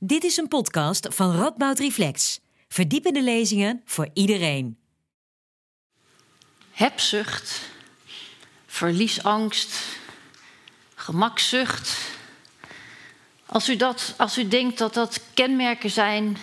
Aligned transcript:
Dit 0.00 0.24
is 0.24 0.36
een 0.36 0.48
podcast 0.48 1.06
van 1.10 1.36
Radboud 1.36 1.78
Reflex. 1.78 2.40
Verdiepende 2.68 3.22
lezingen 3.22 3.82
voor 3.84 4.08
iedereen. 4.12 4.78
Hebzucht, 6.70 7.60
verliesangst, 8.66 9.82
gemakzucht. 10.94 11.96
Als 13.46 13.68
u, 13.68 13.76
dat, 13.76 14.14
als 14.16 14.38
u 14.38 14.48
denkt 14.48 14.78
dat 14.78 14.94
dat 14.94 15.20
kenmerken 15.34 15.90
zijn 15.90 16.36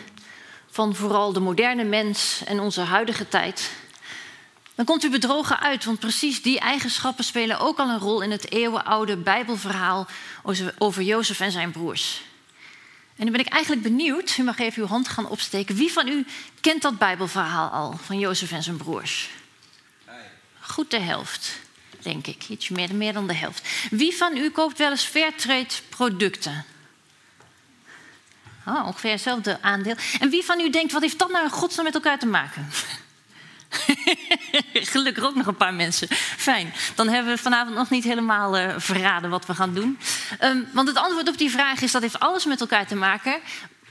van 0.70 0.96
vooral 0.96 1.34
de 1.34 1.40
moderne 1.40 1.84
mens 1.84 2.44
en 2.46 2.60
onze 2.60 2.82
huidige 2.82 3.28
tijd, 3.28 3.72
dan 4.76 4.86
komt 4.86 5.04
u 5.04 5.10
bedrogen 5.10 5.60
uit, 5.60 5.86
want 5.86 6.00
precies 6.00 6.42
die 6.42 6.60
eigenschappen 6.60 7.24
spelen 7.24 7.60
ook 7.60 7.80
al 7.80 7.90
een 7.90 8.00
rol 8.00 8.22
in 8.22 8.32
het 8.32 8.52
eeuwenoude 8.52 9.18
Bijbelverhaal 9.18 10.08
over 10.78 11.02
Jozef 11.02 11.40
en 11.40 11.52
zijn 11.52 11.72
broers. 11.72 12.22
En 13.16 13.26
nu 13.26 13.32
ben 13.32 13.40
ik 13.40 13.48
eigenlijk 13.48 13.82
benieuwd, 13.82 14.38
u 14.38 14.44
mag 14.44 14.60
even 14.60 14.82
uw 14.82 14.88
hand 14.88 15.08
gaan 15.08 15.30
opsteken. 15.30 15.76
Wie 15.76 15.92
van 15.92 16.08
u 16.08 16.26
kent 16.62 16.82
dat 16.82 16.98
Bijbelverhaal 16.98 17.70
al 17.70 18.00
van 18.04 18.20
Jozef 18.20 18.52
en 18.52 18.64
zijn 18.64 18.78
broers? 18.78 19.30
Goed 20.60 20.92
de 20.92 21.00
helft, 21.00 21.60
denk 22.00 22.28
ik. 22.28 22.50
Iets 22.50 22.70
meer, 22.70 22.96
meer 22.96 23.14
dan 23.14 23.28
de 23.28 23.34
helft. 23.34 23.68
Wie 23.90 24.16
van 24.16 24.38
u 24.38 24.50
koopt 24.50 24.78
wel 24.78 24.90
eens 24.90 25.04
Fairtrade 25.04 25.74
producten? 25.90 26.66
Oh, 28.68 28.86
ongeveer 28.86 29.12
hetzelfde 29.12 29.62
aandeel. 29.62 29.96
En 30.20 30.30
wie 30.30 30.44
van 30.44 30.60
u 30.60 30.70
denkt, 30.70 30.92
wat 30.92 31.02
heeft 31.02 31.20
dat 31.20 31.32
nou 31.32 31.44
in 31.44 31.50
godsnaam 31.50 31.86
met 31.86 31.94
elkaar 31.94 32.20
te 32.20 32.26
maken? 32.26 32.70
Gelukkig 34.74 35.24
ook 35.24 35.36
nog 35.36 35.48
een 35.48 35.56
paar 35.56 35.74
mensen. 35.74 36.08
Fijn. 36.38 36.74
Dan 36.96 37.08
hebben 37.08 37.34
we 37.34 37.42
vanavond 37.42 37.76
nog 37.76 37.90
niet 37.90 38.04
helemaal 38.04 38.58
uh, 38.58 38.74
verraden 38.78 39.30
wat 39.30 39.46
we 39.46 39.56
gaan 39.56 39.74
doen. 39.74 40.00
Um, 40.42 40.68
want 40.74 40.88
het 40.88 40.98
antwoord 40.98 41.30
op 41.30 41.38
die 41.38 41.52
vraag 41.52 41.82
is: 41.82 41.92
dat 41.92 42.02
heeft 42.02 42.20
alles 42.20 42.46
met 42.46 42.62
elkaar 42.62 42.88
te 42.88 42.96
maken. 42.96 43.40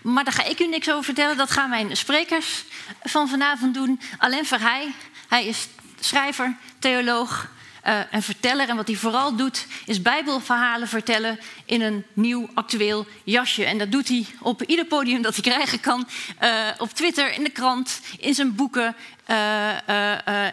Maar 0.03 0.25
daar 0.25 0.33
ga 0.33 0.45
ik 0.45 0.61
u 0.61 0.67
niks 0.67 0.91
over 0.91 1.05
vertellen. 1.05 1.37
Dat 1.37 1.51
gaan 1.51 1.71
mijn 1.71 1.97
sprekers 1.97 2.65
van 3.03 3.29
vanavond 3.29 3.75
doen. 3.75 4.01
Alain 4.19 4.47
Verheij, 4.47 4.95
hij 5.29 5.47
is 5.47 5.69
schrijver, 6.01 6.57
theoloog, 6.79 7.49
uh, 7.87 8.01
en 8.11 8.23
verteller. 8.23 8.69
En 8.69 8.77
wat 8.77 8.87
hij 8.87 8.97
vooral 8.97 9.37
doet, 9.37 9.67
is 9.87 10.03
Bijbelverhalen 10.03 10.89
vertellen 10.89 11.39
in 11.65 11.83
een 11.83 12.05
nieuw 12.13 12.49
actueel 12.55 13.07
jasje. 13.25 13.65
En 13.65 13.79
dat 13.79 13.93
doet 13.93 14.09
hij 14.09 14.27
op 14.41 14.63
ieder 14.63 14.85
podium 14.85 15.23
dat 15.23 15.35
hij 15.35 15.43
krijgen 15.43 15.81
kan. 15.81 16.09
Uh, 16.43 16.69
op 16.79 16.91
Twitter, 16.91 17.33
in 17.33 17.45
de 17.45 17.51
krant, 17.51 18.01
in 18.19 18.35
zijn 18.35 18.55
boeken, 18.55 18.97
uh, 19.31 19.77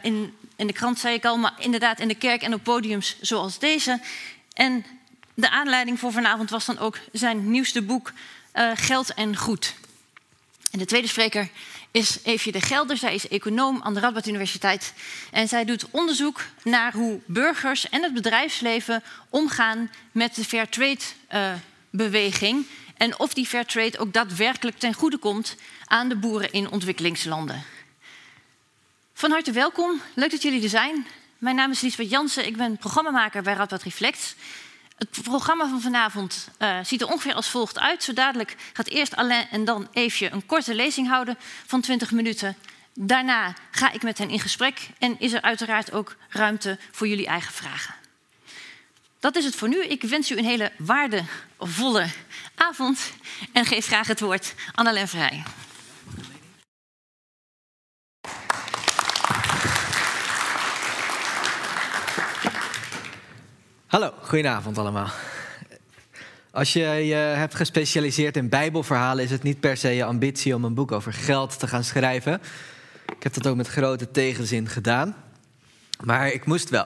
in, 0.01 0.33
in 0.55 0.67
de 0.67 0.73
krant 0.73 0.99
zei 0.99 1.15
ik 1.15 1.25
al, 1.25 1.37
maar 1.37 1.53
inderdaad 1.57 1.99
in 1.99 2.07
de 2.07 2.15
kerk 2.15 2.41
en 2.41 2.53
op 2.53 2.63
podiums 2.63 3.17
zoals 3.21 3.59
deze. 3.59 3.99
En 4.53 4.85
de 5.33 5.49
aanleiding 5.49 5.99
voor 5.99 6.11
vanavond 6.11 6.49
was 6.49 6.65
dan 6.65 6.79
ook 6.79 6.97
zijn 7.11 7.51
nieuwste 7.51 7.81
boek 7.81 8.13
Geld 8.75 9.13
en 9.13 9.37
Goed. 9.37 9.73
En 10.71 10.79
de 10.79 10.85
tweede 10.85 11.07
spreker 11.07 11.49
is 11.91 12.19
Eefje 12.23 12.51
de 12.51 12.61
Gelder. 12.61 12.97
Zij 12.97 13.13
is 13.13 13.27
econoom 13.27 13.81
aan 13.83 13.93
de 13.93 13.99
Radboud 13.99 14.27
Universiteit. 14.27 14.93
En 15.31 15.47
zij 15.47 15.65
doet 15.65 15.85
onderzoek 15.91 16.41
naar 16.63 16.93
hoe 16.93 17.19
burgers 17.25 17.89
en 17.89 18.03
het 18.03 18.13
bedrijfsleven 18.13 19.03
omgaan 19.29 19.91
met 20.11 20.35
de 20.35 20.43
Fairtrade-beweging. 20.43 22.59
Uh, 22.59 22.65
en 22.97 23.19
of 23.19 23.33
die 23.33 23.45
Fairtrade 23.45 23.99
ook 23.99 24.13
daadwerkelijk 24.13 24.79
ten 24.79 24.93
goede 24.93 25.17
komt 25.17 25.55
aan 25.85 26.09
de 26.09 26.15
boeren 26.15 26.51
in 26.51 26.69
ontwikkelingslanden. 26.69 27.63
Van 29.13 29.31
harte 29.31 29.51
welkom. 29.51 30.01
Leuk 30.13 30.31
dat 30.31 30.41
jullie 30.41 30.63
er 30.63 30.69
zijn. 30.69 31.07
Mijn 31.37 31.55
naam 31.55 31.71
is 31.71 31.81
Liesbeth 31.81 32.09
Jansen. 32.09 32.45
Ik 32.45 32.57
ben 32.57 32.77
programmamaker 32.77 33.41
bij 33.41 33.53
Radboud 33.53 33.83
Reflect. 33.83 34.35
Het 35.01 35.21
programma 35.23 35.67
van 35.67 35.81
vanavond 35.81 36.47
uh, 36.59 36.77
ziet 36.83 37.01
er 37.01 37.07
ongeveer 37.07 37.33
als 37.33 37.49
volgt 37.49 37.79
uit. 37.79 38.03
Zo 38.03 38.13
dadelijk 38.13 38.55
gaat 38.73 38.87
eerst 38.87 39.15
Alain 39.15 39.47
en 39.51 39.65
dan 39.65 39.87
Eefje 39.91 40.31
een 40.31 40.45
korte 40.45 40.75
lezing 40.75 41.07
houden 41.07 41.37
van 41.65 41.81
20 41.81 42.11
minuten. 42.11 42.55
Daarna 42.93 43.53
ga 43.71 43.91
ik 43.91 44.03
met 44.03 44.17
hen 44.17 44.29
in 44.29 44.39
gesprek 44.39 44.89
en 44.99 45.19
is 45.19 45.33
er 45.33 45.41
uiteraard 45.41 45.91
ook 45.91 46.15
ruimte 46.29 46.77
voor 46.91 47.07
jullie 47.07 47.25
eigen 47.25 47.53
vragen. 47.53 47.95
Dat 49.19 49.35
is 49.35 49.45
het 49.45 49.55
voor 49.55 49.67
nu. 49.67 49.83
Ik 49.83 50.03
wens 50.03 50.31
u 50.31 50.37
een 50.37 50.45
hele 50.45 50.71
waardevolle 50.77 52.07
avond 52.55 53.13
en 53.51 53.65
geef 53.65 53.85
graag 53.85 54.07
het 54.07 54.19
woord 54.19 54.53
aan 54.73 54.87
Alain 54.87 55.07
Vrij. 55.07 55.43
Hallo, 63.91 64.13
goedenavond 64.21 64.77
allemaal. 64.77 65.09
Als 66.51 66.73
je 66.73 66.79
je 66.79 67.13
hebt 67.13 67.55
gespecialiseerd 67.55 68.37
in 68.37 68.49
Bijbelverhalen, 68.49 69.23
is 69.23 69.31
het 69.31 69.43
niet 69.43 69.59
per 69.59 69.77
se 69.77 69.89
je 69.89 70.03
ambitie 70.03 70.55
om 70.55 70.63
een 70.63 70.73
boek 70.73 70.91
over 70.91 71.13
geld 71.13 71.59
te 71.59 71.67
gaan 71.67 71.83
schrijven. 71.83 72.41
Ik 73.15 73.23
heb 73.23 73.33
dat 73.33 73.47
ook 73.47 73.55
met 73.55 73.67
grote 73.67 74.11
tegenzin 74.11 74.67
gedaan. 74.67 75.15
Maar 76.03 76.31
ik 76.31 76.45
moest 76.45 76.69
wel. 76.69 76.85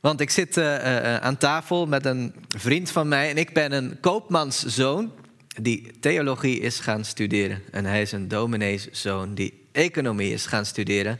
Want 0.00 0.20
ik 0.20 0.30
zit 0.30 0.56
uh, 0.56 0.64
uh, 0.64 1.16
aan 1.16 1.36
tafel 1.36 1.86
met 1.86 2.06
een 2.06 2.34
vriend 2.48 2.90
van 2.90 3.08
mij 3.08 3.30
en 3.30 3.36
ik 3.36 3.52
ben 3.52 3.72
een 3.72 4.00
koopmanszoon 4.00 5.12
die 5.60 5.90
theologie 6.00 6.60
is 6.60 6.80
gaan 6.80 7.04
studeren. 7.04 7.62
En 7.70 7.84
hij 7.84 8.02
is 8.02 8.12
een 8.12 8.28
domineeszoon 8.28 9.34
die 9.34 9.66
economie 9.72 10.32
is 10.32 10.46
gaan 10.46 10.66
studeren. 10.66 11.18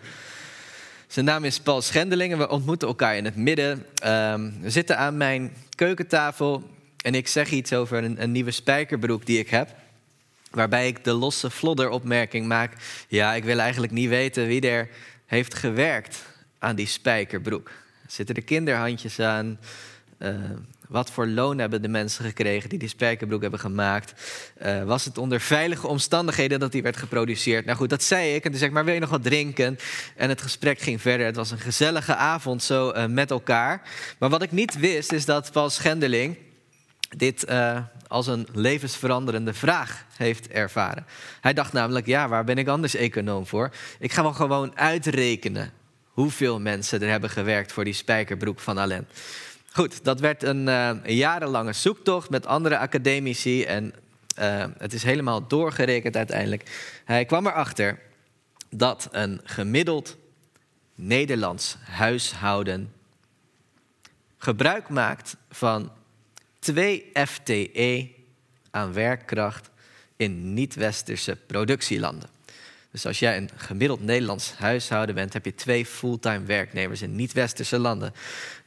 Zijn 1.12 1.25
naam 1.25 1.45
is 1.45 1.61
Paul 1.61 1.83
Schendeling 1.83 2.33
en 2.33 2.39
we 2.39 2.49
ontmoeten 2.49 2.89
elkaar 2.89 3.17
in 3.17 3.25
het 3.25 3.37
midden. 3.37 3.87
Um, 4.06 4.61
we 4.61 4.71
zitten 4.71 4.99
aan 4.99 5.17
mijn 5.17 5.53
keukentafel 5.75 6.71
en 7.05 7.15
ik 7.15 7.28
zeg 7.28 7.50
iets 7.50 7.73
over 7.73 8.05
een, 8.05 8.33
nieuwe 8.33 8.50
spijkerbroek 8.50 9.27
die 9.27 9.39
ik 9.39 9.49
heb. 9.49 9.75
Waarbij 10.51 10.87
ik 10.87 11.05
de 11.05 11.12
losse 11.12 11.51
flodderopmerking 11.51 12.47
maak. 12.47 12.72
Ja, 13.09 13.34
ik 13.34 13.45
wil 13.45 13.59
eigenlijk 13.59 13.93
niet 13.93 14.09
weten 14.09 14.47
wie 14.47 14.69
er 14.69 14.89
heeft 15.27 15.55
gewerkt 15.55 16.25
aan 16.59 16.77
die 16.77 16.87
spijkerbroek. 16.87 17.71
Zitten 18.06 18.34
er 18.34 18.45
kinderhandjes 18.45 19.21
aan? 19.21 19.59
Uh, 20.19 20.34
wat 20.92 21.10
voor 21.10 21.26
loon 21.26 21.58
hebben 21.58 21.82
de 21.82 21.88
mensen 21.88 22.25
gekregen 22.25 22.69
die 22.69 22.78
die 22.78 22.88
spijkerbroek 22.88 23.42
hebben 23.42 23.60
gemaakt? 23.60 24.12
Uh, 24.62 24.84
was 24.84 25.04
het 25.04 25.19
onder 25.19 25.41
veilige 25.41 25.86
omstandigheden 25.86 26.60
dat 26.60 26.72
die 26.72 26.82
werd 26.82 26.97
geproduceerd? 26.97 27.64
Nou 27.64 27.76
goed, 27.76 27.91
dat 27.91 28.03
zei 28.03 28.34
ik. 28.34 28.44
En 28.44 28.50
toen 28.50 28.58
zei 28.58 28.69
ik, 28.69 28.76
maar 28.76 28.84
wil 28.84 28.94
je 28.94 29.00
nog 29.00 29.10
wat 29.10 29.22
drinken? 29.22 29.78
En 30.16 30.28
het 30.28 30.42
gesprek 30.42 30.80
ging 30.80 31.00
verder. 31.00 31.26
Het 31.26 31.36
was 31.36 31.50
een 31.50 31.58
gezellige 31.58 32.14
avond 32.14 32.62
zo 32.62 32.92
uh, 32.92 33.06
met 33.06 33.30
elkaar. 33.30 33.82
Maar 34.19 34.28
wat 34.28 34.42
ik 34.42 34.53
niet 34.53 34.78
wist, 34.78 35.12
is 35.12 35.25
dat 35.25 35.53
Paul 35.53 35.70
Schendeling 35.70 36.36
dit 37.16 37.50
uh, 37.50 37.78
als 38.06 38.26
een 38.26 38.47
levensveranderende 38.53 39.54
vraag 39.54 40.04
heeft 40.16 40.48
ervaren. 40.48 41.06
Hij 41.41 41.53
dacht 41.53 41.72
namelijk, 41.72 42.06
ja, 42.06 42.28
waar 42.28 42.44
ben 42.44 42.59
ik 42.59 42.69
anders 42.69 42.94
econoom 42.94 43.47
voor? 43.47 43.70
Ik 43.98 44.12
ga 44.12 44.22
wel 44.22 44.32
gewoon 44.32 44.78
uitrekenen 44.78 45.72
hoeveel 46.04 46.60
mensen 46.60 47.03
er 47.03 47.09
hebben 47.09 47.30
gewerkt 47.30 47.72
voor 47.72 47.84
die 47.84 47.92
spijkerbroek 47.92 48.60
van 48.60 48.78
Alain. 48.78 49.06
Goed, 49.72 50.05
dat 50.05 50.21
werd 50.21 50.43
een, 50.43 50.66
uh, 50.66 50.91
een 51.03 51.15
jarenlange 51.15 51.72
zoektocht 51.72 52.31
met 52.31 52.47
andere 52.47 52.78
academici 52.78 53.65
en 53.65 53.94
uh, 54.38 54.65
het 54.78 54.93
is 54.93 55.03
helemaal 55.03 55.47
doorgerekend 55.47 56.16
uiteindelijk. 56.16 56.91
Hij 57.05 57.25
kwam 57.25 57.47
erachter 57.47 57.99
dat 58.71 59.09
een 59.10 59.41
gemiddeld 59.44 60.16
Nederlands 60.94 61.77
huishouden 61.81 62.93
gebruik 64.38 64.88
maakt 64.88 65.37
van 65.50 65.93
2 66.59 67.10
FTE 67.27 68.09
aan 68.71 68.93
werkkracht 68.93 69.71
in 70.16 70.54
niet-westerse 70.54 71.37
productielanden. 71.47 72.28
Dus 72.91 73.06
als 73.06 73.19
jij 73.19 73.37
een 73.37 73.50
gemiddeld 73.56 74.04
Nederlands 74.04 74.53
huishouden 74.53 75.15
bent, 75.15 75.33
heb 75.33 75.44
je 75.44 75.54
twee 75.54 75.87
fulltime 75.87 76.44
werknemers 76.44 77.03
in 77.03 77.16
niet-westerse 77.16 77.78
landen. 77.78 78.12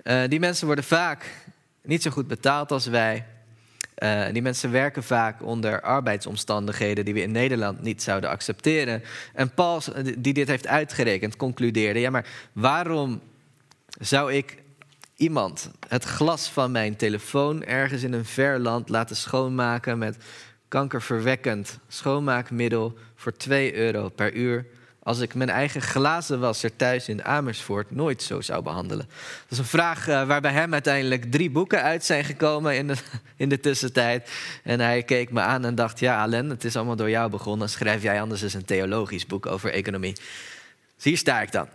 Uh, 0.07 0.23
die 0.27 0.39
mensen 0.39 0.65
worden 0.65 0.85
vaak 0.85 1.25
niet 1.83 2.01
zo 2.01 2.11
goed 2.11 2.27
betaald 2.27 2.71
als 2.71 2.85
wij. 2.85 3.25
Uh, 3.97 4.25
die 4.31 4.41
mensen 4.41 4.71
werken 4.71 5.03
vaak 5.03 5.41
onder 5.43 5.81
arbeidsomstandigheden 5.81 7.05
die 7.05 7.13
we 7.13 7.21
in 7.21 7.31
Nederland 7.31 7.81
niet 7.81 8.03
zouden 8.03 8.29
accepteren. 8.29 9.03
En 9.33 9.53
Paul, 9.53 9.81
die 10.17 10.33
dit 10.33 10.47
heeft 10.47 10.67
uitgerekend, 10.67 11.35
concludeerde: 11.35 11.99
ja, 11.99 12.09
maar 12.09 12.27
waarom 12.53 13.21
zou 13.99 14.33
ik 14.33 14.63
iemand 15.15 15.71
het 15.87 16.03
glas 16.03 16.49
van 16.49 16.71
mijn 16.71 16.95
telefoon 16.95 17.63
ergens 17.63 18.03
in 18.03 18.13
een 18.13 18.25
ver 18.25 18.59
land 18.59 18.89
laten 18.89 19.15
schoonmaken 19.15 19.97
met 19.97 20.17
kankerverwekkend 20.67 21.79
schoonmaakmiddel 21.87 22.97
voor 23.15 23.37
2 23.37 23.75
euro 23.75 24.09
per 24.09 24.33
uur. 24.33 24.65
Als 25.05 25.19
ik 25.19 25.33
mijn 25.33 25.49
eigen 25.49 25.81
glazenwasser 25.81 26.75
thuis 26.75 27.09
in 27.09 27.23
Amersfoort 27.23 27.91
nooit 27.91 28.23
zo 28.23 28.41
zou 28.41 28.63
behandelen. 28.63 29.05
Dat 29.41 29.51
is 29.51 29.57
een 29.57 29.65
vraag 29.65 30.07
uh, 30.07 30.27
waar 30.27 30.41
bij 30.41 30.51
hem 30.51 30.73
uiteindelijk 30.73 31.31
drie 31.31 31.49
boeken 31.49 31.81
uit 31.81 32.05
zijn 32.05 32.23
gekomen 32.23 32.77
in 32.77 32.87
de, 32.87 32.95
in 33.43 33.49
de 33.49 33.59
tussentijd. 33.59 34.29
En 34.63 34.79
hij 34.79 35.03
keek 35.03 35.31
me 35.31 35.41
aan 35.41 35.65
en 35.65 35.75
dacht: 35.75 35.99
Ja, 35.99 36.21
Alain, 36.21 36.49
het 36.49 36.63
is 36.63 36.75
allemaal 36.75 36.95
door 36.95 37.09
jou 37.09 37.29
begonnen. 37.29 37.69
Schrijf 37.69 38.01
jij 38.01 38.21
anders 38.21 38.41
eens 38.41 38.53
een 38.53 38.65
theologisch 38.65 39.25
boek 39.25 39.45
over 39.45 39.71
economie? 39.71 40.13
Dus 40.95 41.03
hier 41.03 41.17
sta 41.17 41.41
ik 41.41 41.51
dan. 41.51 41.67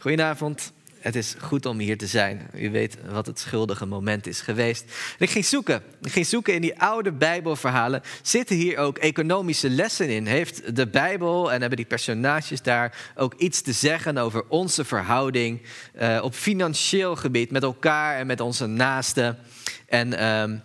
Goedenavond. 0.00 0.72
Het 1.04 1.16
is 1.16 1.34
goed 1.40 1.66
om 1.66 1.78
hier 1.78 1.98
te 1.98 2.06
zijn. 2.06 2.48
U 2.54 2.70
weet 2.70 2.96
wat 3.08 3.26
het 3.26 3.38
schuldige 3.38 3.86
moment 3.86 4.26
is 4.26 4.40
geweest. 4.40 4.82
En 5.18 5.24
ik 5.24 5.30
ging 5.30 5.44
zoeken. 5.44 5.82
Ik 6.02 6.12
ging 6.12 6.26
zoeken 6.26 6.54
in 6.54 6.60
die 6.60 6.80
oude 6.80 7.12
Bijbelverhalen. 7.12 8.02
Zitten 8.22 8.56
hier 8.56 8.78
ook 8.78 8.98
economische 8.98 9.70
lessen 9.70 10.08
in? 10.08 10.26
Heeft 10.26 10.76
de 10.76 10.86
Bijbel 10.86 11.52
en 11.52 11.60
hebben 11.60 11.76
die 11.76 11.86
personages 11.86 12.62
daar 12.62 13.12
ook 13.14 13.34
iets 13.34 13.62
te 13.62 13.72
zeggen 13.72 14.18
over 14.18 14.44
onze 14.48 14.84
verhouding 14.84 15.62
uh, 16.00 16.20
op 16.22 16.34
financieel 16.34 17.16
gebied 17.16 17.50
met 17.50 17.62
elkaar 17.62 18.16
en 18.16 18.26
met 18.26 18.40
onze 18.40 18.66
naasten? 18.66 19.38
En. 19.86 20.12
Uh, 20.12 20.60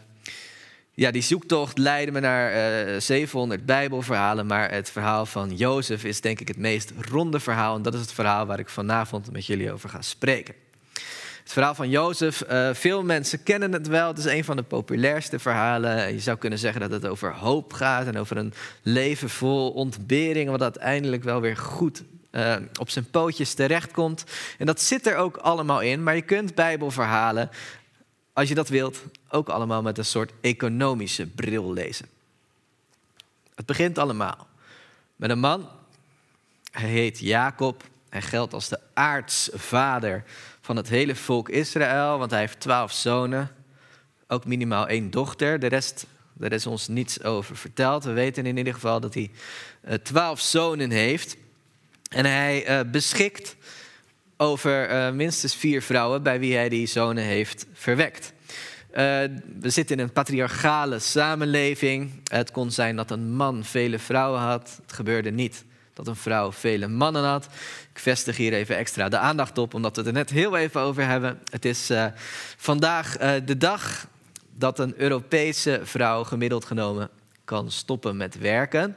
ja, 1.00 1.12
die 1.12 1.22
zoektocht 1.22 1.78
leidde 1.78 2.12
me 2.12 2.20
naar 2.20 2.52
uh, 2.52 2.96
eh, 2.96 3.02
700 3.02 3.66
Bijbelverhalen. 3.66 4.46
Maar 4.46 4.72
het 4.72 4.90
verhaal 4.90 5.26
van 5.26 5.56
Jozef 5.56 6.04
is 6.04 6.22
denk 6.22 6.40
ik 6.40 6.48
het 6.48 6.58
meest 6.58 6.92
ronde 7.10 7.40
verhaal. 7.40 7.76
En 7.76 7.82
dat 7.82 7.94
is 7.94 8.00
het 8.00 8.12
verhaal 8.12 8.46
waar 8.46 8.60
ik 8.60 8.70
vanavond 8.70 9.32
met 9.32 9.46
jullie 9.46 9.72
over 9.72 9.90
ga 9.90 10.02
spreken. 10.02 10.56
Het 11.44 11.52
verhaal 11.52 11.76
van 11.76 11.90
Jozef, 11.90 12.44
uh, 12.52 12.70
veel 12.74 13.04
mensen 13.04 13.44
kennen 13.44 13.72
het 13.72 13.88
wel. 13.88 14.08
Het 14.08 14.18
is 14.18 14.26
een 14.26 14.44
van 14.44 14.56
de 14.56 14.64
populairste 14.64 15.40
verhalen. 15.40 16.14
Je 16.14 16.20
zou 16.20 16.38
kunnen 16.38 16.60
zeggen 16.60 16.82
dat 16.82 16.92
het 16.92 17.06
over 17.06 17.34
hoop 17.34 17.74
gaat 17.74 18.08
en 18.08 18.18
over 18.18 18.38
een 18.38 18.54
leven 18.82 19.30
vol 19.30 19.72
ontbering, 19.72 20.50
wat 20.50 20.62
uiteindelijk 20.62 21.24
wel 21.24 21.42
weer 21.42 21.58
goed 21.58 22.04
uh, 22.32 22.56
op 22.80 22.90
zijn 22.90 23.10
pootjes 23.10 23.54
terechtkomt. 23.54 24.24
En 24.58 24.66
dat 24.66 24.82
zit 24.82 25.08
er 25.08 25.16
ook 25.16 25.38
allemaal 25.38 25.82
in. 25.82 26.04
Maar 26.04 26.16
je 26.16 26.22
kunt 26.22 26.56
Bijbelverhalen 26.56 27.50
als 28.40 28.50
je 28.50 28.56
dat 28.56 28.70
wilt, 28.70 29.04
ook 29.30 29.50
allemaal 29.50 29.82
met 29.82 29.98
een 29.98 30.06
soort 30.06 30.32
economische 30.42 31.28
bril 31.28 31.74
lezen. 31.74 32.06
Het 33.56 33.66
begint 33.66 33.98
allemaal 33.98 34.48
met 35.16 35.30
een 35.30 35.40
man. 35.40 35.70
Hij 36.72 36.90
heet 36.90 37.20
Jacob. 37.20 37.84
Hij 38.10 38.22
geldt 38.22 38.54
als 38.54 38.70
de 38.70 38.80
aartsvader 38.94 40.24
van 40.62 40.76
het 40.76 40.90
hele 40.90 41.16
volk 41.16 41.50
Israël, 41.50 42.18
want 42.18 42.32
hij 42.32 42.40
heeft 42.40 42.60
twaalf 42.60 42.92
zonen. 42.92 43.52
Ook 44.28 44.46
minimaal 44.46 44.88
één 44.88 45.12
dochter. 45.12 45.60
De 45.60 45.68
rest, 45.68 46.06
daar 46.34 46.52
is 46.52 46.66
ons 46.66 46.88
niets 46.88 47.24
over 47.24 47.58
verteld. 47.58 48.04
We 48.04 48.12
weten 48.12 48.46
in 48.46 48.58
ieder 48.58 48.74
geval 48.74 49.00
dat 49.00 49.14
hij 49.14 49.32
eh, 49.82 49.94
twaalf 49.94 50.40
zonen 50.40 50.92
heeft. 50.92 51.38
En 52.10 52.26
hij 52.26 52.80
uh, 52.80 52.92
beschikt 52.92 53.56
over 54.42 54.92
uh, 54.92 55.12
minstens 55.12 55.56
vier 55.56 55.82
vrouwen 55.82 56.24
bij 56.24 56.40
wie 56.40 56.56
hij 56.56 56.70
die 56.70 56.88
zonen 56.88 57.24
heeft 57.24 57.66
verwekt. 57.74 58.34
Uh, 58.92 58.96
we 59.60 59.70
zitten 59.70 59.98
in 59.98 60.04
een 60.04 60.12
patriarchale 60.12 61.00
samenleving. 61.00 62.22
Het 62.24 62.52
kon 62.52 62.72
zijn 62.72 62.96
dat 62.96 63.12
een 63.12 63.32
man 63.32 63.64
vele 63.64 64.00
vrouwen 64.00 64.40
had. 64.40 64.80
Het 64.82 64.94
gebeurde 64.94 65.32
niet 65.32 65.64
dat 65.94 66.08
een 66.08 66.16
vrouw 66.16 66.52
vele 66.52 66.88
mannen 66.88 67.24
had. 67.24 67.46
Ik 67.94 68.00
vestig 68.00 68.38
hier 68.38 68.54
even 68.54 68.78
extra 68.78 69.10
de 69.10 69.18
aandacht 69.18 69.58
op, 69.58 69.74
omdat 69.74 69.96
we 69.96 70.02
het 70.02 70.10
er 70.10 70.16
net 70.16 70.30
heel 70.30 70.58
even 70.58 70.82
over 70.82 71.06
hebben. 71.06 71.40
Het 71.52 71.66
is 71.66 71.92
uh, 71.92 72.06
vandaag 72.58 73.18
de 73.46 73.58
dag 73.58 74.08
dat 74.56 74.80
een 74.80 74.94
Europese 74.98 75.80
vrouw 75.84 76.24
gemiddeld 76.24 76.66
genomen 76.66 77.10
kan 77.46 77.72
stoppen 77.72 78.18
met 78.18 78.38
werken 78.38 78.96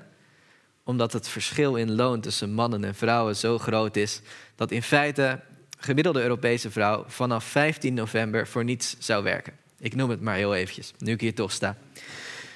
omdat 0.85 1.13
het 1.13 1.29
verschil 1.29 1.77
in 1.77 1.95
loon 1.95 2.21
tussen 2.21 2.53
mannen 2.53 2.85
en 2.85 2.95
vrouwen 2.95 3.37
zo 3.37 3.59
groot 3.59 3.97
is 3.97 4.21
dat 4.57 4.71
in 4.71 4.83
feite 4.83 5.41
gemiddelde 5.79 6.23
Europese 6.23 6.71
vrouw 6.71 7.05
vanaf 7.07 7.45
15 7.45 7.95
november 7.95 8.49
voor 8.49 8.65
niets 8.65 8.97
zou 8.99 9.23
werken. 9.23 9.53
Ik 9.79 9.95
noem 9.95 10.11
het 10.11 10.21
maar 10.21 10.37
heel 10.37 10.55
eventjes, 10.55 10.93
nu 10.99 11.13
ik 11.13 11.21
hier 11.21 11.35
toch 11.35 11.53
sta. 11.53 11.77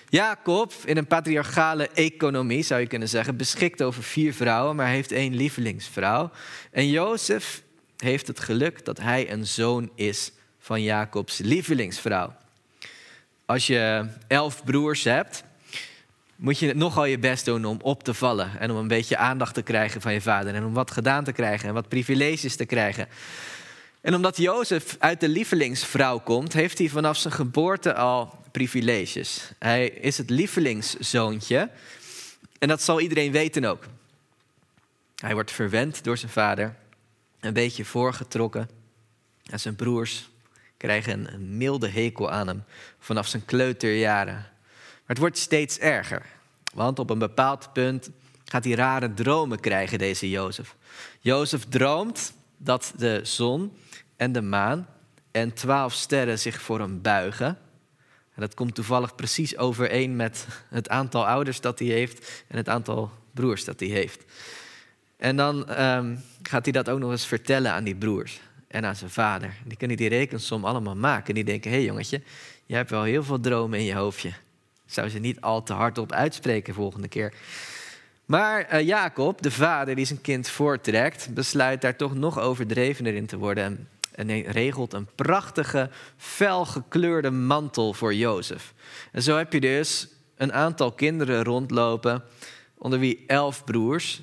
Jacob, 0.08 0.72
in 0.84 0.96
een 0.96 1.06
patriarchale 1.06 1.88
economie 1.88 2.62
zou 2.62 2.80
je 2.80 2.86
kunnen 2.86 3.08
zeggen, 3.08 3.36
beschikt 3.36 3.82
over 3.82 4.02
vier 4.02 4.34
vrouwen, 4.34 4.76
maar 4.76 4.88
heeft 4.88 5.12
één 5.12 5.34
lievelingsvrouw. 5.34 6.30
En 6.70 6.88
Jozef 6.88 7.62
heeft 7.96 8.26
het 8.26 8.40
geluk 8.40 8.84
dat 8.84 8.98
hij 8.98 9.30
een 9.30 9.46
zoon 9.46 9.90
is 9.94 10.32
van 10.58 10.82
Jacobs 10.82 11.38
lievelingsvrouw. 11.38 12.34
Als 13.44 13.66
je 13.66 14.06
elf 14.26 14.64
broers 14.64 15.04
hebt, 15.04 15.44
moet 16.36 16.58
je 16.58 16.74
nogal 16.74 17.04
je 17.04 17.18
best 17.18 17.44
doen 17.44 17.64
om 17.64 17.78
op 17.82 18.02
te 18.02 18.14
vallen. 18.14 18.58
En 18.58 18.70
om 18.70 18.76
een 18.76 18.88
beetje 18.88 19.16
aandacht 19.16 19.54
te 19.54 19.62
krijgen 19.62 20.00
van 20.00 20.12
je 20.12 20.20
vader. 20.20 20.54
En 20.54 20.64
om 20.64 20.74
wat 20.74 20.90
gedaan 20.90 21.24
te 21.24 21.32
krijgen 21.32 21.68
en 21.68 21.74
wat 21.74 21.88
privileges 21.88 22.56
te 22.56 22.64
krijgen. 22.64 23.08
En 24.00 24.14
omdat 24.14 24.36
Jozef 24.36 24.96
uit 24.98 25.20
de 25.20 25.28
lievelingsvrouw 25.28 26.18
komt, 26.18 26.52
heeft 26.52 26.78
hij 26.78 26.88
vanaf 26.88 27.16
zijn 27.16 27.34
geboorte 27.34 27.94
al 27.94 28.38
privileges. 28.50 29.50
Hij 29.58 29.88
is 29.88 30.18
het 30.18 30.30
lievelingszoontje. 30.30 31.70
En 32.58 32.68
dat 32.68 32.82
zal 32.82 33.00
iedereen 33.00 33.32
weten 33.32 33.64
ook. 33.64 33.84
Hij 35.16 35.34
wordt 35.34 35.52
verwend 35.52 36.04
door 36.04 36.18
zijn 36.18 36.32
vader. 36.32 36.74
Een 37.40 37.52
beetje 37.52 37.84
voorgetrokken. 37.84 38.68
En 39.50 39.60
zijn 39.60 39.76
broers 39.76 40.28
krijgen 40.76 41.34
een 41.34 41.56
milde 41.56 41.88
hekel 41.88 42.30
aan 42.30 42.46
hem 42.46 42.64
vanaf 42.98 43.26
zijn 43.26 43.44
kleuterjaren. 43.44 44.46
Het 45.06 45.18
wordt 45.18 45.38
steeds 45.38 45.78
erger. 45.78 46.22
Want 46.74 46.98
op 46.98 47.10
een 47.10 47.18
bepaald 47.18 47.72
punt 47.72 48.10
gaat 48.44 48.64
hij 48.64 48.74
rare 48.74 49.14
dromen 49.14 49.60
krijgen, 49.60 49.98
deze 49.98 50.30
Jozef. 50.30 50.76
Jozef 51.20 51.64
droomt 51.64 52.32
dat 52.56 52.92
de 52.96 53.20
zon 53.22 53.76
en 54.16 54.32
de 54.32 54.42
maan 54.42 54.86
en 55.30 55.52
twaalf 55.54 55.92
sterren 55.92 56.38
zich 56.38 56.60
voor 56.60 56.80
hem 56.80 57.02
buigen. 57.02 57.46
En 58.34 58.42
dat 58.42 58.54
komt 58.54 58.74
toevallig 58.74 59.14
precies 59.14 59.56
overeen 59.56 60.16
met 60.16 60.46
het 60.68 60.88
aantal 60.88 61.26
ouders 61.26 61.60
dat 61.60 61.78
hij 61.78 61.88
heeft 61.88 62.44
en 62.48 62.56
het 62.56 62.68
aantal 62.68 63.10
broers 63.34 63.64
dat 63.64 63.80
hij 63.80 63.88
heeft. 63.88 64.24
En 65.16 65.36
dan 65.36 65.80
um, 65.82 66.22
gaat 66.42 66.64
hij 66.64 66.72
dat 66.72 66.88
ook 66.88 66.98
nog 66.98 67.10
eens 67.10 67.26
vertellen 67.26 67.72
aan 67.72 67.84
die 67.84 67.96
broers 67.96 68.40
en 68.68 68.84
aan 68.84 68.96
zijn 68.96 69.10
vader. 69.10 69.54
Die 69.64 69.76
kunnen 69.76 69.96
die 69.96 70.08
rekensom 70.08 70.64
allemaal 70.64 70.96
maken. 70.96 71.28
En 71.28 71.34
die 71.34 71.44
denken: 71.44 71.70
hé 71.70 71.76
hey 71.76 71.86
jongetje, 71.86 72.22
je 72.66 72.74
hebt 72.74 72.90
wel 72.90 73.02
heel 73.02 73.24
veel 73.24 73.40
dromen 73.40 73.78
in 73.78 73.84
je 73.84 73.94
hoofdje 73.94 74.32
zou 74.86 75.08
ze 75.08 75.18
niet 75.18 75.40
al 75.40 75.62
te 75.62 75.72
hardop 75.72 76.12
uitspreken 76.12 76.74
volgende 76.74 77.08
keer. 77.08 77.32
Maar 78.24 78.74
uh, 78.74 78.86
Jacob, 78.86 79.42
de 79.42 79.50
vader 79.50 79.94
die 79.94 80.04
zijn 80.04 80.20
kind 80.20 80.48
voortrekt, 80.48 81.34
besluit 81.34 81.80
daar 81.80 81.96
toch 81.96 82.14
nog 82.14 82.38
overdrevener 82.38 83.14
in 83.14 83.26
te 83.26 83.36
worden. 83.36 83.88
En 84.14 84.42
regelt 84.42 84.92
een 84.92 85.08
prachtige, 85.14 85.90
felgekleurde 86.16 87.30
mantel 87.30 87.94
voor 87.94 88.14
Jozef. 88.14 88.74
En 89.12 89.22
zo 89.22 89.36
heb 89.36 89.52
je 89.52 89.60
dus 89.60 90.08
een 90.36 90.52
aantal 90.52 90.92
kinderen 90.92 91.44
rondlopen, 91.44 92.22
onder 92.78 92.98
wie 92.98 93.24
elf 93.26 93.64
broers. 93.64 94.22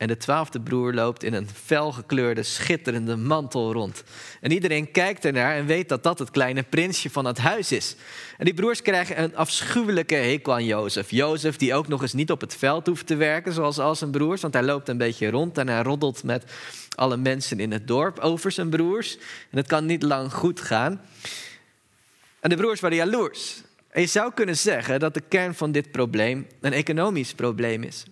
En 0.00 0.08
de 0.08 0.16
twaalfde 0.16 0.60
broer 0.60 0.94
loopt 0.94 1.22
in 1.22 1.34
een 1.34 1.48
felgekleurde, 1.62 2.42
schitterende 2.42 3.16
mantel 3.16 3.72
rond. 3.72 4.04
En 4.40 4.52
iedereen 4.52 4.90
kijkt 4.90 5.24
ernaar 5.24 5.56
en 5.56 5.66
weet 5.66 5.88
dat 5.88 6.02
dat 6.02 6.18
het 6.18 6.30
kleine 6.30 6.62
prinsje 6.62 7.10
van 7.10 7.24
het 7.24 7.38
huis 7.38 7.72
is. 7.72 7.96
En 8.38 8.44
die 8.44 8.54
broers 8.54 8.82
krijgen 8.82 9.22
een 9.22 9.36
afschuwelijke 9.36 10.14
hekel 10.14 10.52
aan 10.52 10.64
Jozef. 10.64 11.10
Jozef 11.10 11.56
die 11.56 11.74
ook 11.74 11.88
nog 11.88 12.02
eens 12.02 12.12
niet 12.12 12.30
op 12.30 12.40
het 12.40 12.56
veld 12.56 12.86
hoeft 12.86 13.06
te 13.06 13.16
werken 13.16 13.52
zoals 13.52 13.78
al 13.78 13.94
zijn 13.94 14.10
broers. 14.10 14.40
Want 14.40 14.54
hij 14.54 14.62
loopt 14.62 14.88
een 14.88 14.98
beetje 14.98 15.30
rond 15.30 15.58
en 15.58 15.68
hij 15.68 15.82
roddelt 15.82 16.24
met 16.24 16.44
alle 16.94 17.16
mensen 17.16 17.60
in 17.60 17.72
het 17.72 17.86
dorp 17.86 18.18
over 18.18 18.52
zijn 18.52 18.70
broers. 18.70 19.16
En 19.50 19.56
het 19.56 19.66
kan 19.66 19.86
niet 19.86 20.02
lang 20.02 20.32
goed 20.32 20.60
gaan. 20.60 21.00
En 22.40 22.50
de 22.50 22.56
broers 22.56 22.80
waren 22.80 22.96
jaloers. 22.96 23.62
En 23.90 24.00
je 24.00 24.06
zou 24.08 24.32
kunnen 24.34 24.56
zeggen 24.56 25.00
dat 25.00 25.14
de 25.14 25.22
kern 25.28 25.54
van 25.54 25.72
dit 25.72 25.90
probleem 25.90 26.46
een 26.60 26.72
economisch 26.72 27.34
probleem 27.34 27.82
is. 27.82 28.04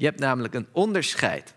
Je 0.00 0.06
hebt 0.06 0.20
namelijk 0.20 0.54
een 0.54 0.66
onderscheid 0.72 1.54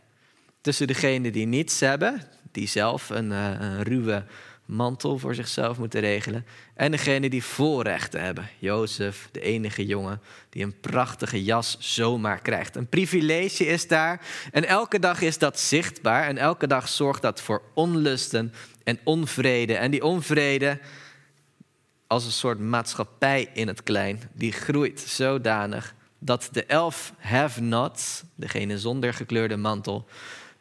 tussen 0.62 0.88
degenen 0.88 1.32
die 1.32 1.46
niets 1.46 1.80
hebben, 1.80 2.22
die 2.52 2.68
zelf 2.68 3.10
een, 3.10 3.32
uh, 3.32 3.50
een 3.60 3.84
ruwe 3.84 4.26
mantel 4.66 5.18
voor 5.18 5.36
zichzelf 5.36 5.78
moeten 5.78 6.00
regelen, 6.00 6.46
en 6.74 6.92
degenen 6.92 7.30
die 7.30 7.44
voorrechten 7.44 8.22
hebben. 8.22 8.50
Jozef, 8.60 9.30
de 9.32 9.42
enige 9.42 9.86
jongen 9.86 10.22
die 10.50 10.64
een 10.64 10.80
prachtige 10.80 11.44
jas 11.44 11.78
zomaar 11.80 12.42
krijgt. 12.42 12.76
Een 12.76 12.88
privilege 12.88 13.66
is 13.66 13.88
daar 13.88 14.22
en 14.52 14.66
elke 14.66 15.00
dag 15.00 15.22
is 15.22 15.38
dat 15.38 15.60
zichtbaar 15.60 16.28
en 16.28 16.38
elke 16.38 16.68
dag 16.68 16.90
zorgt 16.90 17.22
dat 17.22 17.42
voor 17.42 17.62
onlusten 17.74 18.54
en 18.84 19.00
onvrede. 19.04 19.76
En 19.76 19.92
die 19.92 20.04
onvrede 20.04 20.80
als 22.08 22.26
een 22.26 22.32
soort 22.32 22.60
maatschappij 22.60 23.50
in 23.54 23.68
het 23.68 23.84
klein, 23.84 24.22
die 24.34 24.52
groeit 24.52 25.00
zodanig 25.00 25.96
dat 26.26 26.50
de 26.52 26.66
elf 26.66 27.14
have-nots, 27.18 28.24
degene 28.36 28.80
zonder 28.80 29.14
gekleurde 29.14 29.58
mantel, 29.58 30.08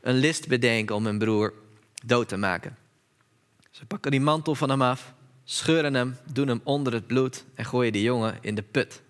een 0.01 0.17
list 0.17 0.49
bedenken 0.49 0.95
om 0.95 1.05
hun 1.05 1.19
broer 1.19 1.55
dood 2.05 2.29
te 2.29 2.37
maken. 2.37 2.77
Ze 3.71 3.87
pakken 3.87 4.11
die 4.11 4.21
mantel 4.21 4.55
van 4.55 4.71
hem 4.71 4.83
af, 4.83 5.15
scheuren 5.45 5.95
hem, 5.95 6.17
doen 6.33 6.49
hem 6.49 6.61
onder 6.65 6.93
het 6.93 7.07
bloed 7.07 7.45
en 7.55 7.65
gooien 7.65 7.93
de 7.93 8.03
jongen 8.03 8.39
in 8.41 8.55
de 8.55 8.63
put. 8.63 9.03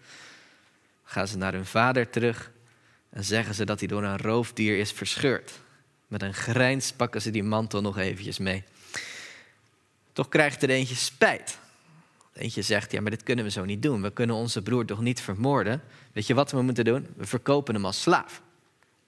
Gaan 1.05 1.29
ze 1.29 1.37
naar 1.37 1.53
hun 1.53 1.67
vader 1.67 2.11
terug 2.11 2.51
en 3.11 3.25
zeggen 3.25 3.55
ze 3.55 3.65
dat 3.65 3.79
hij 3.79 3.89
door 3.89 4.03
een 4.03 4.19
roofdier 4.19 4.79
is 4.79 4.93
verscheurd. 4.93 5.61
Met 6.07 6.23
een 6.23 6.35
grijns 6.35 6.93
pakken 6.93 7.23
ze 7.23 7.31
die 7.31 7.43
mantel 7.43 7.81
nog 7.81 7.99
eventjes 7.99 8.39
mee. 8.39 8.65
Toch 10.13 10.29
krijgt 10.29 10.63
er 10.63 10.71
eentje 10.71 10.95
spijt. 10.95 11.59
Eentje 12.35 12.63
zegt, 12.63 12.93
ja, 12.93 13.01
maar 13.01 13.11
dit 13.11 13.23
kunnen 13.23 13.45
we 13.45 13.51
zo 13.51 13.65
niet 13.65 13.83
doen. 13.83 14.03
We 14.03 14.13
kunnen 14.13 14.37
onze 14.37 14.63
broer 14.63 14.85
toch 14.85 15.01
niet 15.01 15.21
vermoorden? 15.21 15.83
Weet 16.13 16.27
je 16.27 16.35
wat 16.35 16.51
we 16.51 16.63
moeten 16.63 16.85
doen? 16.85 17.07
We 17.17 17.27
verkopen 17.27 17.75
hem 17.75 17.85
als 17.85 18.03
slaaf. 18.03 18.43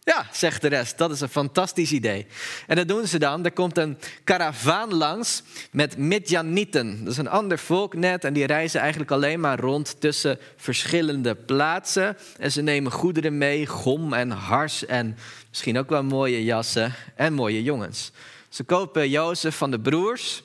Ja, 0.04 0.26
zegt 0.33 0.62
de 0.62 0.69
rest, 0.69 0.99
dat 0.99 1.11
is 1.11 1.21
een 1.21 1.28
fantastisch 1.28 1.93
idee. 1.93 2.26
En 2.66 2.76
dat 2.76 2.88
doen 2.88 3.07
ze 3.07 3.19
dan. 3.19 3.45
Er 3.45 3.52
komt 3.52 3.78
een 3.78 3.99
karavaan 4.25 4.95
langs 4.95 5.43
met 5.71 5.97
Midjanieten. 5.97 7.04
Dat 7.04 7.12
is 7.12 7.19
een 7.19 7.28
ander 7.28 7.59
volk 7.59 7.95
net 7.95 8.25
en 8.25 8.33
die 8.33 8.47
reizen 8.47 8.81
eigenlijk 8.81 9.11
alleen 9.11 9.40
maar 9.40 9.61
rond 9.61 10.00
tussen 10.00 10.38
verschillende 10.57 11.35
plaatsen. 11.35 12.16
En 12.38 12.52
ze 12.52 12.62
nemen 12.62 12.93
goederen 12.93 13.38
mee, 13.38 13.66
gom 13.66 14.12
en 14.12 14.31
hars 14.31 14.87
en 14.87 15.16
misschien 15.49 15.78
ook 15.78 15.88
wel 15.88 16.04
mooie 16.04 16.45
jassen 16.45 16.95
en 17.14 17.33
mooie 17.33 17.62
jongens. 17.62 18.12
Ze 18.49 18.64
kopen 18.64 19.11
Jozef 19.11 19.57
van 19.57 19.71
de 19.71 19.81
broers 19.81 20.43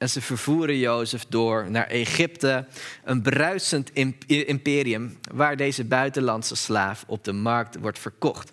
en 0.00 0.10
ze 0.10 0.20
vervoeren 0.20 0.78
Jozef 0.78 1.26
door 1.28 1.70
naar 1.70 1.86
Egypte, 1.86 2.66
een 3.04 3.22
bruisend 3.22 3.90
imperium 4.26 5.18
waar 5.32 5.56
deze 5.56 5.84
buitenlandse 5.84 6.54
slaaf 6.54 7.04
op 7.06 7.24
de 7.24 7.32
markt 7.32 7.78
wordt 7.78 7.98
verkocht. 7.98 8.52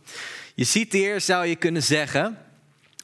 Je 0.55 0.63
ziet 0.63 0.93
hier, 0.93 1.21
zou 1.21 1.45
je 1.45 1.55
kunnen 1.55 1.83
zeggen, 1.83 2.37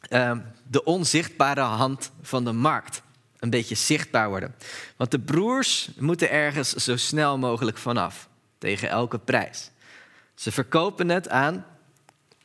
ehm, 0.09 0.39
de 0.67 0.83
onzichtbare 0.83 1.61
hand 1.61 2.11
van 2.21 2.43
de 2.43 2.51
markt. 2.51 3.01
Een 3.39 3.49
beetje 3.49 3.75
zichtbaar 3.75 4.29
worden. 4.29 4.55
Want 4.97 5.11
de 5.11 5.19
broers 5.19 5.89
moeten 5.97 6.31
ergens 6.31 6.73
zo 6.73 6.97
snel 6.97 7.37
mogelijk 7.37 7.77
vanaf, 7.77 8.29
tegen 8.57 8.89
elke 8.89 9.19
prijs. 9.19 9.71
Ze 10.35 10.51
verkopen 10.51 11.09
het 11.09 11.29
aan 11.29 11.65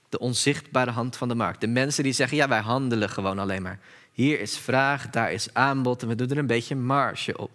de 0.08 0.18
onzichtbare 0.18 0.90
hand 0.90 1.16
van 1.16 1.28
de 1.28 1.34
markt. 1.34 1.60
De 1.60 1.66
mensen 1.66 2.02
die 2.02 2.12
zeggen, 2.12 2.36
ja, 2.36 2.48
wij 2.48 2.60
handelen 2.60 3.10
gewoon 3.10 3.38
alleen 3.38 3.62
maar. 3.62 3.78
Hier 4.18 4.40
is 4.40 4.58
vraag, 4.58 5.10
daar 5.10 5.32
is 5.32 5.48
aanbod 5.52 6.02
en 6.02 6.08
we 6.08 6.14
doen 6.14 6.30
er 6.30 6.38
een 6.38 6.46
beetje 6.46 6.76
marge 6.76 7.38
op. 7.38 7.50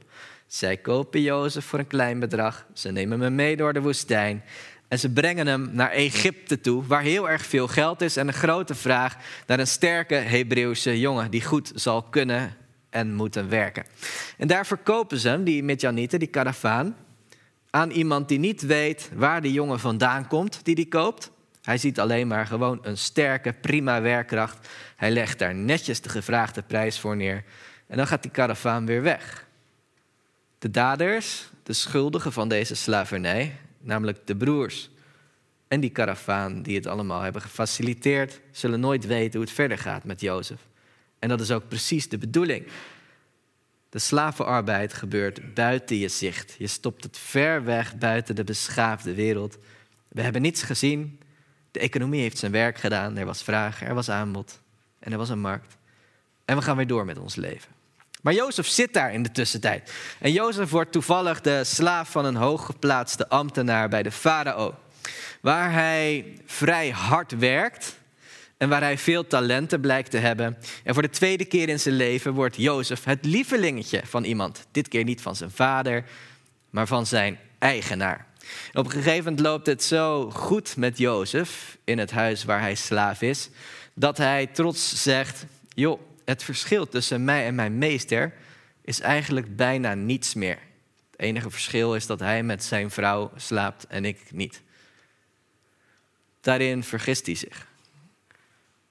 Zij 0.48 0.78
kopen 0.78 1.22
Jozef 1.22 1.66
voor 1.66 1.80
een 1.80 1.88
klein 1.88 2.20
bedrag. 2.20 2.66
Ze 2.74 2.92
nemen 2.92 3.20
hem 3.20 3.36
mee 3.36 3.56
door 3.56 3.74
de 3.74 3.82
woestijn. 3.82 4.44
En 4.88 5.00
ze 5.00 5.10
brengen 5.10 5.48
hem 5.48 5.70
naar 5.72 5.90
Egypte 5.90 6.62
toe, 6.62 6.86
waar 6.86 7.02
heel 7.02 7.30
erg 7.30 7.46
veel 7.46 7.68
geld 7.68 8.02
is 8.02 8.18
en 8.18 8.28
een 8.28 8.34
grote 8.34 8.76
vraag 8.76 9.16
naar 9.48 9.60
een 9.60 9.68
sterke 9.68 10.16
Hebreeuwse 10.16 11.00
jongen 11.00 11.32
die 11.32 11.44
goed 11.44 11.72
zal 11.76 12.04
kunnen 12.04 12.56
en 12.90 13.14
moeten 13.14 13.50
werken. 13.50 13.86
En 14.38 14.48
daar 14.48 14.66
verkopen 14.66 15.18
ze 15.18 15.30
hem, 15.30 15.44
die 15.44 15.64
Midjanieten, 15.64 16.20
die 16.20 16.28
karavaan, 16.28 16.96
aan 17.70 17.92
iemand 17.92 18.28
die 18.28 18.40
niet 18.40 18.62
weet 18.62 19.10
waar 19.16 19.42
de 19.42 19.52
jongen 19.52 19.80
vandaan 19.80 20.28
komt 20.28 20.66
die 20.66 20.76
die 20.76 20.88
koopt. 20.88 21.32
Hij 21.64 21.78
ziet 21.78 22.00
alleen 22.00 22.28
maar 22.28 22.48
gewoon 22.48 22.80
een 22.82 22.98
sterke, 22.98 23.54
prima 23.54 24.02
werkkracht. 24.02 24.68
Hij 24.96 25.12
legt 25.12 25.40
daar 25.40 25.56
netjes 25.56 26.02
de 26.02 26.10
gevraagde 26.10 26.62
prijs 26.62 27.00
voor 27.00 27.16
neer. 27.16 27.44
En 27.88 27.98
dan 27.98 28.08
gaat 28.08 28.22
die 28.22 28.32
karavaan 28.32 28.86
weer 28.86 29.02
weg. 29.02 29.48
De 30.60 30.72
daders, 30.72 31.50
de 31.64 31.74
schuldigen 31.74 32.34
van 32.34 32.50
deze 32.50 32.76
slavernij, 32.76 33.56
namelijk 33.80 34.28
de 34.28 34.36
broers 34.36 34.90
en 35.68 35.80
die 35.80 35.90
karavaan 35.90 36.62
die 36.62 36.76
het 36.76 36.88
allemaal 36.88 37.22
hebben 37.22 37.42
gefaciliteerd, 37.42 38.40
zullen 38.52 38.80
nooit 38.80 39.06
weten 39.06 39.32
hoe 39.32 39.48
het 39.48 39.56
verder 39.56 39.78
gaat 39.78 40.04
met 40.04 40.22
Jozef. 40.22 40.68
En 41.20 41.30
dat 41.30 41.42
is 41.42 41.52
ook 41.52 41.68
precies 41.68 42.10
de 42.10 42.18
bedoeling. 42.18 42.68
De 43.90 44.00
slavenarbeid 44.00 44.94
gebeurt 44.94 45.54
buiten 45.54 45.98
je 45.98 46.08
zicht. 46.08 46.56
Je 46.58 46.68
stopt 46.68 47.04
het 47.04 47.18
ver 47.18 47.64
weg 47.64 47.98
buiten 47.98 48.36
de 48.36 48.44
beschaafde 48.44 49.14
wereld. 49.14 49.58
We 50.08 50.22
hebben 50.22 50.42
niets 50.42 50.64
gezien. 50.64 51.20
De 51.74 51.80
economie 51.80 52.22
heeft 52.22 52.38
zijn 52.38 52.52
werk 52.52 52.78
gedaan. 52.78 53.18
Er 53.18 53.26
was 53.26 53.44
vraag, 53.44 53.84
er 53.84 53.94
was 53.94 54.10
aanbod 54.10 54.60
en 55.00 55.12
er 55.12 55.18
was 55.18 55.30
een 55.30 55.40
markt. 55.40 55.78
En 56.46 56.56
we 56.56 56.62
gaan 56.62 56.76
weer 56.76 56.88
door 56.88 57.06
met 57.06 57.18
ons 57.18 57.36
leven. 57.36 57.72
Maar 58.22 58.34
Jozef 58.34 58.68
zit 58.68 58.94
daar 58.94 59.14
in 59.14 59.24
de 59.24 59.32
tussentijd. 59.32 59.94
En 60.20 60.32
Jozef 60.32 60.70
wordt 60.70 60.92
toevallig 60.92 61.42
de 61.42 61.64
slaaf 61.64 62.12
van 62.12 62.26
een 62.26 62.36
hooggeplaatste 62.36 63.30
ambtenaar 63.30 63.90
bij 63.90 64.04
de 64.04 64.12
farao. 64.12 64.76
Waar 65.42 65.72
hij 65.72 66.34
vrij 66.46 66.90
hard 66.90 67.38
werkt 67.38 67.98
en 68.58 68.70
waar 68.70 68.82
hij 68.82 68.98
veel 68.98 69.28
talenten 69.28 69.82
blijkt 69.82 70.12
te 70.12 70.18
hebben. 70.18 70.58
En 70.84 70.94
voor 70.94 71.04
de 71.04 71.10
tweede 71.10 71.46
keer 71.46 71.70
in 71.70 71.80
zijn 71.80 71.96
leven 71.96 72.34
wordt 72.34 72.56
Jozef 72.56 73.04
het 73.04 73.26
lievelingetje 73.26 74.02
van 74.06 74.24
iemand. 74.24 74.68
Dit 74.72 74.88
keer 74.88 75.04
niet 75.04 75.22
van 75.22 75.36
zijn 75.36 75.52
vader, 75.52 76.04
maar 76.70 76.88
van 76.88 77.06
zijn 77.06 77.40
eigenaar. 77.60 78.26
Op 78.74 78.86
een 78.86 78.92
gegeven 78.92 79.24
moment 79.24 79.40
loopt 79.40 79.66
het 79.66 79.84
zo 79.84 80.30
goed 80.30 80.78
met 80.78 80.98
Jozef 80.98 81.78
in 81.84 81.98
het 81.98 82.12
huis 82.12 82.44
waar 82.44 82.60
hij 82.60 82.76
slaaf 82.76 83.22
is, 83.22 83.50
dat 83.94 84.18
hij 84.18 84.48
trots 84.48 85.04
zegt: 85.04 85.46
Joh, 85.74 86.00
het 86.26 86.44
verschil 86.44 86.88
tussen 86.88 87.24
mij 87.24 87.46
en 87.46 87.56
mijn 87.56 87.78
meester 87.78 88.34
is 88.82 89.00
eigenlijk 89.00 89.56
bijna 89.56 89.94
niets 89.94 90.34
meer. 90.34 90.60
Het 91.12 91.20
enige 91.20 91.50
verschil 91.50 91.96
is 91.96 92.06
dat 92.06 92.20
hij 92.20 92.44
met 92.44 92.64
zijn 92.64 92.92
vrouw 92.92 93.32
slaapt 93.36 93.88
en 93.88 94.06
ik 94.06 94.20
niet. 94.32 94.62
Daarin 96.42 96.84
vergist 96.84 97.26
hij 97.26 97.36
zich. 97.36 97.68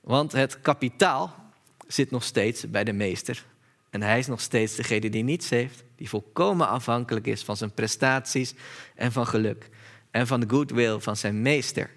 Want 0.01 0.33
het 0.33 0.61
kapitaal 0.61 1.53
zit 1.87 2.11
nog 2.11 2.25
steeds 2.25 2.71
bij 2.71 2.85
de 2.85 2.93
meester. 2.93 3.45
En 3.93 4.03
hij 4.03 4.19
is 4.19 4.27
nog 4.27 4.41
steeds 4.41 4.75
degene 4.75 5.11
die 5.11 5.23
niets 5.23 5.49
heeft, 5.51 5.83
die 5.97 6.09
volkomen 6.09 6.69
afhankelijk 6.69 7.27
is 7.27 7.43
van 7.43 7.57
zijn 7.57 7.73
prestaties 7.73 8.55
en 8.95 9.13
van 9.13 9.27
geluk. 9.27 9.69
En 10.11 10.27
van 10.27 10.41
de 10.41 10.49
goodwill 10.49 10.99
van 10.99 11.17
zijn 11.17 11.43
meester. 11.43 11.91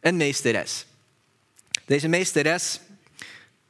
Een 0.00 0.16
meesteres. 0.16 0.86
Deze 1.84 2.08
meesteres 2.08 2.80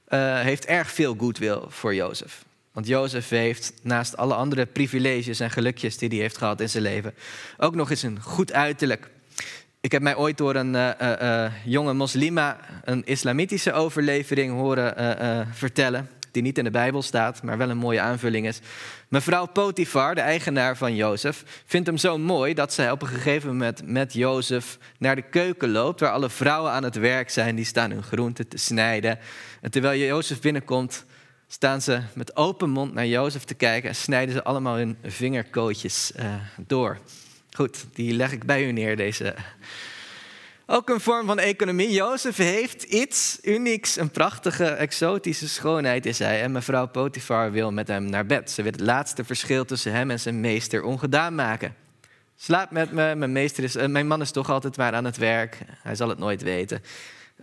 uh, 0.09 0.41
heeft 0.41 0.65
erg 0.65 0.91
veel 0.91 1.15
goodwill 1.19 1.61
voor 1.69 1.95
Jozef. 1.95 2.45
Want 2.73 2.87
Jozef 2.87 3.29
heeft 3.29 3.73
naast 3.83 4.17
alle 4.17 4.35
andere 4.35 4.67
privileges 4.67 5.41
en 5.41 5.51
gelukjes 5.51 5.99
die 5.99 6.09
hij 6.09 6.19
heeft 6.19 6.37
gehad 6.37 6.61
in 6.61 6.69
zijn 6.69 6.83
leven, 6.83 7.15
ook 7.57 7.75
nog 7.75 7.91
eens 7.91 8.03
een 8.03 8.23
goed 8.23 8.53
uiterlijk. 8.53 9.11
Ik 9.81 9.93
heb 9.93 10.03
mij 10.03 10.17
ooit 10.17 10.39
door 10.39 10.55
een 10.55 10.75
uh, 10.75 10.91
uh, 11.01 11.53
jonge 11.65 11.93
moslima 11.93 12.61
een 12.85 13.07
islamitische 13.07 13.73
overlevering 13.73 14.53
horen 14.53 15.49
vertellen 15.53 16.09
die 16.39 16.47
niet 16.47 16.59
in 16.59 16.65
de 16.65 16.71
Bijbel 16.71 17.03
staat, 17.03 17.43
maar 17.43 17.59
wel 17.59 17.71
een 17.71 17.79
mooie 17.79 18.01
aanvulling 18.01 18.47
is. 18.47 18.61
Mevrouw 19.09 19.47
Potifar, 19.47 20.15
de 20.15 20.21
eigenaar 20.21 20.77
van 20.77 20.95
Jozef, 20.95 21.63
vindt 21.67 21.87
hem 21.87 21.97
zo 21.97 22.19
mooi 22.19 22.55
dat 22.55 22.73
zij 22.73 22.91
op 22.91 23.03
een 23.03 23.09
gegeven 23.09 23.49
moment 23.49 23.83
met 23.87 24.13
Jozef 24.13 24.79
naar 24.99 25.17
de 25.17 25.23
keuken 25.23 25.71
loopt, 25.71 26.01
waar 26.01 26.13
alle 26.13 26.31
vrouwen 26.31 26.73
aan 26.73 26.83
het 26.83 26.97
werk 26.97 27.31
zijn, 27.31 27.57
die 27.57 27.65
staan 27.65 27.91
hun 27.91 28.03
groenten 28.03 28.49
te 28.49 28.57
snijden. 28.57 29.19
En 29.61 29.71
terwijl 29.71 30.01
Jozef 30.01 30.41
binnenkomt, 30.41 31.05
staan 31.49 31.83
ze 31.83 32.01
met 32.15 32.37
open 32.37 32.71
mond 32.71 32.95
naar 32.95 33.07
Jozef 33.07 33.45
te 33.45 33.55
kijken 33.55 33.89
en 33.89 33.97
snijden 33.97 34.35
ze 34.35 34.45
allemaal 34.45 34.77
hun 34.77 34.97
vingerkootjes 35.03 36.13
uh, 36.17 36.35
door. 36.57 36.99
Goed, 37.57 37.87
die 37.93 38.15
leg 38.15 38.33
ik 38.33 38.45
bij 38.45 38.67
u 38.67 38.73
neer, 38.73 38.97
deze 38.97 39.35
ook 40.71 40.89
een 40.89 41.01
vorm 41.01 41.27
van 41.27 41.39
economie. 41.39 41.91
Jozef 41.91 42.37
heeft 42.37 42.83
iets 42.83 43.39
unieks, 43.43 43.97
een 43.97 44.11
prachtige, 44.11 44.65
exotische 44.65 45.49
schoonheid 45.49 46.07
is 46.07 46.19
hij. 46.19 46.43
En 46.43 46.53
mevrouw 46.53 46.87
Potifar 46.87 47.53
wil 47.53 47.73
met 47.73 47.89
hem 47.89 48.11
naar 48.11 48.27
bed. 48.27 48.51
Ze 48.51 48.63
wil 48.63 48.73
het 48.73 48.81
laatste 48.81 49.25
verschil 49.25 49.65
tussen 49.65 49.93
hem 49.93 50.11
en 50.11 50.21
zijn 50.21 50.41
meester 50.41 50.83
ongedaan 50.83 51.35
maken. 51.35 51.75
Slaap 52.37 52.71
met 52.71 52.93
me, 52.93 53.15
mijn, 53.15 53.33
meester 53.33 53.65
is, 53.65 53.77
eh, 53.77 53.89
mijn 53.89 54.07
man 54.07 54.21
is 54.21 54.31
toch 54.31 54.51
altijd 54.51 54.77
maar 54.77 54.93
aan 54.93 55.05
het 55.05 55.17
werk. 55.17 55.59
Hij 55.83 55.95
zal 55.95 56.09
het 56.09 56.19
nooit 56.19 56.43
weten. 56.43 56.83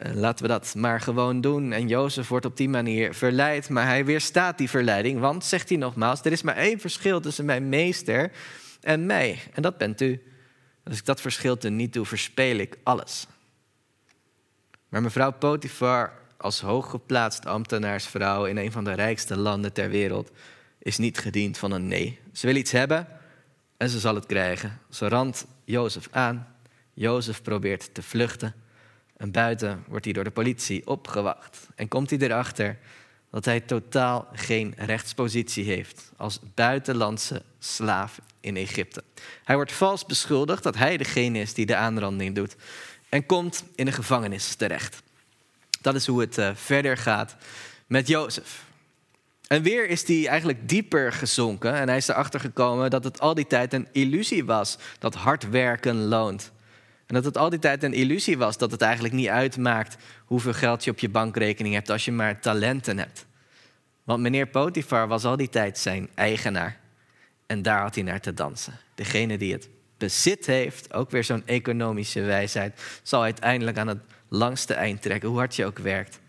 Uh, 0.04 0.14
laten 0.14 0.46
we 0.46 0.52
dat 0.52 0.74
maar 0.76 1.02
gewoon 1.02 1.42
doen. 1.42 1.72
En 1.72 1.88
Jozef 1.88 2.28
wordt 2.28 2.46
op 2.46 2.58
die 2.58 2.70
manier 2.70 3.14
verleid, 3.14 3.70
maar 3.70 3.86
hij 3.86 4.06
weerstaat 4.06 4.58
die 4.58 4.70
verleiding. 4.70 5.20
Want, 5.20 5.46
zegt 5.46 5.70
hij 5.70 5.78
nogmaals, 5.78 6.22
er 6.24 6.32
is 6.32 6.42
maar 6.42 6.56
één 6.56 6.80
verschil 6.80 7.20
tussen 7.20 7.46
mijn 7.46 7.70
meester 7.70 8.32
en 8.82 9.06
mij. 9.06 9.40
En 9.54 9.62
dat 9.62 9.78
bent 9.78 10.02
u. 10.02 10.22
Als 10.86 10.98
ik 10.98 11.06
dat 11.06 11.22
verschil 11.22 11.58
te 11.58 11.70
niet 11.70 11.94
doe, 11.94 12.06
verspeel 12.06 12.58
ik 12.58 12.78
alles. 12.84 13.28
Maar 14.90 15.02
mevrouw 15.02 15.32
Potifar, 15.32 16.14
als 16.38 16.62
hooggeplaatst 16.62 17.46
ambtenaarsvrouw 17.46 18.46
in 18.46 18.58
een 18.58 18.72
van 18.72 18.84
de 18.84 18.94
rijkste 18.94 19.38
landen 19.38 19.74
ter 19.74 19.90
wereld, 19.90 20.32
is 20.80 20.98
niet 20.98 21.18
gediend 21.18 21.58
van 21.58 21.72
een 21.72 21.88
nee. 21.88 22.20
Ze 22.34 22.48
wil 22.48 22.56
iets 22.56 22.72
hebben 22.72 23.08
en 23.78 23.90
ze 23.90 24.00
zal 24.00 24.16
het 24.16 24.26
krijgen. 24.26 24.80
Ze 24.90 25.08
randt 25.08 25.46
Jozef 25.64 26.08
aan. 26.12 26.56
Jozef 26.94 27.42
probeert 27.42 27.94
te 27.94 28.02
vluchten. 28.02 28.54
En 29.18 29.32
buiten 29.32 29.84
wordt 29.88 30.06
hij 30.06 30.14
door 30.14 30.24
de 30.24 30.32
politie 30.32 30.88
opgewacht. 30.88 31.68
En 31.76 31.88
komt 31.88 32.10
hij 32.10 32.20
erachter 32.20 32.78
dat 33.30 33.46
hij 33.46 33.60
totaal 33.60 34.28
geen 34.32 34.74
rechtspositie 34.78 35.64
heeft 35.64 36.12
als 36.18 36.40
buitenlandse 36.54 37.42
slaaf 37.60 38.20
in 38.46 38.58
Egypte. 38.58 39.04
Hij 39.44 39.56
wordt 39.56 39.72
vals 39.72 40.06
beschuldigd 40.06 40.64
dat 40.64 40.76
hij 40.76 40.98
degene 40.98 41.40
is 41.40 41.54
die 41.54 41.66
de 41.66 41.76
aanranding 41.76 42.36
doet 42.36 42.56
en 43.10 43.26
komt 43.26 43.64
in 43.76 43.88
een 43.88 43.94
gevangenis 43.94 44.56
terecht. 44.56 45.04
Dat 45.82 45.96
is 45.96 46.08
hoe 46.08 46.22
het 46.22 46.38
uh, 46.38 46.50
verder 46.54 46.98
gaat 46.98 47.36
met 47.88 48.08
Jozef. 48.08 48.64
En 49.48 49.62
weer 49.62 49.88
is 49.88 50.08
hij 50.08 50.28
eigenlijk 50.28 50.70
dieper 50.70 51.14
gezonken 51.14 51.74
en 51.74 51.88
hij 51.88 51.98
is 51.98 52.08
erachter 52.08 52.40
gekomen 52.40 52.90
dat 52.90 53.04
het 53.04 53.20
al 53.20 53.34
die 53.34 53.48
tijd 53.48 53.74
een 53.74 53.88
illusie 53.92 54.46
was 54.46 54.78
dat 55.00 55.16
hard 55.16 55.50
werken 55.50 55.96
loont. 55.96 56.52
En 57.06 57.16
dat 57.16 57.26
het 57.26 57.38
al 57.38 57.50
die 57.50 57.60
tijd 57.60 57.84
een 57.84 57.94
illusie 57.94 58.38
was 58.38 58.58
dat 58.58 58.72
het 58.72 58.82
eigenlijk 58.82 59.14
niet 59.14 59.28
uitmaakt 59.28 59.98
hoeveel 60.26 60.54
geld 60.54 60.84
je 60.84 60.92
op 60.92 61.00
je 61.00 61.10
bankrekening 61.10 61.74
hebt 61.74 61.90
als 61.90 62.06
je 62.06 62.12
maar 62.12 62.40
talenten 62.40 62.98
hebt. 62.98 63.26
Want 64.04 64.22
meneer 64.22 64.48
Potifar 64.48 65.08
was 65.08 65.26
al 65.26 65.38
die 65.38 65.50
tijd 65.50 65.78
zijn 65.78 66.10
eigenaar. 66.16 66.80
En 67.48 67.62
daar 67.62 67.82
had 67.82 67.96
hij 67.96 68.04
naar 68.04 68.22
te 68.22 68.34
dansen. 68.34 68.74
Degene 68.96 69.38
die 69.38 69.54
het 69.54 69.70
bezit 69.98 70.46
heeft, 70.46 70.94
ook 70.94 71.12
weer 71.12 71.24
zo'n 71.24 71.48
economische 71.48 72.22
wijsheid, 72.22 72.82
zal 73.04 73.22
uiteindelijk 73.22 73.78
aan 73.78 73.88
het 73.88 74.02
langste 74.30 74.74
eind 74.74 75.02
trekken, 75.02 75.30
hoe 75.30 75.38
hard 75.38 75.56
je 75.56 75.66
ook 75.66 75.80
werkt. 75.80 76.20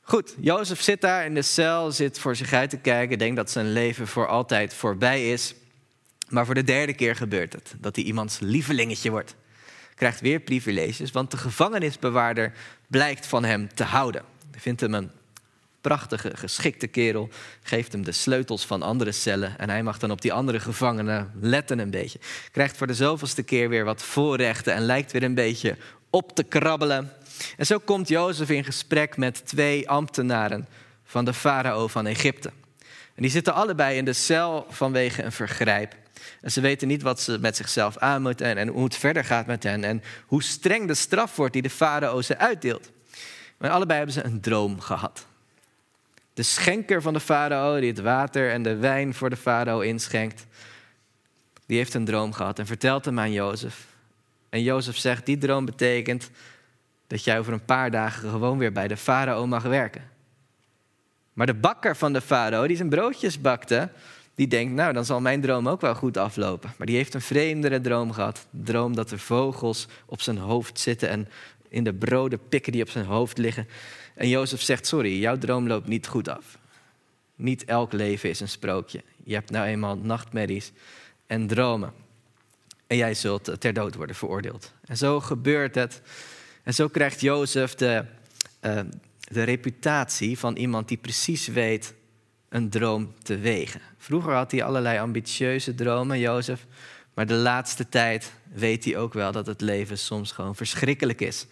Goed, 0.00 0.34
Jozef 0.40 0.80
zit 0.80 1.00
daar 1.00 1.24
in 1.24 1.34
de 1.34 1.42
cel, 1.42 1.92
zit 1.92 2.18
voor 2.18 2.36
zich 2.36 2.52
uit 2.52 2.70
te 2.70 2.76
kijken, 2.76 3.18
denkt 3.18 3.36
dat 3.36 3.50
zijn 3.50 3.72
leven 3.72 4.06
voor 4.06 4.26
altijd 4.26 4.74
voorbij 4.74 5.32
is. 5.32 5.54
Maar 6.28 6.46
voor 6.46 6.54
de 6.54 6.64
derde 6.64 6.94
keer 6.94 7.16
gebeurt 7.16 7.52
het, 7.52 7.74
dat 7.78 7.96
hij 7.96 8.04
iemands 8.04 8.38
lievelingetje 8.38 9.10
wordt. 9.10 9.34
Krijgt 9.94 10.20
weer 10.20 10.40
privileges, 10.40 11.10
want 11.10 11.30
de 11.30 11.36
gevangenisbewaarder 11.36 12.52
blijkt 12.86 13.26
van 13.26 13.44
hem 13.44 13.74
te 13.74 13.84
houden. 13.84 14.22
Hij 14.50 14.60
vindt 14.60 14.80
hem 14.80 14.94
een 14.94 15.10
prachtige, 15.88 16.36
geschikte 16.36 16.86
kerel, 16.86 17.28
geeft 17.62 17.92
hem 17.92 18.04
de 18.04 18.12
sleutels 18.12 18.66
van 18.66 18.82
andere 18.82 19.12
cellen 19.12 19.58
en 19.58 19.70
hij 19.70 19.82
mag 19.82 19.98
dan 19.98 20.10
op 20.10 20.20
die 20.20 20.32
andere 20.32 20.60
gevangenen 20.60 21.30
letten 21.40 21.78
een 21.78 21.90
beetje. 21.90 22.18
Krijgt 22.52 22.76
voor 22.76 22.86
de 22.86 22.94
zoveelste 22.94 23.42
keer 23.42 23.68
weer 23.68 23.84
wat 23.84 24.02
voorrechten 24.02 24.74
en 24.74 24.82
lijkt 24.82 25.12
weer 25.12 25.22
een 25.22 25.34
beetje 25.34 25.76
op 26.10 26.34
te 26.34 26.42
krabbelen. 26.42 27.12
En 27.56 27.66
zo 27.66 27.78
komt 27.78 28.08
Jozef 28.08 28.50
in 28.50 28.64
gesprek 28.64 29.16
met 29.16 29.46
twee 29.46 29.88
ambtenaren 29.88 30.68
van 31.04 31.24
de 31.24 31.34
farao 31.34 31.86
van 31.86 32.06
Egypte. 32.06 32.50
En 33.14 33.22
die 33.22 33.30
zitten 33.30 33.54
allebei 33.54 33.96
in 33.96 34.04
de 34.04 34.12
cel 34.12 34.66
vanwege 34.70 35.22
een 35.22 35.32
vergrijp. 35.32 35.94
En 36.40 36.52
ze 36.52 36.60
weten 36.60 36.88
niet 36.88 37.02
wat 37.02 37.20
ze 37.20 37.38
met 37.40 37.56
zichzelf 37.56 37.96
aan 37.98 38.22
moeten 38.22 38.46
en, 38.46 38.56
en 38.56 38.68
hoe 38.68 38.84
het 38.84 38.96
verder 38.96 39.24
gaat 39.24 39.46
met 39.46 39.62
hen. 39.62 39.84
En 39.84 40.02
hoe 40.26 40.42
streng 40.42 40.86
de 40.86 40.94
straf 40.94 41.36
wordt 41.36 41.52
die 41.52 41.62
de 41.62 41.70
farao 41.70 42.22
ze 42.22 42.38
uitdeelt. 42.38 42.90
Maar 43.58 43.70
allebei 43.70 43.96
hebben 43.96 44.14
ze 44.14 44.24
een 44.24 44.40
droom 44.40 44.80
gehad. 44.80 45.26
De 46.38 46.44
schenker 46.44 47.02
van 47.02 47.12
de 47.12 47.20
farao, 47.20 47.80
die 47.80 47.88
het 47.88 48.00
water 48.00 48.50
en 48.50 48.62
de 48.62 48.76
wijn 48.76 49.14
voor 49.14 49.30
de 49.30 49.36
farao 49.36 49.80
inschenkt, 49.80 50.46
die 51.66 51.76
heeft 51.76 51.94
een 51.94 52.04
droom 52.04 52.32
gehad 52.32 52.58
en 52.58 52.66
vertelt 52.66 53.04
hem 53.04 53.18
aan 53.18 53.32
Jozef. 53.32 53.86
En 54.48 54.62
Jozef 54.62 54.96
zegt, 54.96 55.26
die 55.26 55.38
droom 55.38 55.64
betekent 55.64 56.30
dat 57.06 57.24
jij 57.24 57.38
over 57.38 57.52
een 57.52 57.64
paar 57.64 57.90
dagen 57.90 58.30
gewoon 58.30 58.58
weer 58.58 58.72
bij 58.72 58.88
de 58.88 58.96
farao 58.96 59.46
mag 59.46 59.62
werken. 59.62 60.10
Maar 61.32 61.46
de 61.46 61.54
bakker 61.54 61.96
van 61.96 62.12
de 62.12 62.20
farao, 62.20 62.66
die 62.66 62.76
zijn 62.76 62.88
broodjes 62.88 63.40
bakte, 63.40 63.88
die 64.34 64.48
denkt, 64.48 64.74
nou, 64.74 64.92
dan 64.92 65.04
zal 65.04 65.20
mijn 65.20 65.40
droom 65.40 65.68
ook 65.68 65.80
wel 65.80 65.94
goed 65.94 66.16
aflopen. 66.16 66.72
Maar 66.76 66.86
die 66.86 66.96
heeft 66.96 67.14
een 67.14 67.20
vreemdere 67.20 67.80
droom 67.80 68.12
gehad. 68.12 68.46
De 68.50 68.62
droom 68.62 68.94
dat 68.94 69.10
er 69.10 69.18
vogels 69.18 69.86
op 70.06 70.20
zijn 70.20 70.38
hoofd 70.38 70.78
zitten 70.78 71.08
en 71.08 71.28
in 71.68 71.84
de 71.84 71.94
broden 71.94 72.48
pikken 72.48 72.72
die 72.72 72.82
op 72.82 72.90
zijn 72.90 73.04
hoofd 73.04 73.38
liggen. 73.38 73.68
En 74.18 74.28
Jozef 74.28 74.62
zegt, 74.62 74.86
sorry, 74.86 75.20
jouw 75.20 75.38
droom 75.38 75.66
loopt 75.66 75.86
niet 75.86 76.06
goed 76.06 76.28
af. 76.28 76.58
Niet 77.36 77.64
elk 77.64 77.92
leven 77.92 78.28
is 78.28 78.40
een 78.40 78.48
sprookje. 78.48 79.02
Je 79.24 79.34
hebt 79.34 79.50
nou 79.50 79.66
eenmaal 79.66 79.96
nachtmerries 79.96 80.72
en 81.26 81.46
dromen. 81.46 81.92
En 82.86 82.96
jij 82.96 83.14
zult 83.14 83.60
ter 83.60 83.72
dood 83.72 83.94
worden 83.94 84.16
veroordeeld. 84.16 84.72
En 84.84 84.96
zo 84.96 85.20
gebeurt 85.20 85.74
het. 85.74 86.02
En 86.62 86.74
zo 86.74 86.88
krijgt 86.88 87.20
Jozef 87.20 87.74
de, 87.74 88.04
uh, 88.62 88.80
de 89.18 89.42
reputatie 89.42 90.38
van 90.38 90.56
iemand 90.56 90.88
die 90.88 90.96
precies 90.96 91.46
weet 91.46 91.94
een 92.48 92.70
droom 92.70 93.14
te 93.22 93.38
wegen. 93.38 93.80
Vroeger 93.98 94.32
had 94.32 94.50
hij 94.50 94.64
allerlei 94.64 94.98
ambitieuze 94.98 95.74
dromen, 95.74 96.18
Jozef. 96.18 96.66
Maar 97.14 97.26
de 97.26 97.34
laatste 97.34 97.88
tijd 97.88 98.32
weet 98.52 98.84
hij 98.84 98.96
ook 98.96 99.12
wel 99.12 99.32
dat 99.32 99.46
het 99.46 99.60
leven 99.60 99.98
soms 99.98 100.32
gewoon 100.32 100.56
verschrikkelijk 100.56 101.20
is. 101.20 101.46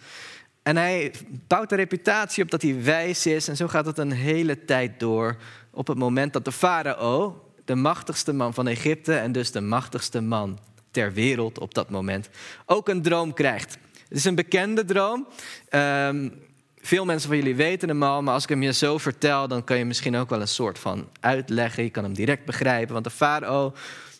En 0.67 0.77
hij 0.77 1.11
bouwt 1.47 1.71
een 1.71 1.77
reputatie 1.77 2.43
op 2.43 2.51
dat 2.51 2.61
hij 2.61 2.83
wijs 2.83 3.25
is. 3.25 3.47
En 3.47 3.55
zo 3.55 3.67
gaat 3.67 3.85
het 3.85 3.97
een 3.97 4.11
hele 4.11 4.65
tijd 4.65 4.99
door. 4.99 5.37
Op 5.71 5.87
het 5.87 5.97
moment 5.97 6.33
dat 6.33 6.45
de 6.45 6.51
farao, 6.51 7.43
de 7.65 7.75
machtigste 7.75 8.33
man 8.33 8.53
van 8.53 8.67
Egypte 8.67 9.13
en 9.13 9.31
dus 9.31 9.51
de 9.51 9.61
machtigste 9.61 10.21
man 10.21 10.59
ter 10.91 11.13
wereld 11.13 11.59
op 11.59 11.73
dat 11.73 11.89
moment, 11.89 12.29
ook 12.65 12.89
een 12.89 13.01
droom 13.01 13.33
krijgt. 13.33 13.77
Het 14.07 14.17
is 14.17 14.25
een 14.25 14.35
bekende 14.35 14.85
droom. 14.85 15.27
Um, 15.69 16.33
veel 16.81 17.05
mensen 17.05 17.29
van 17.29 17.37
jullie 17.37 17.55
weten 17.55 17.89
hem 17.89 18.03
al, 18.03 18.21
maar 18.21 18.33
als 18.33 18.43
ik 18.43 18.49
hem 18.49 18.63
je 18.63 18.73
zo 18.73 18.97
vertel, 18.97 19.47
dan 19.47 19.63
kan 19.63 19.77
je 19.77 19.85
misschien 19.85 20.15
ook 20.15 20.29
wel 20.29 20.41
een 20.41 20.47
soort 20.47 20.79
van 20.79 21.09
uitleggen. 21.19 21.83
Je 21.83 21.89
kan 21.89 22.03
hem 22.03 22.13
direct 22.13 22.45
begrijpen. 22.45 22.93
Want 22.93 23.05
de 23.05 23.11
farao, 23.11 23.73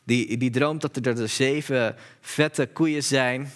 die, 0.04 0.38
die 0.38 0.50
droomt 0.50 0.82
dat 0.82 0.96
er 0.96 1.16
de 1.16 1.28
zeven 1.28 1.96
vette 2.22 2.70
koeien 2.74 3.04
zijn. 3.04 3.52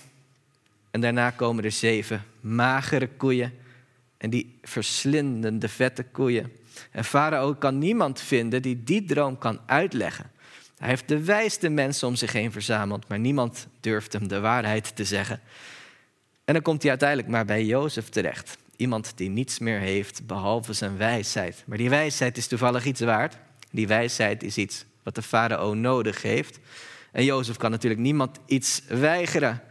En 0.92 1.02
daarna 1.02 1.30
komen 1.30 1.64
er 1.64 1.72
zeven 1.72 2.24
magere 2.40 3.08
koeien. 3.08 3.54
En 4.18 4.30
die 4.30 4.60
verslinden 4.62 5.60
de 5.60 5.70
vette 5.70 6.04
koeien. 6.04 6.52
En 6.92 7.06
farao 7.06 7.54
kan 7.54 7.78
niemand 7.78 8.22
vinden 8.22 8.62
die 8.62 8.84
die 8.84 9.06
droom 9.06 9.38
kan 9.38 9.60
uitleggen. 9.66 10.32
Hij 10.78 10.90
heeft 10.90 11.08
de 11.08 11.24
wijste 11.24 11.70
mensen 11.70 12.08
om 12.08 12.16
zich 12.16 12.32
heen 12.32 12.52
verzameld, 12.52 13.08
maar 13.08 13.20
niemand 13.20 13.68
durft 13.80 14.14
hem 14.14 14.28
de 14.28 14.40
waarheid 14.40 14.96
te 14.96 15.06
zeggen. 15.06 15.40
En 16.46 16.54
dan 16.54 16.64
komt 16.64 16.82
hij 16.82 16.90
uiteindelijk 16.90 17.30
maar 17.30 17.46
bij 17.46 17.66
Jozef 17.66 18.10
terecht. 18.10 18.58
Iemand 18.76 19.12
die 19.16 19.30
niets 19.30 19.60
meer 19.60 19.80
heeft 19.80 20.28
behalve 20.28 20.74
zijn 20.74 20.98
wijsheid. 20.98 21.64
Maar 21.66 21.78
die 21.78 21.90
wijsheid 21.90 22.38
is 22.38 22.48
toevallig 22.48 22.86
iets 22.86 23.02
waard. 23.02 23.38
Die 23.72 23.88
wijsheid 23.88 24.44
is 24.44 24.58
iets 24.58 24.86
wat 25.04 25.16
de 25.16 25.22
farao 25.22 25.74
nodig 25.74 26.22
heeft. 26.22 26.60
En 27.12 27.24
Jozef 27.24 27.58
kan 27.58 27.72
natuurlijk 27.72 28.02
niemand 28.02 28.40
iets 28.46 28.82
weigeren 28.88 29.62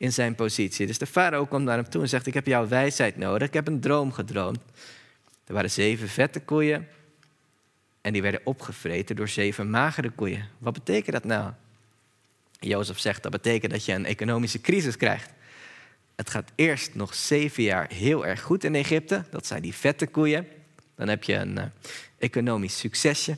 in 0.00 0.12
zijn 0.12 0.34
positie. 0.34 0.86
Dus 0.86 0.98
de 0.98 1.06
farao 1.06 1.46
komt 1.46 1.64
naar 1.64 1.76
hem 1.76 1.88
toe 1.88 2.02
en 2.02 2.08
zegt: 2.08 2.26
Ik 2.26 2.34
heb 2.34 2.46
jouw 2.46 2.68
wijsheid 2.68 3.16
nodig. 3.16 3.48
Ik 3.48 3.54
heb 3.54 3.66
een 3.66 3.80
droom 3.80 4.12
gedroomd. 4.12 4.60
Er 5.46 5.54
waren 5.54 5.70
zeven 5.70 6.08
vette 6.08 6.40
koeien. 6.40 6.88
En 8.00 8.12
die 8.12 8.22
werden 8.22 8.40
opgevreten 8.44 9.16
door 9.16 9.28
zeven 9.28 9.70
magere 9.70 10.10
koeien. 10.10 10.48
Wat 10.58 10.72
betekent 10.72 11.12
dat 11.12 11.24
nou? 11.24 11.52
Jozef 12.60 12.98
zegt 12.98 13.22
dat 13.22 13.32
betekent 13.32 13.72
dat 13.72 13.84
je 13.84 13.92
een 13.92 14.06
economische 14.06 14.60
crisis 14.60 14.96
krijgt. 14.96 15.30
Het 16.16 16.30
gaat 16.30 16.50
eerst 16.54 16.94
nog 16.94 17.14
zeven 17.14 17.62
jaar 17.62 17.92
heel 17.92 18.26
erg 18.26 18.40
goed 18.42 18.64
in 18.64 18.74
Egypte. 18.74 19.24
Dat 19.30 19.46
zijn 19.46 19.62
die 19.62 19.74
vette 19.74 20.06
koeien. 20.06 20.46
Dan 20.96 21.08
heb 21.08 21.22
je 21.22 21.34
een 21.34 21.56
uh, 21.56 21.64
economisch 22.18 22.78
succesje. 22.78 23.36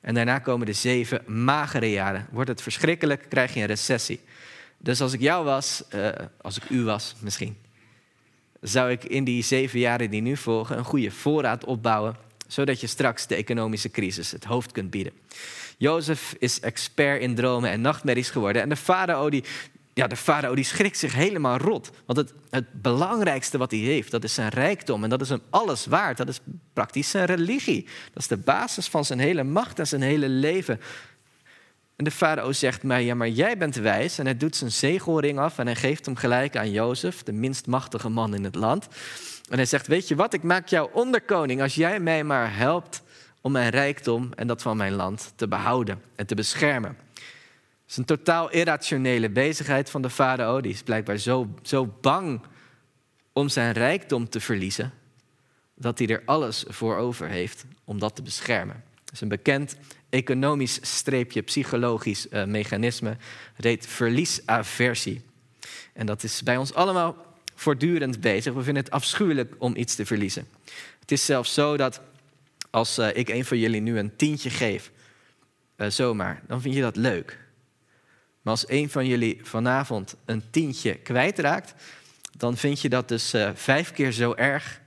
En 0.00 0.14
daarna 0.14 0.38
komen 0.38 0.66
de 0.66 0.72
zeven 0.72 1.44
magere 1.44 1.90
jaren. 1.90 2.26
Wordt 2.30 2.50
het 2.50 2.62
verschrikkelijk, 2.62 3.26
krijg 3.28 3.54
je 3.54 3.60
een 3.60 3.66
recessie. 3.66 4.20
Dus 4.84 5.00
als 5.00 5.12
ik 5.12 5.20
jou 5.20 5.44
was, 5.44 5.82
uh, 5.94 6.08
als 6.40 6.56
ik 6.56 6.70
u 6.70 6.84
was 6.84 7.14
misschien, 7.18 7.56
zou 8.60 8.90
ik 8.90 9.04
in 9.04 9.24
die 9.24 9.42
zeven 9.42 9.78
jaren 9.78 10.10
die 10.10 10.20
nu 10.20 10.36
volgen 10.36 10.78
een 10.78 10.84
goede 10.84 11.10
voorraad 11.10 11.64
opbouwen, 11.64 12.16
zodat 12.46 12.80
je 12.80 12.86
straks 12.86 13.26
de 13.26 13.34
economische 13.34 13.90
crisis 13.90 14.30
het 14.30 14.44
hoofd 14.44 14.72
kunt 14.72 14.90
bieden. 14.90 15.12
Jozef 15.78 16.34
is 16.38 16.60
expert 16.60 17.20
in 17.20 17.34
dromen 17.34 17.70
en 17.70 17.80
nachtmerries 17.80 18.30
geworden. 18.30 18.62
En 18.62 18.68
de 18.68 18.76
farao 18.76 19.30
die, 19.30 19.44
ja, 19.94 20.06
de 20.06 20.16
farao 20.16 20.54
die 20.54 20.64
schrikt 20.64 20.98
zich 20.98 21.14
helemaal 21.14 21.56
rot. 21.56 21.90
Want 22.06 22.18
het, 22.18 22.32
het 22.50 22.82
belangrijkste 22.82 23.58
wat 23.58 23.70
hij 23.70 23.80
heeft, 23.80 24.10
dat 24.10 24.24
is 24.24 24.34
zijn 24.34 24.48
rijkdom. 24.48 25.04
En 25.04 25.10
dat 25.10 25.20
is 25.20 25.28
hem 25.28 25.42
alles 25.50 25.86
waard. 25.86 26.16
Dat 26.16 26.28
is 26.28 26.40
praktisch 26.72 27.10
zijn 27.10 27.26
religie. 27.26 27.84
Dat 28.12 28.22
is 28.22 28.28
de 28.28 28.36
basis 28.36 28.88
van 28.88 29.04
zijn 29.04 29.18
hele 29.18 29.44
macht 29.44 29.78
en 29.78 29.86
zijn 29.86 30.02
hele 30.02 30.28
leven. 30.28 30.80
En 31.96 32.04
de 32.04 32.10
farao 32.10 32.52
zegt 32.52 32.82
mij, 32.82 33.04
ja, 33.04 33.14
maar 33.14 33.28
jij 33.28 33.58
bent 33.58 33.74
wijs. 33.74 34.18
En 34.18 34.24
hij 34.24 34.36
doet 34.36 34.56
zijn 34.56 34.72
zegelring 34.72 35.38
af 35.38 35.58
en 35.58 35.66
hij 35.66 35.76
geeft 35.76 36.06
hem 36.06 36.16
gelijk 36.16 36.56
aan 36.56 36.70
Jozef, 36.70 37.22
de 37.22 37.32
minst 37.32 37.66
machtige 37.66 38.08
man 38.08 38.34
in 38.34 38.44
het 38.44 38.54
land. 38.54 38.88
En 39.48 39.56
hij 39.56 39.66
zegt, 39.66 39.86
weet 39.86 40.08
je 40.08 40.14
wat, 40.14 40.34
ik 40.34 40.42
maak 40.42 40.68
jou 40.68 40.90
onderkoning 40.92 41.62
als 41.62 41.74
jij 41.74 42.00
mij 42.00 42.24
maar 42.24 42.56
helpt 42.56 43.02
om 43.40 43.52
mijn 43.52 43.70
rijkdom 43.70 44.30
en 44.34 44.46
dat 44.46 44.62
van 44.62 44.76
mijn 44.76 44.92
land 44.92 45.32
te 45.36 45.48
behouden 45.48 46.02
en 46.16 46.26
te 46.26 46.34
beschermen. 46.34 46.96
Het 47.14 47.92
is 47.92 47.96
een 47.96 48.04
totaal 48.04 48.50
irrationele 48.50 49.30
bezigheid 49.30 49.90
van 49.90 50.02
de 50.02 50.10
farao. 50.10 50.60
Die 50.60 50.72
is 50.72 50.82
blijkbaar 50.82 51.16
zo, 51.16 51.48
zo 51.62 51.94
bang 52.00 52.40
om 53.32 53.48
zijn 53.48 53.72
rijkdom 53.72 54.28
te 54.28 54.40
verliezen, 54.40 54.92
dat 55.74 55.98
hij 55.98 56.08
er 56.08 56.22
alles 56.24 56.64
voor 56.68 56.96
over 56.96 57.28
heeft 57.28 57.64
om 57.84 57.98
dat 57.98 58.16
te 58.16 58.22
beschermen. 58.22 58.84
Het 59.04 59.12
is 59.12 59.20
een 59.20 59.28
bekend 59.28 59.76
economisch 60.14 60.78
streepje 60.82 61.42
psychologisch 61.42 62.26
uh, 62.30 62.44
mechanisme. 62.44 63.16
Heet 63.54 63.86
verliesaversie. 63.86 65.22
En 65.92 66.06
dat 66.06 66.22
is 66.22 66.42
bij 66.42 66.56
ons 66.56 66.74
allemaal 66.74 67.16
voortdurend 67.54 68.20
bezig. 68.20 68.52
We 68.52 68.62
vinden 68.62 68.82
het 68.82 68.92
afschuwelijk 68.92 69.54
om 69.58 69.76
iets 69.76 69.94
te 69.94 70.06
verliezen. 70.06 70.48
Het 71.00 71.12
is 71.12 71.24
zelfs 71.24 71.54
zo 71.54 71.76
dat 71.76 72.00
als 72.70 72.98
uh, 72.98 73.16
ik 73.16 73.28
een 73.28 73.44
van 73.44 73.58
jullie 73.58 73.80
nu 73.80 73.98
een 73.98 74.16
tientje 74.16 74.50
geef, 74.50 74.90
uh, 75.76 75.88
zomaar, 75.88 76.42
dan 76.46 76.60
vind 76.60 76.74
je 76.74 76.80
dat 76.80 76.96
leuk. 76.96 77.38
Maar 78.42 78.52
als 78.52 78.68
een 78.68 78.90
van 78.90 79.06
jullie 79.06 79.40
vanavond 79.42 80.16
een 80.24 80.42
tientje 80.50 80.94
kwijtraakt, 80.94 81.74
dan 82.36 82.56
vind 82.56 82.80
je 82.80 82.88
dat 82.88 83.08
dus 83.08 83.34
vijf 83.54 83.92
keer 83.92 84.12
zo 84.12 84.34
erg 84.34 84.80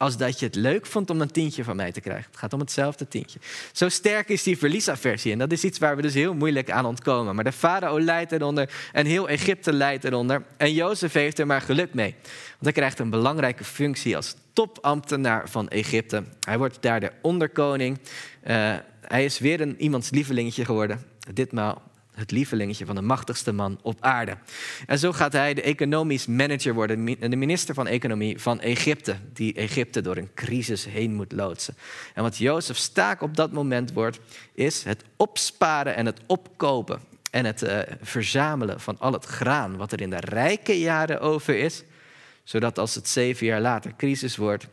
als 0.00 0.16
dat 0.16 0.38
je 0.38 0.46
het 0.46 0.54
leuk 0.54 0.86
vond 0.86 1.10
om 1.10 1.20
een 1.20 1.30
tientje 1.30 1.64
van 1.64 1.76
mij 1.76 1.92
te 1.92 2.00
krijgen. 2.00 2.26
Het 2.30 2.40
gaat 2.40 2.52
om 2.52 2.60
hetzelfde 2.60 3.08
tientje. 3.08 3.38
Zo 3.72 3.88
sterk 3.88 4.28
is 4.28 4.42
die 4.42 4.58
verliesaversie. 4.58 5.32
En 5.32 5.38
dat 5.38 5.52
is 5.52 5.64
iets 5.64 5.78
waar 5.78 5.96
we 5.96 6.02
dus 6.02 6.14
heel 6.14 6.34
moeilijk 6.34 6.70
aan 6.70 6.84
ontkomen. 6.84 7.34
Maar 7.34 7.44
de 7.44 7.52
farao 7.52 8.00
leidt 8.00 8.32
eronder 8.32 8.70
en 8.92 9.06
heel 9.06 9.28
Egypte 9.28 9.72
leidt 9.72 10.04
eronder. 10.04 10.44
En 10.56 10.72
Jozef 10.72 11.12
heeft 11.12 11.38
er 11.38 11.46
maar 11.46 11.60
geluk 11.60 11.94
mee. 11.94 12.14
Want 12.22 12.60
hij 12.60 12.72
krijgt 12.72 12.98
een 12.98 13.10
belangrijke 13.10 13.64
functie 13.64 14.16
als 14.16 14.34
topambtenaar 14.52 15.48
van 15.48 15.68
Egypte. 15.68 16.24
Hij 16.40 16.58
wordt 16.58 16.82
daar 16.82 17.00
de 17.00 17.12
onderkoning. 17.22 17.98
Uh, 18.48 18.74
hij 19.00 19.24
is 19.24 19.38
weer 19.38 19.60
een 19.60 19.82
iemands 19.82 20.10
lievelingetje 20.10 20.64
geworden. 20.64 21.04
Ditmaal 21.32 21.82
het 22.20 22.30
lievelingetje 22.30 22.86
van 22.86 22.94
de 22.94 23.02
machtigste 23.02 23.52
man 23.52 23.78
op 23.82 23.96
aarde. 24.00 24.36
En 24.86 24.98
zo 24.98 25.12
gaat 25.12 25.32
hij 25.32 25.54
de 25.54 25.62
economisch 25.62 26.26
manager 26.26 26.74
worden, 26.74 27.04
de 27.30 27.36
minister 27.36 27.74
van 27.74 27.86
Economie 27.86 28.40
van 28.40 28.60
Egypte, 28.60 29.16
die 29.32 29.54
Egypte 29.54 30.00
door 30.00 30.16
een 30.16 30.34
crisis 30.34 30.84
heen 30.84 31.14
moet 31.14 31.32
loodsen. 31.32 31.76
En 32.14 32.22
wat 32.22 32.36
Jozefs 32.36 32.88
taak 32.88 33.22
op 33.22 33.36
dat 33.36 33.52
moment 33.52 33.92
wordt, 33.92 34.20
is 34.54 34.84
het 34.84 35.04
opsparen 35.16 35.96
en 35.96 36.06
het 36.06 36.20
opkopen 36.26 37.00
en 37.30 37.44
het 37.44 37.62
uh, 37.62 37.78
verzamelen 38.00 38.80
van 38.80 38.98
al 38.98 39.12
het 39.12 39.24
graan 39.24 39.76
wat 39.76 39.92
er 39.92 40.00
in 40.00 40.10
de 40.10 40.20
rijke 40.20 40.78
jaren 40.78 41.20
over 41.20 41.58
is, 41.58 41.82
zodat 42.44 42.78
als 42.78 42.94
het 42.94 43.08
zeven 43.08 43.46
jaar 43.46 43.60
later 43.60 43.92
crisis 43.96 44.36
wordt, 44.36 44.66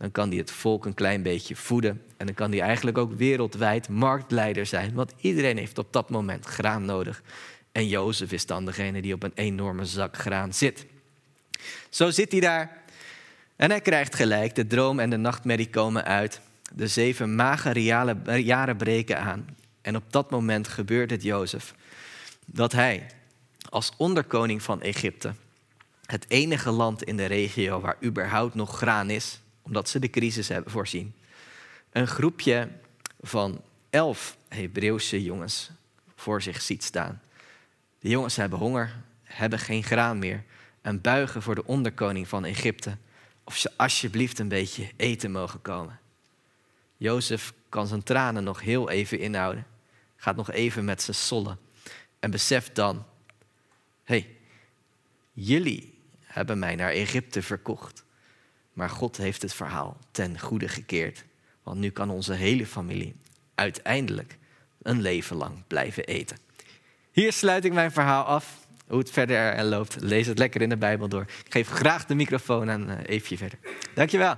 dan 0.00 0.10
kan 0.10 0.28
hij 0.28 0.38
het 0.38 0.50
volk 0.50 0.86
een 0.86 0.94
klein 0.94 1.22
beetje 1.22 1.56
voeden. 1.56 2.02
En 2.16 2.26
dan 2.26 2.34
kan 2.34 2.50
hij 2.50 2.60
eigenlijk 2.60 2.98
ook 2.98 3.12
wereldwijd 3.12 3.88
marktleider 3.88 4.66
zijn. 4.66 4.94
Want 4.94 5.12
iedereen 5.20 5.56
heeft 5.56 5.78
op 5.78 5.92
dat 5.92 6.10
moment 6.10 6.44
graan 6.44 6.84
nodig. 6.84 7.22
En 7.72 7.88
Jozef 7.88 8.32
is 8.32 8.46
dan 8.46 8.64
degene 8.64 9.02
die 9.02 9.14
op 9.14 9.22
een 9.22 9.32
enorme 9.34 9.84
zak 9.84 10.16
graan 10.16 10.54
zit. 10.54 10.86
Zo 11.90 12.10
zit 12.10 12.32
hij 12.32 12.40
daar. 12.40 12.82
En 13.56 13.70
hij 13.70 13.80
krijgt 13.80 14.14
gelijk. 14.14 14.54
De 14.54 14.66
droom 14.66 14.98
en 14.98 15.10
de 15.10 15.16
nachtmerrie 15.16 15.70
komen 15.70 16.04
uit. 16.04 16.40
De 16.74 16.86
zeven 16.86 17.34
magere 17.34 17.82
jaren 18.42 18.76
breken 18.76 19.18
aan. 19.18 19.46
En 19.82 19.96
op 19.96 20.12
dat 20.12 20.30
moment 20.30 20.68
gebeurt 20.68 21.10
het 21.10 21.22
Jozef. 21.22 21.74
Dat 22.46 22.72
hij 22.72 23.06
als 23.68 23.92
onderkoning 23.96 24.62
van 24.62 24.82
Egypte, 24.82 25.34
het 26.06 26.24
enige 26.28 26.70
land 26.70 27.02
in 27.02 27.16
de 27.16 27.26
regio 27.26 27.80
waar 27.80 27.96
überhaupt 28.02 28.54
nog 28.54 28.76
graan 28.76 29.10
is, 29.10 29.40
omdat 29.70 29.88
ze 29.88 29.98
de 29.98 30.10
crisis 30.10 30.48
hebben 30.48 30.72
voorzien. 30.72 31.14
Een 31.90 32.06
groepje 32.06 32.68
van 33.20 33.62
elf 33.90 34.36
Hebreeuwse 34.48 35.22
jongens 35.22 35.70
voor 36.14 36.42
zich 36.42 36.62
ziet 36.62 36.82
staan. 36.82 37.22
De 37.98 38.08
jongens 38.08 38.36
hebben 38.36 38.58
honger, 38.58 38.96
hebben 39.22 39.58
geen 39.58 39.82
graan 39.82 40.18
meer 40.18 40.44
en 40.82 41.00
buigen 41.00 41.42
voor 41.42 41.54
de 41.54 41.66
onderkoning 41.66 42.28
van 42.28 42.44
Egypte 42.44 42.96
of 43.44 43.56
ze 43.56 43.70
alsjeblieft 43.76 44.38
een 44.38 44.48
beetje 44.48 44.90
eten 44.96 45.30
mogen 45.30 45.62
komen. 45.62 46.00
Jozef 46.96 47.52
kan 47.68 47.86
zijn 47.86 48.02
tranen 48.02 48.44
nog 48.44 48.60
heel 48.60 48.90
even 48.90 49.18
inhouden, 49.18 49.66
gaat 50.16 50.36
nog 50.36 50.50
even 50.50 50.84
met 50.84 51.02
zijn 51.02 51.16
sollen 51.16 51.58
en 52.18 52.30
beseft 52.30 52.74
dan: 52.74 53.04
hé, 54.04 54.18
hey, 54.18 54.36
jullie 55.32 55.98
hebben 56.20 56.58
mij 56.58 56.74
naar 56.74 56.90
Egypte 56.90 57.42
verkocht. 57.42 58.04
Maar 58.72 58.90
God 58.90 59.16
heeft 59.16 59.42
het 59.42 59.54
verhaal 59.54 59.96
ten 60.10 60.40
goede 60.40 60.68
gekeerd. 60.68 61.24
Want 61.62 61.78
nu 61.78 61.90
kan 61.90 62.10
onze 62.10 62.32
hele 62.32 62.66
familie 62.66 63.16
uiteindelijk 63.54 64.38
een 64.82 65.00
leven 65.00 65.36
lang 65.36 65.62
blijven 65.66 66.04
eten. 66.04 66.36
Hier 67.10 67.32
sluit 67.32 67.64
ik 67.64 67.72
mijn 67.72 67.92
verhaal 67.92 68.24
af. 68.24 68.58
Hoe 68.86 68.98
het 68.98 69.10
verder 69.10 69.64
loopt, 69.64 69.96
lees 70.00 70.26
het 70.26 70.38
lekker 70.38 70.62
in 70.62 70.68
de 70.68 70.76
Bijbel 70.76 71.08
door. 71.08 71.22
Ik 71.22 71.52
geef 71.52 71.68
graag 71.68 72.06
de 72.06 72.14
microfoon 72.14 72.70
aan 72.70 72.90
uh, 72.90 72.96
Eefje 73.06 73.36
verder. 73.36 73.58
Dankjewel. 73.94 74.36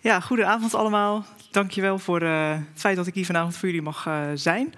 Ja, 0.00 0.20
goedenavond 0.20 0.74
allemaal. 0.74 1.26
Dankjewel 1.54 1.98
voor 1.98 2.22
uh, 2.22 2.50
het 2.50 2.80
feit 2.80 2.96
dat 2.96 3.06
ik 3.06 3.14
hier 3.14 3.24
vanavond 3.24 3.56
voor 3.56 3.68
jullie 3.68 3.82
mag 3.82 4.06
uh, 4.06 4.22
zijn. 4.34 4.74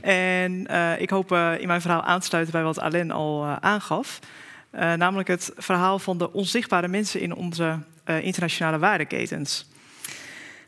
En 0.00 0.66
uh, 0.70 1.00
ik 1.00 1.10
hoop 1.10 1.32
in 1.32 1.66
mijn 1.66 1.80
verhaal 1.80 2.02
aan 2.02 2.20
te 2.20 2.26
sluiten 2.26 2.52
bij 2.52 2.62
wat 2.62 2.80
Alain 2.80 3.10
al 3.10 3.46
aangaf. 3.60 4.18
namelijk 4.70 5.28
het 5.28 5.52
verhaal 5.56 5.98
van 5.98 6.18
de 6.18 6.32
onzichtbare 6.32 6.88
mensen 6.88 7.20
in 7.20 7.34
onze 7.34 7.78
internationale 8.04 8.78
waardeketens. 8.78 9.68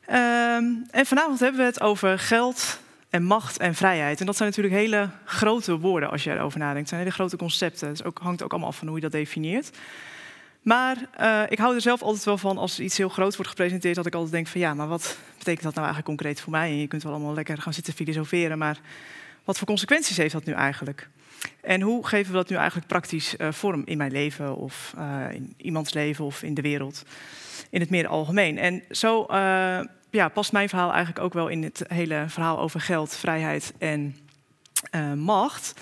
Ehm, 0.07 0.64
en 0.90 1.07
vanavond 1.07 1.40
hebben 1.40 1.61
we 1.61 1.67
het 1.67 1.81
over 1.81 2.19
geld 2.19 2.81
en 3.11 3.23
macht 3.25 3.59
en 3.59 3.75
vrijheid. 3.75 4.21
En 4.21 4.27
dat 4.27 4.37
zijn 4.37 4.49
natuurlijk 4.49 4.75
hele 4.75 5.09
grote 5.25 5.79
woorden 5.79 6.11
als 6.11 6.25
je 6.25 6.31
erover 6.31 6.59
nadenkt. 6.59 6.81
Het 6.81 6.88
zijn 6.88 7.01
hele 7.01 7.14
grote 7.14 7.37
concepten. 7.37 7.88
Het 7.88 8.05
ook, 8.05 8.19
hangt 8.19 8.43
ook 8.43 8.51
allemaal 8.51 8.69
af 8.69 8.77
van 8.77 8.87
hoe 8.87 8.97
je 8.97 9.03
dat 9.03 9.12
definieert. 9.12 9.71
Maar 10.64 10.96
uh, 11.20 11.42
ik 11.48 11.59
hou 11.59 11.74
er 11.74 11.81
zelf 11.81 12.03
altijd 12.03 12.24
wel 12.24 12.38
van 12.38 12.59
als 12.59 12.81
iets 12.81 12.96
heel 12.96 13.09
groot 13.09 13.35
wordt 13.37 13.50
gepresenteerd, 13.50 13.94
dat 13.94 14.07
ik 14.07 14.14
altijd 14.14 14.33
denk 14.33 14.46
van 14.46 14.61
ja, 14.61 14.74
maar 14.74 14.88
wat 14.88 15.18
betekent 15.38 15.62
dat 15.64 15.74
nou 15.74 15.87
eigenlijk 15.87 16.07
concreet 16.16 16.40
voor 16.40 16.53
mij? 16.53 16.68
En 16.68 16.79
je 16.79 16.87
kunt 16.87 17.03
wel 17.03 17.12
allemaal 17.12 17.35
lekker 17.35 17.62
gaan 17.62 17.72
zitten 17.72 17.94
filosoferen, 17.94 18.59
maar 18.59 18.79
wat 19.44 19.59
voor 19.59 19.66
consequenties 19.66 20.16
heeft 20.16 20.33
dat 20.33 20.44
nu 20.44 20.53
eigenlijk? 20.53 21.09
En 21.61 21.81
hoe 21.81 22.07
geven 22.07 22.33
we 22.33 22.38
dat 22.38 22.48
nu 22.48 22.57
eigenlijk 22.57 22.87
praktisch 22.87 23.35
uh, 23.38 23.53
vorm 23.53 23.83
in 23.85 23.96
mijn 23.96 24.12
leven 24.12 24.57
of 24.57 24.94
uh, 24.98 25.24
in 25.33 25.55
iemands 25.57 25.92
leven 25.92 26.24
of 26.24 26.42
in 26.42 26.55
de 26.55 26.62
wereld, 26.62 27.03
in 27.70 27.81
het 27.81 27.90
meer 27.90 28.07
algemeen? 28.07 28.59
En 28.59 28.83
zo 28.90 29.27
ja, 30.11 30.29
past 30.33 30.53
mijn 30.53 30.68
verhaal 30.68 30.92
eigenlijk 30.92 31.24
ook 31.24 31.33
wel 31.33 31.48
in 31.48 31.62
het 31.62 31.85
hele 31.88 32.24
verhaal 32.29 32.59
over 32.59 32.81
geld, 32.81 33.16
vrijheid 33.16 33.72
en 33.79 34.16
macht. 35.14 35.74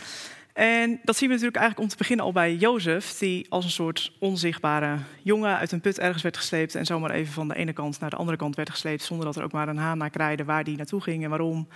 En 0.53 1.01
dat 1.03 1.17
zien 1.17 1.29
we 1.29 1.35
natuurlijk 1.35 1.61
eigenlijk 1.61 1.79
om 1.79 1.89
te 1.89 1.97
beginnen 1.97 2.25
al 2.25 2.33
bij 2.33 2.55
Jozef, 2.55 3.19
die 3.19 3.47
als 3.49 3.65
een 3.65 3.71
soort 3.71 4.13
onzichtbare 4.19 4.97
jongen 5.23 5.57
uit 5.57 5.73
een 5.73 5.81
put 5.81 5.99
ergens 5.99 6.23
werd 6.23 6.37
gesleept 6.37 6.75
en 6.75 6.87
zomaar 6.87 7.11
even 7.11 7.33
van 7.33 7.49
de 7.49 7.55
ene 7.55 7.73
kant 7.73 8.01
naar 8.01 8.11
de 8.11 8.17
andere 8.17 8.37
kant 8.37 8.57
werd 8.57 8.71
gesleept, 8.71 9.03
zonder 9.03 9.27
dat 9.27 9.37
er 9.37 9.43
ook 9.43 9.53
maar 9.53 9.69
een 9.69 9.77
haan 9.77 9.99
naar 9.99 10.11
kraaide 10.11 10.45
waar 10.45 10.65
die 10.65 10.77
naartoe 10.77 11.01
ging 11.01 11.25
en 11.25 11.31
waarom. 11.31 11.69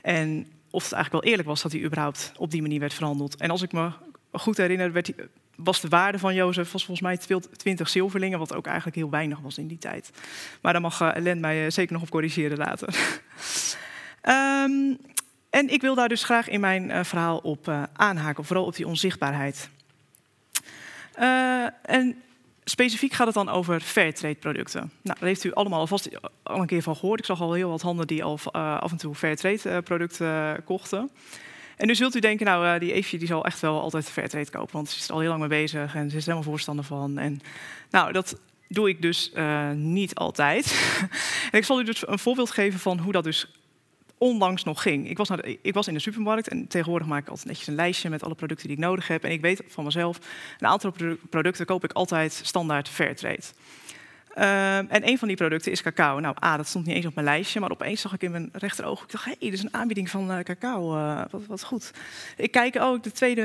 En 0.00 0.46
of 0.70 0.82
het 0.82 0.92
eigenlijk 0.92 1.24
wel 1.24 1.32
eerlijk 1.32 1.48
was 1.48 1.62
dat 1.62 1.72
hij 1.72 1.82
überhaupt 1.82 2.32
op 2.36 2.50
die 2.50 2.62
manier 2.62 2.80
werd 2.80 2.94
verhandeld. 2.94 3.36
En 3.36 3.50
als 3.50 3.62
ik 3.62 3.72
me 3.72 3.90
goed 4.32 4.56
herinner, 4.56 4.92
werd 4.92 5.06
hij, 5.06 5.26
was 5.56 5.80
de 5.80 5.88
waarde 5.88 6.18
van 6.18 6.34
Jozef 6.34 6.72
was 6.72 6.84
volgens 6.84 7.28
mij 7.28 7.40
20 7.56 7.88
zilverlingen, 7.88 8.38
wat 8.38 8.54
ook 8.54 8.66
eigenlijk 8.66 8.96
heel 8.96 9.10
weinig 9.10 9.38
was 9.40 9.58
in 9.58 9.66
die 9.66 9.78
tijd. 9.78 10.10
Maar 10.62 10.72
daar 10.72 10.82
mag 10.82 11.00
uh, 11.00 11.14
Ellen 11.14 11.40
mij 11.40 11.64
uh, 11.64 11.70
zeker 11.70 11.92
nog 11.92 12.02
op 12.02 12.10
corrigeren 12.10 12.58
later. 12.58 13.18
um, 14.22 14.98
En 15.52 15.68
ik 15.68 15.80
wil 15.80 15.94
daar 15.94 16.08
dus 16.08 16.24
graag 16.24 16.48
in 16.48 16.60
mijn 16.60 16.90
uh, 16.90 17.04
verhaal 17.04 17.38
op 17.38 17.68
uh, 17.68 17.82
aanhaken, 17.92 18.44
vooral 18.44 18.64
op 18.64 18.76
die 18.76 18.86
onzichtbaarheid. 18.86 19.68
Uh, 21.18 21.66
en 21.82 22.22
specifiek 22.64 23.12
gaat 23.12 23.26
het 23.26 23.34
dan 23.34 23.48
over 23.48 23.80
fairtrade 23.80 24.34
producten. 24.34 24.80
Nou, 24.80 25.18
daar 25.18 25.28
heeft 25.28 25.44
u 25.44 25.52
allemaal 25.52 25.80
alvast 25.80 26.08
al 26.42 26.60
een 26.60 26.66
keer 26.66 26.82
van 26.82 26.96
gehoord. 26.96 27.18
Ik 27.18 27.26
zag 27.26 27.40
al 27.40 27.52
heel 27.52 27.68
wat 27.70 27.82
handen 27.82 28.06
die 28.06 28.24
al 28.24 28.38
af 28.52 28.90
en 28.90 28.96
toe 28.96 29.14
fairtrade 29.14 29.82
producten 29.82 30.64
kochten. 30.64 31.10
En 31.76 31.86
nu 31.86 31.94
zult 31.94 32.14
u 32.14 32.20
denken, 32.20 32.46
nou, 32.46 32.78
die 32.78 32.92
Eefje 32.92 33.18
die 33.18 33.26
zal 33.26 33.44
echt 33.44 33.60
wel 33.60 33.80
altijd 33.80 34.10
fairtrade 34.10 34.50
kopen, 34.50 34.72
want 34.72 34.88
ze 34.88 34.98
is 34.98 35.08
er 35.08 35.14
al 35.14 35.20
heel 35.20 35.28
lang 35.28 35.40
mee 35.40 35.48
bezig 35.48 35.94
en 35.94 36.10
ze 36.10 36.16
is 36.16 36.22
er 36.26 36.32
helemaal 36.32 36.50
voorstander 36.50 36.84
van. 36.84 37.18
En 37.18 37.40
nou, 37.90 38.12
dat 38.12 38.38
doe 38.68 38.88
ik 38.88 39.02
dus 39.02 39.32
niet 39.74 40.14
altijd. 40.14 40.96
en 41.52 41.58
ik 41.58 41.64
zal 41.64 41.80
u 41.80 41.84
dus 41.84 42.08
een 42.08 42.18
voorbeeld 42.18 42.50
geven 42.50 42.80
van 42.80 42.98
hoe 42.98 43.12
dat 43.12 43.24
dus 43.24 43.61
onlangs 44.22 44.64
nog 44.64 44.82
ging. 44.82 45.08
Ik 45.08 45.16
was, 45.16 45.28
naar 45.28 45.46
ik 45.62 45.74
was 45.74 45.88
in 45.88 45.94
de 45.94 46.00
supermarkt 46.00 46.48
en 46.48 46.66
tegenwoordig 46.66 47.08
maak 47.08 47.22
ik 47.22 47.28
altijd 47.28 47.46
netjes 47.46 47.66
een 47.66 47.74
lijstje 47.74 48.10
met 48.10 48.24
alle 48.24 48.34
producten 48.34 48.68
die 48.68 48.76
ik 48.76 48.82
nodig 48.82 49.08
heb. 49.08 49.24
En 49.24 49.30
ik 49.30 49.40
weet 49.40 49.62
van 49.68 49.84
mezelf, 49.84 50.18
een 50.58 50.66
aantal 50.66 50.92
producten 51.30 51.66
koop 51.66 51.84
ik 51.84 51.92
altijd 51.92 52.32
standaard 52.32 52.88
Fairtrade. 52.88 53.42
Uh, 54.36 54.76
en 54.76 55.08
een 55.08 55.18
van 55.18 55.28
die 55.28 55.36
producten 55.36 55.72
is 55.72 55.82
cacao. 55.82 56.20
Nou, 56.20 56.36
A, 56.44 56.56
dat 56.56 56.66
stond 56.66 56.86
niet 56.86 56.96
eens 56.96 57.06
op 57.06 57.14
mijn 57.14 57.26
lijstje, 57.26 57.60
maar 57.60 57.70
opeens 57.70 58.00
zag 58.00 58.12
ik 58.12 58.22
in 58.22 58.30
mijn 58.30 58.48
rechteroog. 58.52 59.02
Ik 59.02 59.10
dacht, 59.10 59.24
hé, 59.24 59.30
hey, 59.30 59.50
dit 59.50 59.58
is 59.58 59.62
een 59.64 59.74
aanbieding 59.74 60.10
van 60.10 60.30
uh, 60.30 60.38
cacao. 60.38 60.96
Uh, 60.96 61.22
wat, 61.30 61.46
wat, 61.46 61.64
goed. 61.64 61.90
Ik 62.36 62.50
kijk, 62.50 62.74
oh, 62.74 63.02
de 63.02 63.12
tweede, 63.12 63.42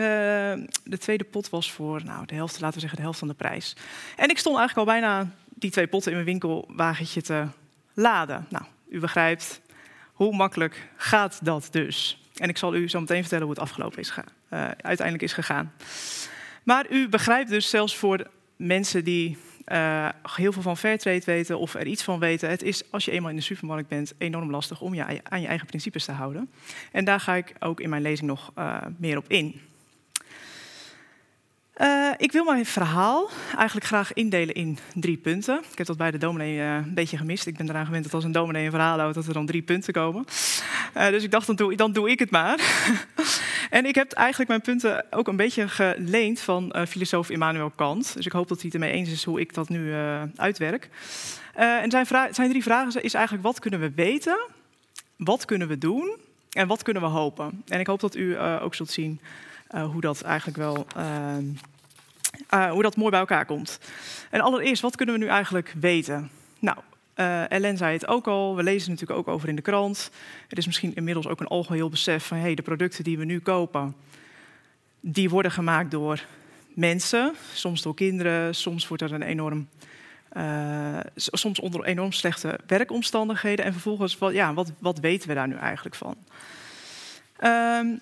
de 0.83 0.97
tweede 0.97 1.23
pot 1.23 1.49
was 1.49 1.71
voor, 1.71 2.03
nou, 2.03 2.25
de 2.25 2.35
helft, 2.35 2.59
laten 2.59 2.73
we 2.73 2.79
zeggen, 2.79 2.97
de 2.97 3.03
helft 3.03 3.19
van 3.19 3.27
de 3.27 3.33
prijs. 3.33 3.75
En 4.15 4.29
ik 4.29 4.37
stond 4.37 4.57
eigenlijk 4.57 4.87
al 4.87 4.93
bijna 4.93 5.31
die 5.49 5.71
twee 5.71 5.87
potten 5.87 6.11
in 6.11 6.17
mijn 6.17 6.29
winkelwagentje 6.29 7.21
te 7.21 7.47
laden. 7.93 8.45
Nou, 8.49 8.63
u 8.89 8.99
begrijpt, 8.99 9.61
hoe 10.17 10.35
makkelijk 10.35 10.89
gaat 10.95 11.39
dat 11.43 11.67
dus? 11.71 12.21
En 12.35 12.49
ik 12.49 12.57
zal 12.57 12.75
u 12.75 12.89
zo 12.89 12.99
meteen 12.99 13.21
vertellen 13.21 13.45
hoe 13.45 13.53
het 13.53 13.63
afgelopen 13.63 13.99
is, 13.99 14.13
uh, 14.17 14.23
uiteindelijk 14.81 15.21
is 15.21 15.33
gegaan. 15.33 15.73
Maar 16.63 16.85
u 16.89 17.09
begrijpt 17.09 17.49
dus 17.49 17.69
zelfs 17.69 17.95
voor 17.95 18.27
mensen 18.55 19.03
die 19.03 19.37
uh, 19.67 20.09
heel 20.23 20.51
veel 20.51 20.61
van 20.61 20.77
Fairtrade 20.77 21.25
weten 21.25 21.59
of 21.59 21.73
er 21.73 21.87
iets 21.87 22.03
van 22.03 22.19
weten. 22.19 22.49
Het 22.49 22.63
is 22.63 22.91
als 22.91 23.05
je 23.05 23.11
eenmaal 23.11 23.29
in 23.29 23.35
de 23.35 23.41
supermarkt 23.41 23.87
bent 23.87 24.13
enorm 24.17 24.51
lastig 24.51 24.81
om 24.81 24.93
je 24.93 25.21
aan 25.23 25.41
je 25.41 25.47
eigen 25.47 25.67
principes 25.67 26.05
te 26.05 26.11
houden. 26.11 26.49
En 26.91 27.05
daar 27.05 27.19
ga 27.19 27.35
ik 27.35 27.53
ook 27.59 27.79
in 27.79 27.89
mijn 27.89 28.01
lezing 28.01 28.29
nog 28.29 28.51
uh, 28.57 28.77
meer 28.97 29.17
op 29.17 29.25
in. 29.27 29.61
Uh, 31.81 32.11
ik 32.17 32.31
wil 32.31 32.43
mijn 32.43 32.65
verhaal 32.65 33.29
eigenlijk 33.55 33.85
graag 33.85 34.13
indelen 34.13 34.55
in 34.55 34.77
drie 34.93 35.17
punten. 35.17 35.61
Ik 35.71 35.77
heb 35.77 35.87
dat 35.87 35.97
bij 35.97 36.11
de 36.11 36.17
dominee 36.17 36.57
uh, 36.57 36.75
een 36.75 36.93
beetje 36.93 37.17
gemist. 37.17 37.47
Ik 37.47 37.57
ben 37.57 37.69
eraan 37.69 37.85
gewend 37.85 38.03
dat 38.03 38.13
als 38.13 38.23
een 38.23 38.31
dominee 38.31 38.65
een 38.65 38.71
verhaal 38.71 38.99
houdt, 38.99 39.15
dat 39.15 39.27
er 39.27 39.33
dan 39.33 39.45
drie 39.45 39.61
punten 39.61 39.93
komen. 39.93 40.25
Uh, 40.97 41.07
dus 41.07 41.23
ik 41.23 41.31
dacht, 41.31 41.47
dan 41.47 41.55
doe, 41.55 41.75
dan 41.75 41.91
doe 41.91 42.09
ik 42.09 42.19
het 42.19 42.29
maar. 42.29 42.59
en 43.69 43.85
ik 43.85 43.95
heb 43.95 44.11
eigenlijk 44.11 44.49
mijn 44.49 44.61
punten 44.61 45.05
ook 45.09 45.27
een 45.27 45.35
beetje 45.35 45.67
geleend 45.67 46.39
van 46.39 46.75
filosoof 46.87 47.29
Immanuel 47.29 47.71
Kant. 47.75 48.13
Dus 48.15 48.25
ik 48.25 48.31
hoop 48.31 48.47
dat 48.47 48.61
hij 48.61 48.69
het 48.71 48.81
ermee 48.81 48.91
eens 48.91 49.09
is 49.09 49.23
hoe 49.23 49.39
ik 49.39 49.53
dat 49.53 49.69
nu 49.69 49.93
uitwerk. 50.35 50.89
en 51.53 51.91
zijn, 51.91 52.05
zijn 52.31 52.49
drie 52.49 52.63
vragen 52.63 53.03
is 53.03 53.13
eigenlijk, 53.13 53.45
wat 53.45 53.59
kunnen 53.59 53.79
we 53.79 53.91
weten? 53.95 54.39
Wat 55.15 55.45
kunnen 55.45 55.67
we 55.67 55.77
doen? 55.77 56.15
En 56.51 56.67
wat 56.67 56.83
kunnen 56.83 57.03
we 57.03 57.09
hopen? 57.09 57.63
En 57.67 57.79
ik 57.79 57.87
hoop 57.87 57.99
dat 57.99 58.15
u 58.15 58.39
ook 58.39 58.75
zult 58.75 58.91
zien 58.91 59.19
hoe 59.69 60.01
dat 60.01 60.21
eigenlijk 60.21 60.57
wel 60.57 60.87
uh, 60.97 61.37
Uh, 62.53 62.71
hoe 62.71 62.81
dat 62.81 62.95
mooi 62.95 63.09
bij 63.09 63.19
elkaar 63.19 63.45
komt. 63.45 63.79
En 64.29 64.41
allereerst, 64.41 64.81
wat 64.81 64.95
kunnen 64.95 65.15
we 65.15 65.21
nu 65.21 65.27
eigenlijk 65.27 65.73
weten? 65.79 66.29
Nou, 66.59 66.77
Ellen 67.49 67.77
zei 67.77 67.93
het 67.93 68.07
ook 68.07 68.27
al, 68.27 68.55
we 68.55 68.63
lezen 68.63 68.91
natuurlijk 68.91 69.19
ook 69.19 69.27
over 69.27 69.49
in 69.49 69.55
de 69.55 69.61
krant. 69.61 70.11
Er 70.49 70.57
is 70.57 70.65
misschien 70.65 70.95
inmiddels 70.95 71.27
ook 71.27 71.39
een 71.39 71.47
algeheel 71.47 71.89
besef 71.89 72.25
van 72.25 72.37
hey, 72.37 72.55
de 72.55 72.61
producten 72.61 73.03
die 73.03 73.17
we 73.17 73.25
nu 73.25 73.39
kopen, 73.39 73.95
die 74.99 75.29
worden 75.29 75.51
gemaakt 75.51 75.91
door 75.91 76.25
mensen, 76.67 77.33
soms 77.53 77.81
door 77.81 77.95
kinderen, 77.95 78.55
soms 78.55 78.87
wordt 78.87 79.03
er 79.03 79.13
een 79.13 79.21
enorm, 79.21 79.67
soms 81.15 81.59
onder 81.59 81.83
enorm 81.83 82.11
slechte 82.11 82.59
werkomstandigheden. 82.67 83.65
En 83.65 83.71
vervolgens, 83.71 84.17
wat, 84.17 84.33
ja, 84.33 84.53
wat, 84.53 84.71
wat 84.79 84.99
weten 84.99 85.27
we 85.27 85.33
daar 85.33 85.47
nu 85.47 85.55
eigenlijk 85.55 85.95
van? 85.95 86.15
Um, 87.43 87.99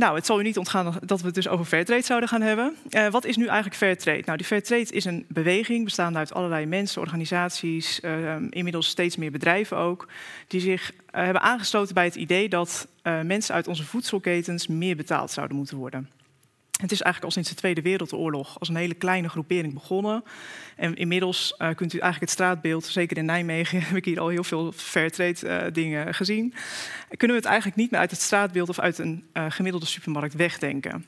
nou, 0.00 0.14
het 0.14 0.26
zal 0.26 0.40
u 0.40 0.42
niet 0.42 0.58
ontgaan 0.58 0.96
dat 1.04 1.20
we 1.20 1.26
het 1.26 1.34
dus 1.34 1.48
over 1.48 1.64
Fairtrade 1.64 2.02
zouden 2.02 2.28
gaan 2.28 2.40
hebben. 2.40 2.76
Uh, 2.90 3.10
wat 3.10 3.24
is 3.24 3.36
nu 3.36 3.46
eigenlijk 3.46 3.76
Fairtrade? 3.76 4.22
Nou, 4.24 4.36
die 4.36 4.46
Fairtrade 4.46 4.92
is 4.92 5.04
een 5.04 5.24
beweging 5.28 5.84
bestaande 5.84 6.18
uit 6.18 6.32
allerlei 6.32 6.66
mensen, 6.66 7.00
organisaties, 7.00 8.00
uh, 8.00 8.34
inmiddels 8.50 8.88
steeds 8.88 9.16
meer 9.16 9.30
bedrijven 9.30 9.76
ook, 9.76 10.08
die 10.46 10.60
zich 10.60 10.92
uh, 10.92 10.96
hebben 11.10 11.42
aangesloten 11.42 11.94
bij 11.94 12.04
het 12.04 12.14
idee 12.14 12.48
dat 12.48 12.88
mensen 13.24 13.54
uit 13.54 13.68
onze 13.68 13.84
voedselketens 13.84 14.66
meer 14.66 14.96
betaald 14.96 15.30
zouden 15.30 15.56
moeten 15.56 15.76
worden. 15.76 16.08
Het 16.80 16.92
is 16.92 17.02
eigenlijk 17.02 17.24
al 17.24 17.30
sinds 17.30 17.48
de 17.48 17.54
Tweede 17.54 17.82
Wereldoorlog 17.82 18.58
als 18.58 18.68
een 18.68 18.76
hele 18.76 18.94
kleine 18.94 19.28
groepering 19.28 19.74
begonnen. 19.74 20.24
En 20.76 20.96
inmiddels 20.96 21.54
uh, 21.58 21.68
kunt 21.74 21.92
u 21.92 21.98
eigenlijk 21.98 22.20
het 22.20 22.30
straatbeeld, 22.30 22.84
zeker 22.84 23.16
in 23.16 23.24
Nijmegen 23.24 23.82
heb 23.86 23.96
ik 23.96 24.04
hier 24.04 24.20
al 24.20 24.28
heel 24.28 24.44
veel 24.44 24.72
fairtrade 24.72 25.36
uh, 25.42 25.72
dingen 25.72 26.14
gezien. 26.14 26.54
Kunnen 27.08 27.36
we 27.36 27.42
het 27.42 27.44
eigenlijk 27.44 27.76
niet 27.76 27.90
meer 27.90 28.00
uit 28.00 28.10
het 28.10 28.20
straatbeeld 28.20 28.68
of 28.68 28.78
uit 28.78 28.98
een 28.98 29.24
uh, 29.34 29.44
gemiddelde 29.48 29.86
supermarkt 29.86 30.34
wegdenken. 30.34 31.04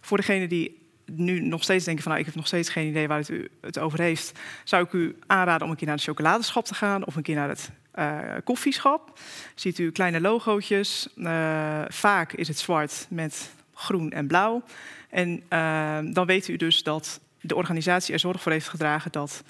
Voor 0.00 0.16
degene 0.16 0.46
die 0.46 0.82
nu 1.04 1.40
nog 1.40 1.62
steeds 1.62 1.84
denken 1.84 2.02
van 2.02 2.12
nou, 2.12 2.24
ik 2.24 2.30
heb 2.30 2.38
nog 2.38 2.46
steeds 2.46 2.68
geen 2.68 2.88
idee 2.88 3.08
waar 3.08 3.18
het 3.18 3.28
u 3.28 3.50
het 3.60 3.78
over 3.78 4.00
heeft, 4.00 4.32
zou 4.64 4.84
ik 4.84 4.92
u 4.92 5.16
aanraden 5.26 5.64
om 5.64 5.70
een 5.70 5.76
keer 5.76 5.86
naar 5.86 5.96
het 5.96 6.04
chocoladeschap 6.04 6.64
te 6.64 6.74
gaan 6.74 7.04
of 7.04 7.16
een 7.16 7.22
keer 7.22 7.34
naar 7.34 7.48
het 7.48 7.70
koffieschap. 8.44 9.18
Ziet 9.54 9.78
u 9.78 9.92
kleine 9.92 10.20
logootjes. 10.20 11.08
vaak 11.88 12.32
is 12.32 12.48
het 12.48 12.58
zwart 12.58 13.06
met 13.10 13.50
groen 13.74 14.10
en 14.10 14.26
blauw. 14.26 14.62
En 15.14 15.42
uh, 15.50 15.98
dan 16.12 16.26
weet 16.26 16.48
u 16.48 16.56
dus 16.56 16.82
dat 16.82 17.20
de 17.40 17.54
organisatie 17.54 18.14
er 18.14 18.20
zorg 18.20 18.42
voor 18.42 18.52
heeft 18.52 18.68
gedragen 18.68 19.12
dat 19.12 19.42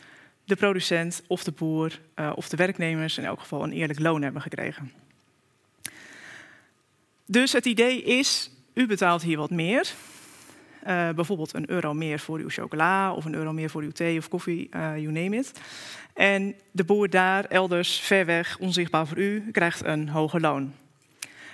de 0.44 0.56
producent 0.56 1.22
of 1.26 1.44
de 1.44 1.52
boer 1.52 2.00
uh, 2.16 2.32
of 2.34 2.48
de 2.48 2.56
werknemers 2.56 3.18
in 3.18 3.24
elk 3.24 3.40
geval 3.40 3.62
een 3.62 3.72
eerlijk 3.72 3.98
loon 3.98 4.22
hebben 4.22 4.42
gekregen. 4.42 4.92
Dus 7.26 7.52
het 7.52 7.66
idee 7.66 8.02
is, 8.02 8.50
u 8.74 8.86
betaalt 8.86 9.22
hier 9.22 9.36
wat 9.36 9.50
meer. 9.50 9.92
Uh, 10.86 11.10
bijvoorbeeld 11.10 11.54
een 11.54 11.70
euro 11.70 11.94
meer 11.94 12.18
voor 12.18 12.38
uw 12.38 12.48
chocola 12.48 13.12
of 13.12 13.24
een 13.24 13.34
euro 13.34 13.52
meer 13.52 13.70
voor 13.70 13.82
uw 13.82 13.92
thee 13.92 14.18
of 14.18 14.28
koffie, 14.28 14.68
uh, 14.76 14.98
you 14.98 15.12
name 15.12 15.36
it. 15.36 15.60
En 16.14 16.54
de 16.70 16.84
boer 16.84 17.10
daar, 17.10 17.44
elders, 17.44 18.00
ver 18.00 18.26
weg, 18.26 18.58
onzichtbaar 18.58 19.06
voor 19.06 19.18
u, 19.18 19.50
krijgt 19.52 19.84
een 19.84 20.08
hoger 20.08 20.40
loon. 20.40 20.72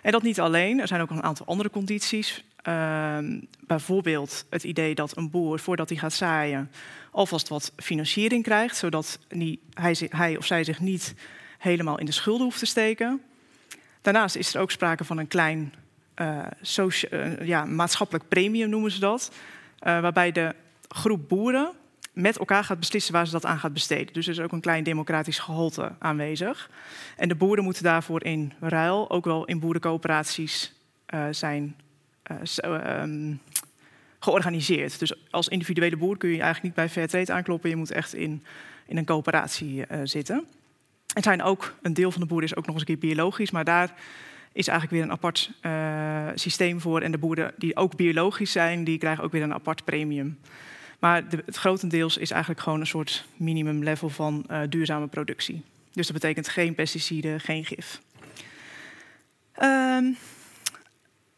En 0.02 0.12
dat 0.12 0.22
niet 0.22 0.40
alleen, 0.40 0.80
er 0.80 0.88
zijn 0.88 1.00
ook 1.00 1.10
een 1.10 1.22
aantal 1.22 1.46
andere 1.46 1.70
condities. 1.70 2.44
Uh, 2.68 3.18
bijvoorbeeld 3.66 4.46
het 4.50 4.64
idee 4.64 4.94
dat 4.94 5.16
een 5.16 5.30
boer, 5.30 5.58
voordat 5.58 5.88
hij 5.88 5.98
gaat 5.98 6.12
zaaien, 6.12 6.70
alvast 7.10 7.48
wat 7.48 7.72
financiering 7.76 8.42
krijgt, 8.42 8.76
zodat 8.76 9.18
hij, 10.08 10.36
of 10.36 10.46
zij 10.46 10.64
zich 10.64 10.80
niet 10.80 11.14
helemaal 11.58 11.98
in 11.98 12.06
de 12.06 12.12
schulden 12.12 12.44
hoeft 12.44 12.58
te 12.58 12.66
steken. 12.66 13.20
Daarnaast 14.02 14.36
is 14.36 14.54
er 14.54 14.60
ook 14.60 14.70
sprake 14.70 15.04
van 15.04 15.18
een 15.18 15.28
klein 15.28 15.74
uh, 16.16 16.46
uh, 17.10 17.46
ja, 17.46 17.64
maatschappelijk 17.64 18.28
premium, 18.28 18.68
noemen 18.68 18.90
ze 18.90 19.00
dat. 19.00 19.30
Uh, 19.32 20.00
waarbij 20.00 20.32
de 20.32 20.54
groep 20.88 21.28
boeren 21.28 21.72
met 22.12 22.38
elkaar 22.38 22.64
gaat 22.64 22.78
beslissen 22.78 23.12
waar 23.12 23.26
ze 23.26 23.32
dat 23.32 23.44
aan 23.44 23.58
gaat 23.58 23.72
besteden. 23.72 24.12
Dus 24.12 24.26
er 24.26 24.32
is 24.32 24.40
ook 24.40 24.52
een 24.52 24.60
klein 24.60 24.84
democratisch 24.84 25.38
gehalte 25.38 25.92
aanwezig. 25.98 26.70
En 27.16 27.28
de 27.28 27.34
boeren 27.34 27.64
moeten 27.64 27.82
daarvoor 27.82 28.24
in 28.24 28.52
ruil 28.60 29.10
ook 29.10 29.24
wel 29.24 29.44
in 29.44 29.60
boerencoöperaties 29.60 30.72
zijn 31.30 31.76
um, 32.64 33.40
georganiseerd. 34.18 34.98
Dus 34.98 35.30
als 35.30 35.48
individuele 35.48 35.96
boer 35.96 36.16
kun 36.16 36.28
je 36.28 36.40
eigenlijk 36.40 36.64
niet 36.64 36.74
bij 36.74 36.88
Fairtrade 36.88 37.32
aankloppen. 37.32 37.70
Je 37.70 37.76
moet 37.76 37.90
echt 37.90 38.14
in, 38.14 38.44
in 38.86 38.96
een 38.96 39.04
coöperatie 39.04 39.84
zitten. 40.04 40.44
Er 41.14 41.22
zijn 41.22 41.42
ook, 41.42 41.74
een 41.82 41.94
deel 41.94 42.10
van 42.10 42.20
de 42.20 42.26
boeren 42.26 42.48
is 42.48 42.56
ook 42.56 42.66
nog 42.66 42.74
eens 42.74 42.88
een 42.88 42.98
keer 42.98 43.08
biologisch, 43.08 43.50
maar 43.50 43.64
daar 43.64 43.94
is 44.52 44.68
eigenlijk 44.68 44.90
weer 44.90 45.10
een 45.10 45.16
apart 45.16 45.50
systeem 46.34 46.80
voor. 46.80 47.00
En 47.00 47.12
de 47.12 47.18
boeren 47.18 47.52
die 47.56 47.76
ook 47.76 47.96
biologisch 47.96 48.52
zijn, 48.52 48.84
die 48.84 48.98
krijgen 48.98 49.24
ook 49.24 49.32
weer 49.32 49.42
een 49.42 49.54
apart 49.54 49.84
premium. 49.84 50.38
Maar 51.00 51.24
het 51.46 51.56
grotendeels 51.56 52.16
is 52.16 52.30
eigenlijk 52.30 52.62
gewoon 52.62 52.80
een 52.80 52.86
soort 52.86 53.24
minimum 53.36 53.82
level 53.82 54.08
van 54.08 54.44
uh, 54.50 54.60
duurzame 54.68 55.06
productie. 55.06 55.62
Dus 55.92 56.06
dat 56.06 56.20
betekent 56.20 56.48
geen 56.48 56.74
pesticiden, 56.74 57.40
geen 57.40 57.64
gif. 57.64 58.00
Um, 59.62 60.16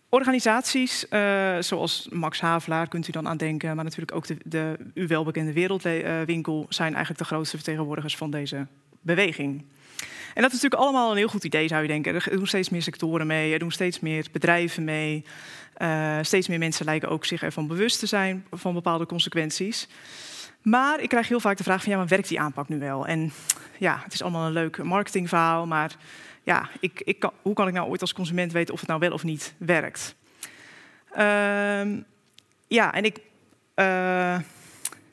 Organisaties 0.09 1.07
uh, 1.11 1.57
zoals 1.61 2.09
Max 2.11 2.41
Havelaar 2.41 2.89
kunt 2.89 3.09
u 3.09 3.13
dan 3.13 3.29
aan 3.29 3.37
denken, 3.37 3.75
maar 3.75 3.85
natuurlijk 3.85 4.17
ook 4.17 4.27
de, 4.27 4.37
de 4.45 4.77
u 4.95 5.07
welbekende 5.07 5.53
Wereldwinkel 5.53 6.67
zijn 6.69 6.95
eigenlijk 6.95 7.19
de 7.19 7.35
grootste 7.35 7.57
vertegenwoordigers 7.57 8.17
van 8.17 8.31
deze 8.31 8.67
beweging. 9.01 9.65
En 10.35 10.43
dat 10.43 10.53
is 10.53 10.61
natuurlijk 10.63 10.83
allemaal 10.83 11.11
een 11.11 11.17
heel 11.17 11.29
goed 11.29 11.45
idee, 11.45 11.69
zou 11.69 11.83
je 11.83 11.89
denken. 11.89 12.15
Er 12.15 12.31
doen 12.31 12.47
steeds 12.47 12.69
meer 12.69 12.83
sectoren 12.83 13.27
mee, 13.27 13.53
er 13.53 13.59
doen 13.59 13.71
steeds 13.71 14.01
meer 14.01 14.27
bedrijven 14.33 14.85
mee. 14.85 15.25
Uh, 15.79 16.19
steeds 16.23 16.49
meer 16.49 16.59
mensen 16.59 16.85
lijken 16.85 17.09
ook 17.09 17.25
zich 17.25 17.43
ervan 17.43 17.67
bewust 17.67 17.99
te 17.99 18.07
zijn 18.07 18.47
van 18.51 18.75
bepaalde 18.75 19.07
consequenties. 19.07 19.89
Maar 20.63 21.01
ik 21.01 21.09
krijg 21.09 21.29
heel 21.29 21.41
vaak 21.41 21.57
de 21.57 21.63
vraag 21.63 21.83
van 21.83 21.93
ja, 21.93 21.99
maar 21.99 22.07
werkt 22.07 22.29
die 22.29 22.41
aanpak 22.41 22.69
nu 22.69 22.79
wel? 22.79 23.07
En 23.07 23.33
ja, 23.79 24.01
het 24.05 24.13
is 24.13 24.23
allemaal 24.23 24.47
een 24.47 24.53
leuk 24.53 24.83
marketingverhaal, 24.83 25.67
maar 25.67 25.97
ja, 26.43 26.69
ik, 26.81 27.01
ik 27.05 27.31
hoe 27.43 27.55
kan 27.55 27.69
ik 27.69 27.75
nou 27.75 27.89
ooit 27.89 28.01
als 28.01 28.13
consument 28.13 28.53
weten 28.53 28.75
of 28.75 28.81
het 28.81 28.89
nou 28.89 29.01
wel 29.01 29.13
of 29.13 29.23
niet 29.23 29.55
werkt? 29.59 30.15
Uh, 31.17 31.99
ja, 32.67 32.93
en 32.93 33.05
ik. 33.05 33.19
Uh, 33.77 34.39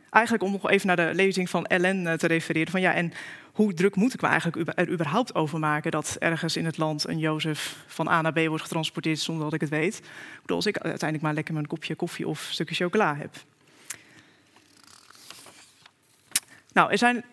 eigenlijk 0.10 0.43
om 0.43 0.52
nog 0.52 0.69
even 0.69 0.88
naar 0.88 0.95
de 0.95 1.10
lezing 1.13 1.50
van 1.50 1.65
Ellen 1.65 2.06
uh, 2.06 2.13
te 2.13 2.28
refereren. 2.28 2.72
Van 2.72 2.82
ja, 2.82 2.93
en 2.93 3.13
hoe 3.63 3.74
druk 3.74 3.95
moet 3.95 4.13
ik 4.13 4.22
me 4.22 4.28
eigenlijk 4.28 4.80
er 4.80 4.89
überhaupt 4.89 5.36
over 5.36 5.60
maken 5.60 5.91
dat 5.91 6.15
ergens 6.19 6.58
in 6.58 6.65
het 6.65 6.78
land 6.78 7.08
een 7.08 7.19
Jozef 7.19 7.84
van 7.88 8.08
A 8.08 8.22
naar 8.22 8.34
B 8.34 8.48
wordt 8.48 8.63
getransporteerd 8.63 9.19
zonder 9.19 9.43
dat 9.43 9.54
ik 9.54 9.62
het 9.62 9.69
weet? 9.69 10.02
Bedoel, 10.41 10.56
als 10.56 10.65
ik 10.65 10.78
uiteindelijk 10.78 11.22
maar 11.22 11.34
lekker 11.34 11.54
mijn 11.54 11.67
kopje 11.67 11.95
koffie 11.95 12.28
of 12.28 12.48
een 12.48 12.54
stukje 12.54 12.76
chocola 12.76 13.15
heb. 13.15 13.36
Nou, 16.74 16.91
er 16.91 16.98
zijn 16.98 17.24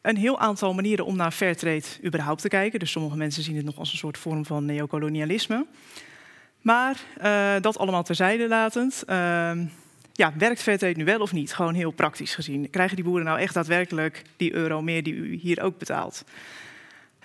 een 0.00 0.16
heel 0.16 0.38
aantal 0.38 0.74
manieren 0.74 1.04
om 1.04 1.16
naar 1.16 1.30
fairtrade 1.30 2.04
überhaupt 2.04 2.40
te 2.40 2.48
kijken. 2.48 2.78
Dus 2.78 2.90
sommige 2.90 3.16
mensen 3.16 3.42
zien 3.42 3.56
het 3.56 3.64
nog 3.64 3.78
als 3.78 3.92
een 3.92 3.98
soort 3.98 4.18
vorm 4.18 4.44
van 4.44 4.64
neocolonialisme. 4.64 5.66
Maar 6.60 7.00
uh, 7.22 7.62
dat 7.62 7.78
allemaal 7.78 8.02
terzijde 8.02 8.48
latend. 8.48 9.02
Uh, 9.06 9.52
ja, 10.18 10.32
werkt 10.36 10.62
fairtrade 10.62 10.96
nu 10.96 11.04
wel 11.04 11.20
of 11.20 11.32
niet? 11.32 11.54
Gewoon 11.54 11.74
heel 11.74 11.90
praktisch 11.90 12.34
gezien. 12.34 12.70
Krijgen 12.70 12.96
die 12.96 13.04
boeren 13.04 13.24
nou 13.24 13.38
echt 13.38 13.54
daadwerkelijk 13.54 14.22
die 14.36 14.54
euro 14.54 14.82
meer 14.82 15.02
die 15.02 15.14
u 15.14 15.34
hier 15.34 15.62
ook 15.62 15.78
betaalt? 15.78 16.24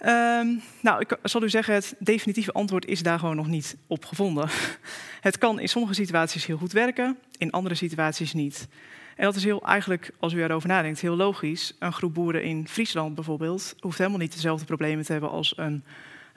Um, 0.05 0.61
nou, 0.81 0.99
ik 0.99 1.17
zal 1.23 1.43
u 1.43 1.49
zeggen, 1.49 1.73
het 1.73 1.95
definitieve 1.99 2.51
antwoord 2.51 2.85
is 2.85 3.03
daar 3.03 3.19
gewoon 3.19 3.35
nog 3.35 3.47
niet 3.47 3.77
op 3.87 4.05
gevonden. 4.05 4.49
Het 5.27 5.37
kan 5.37 5.59
in 5.59 5.69
sommige 5.69 5.93
situaties 5.93 6.45
heel 6.45 6.57
goed 6.57 6.71
werken, 6.71 7.17
in 7.37 7.51
andere 7.51 7.75
situaties 7.75 8.33
niet. 8.33 8.67
En 9.15 9.25
dat 9.25 9.35
is 9.35 9.43
heel, 9.43 9.65
eigenlijk, 9.65 10.11
als 10.19 10.33
u 10.33 10.43
erover 10.43 10.69
nadenkt, 10.69 11.01
heel 11.01 11.15
logisch. 11.15 11.75
Een 11.79 11.93
groep 11.93 12.13
boeren 12.13 12.43
in 12.43 12.67
Friesland 12.67 13.15
bijvoorbeeld 13.15 13.75
hoeft 13.79 13.97
helemaal 13.97 14.19
niet 14.19 14.33
dezelfde 14.33 14.65
problemen 14.65 15.05
te 15.05 15.11
hebben 15.11 15.29
als 15.29 15.53
een 15.57 15.83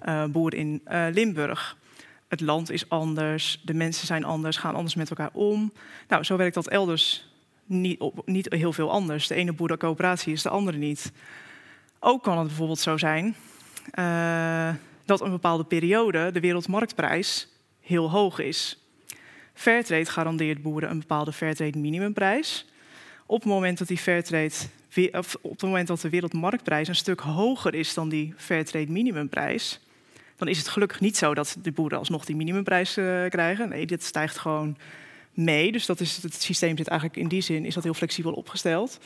uh, 0.07 0.25
boer 0.25 0.55
in 0.55 0.81
uh, 0.89 1.07
Limburg. 1.13 1.77
Het 2.29 2.41
land 2.41 2.71
is 2.71 2.89
anders, 2.89 3.61
de 3.65 3.75
mensen 3.75 4.07
zijn 4.07 4.25
anders, 4.25 4.57
gaan 4.57 4.75
anders 4.75 4.95
met 4.95 5.11
elkaar 5.11 5.31
om. 5.33 5.73
Nou, 6.09 6.25
zo 6.25 6.37
werkt 6.37 6.55
dat 6.55 6.69
elders 6.69 7.29
niet, 7.65 8.05
niet 8.25 8.53
heel 8.53 8.73
veel 8.73 8.91
anders. 8.91 9.27
De 9.27 9.35
ene 9.35 9.53
boerencoöperatie 9.53 10.33
is 10.33 10.43
de 10.43 10.49
andere 10.49 10.79
niet. 10.79 11.13
Ook 12.01 12.23
kan 12.23 12.39
het 12.39 12.47
bijvoorbeeld 12.47 12.79
zo 12.79 12.97
zijn 12.97 13.37
uh, 13.99 14.75
dat 15.05 15.21
een 15.21 15.31
bepaalde 15.31 15.65
periode 15.65 16.33
de 16.33 16.41
wereldmarktprijs 16.41 17.49
heel 17.81 18.11
hoog 18.11 18.39
is. 18.39 18.79
Fairtrade 19.55 20.05
garandeert 20.05 20.63
boeren 20.63 20.91
een 20.91 20.99
bepaalde 20.99 21.33
Fairtrade 21.33 21.79
minimumprijs. 21.79 22.67
Op 23.27 23.41
het 23.41 23.49
moment 23.49 23.79
dat 23.79 23.89
die 23.89 23.99
Fairtrade 23.99 24.55
op 25.41 25.51
het 25.51 25.63
moment 25.63 25.87
dat 25.87 26.01
de 26.01 26.09
wereldmarktprijs 26.09 26.89
een 26.89 26.95
stuk 26.95 27.21
hoger 27.21 27.75
is 27.75 27.95
dan 27.95 28.09
die 28.09 28.35
Fairtrade 28.37 28.93
minimumprijs, 28.93 29.81
dan 30.37 30.49
is 30.49 30.59
het 30.59 30.69
gelukkig 30.69 31.01
niet 31.01 31.17
zo 31.17 31.35
dat 31.35 31.57
de 31.63 31.73
boeren 31.73 31.99
alsnog 31.99 32.25
die 32.25 32.37
minimumprijs 32.37 32.99
uh, 32.99 33.29
krijgen. 33.29 33.69
Nee, 33.69 33.87
dit 33.87 34.05
stijgt 34.05 34.39
gewoon 34.39 34.77
mee. 35.33 35.73
Dus 35.73 35.87
dat 35.87 36.01
is, 36.01 36.23
het 36.23 36.43
systeem 36.43 36.77
zit 36.77 36.89
eigenlijk 36.89 37.21
in 37.21 37.29
die 37.29 37.41
zin 37.41 37.65
is 37.65 37.75
dat 37.75 37.85
heel 37.85 37.95
flexibel 37.95 38.33
opgesteld. 38.33 38.99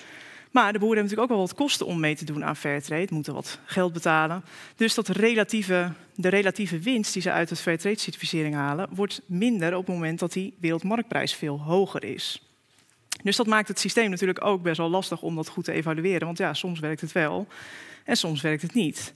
Maar 0.50 0.72
de 0.72 0.78
boeren 0.78 0.96
hebben 0.96 1.02
natuurlijk 1.02 1.30
ook 1.30 1.36
wel 1.36 1.46
wat 1.46 1.54
kosten 1.66 1.86
om 1.86 2.00
mee 2.00 2.16
te 2.16 2.24
doen 2.24 2.44
aan 2.44 2.56
Fairtrade, 2.56 3.06
moeten 3.10 3.34
wat 3.34 3.58
geld 3.64 3.92
betalen. 3.92 4.44
Dus 4.76 4.94
dat 4.94 5.08
relatieve, 5.08 5.92
de 6.14 6.28
relatieve 6.28 6.78
winst 6.78 7.12
die 7.12 7.22
ze 7.22 7.30
uit 7.30 7.50
het 7.50 7.60
Fairtrade-certificering 7.60 8.54
halen, 8.54 8.88
wordt 8.90 9.22
minder 9.26 9.76
op 9.76 9.86
het 9.86 9.94
moment 9.94 10.18
dat 10.18 10.32
die 10.32 10.54
wereldmarktprijs 10.60 11.34
veel 11.34 11.60
hoger 11.60 12.04
is. 12.04 12.42
Dus 13.22 13.36
dat 13.36 13.46
maakt 13.46 13.68
het 13.68 13.78
systeem 13.78 14.10
natuurlijk 14.10 14.44
ook 14.44 14.62
best 14.62 14.76
wel 14.76 14.90
lastig 14.90 15.22
om 15.22 15.36
dat 15.36 15.48
goed 15.48 15.64
te 15.64 15.72
evalueren. 15.72 16.26
Want 16.26 16.38
ja, 16.38 16.54
soms 16.54 16.80
werkt 16.80 17.00
het 17.00 17.12
wel 17.12 17.46
en 18.04 18.16
soms 18.16 18.40
werkt 18.40 18.62
het 18.62 18.74
niet. 18.74 19.14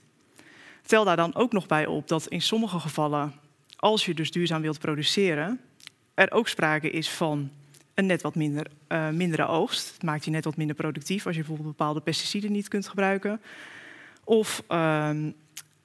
Tel 0.85 1.03
daar 1.03 1.15
dan 1.15 1.35
ook 1.35 1.51
nog 1.51 1.67
bij 1.67 1.85
op 1.85 2.07
dat 2.07 2.27
in 2.27 2.41
sommige 2.41 2.79
gevallen, 2.79 3.33
als 3.75 4.05
je 4.05 4.13
dus 4.13 4.31
duurzaam 4.31 4.61
wilt 4.61 4.79
produceren, 4.79 5.59
er 6.13 6.31
ook 6.31 6.47
sprake 6.47 6.89
is 6.89 7.09
van 7.09 7.49
een 7.93 8.05
net 8.05 8.21
wat 8.21 8.35
minder, 8.35 8.67
uh, 8.87 9.09
mindere 9.09 9.45
oogst. 9.45 9.93
Het 9.93 10.03
maakt 10.03 10.25
je 10.25 10.31
net 10.31 10.45
wat 10.45 10.57
minder 10.57 10.75
productief 10.75 11.25
als 11.25 11.35
je 11.35 11.41
bijvoorbeeld 11.41 11.77
bepaalde 11.77 12.01
pesticiden 12.01 12.51
niet 12.51 12.67
kunt 12.67 12.87
gebruiken. 12.87 13.41
Of 14.23 14.63
uh, 14.69 15.09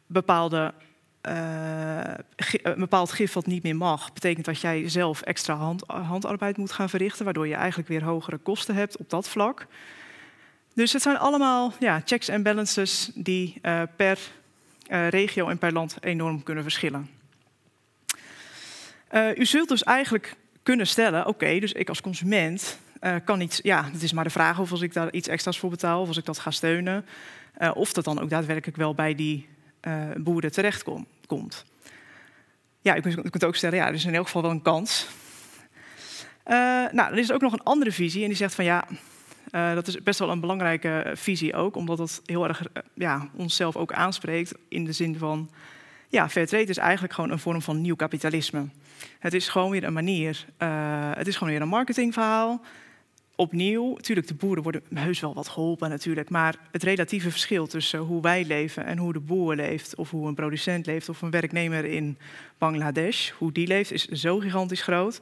bepaalde, 0.06 0.74
een 1.20 2.74
bepaald 2.76 3.12
gif 3.12 3.32
wat 3.32 3.46
niet 3.46 3.62
meer 3.62 3.76
mag, 3.76 4.12
betekent 4.12 4.44
dat 4.44 4.60
jij 4.60 4.88
zelf 4.88 5.20
extra 5.20 5.54
hand, 5.54 5.84
handarbeid 5.86 6.56
moet 6.56 6.72
gaan 6.72 6.88
verrichten, 6.88 7.24
waardoor 7.24 7.46
je 7.46 7.54
eigenlijk 7.54 7.88
weer 7.88 8.04
hogere 8.04 8.38
kosten 8.38 8.74
hebt 8.74 8.96
op 8.96 9.10
dat 9.10 9.28
vlak. 9.28 9.66
Dus 10.74 10.92
het 10.92 11.02
zijn 11.02 11.18
allemaal 11.18 11.72
ja, 11.78 12.02
checks 12.04 12.28
en 12.28 12.42
balances 12.42 13.10
die 13.14 13.60
per 13.96 14.18
regio 14.90 15.48
en 15.48 15.58
per 15.58 15.72
land 15.72 15.96
enorm 16.00 16.42
kunnen 16.42 16.62
verschillen. 16.62 17.08
Uh, 19.12 19.36
u 19.36 19.46
zult 19.46 19.68
dus 19.68 19.82
eigenlijk 19.82 20.36
kunnen 20.62 20.86
stellen: 20.86 21.26
oké, 21.26 21.58
dus 21.58 21.72
ik 21.72 21.88
als 21.88 22.00
consument 22.00 22.78
uh, 23.00 23.14
kan 23.24 23.40
iets. 23.40 23.60
Ja, 23.62 23.84
het 23.92 24.02
is 24.02 24.12
maar 24.12 24.24
de 24.24 24.30
vraag 24.30 24.58
of 24.58 24.70
als 24.70 24.80
ik 24.80 24.92
daar 24.92 25.12
iets 25.12 25.28
extra's 25.28 25.58
voor 25.58 25.70
betaal, 25.70 26.00
of 26.00 26.08
als 26.08 26.16
ik 26.16 26.24
dat 26.24 26.38
ga 26.38 26.50
steunen, 26.50 27.06
of 27.74 27.92
dat 27.92 28.04
dan 28.04 28.20
ook 28.20 28.30
daadwerkelijk 28.30 28.76
wel 28.76 28.94
bij 28.94 29.14
die 29.14 29.48
boeren 30.16 30.52
terecht 30.52 30.82
kom, 30.82 31.06
komt. 31.26 31.64
Ja, 32.80 32.96
u 32.96 33.00
kunt, 33.00 33.18
u 33.18 33.30
kunt 33.30 33.44
ook 33.44 33.56
stellen: 33.56 33.78
ja, 33.78 33.86
er 33.86 33.94
is 33.94 34.04
in 34.04 34.14
elk 34.14 34.26
geval 34.26 34.42
wel 34.42 34.50
een 34.50 34.62
kans. 34.62 35.06
nou, 36.92 37.12
er 37.12 37.18
is 37.18 37.32
ook 37.32 37.40
nog 37.40 37.52
een 37.52 37.62
andere 37.62 37.92
visie 37.92 38.22
en 38.22 38.28
die 38.28 38.36
zegt 38.36 38.54
van 38.54 38.64
ja. 38.64 38.84
Uh, 39.52 39.74
dat 39.74 39.86
is 39.86 40.02
best 40.02 40.18
wel 40.18 40.30
een 40.30 40.40
belangrijke 40.40 41.10
visie 41.14 41.54
ook, 41.54 41.76
omdat 41.76 41.98
het 41.98 42.20
heel 42.24 42.48
erg 42.48 42.60
uh, 42.60 42.82
ja, 42.94 43.28
onszelf 43.36 43.76
ook 43.76 43.92
aanspreekt 43.92 44.54
in 44.68 44.84
de 44.84 44.92
zin 44.92 45.18
van, 45.18 45.50
ja, 46.08 46.28
fairtrade 46.28 46.64
is 46.64 46.76
eigenlijk 46.76 47.12
gewoon 47.12 47.30
een 47.30 47.38
vorm 47.38 47.62
van 47.62 47.80
nieuw 47.80 47.96
kapitalisme. 47.96 48.68
Het 49.18 49.34
is 49.34 49.48
gewoon 49.48 49.70
weer 49.70 49.84
een 49.84 49.92
manier, 49.92 50.46
het 51.14 51.26
is 51.26 51.36
gewoon 51.36 51.52
weer 51.52 51.62
een 51.62 51.68
marketingverhaal. 51.68 52.60
Opnieuw, 53.36 53.94
natuurlijk, 53.94 54.26
de 54.26 54.34
boeren 54.34 54.62
worden 54.62 54.82
heus 54.94 55.20
wel 55.20 55.34
wat 55.34 55.48
geholpen 55.48 55.90
natuurlijk, 55.90 56.30
maar 56.30 56.56
het 56.70 56.82
relatieve 56.82 57.30
verschil 57.30 57.66
tussen 57.66 57.98
hoe 57.98 58.22
wij 58.22 58.44
leven 58.44 58.84
en 58.84 58.98
hoe 58.98 59.12
de 59.12 59.20
boer 59.20 59.54
leeft, 59.54 59.94
of 59.94 60.10
hoe 60.10 60.28
een 60.28 60.34
producent 60.34 60.86
leeft, 60.86 61.08
of 61.08 61.22
een 61.22 61.30
werknemer 61.30 61.84
in 61.84 62.18
Bangladesh, 62.58 63.30
hoe 63.30 63.52
die 63.52 63.66
leeft, 63.66 63.92
is 63.92 64.04
zo 64.04 64.38
gigantisch 64.38 64.82
groot. 64.82 65.20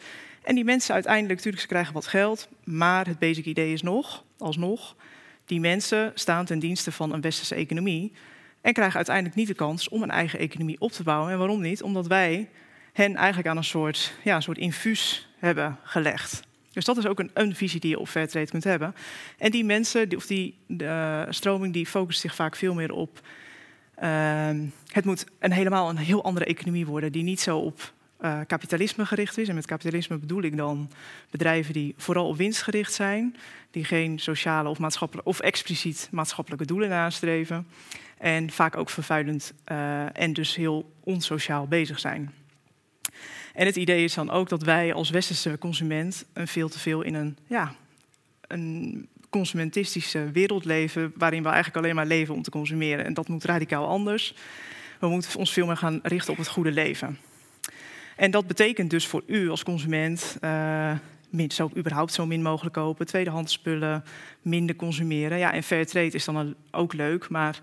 En 0.48 0.54
die 0.54 0.64
mensen 0.64 0.94
uiteindelijk, 0.94 1.34
natuurlijk, 1.34 1.62
ze 1.62 1.68
krijgen 1.68 1.94
wat 1.94 2.06
geld, 2.06 2.48
maar 2.64 3.06
het 3.06 3.18
basic 3.18 3.44
idee 3.44 3.72
is 3.72 3.82
nog, 3.82 4.24
alsnog, 4.38 4.96
die 5.44 5.60
mensen 5.60 6.12
staan 6.14 6.44
ten 6.44 6.58
dienste 6.58 6.92
van 6.92 7.12
een 7.12 7.20
westerse 7.20 7.54
economie 7.54 8.12
en 8.60 8.72
krijgen 8.72 8.96
uiteindelijk 8.96 9.34
niet 9.34 9.46
de 9.46 9.54
kans 9.54 9.88
om 9.88 10.02
een 10.02 10.10
eigen 10.10 10.38
economie 10.38 10.80
op 10.80 10.92
te 10.92 11.02
bouwen. 11.02 11.32
En 11.32 11.38
waarom 11.38 11.60
niet? 11.60 11.82
Omdat 11.82 12.06
wij 12.06 12.48
hen 12.92 13.16
eigenlijk 13.16 13.48
aan 13.48 13.56
een 13.56 13.64
soort, 13.64 14.12
ja, 14.24 14.34
een 14.34 14.42
soort 14.42 14.58
infuus 14.58 15.28
hebben 15.38 15.78
gelegd. 15.82 16.42
Dus 16.72 16.84
dat 16.84 16.96
is 16.96 17.06
ook 17.06 17.18
een, 17.18 17.30
een 17.34 17.54
visie 17.54 17.80
die 17.80 17.90
je 17.90 17.98
op 17.98 18.08
Fairtrade 18.08 18.50
kunt 18.50 18.64
hebben. 18.64 18.94
En 19.38 19.50
die 19.50 19.64
mensen, 19.64 20.16
of 20.16 20.26
die 20.26 20.54
de 20.66 21.26
stroming, 21.28 21.72
die 21.72 21.86
focust 21.86 22.20
zich 22.20 22.34
vaak 22.34 22.56
veel 22.56 22.74
meer 22.74 22.92
op... 22.92 23.20
Uh, 24.02 24.50
het 24.86 25.04
moet 25.04 25.26
een 25.38 25.52
helemaal 25.52 25.88
een 25.88 25.96
heel 25.96 26.24
andere 26.24 26.44
economie 26.44 26.86
worden... 26.86 27.12
die 27.12 27.22
niet 27.22 27.40
zo 27.40 27.58
op 27.58 27.92
uh, 28.20 28.40
kapitalisme 28.46 29.06
gericht 29.06 29.38
is. 29.38 29.48
En 29.48 29.54
met 29.54 29.66
kapitalisme 29.66 30.18
bedoel 30.18 30.42
ik 30.42 30.56
dan 30.56 30.90
bedrijven 31.30 31.72
die 31.72 31.94
vooral 31.96 32.28
op 32.28 32.36
winst 32.36 32.62
gericht 32.62 32.92
zijn, 32.92 33.36
die 33.70 33.84
geen 33.84 34.18
sociale 34.18 34.68
of 34.68 34.78
maatschappelijke 34.78 35.30
of 35.30 35.40
expliciet 35.40 36.08
maatschappelijke 36.10 36.66
doelen 36.66 36.88
nastreven. 36.88 37.66
En 38.18 38.50
vaak 38.50 38.76
ook 38.76 38.90
vervuilend 38.90 39.52
uh, 39.72 40.20
en 40.20 40.32
dus 40.32 40.56
heel 40.56 40.92
onsociaal 41.00 41.66
bezig 41.66 41.98
zijn. 41.98 42.32
En 43.54 43.66
het 43.66 43.76
idee 43.76 44.04
is 44.04 44.14
dan 44.14 44.30
ook 44.30 44.48
dat 44.48 44.62
wij 44.62 44.92
als 44.92 45.10
westerse 45.10 45.58
consument 45.58 46.24
een 46.32 46.48
veel 46.48 46.68
te 46.68 46.78
veel 46.78 47.02
in 47.02 47.14
een, 47.14 47.36
ja, 47.46 47.74
een 48.46 49.08
consumentistische 49.30 50.30
wereld 50.30 50.64
leven, 50.64 51.12
waarin 51.16 51.42
we 51.42 51.48
eigenlijk 51.48 51.76
alleen 51.76 51.94
maar 51.94 52.06
leven 52.06 52.34
om 52.34 52.42
te 52.42 52.50
consumeren. 52.50 53.04
En 53.04 53.14
dat 53.14 53.28
moet 53.28 53.44
radicaal 53.44 53.86
anders. 53.86 54.34
We 55.00 55.08
moeten 55.08 55.38
ons 55.38 55.52
veel 55.52 55.66
meer 55.66 55.76
gaan 55.76 56.00
richten 56.02 56.32
op 56.32 56.38
het 56.38 56.48
goede 56.48 56.72
leven. 56.72 57.18
En 58.18 58.30
dat 58.30 58.46
betekent 58.46 58.90
dus 58.90 59.06
voor 59.06 59.22
u 59.26 59.50
als 59.50 59.62
consument 59.62 60.38
min, 61.30 61.50
zo, 61.50 61.70
überhaupt 61.76 62.12
zo 62.12 62.26
min 62.26 62.42
mogelijk 62.42 62.74
kopen, 62.74 63.06
tweedehands 63.06 63.52
spullen, 63.52 64.04
minder 64.42 64.76
consumeren. 64.76 65.38
Ja, 65.38 65.52
en 65.52 65.62
fair 65.62 65.86
trade 65.86 66.10
is 66.10 66.24
dan 66.24 66.54
ook 66.70 66.92
leuk, 66.92 67.28
maar 67.28 67.60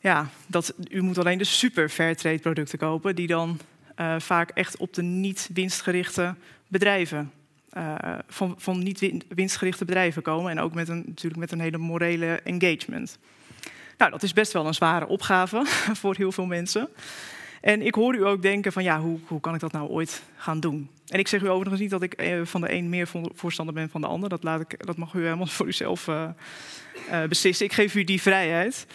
ja, 0.00 0.28
dat, 0.46 0.74
u 0.90 1.02
moet 1.02 1.18
alleen 1.18 1.38
de 1.38 1.44
super 1.44 1.88
fair 1.88 2.16
trade 2.16 2.38
producten 2.38 2.78
kopen, 2.78 3.14
die 3.14 3.26
dan 3.26 3.58
uh, 4.00 4.14
vaak 4.18 4.50
echt 4.50 4.76
op 4.76 4.94
de 4.94 5.02
niet 5.02 5.48
winstgerichte 5.54 6.34
bedrijven, 6.68 7.32
uh, 7.76 7.94
van, 8.28 8.54
van 8.58 8.82
niet 8.82 9.12
winstgerichte 9.28 9.84
bedrijven 9.84 10.22
komen. 10.22 10.50
En 10.50 10.60
ook 10.60 10.74
met 10.74 10.88
een, 10.88 11.04
natuurlijk 11.06 11.40
met 11.40 11.52
een 11.52 11.60
hele 11.60 11.78
morele 11.78 12.40
engagement. 12.44 13.18
Nou, 13.98 14.10
dat 14.10 14.22
is 14.22 14.32
best 14.32 14.52
wel 14.52 14.66
een 14.66 14.74
zware 14.74 15.06
opgave 15.06 15.62
voor 16.00 16.14
heel 16.16 16.32
veel 16.32 16.46
mensen. 16.46 16.88
En 17.64 17.82
ik 17.82 17.94
hoor 17.94 18.14
u 18.14 18.26
ook 18.26 18.42
denken 18.42 18.72
van 18.72 18.82
ja, 18.82 19.00
hoe, 19.00 19.18
hoe 19.26 19.40
kan 19.40 19.54
ik 19.54 19.60
dat 19.60 19.72
nou 19.72 19.88
ooit 19.88 20.22
gaan 20.36 20.60
doen? 20.60 20.90
En 21.08 21.18
ik 21.18 21.28
zeg 21.28 21.42
u 21.42 21.48
overigens 21.48 21.80
niet 21.80 21.90
dat 21.90 22.02
ik 22.02 22.12
eh, 22.12 22.40
van 22.42 22.60
de 22.60 22.72
een 22.72 22.88
meer 22.88 23.08
voorstander 23.34 23.74
ben 23.74 23.90
van 23.90 24.00
de 24.00 24.06
ander. 24.06 24.28
Dat, 24.28 24.42
laat 24.42 24.60
ik, 24.60 24.86
dat 24.86 24.96
mag 24.96 25.14
u 25.14 25.22
helemaal 25.22 25.46
voor 25.56 25.66
uzelf 25.66 26.06
uh, 26.06 26.28
uh, 27.10 27.24
beslissen. 27.24 27.66
Ik 27.66 27.72
geef 27.72 27.94
u 27.94 28.04
die 28.04 28.22
vrijheid. 28.22 28.86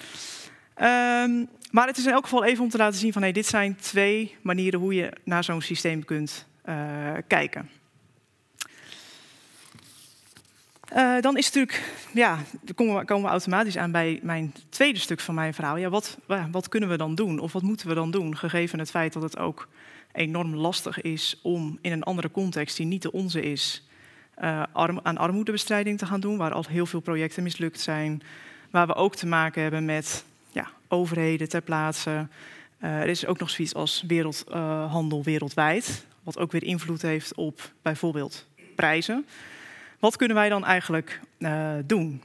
Um, 0.78 1.50
maar 1.72 1.88
het 1.88 1.98
is 1.98 2.06
in 2.06 2.12
elk 2.12 2.24
geval 2.24 2.44
even 2.44 2.64
om 2.64 2.70
te 2.70 2.78
laten 2.78 3.00
zien 3.00 3.14
van 3.14 3.22
hey, 3.22 3.32
dit 3.32 3.46
zijn 3.46 3.76
twee 3.76 4.36
manieren 4.42 4.80
hoe 4.80 4.94
je 4.94 5.12
naar 5.24 5.44
zo'n 5.44 5.62
systeem 5.62 6.06
kunt 6.06 6.48
kijken. 7.28 7.70
Uh, 10.96 11.22
dan 11.22 11.38
is 11.38 11.46
natuurlijk, 11.46 11.94
ja, 12.14 12.40
dan 12.62 12.76
komen 12.76 12.98
we, 12.98 13.06
komen 13.06 13.24
we, 13.24 13.30
automatisch 13.30 13.78
aan 13.78 13.92
bij 13.92 14.20
mijn 14.24 14.54
tweede 14.70 15.00
stuk 15.00 15.20
van 15.20 15.36
mijn 15.36 15.54
verhaal. 15.54 15.78
Ja, 15.78 15.90
wat, 15.90 16.18
wat 16.52 16.70
kunnen 16.70 16.90
we 16.90 16.98
dan 16.98 17.16
doen? 17.16 17.40
Of 17.40 17.54
wat 17.54 17.62
moeten 17.62 17.88
we 17.88 17.94
dan 17.94 18.12
doen? 18.12 18.38
Gegeven 18.38 18.80
het 18.80 18.90
feit 18.90 19.14
dat 19.14 19.24
het 19.24 19.38
ook 19.38 19.68
enorm 20.12 20.56
lastig 20.56 21.02
is 21.02 21.40
om 21.42 21.78
in 21.82 21.92
een 21.92 22.04
andere 22.04 22.32
context 22.32 22.78
die 22.78 22.86
niet 22.86 23.02
de 23.02 23.12
onze 23.12 23.42
is, 23.42 23.88
arm, 24.72 25.00
aan 25.04 25.18
armoedebestrijding 25.18 25.98
te 25.98 26.06
gaan 26.06 26.20
doen, 26.20 26.38
waar 26.38 26.54
al 26.54 26.66
heel 26.70 26.86
veel 26.86 27.00
projecten 27.00 27.44
mislukt 27.44 27.80
zijn, 27.80 28.22
waar 28.70 28.88
we 28.88 28.96
ook 28.96 29.16
te 29.16 29.28
maken 29.28 29.62
hebben 29.62 29.86
met 29.86 30.24
ja, 30.52 30.68
overheden 30.88 31.50
ter 31.50 31.62
plaatse. 31.62 32.28
Uh, 32.84 33.00
er 33.00 33.08
is 33.08 33.26
ook 33.26 33.40
nog 33.40 33.50
zoiets 33.50 33.74
als 33.74 34.04
wereldhandel 34.08 35.24
wereldwijd, 35.24 36.06
wat 36.24 36.38
ook 36.38 36.52
weer 36.52 36.64
invloed 36.64 37.02
heeft 37.02 37.36
op 37.36 37.72
bijvoorbeeld 37.82 38.46
prijzen. 38.76 39.26
Wat 40.00 40.16
kunnen 40.16 40.36
wij 40.36 40.50
dan 40.50 40.66
eigenlijk 40.66 41.20
uh, 41.40 41.74
doen? 41.86 42.24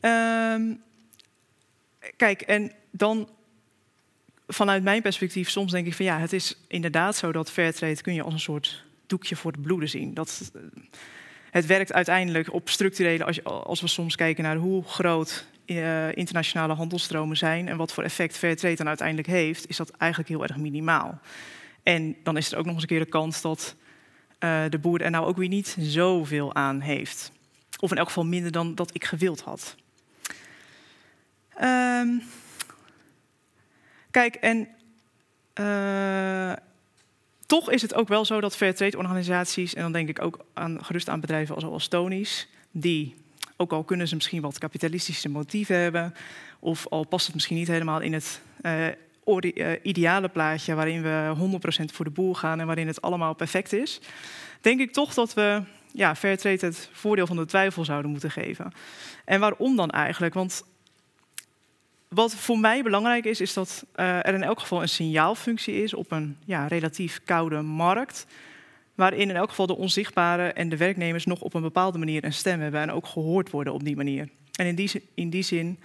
Um, 0.00 0.82
kijk, 2.16 2.40
en 2.40 2.72
dan 2.90 3.28
vanuit 4.46 4.82
mijn 4.82 5.02
perspectief, 5.02 5.50
soms 5.50 5.72
denk 5.72 5.86
ik 5.86 5.94
van 5.94 6.04
ja, 6.04 6.18
het 6.18 6.32
is 6.32 6.56
inderdaad 6.68 7.16
zo 7.16 7.32
dat 7.32 7.50
fairtrade 7.50 8.02
kun 8.02 8.14
je 8.14 8.22
als 8.22 8.32
een 8.32 8.40
soort 8.40 8.84
doekje 9.06 9.36
voor 9.36 9.52
de 9.52 9.58
bloeden 9.58 9.88
zien. 9.88 10.14
Dat, 10.14 10.52
het 11.50 11.66
werkt 11.66 11.92
uiteindelijk 11.92 12.52
op 12.52 12.68
structurele, 12.68 13.24
als, 13.24 13.44
als 13.44 13.80
we 13.80 13.88
soms 13.88 14.16
kijken 14.16 14.44
naar 14.44 14.56
hoe 14.56 14.84
groot 14.84 15.46
uh, 15.66 16.16
internationale 16.16 16.74
handelstromen 16.74 17.36
zijn 17.36 17.68
en 17.68 17.76
wat 17.76 17.92
voor 17.92 18.04
effect 18.04 18.36
fairtrade 18.36 18.76
dan 18.76 18.88
uiteindelijk 18.88 19.28
heeft, 19.28 19.68
is 19.68 19.76
dat 19.76 19.90
eigenlijk 19.90 20.30
heel 20.30 20.42
erg 20.42 20.56
minimaal. 20.56 21.20
En 21.82 22.16
dan 22.22 22.36
is 22.36 22.52
er 22.52 22.58
ook 22.58 22.64
nog 22.64 22.74
eens 22.74 22.82
een 22.82 22.88
keer 22.88 22.98
de 22.98 23.06
kans 23.06 23.40
dat 23.40 23.76
uh, 24.44 24.64
de 24.68 24.78
boer 24.78 25.00
er 25.00 25.10
nou 25.10 25.26
ook 25.26 25.36
weer 25.36 25.48
niet 25.48 25.76
zoveel 25.78 26.54
aan 26.54 26.80
heeft. 26.80 27.32
Of 27.78 27.90
in 27.90 27.96
elk 27.96 28.06
geval 28.06 28.24
minder 28.24 28.52
dan 28.52 28.74
dat 28.74 28.90
ik 28.94 29.04
gewild 29.04 29.40
had. 29.40 29.76
Um, 31.62 32.22
kijk, 34.10 34.34
en 34.34 34.68
uh, 35.60 36.52
toch 37.46 37.70
is 37.70 37.82
het 37.82 37.94
ook 37.94 38.08
wel 38.08 38.24
zo 38.24 38.40
dat 38.40 38.56
fairtrade 38.56 38.96
organisaties, 38.96 39.74
en 39.74 39.82
dan 39.82 39.92
denk 39.92 40.08
ik 40.08 40.22
ook 40.22 40.44
aan, 40.52 40.84
gerust 40.84 41.08
aan 41.08 41.20
bedrijven 41.20 41.54
als 41.54 41.88
Tony's, 41.88 42.48
die, 42.70 43.14
ook 43.56 43.72
al 43.72 43.84
kunnen 43.84 44.08
ze 44.08 44.14
misschien 44.14 44.42
wat 44.42 44.58
kapitalistische 44.58 45.28
motieven 45.28 45.76
hebben, 45.76 46.14
of 46.58 46.86
al 46.88 47.04
past 47.04 47.24
het 47.24 47.34
misschien 47.34 47.56
niet 47.56 47.68
helemaal 47.68 48.00
in 48.00 48.12
het 48.12 48.40
uh, 48.62 48.86
ideale 49.82 50.28
plaatje 50.28 50.74
waarin 50.74 51.02
we 51.02 51.34
100% 51.82 51.84
voor 51.84 52.04
de 52.04 52.10
boer 52.10 52.36
gaan 52.36 52.60
en 52.60 52.66
waarin 52.66 52.86
het 52.86 53.02
allemaal 53.02 53.34
perfect 53.34 53.72
is, 53.72 54.00
denk 54.60 54.80
ik 54.80 54.92
toch 54.92 55.14
dat 55.14 55.34
we 55.34 55.62
ja, 55.92 56.16
Fairtrade 56.16 56.66
het 56.66 56.88
voordeel 56.92 57.26
van 57.26 57.36
de 57.36 57.46
twijfel 57.46 57.84
zouden 57.84 58.10
moeten 58.10 58.30
geven. 58.30 58.72
En 59.24 59.40
waarom 59.40 59.76
dan 59.76 59.90
eigenlijk? 59.90 60.34
Want 60.34 60.64
wat 62.08 62.34
voor 62.34 62.58
mij 62.58 62.82
belangrijk 62.82 63.24
is, 63.24 63.40
is 63.40 63.52
dat 63.52 63.84
uh, 63.96 64.26
er 64.26 64.34
in 64.34 64.42
elk 64.42 64.60
geval 64.60 64.82
een 64.82 64.88
signaalfunctie 64.88 65.82
is 65.82 65.94
op 65.94 66.10
een 66.10 66.36
ja, 66.44 66.66
relatief 66.66 67.20
koude 67.24 67.60
markt. 67.60 68.26
waarin 68.94 69.28
in 69.28 69.36
elk 69.36 69.48
geval 69.48 69.66
de 69.66 69.76
onzichtbare 69.76 70.52
en 70.52 70.68
de 70.68 70.76
werknemers 70.76 71.24
nog 71.24 71.40
op 71.40 71.54
een 71.54 71.62
bepaalde 71.62 71.98
manier 71.98 72.24
een 72.24 72.32
stem 72.32 72.60
hebben 72.60 72.80
en 72.80 72.90
ook 72.90 73.06
gehoord 73.06 73.50
worden 73.50 73.72
op 73.72 73.84
die 73.84 73.96
manier. 73.96 74.28
En 74.52 74.66
in 74.66 74.74
die, 74.74 75.02
in 75.14 75.30
die 75.30 75.42
zin 75.42 75.78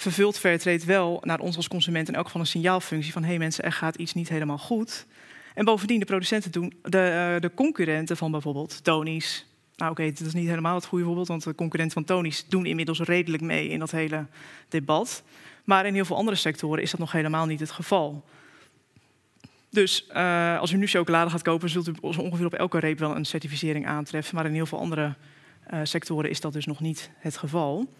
vervult 0.00 0.38
Fairtrade 0.38 0.84
wel 0.84 1.22
naar 1.24 1.40
ons 1.40 1.56
als 1.56 1.68
consument 1.68 2.08
in 2.08 2.14
elk 2.14 2.24
geval 2.24 2.40
een 2.40 2.46
signaalfunctie 2.46 3.12
van 3.12 3.22
hé 3.22 3.28
hey 3.28 3.38
mensen, 3.38 3.64
er 3.64 3.72
gaat 3.72 3.96
iets 3.96 4.14
niet 4.14 4.28
helemaal 4.28 4.58
goed. 4.58 5.06
En 5.54 5.64
bovendien, 5.64 5.98
de 5.98 6.04
producenten 6.04 6.52
doen, 6.52 6.72
de, 6.82 6.98
eh, 6.98 7.40
de 7.40 7.54
concurrenten 7.54 8.16
van 8.16 8.30
bijvoorbeeld 8.30 8.84
Tony's. 8.84 9.46
Nou 9.76 9.90
oké, 9.90 10.02
dit 10.02 10.20
is 10.20 10.34
niet 10.34 10.48
helemaal 10.48 10.74
het 10.74 10.84
goede 10.84 11.04
voorbeeld, 11.04 11.28
want 11.28 11.44
de 11.44 11.54
concurrenten 11.54 11.94
van 11.94 12.16
Tony's 12.16 12.44
doen 12.48 12.66
inmiddels 12.66 13.00
redelijk 13.00 13.42
mee 13.42 13.68
in 13.68 13.78
dat 13.78 13.90
hele 13.90 14.26
debat. 14.68 15.22
Maar 15.64 15.86
in 15.86 15.94
heel 15.94 16.04
veel 16.04 16.16
andere 16.16 16.36
sectoren 16.36 16.82
is 16.82 16.90
dat 16.90 17.00
nog 17.00 17.12
helemaal 17.12 17.46
niet 17.46 17.60
het 17.60 17.70
geval. 17.70 18.24
Dus 19.70 20.06
eh, 20.06 20.58
als 20.58 20.72
u 20.72 20.76
nu 20.76 20.86
chocolade 20.86 21.30
gaat 21.30 21.42
kopen, 21.42 21.68
zult 21.68 21.88
u 21.88 21.94
ongeveer 22.00 22.46
op 22.46 22.54
elke 22.54 22.78
reep 22.78 22.98
wel 22.98 23.16
een 23.16 23.24
certificering 23.24 23.86
aantreffen. 23.86 24.34
Maar 24.34 24.46
in 24.46 24.52
heel 24.52 24.66
veel 24.66 24.78
andere 24.78 25.14
eh, 25.66 25.80
sectoren 25.82 26.30
is 26.30 26.40
dat 26.40 26.52
dus 26.52 26.66
nog 26.66 26.80
niet 26.80 27.10
het 27.18 27.36
geval. 27.36 27.94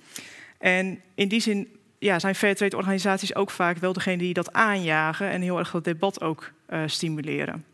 En 0.59 1.01
in 1.15 1.29
die 1.29 1.41
zin 1.41 1.80
ja, 2.01 2.19
zijn 2.19 2.35
fairtrade 2.35 2.77
organisaties 2.77 3.35
ook 3.35 3.51
vaak 3.51 3.77
wel 3.77 3.93
degene 3.93 4.17
die 4.17 4.35
dat 4.35 4.53
aanjagen 4.53 5.31
en 5.31 5.43
heel 5.43 5.59
erg 5.59 5.71
dat 5.71 5.85
debat 5.85 6.21
ook 6.21 6.51
eh, 6.67 6.83
stimuleren. 6.87 7.65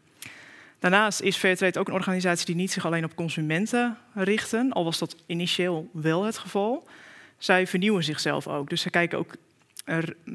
Daarnaast 0.78 1.20
is 1.20 1.36
Fairtrade 1.36 1.78
ook 1.78 1.88
een 1.88 1.94
organisatie 1.94 2.46
die 2.46 2.54
niet 2.54 2.72
zich 2.72 2.86
alleen 2.86 3.04
op 3.04 3.14
consumenten 3.14 3.96
richten, 4.14 4.72
al 4.72 4.84
was 4.84 4.98
dat 4.98 5.16
initieel 5.26 5.88
wel 5.92 6.24
het 6.24 6.38
geval. 6.38 6.86
Zij 7.38 7.66
vernieuwen 7.66 8.04
zichzelf 8.04 8.46
ook. 8.46 8.68
Dus 8.68 8.80
ze 8.80 8.90
kijken 8.90 9.18
ook 9.18 9.34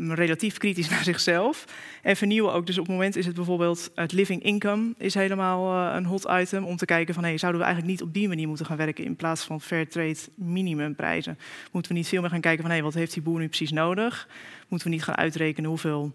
relatief 0.10 0.58
kritisch 0.58 0.90
naar 0.94 1.04
zichzelf. 1.04 1.66
En 2.02 2.16
vernieuwen 2.16 2.54
ook. 2.54 2.66
Dus 2.66 2.78
op 2.78 2.86
het 2.86 2.94
moment 2.94 3.16
is 3.16 3.26
het 3.26 3.36
bijvoorbeeld 3.36 3.92
het 3.96 4.12
living 4.12 4.44
income 4.44 4.94
is 4.98 5.14
helemaal 5.14 5.74
uh, 5.74 5.96
een 5.96 6.06
hot 6.06 6.28
item. 6.30 6.64
Om 6.64 6.78
te 6.78 6.86
kijken 6.86 7.14
van 7.14 7.24
hey, 7.24 7.38
zouden 7.38 7.62
we 7.62 7.68
eigenlijk 7.68 7.98
niet 7.98 8.08
op 8.08 8.14
die 8.14 8.28
manier 8.28 8.48
moeten 8.48 8.66
gaan 8.66 8.78
werken 8.78 9.06
in 9.06 9.16
plaats 9.16 9.44
van 9.44 9.62
fair 9.62 9.90
trade 9.90 10.18
minimumprijzen. 10.36 11.38
Moeten 11.72 11.92
we 11.92 11.98
niet 11.98 12.08
veel 12.08 12.22
meer 12.22 12.30
gaan 12.30 12.42
kijken 12.42 12.62
van 12.62 12.72
hey, 12.72 12.84
wat 12.84 12.94
heeft 12.94 13.14
die 13.14 13.24
boer 13.24 13.40
nu 13.40 13.48
precies 13.48 13.72
nodig? 13.72 14.28
Moeten 14.68 14.88
we 14.88 14.94
niet 14.94 15.04
gaan 15.04 15.16
uitrekenen 15.16 15.70
hoeveel 15.70 16.12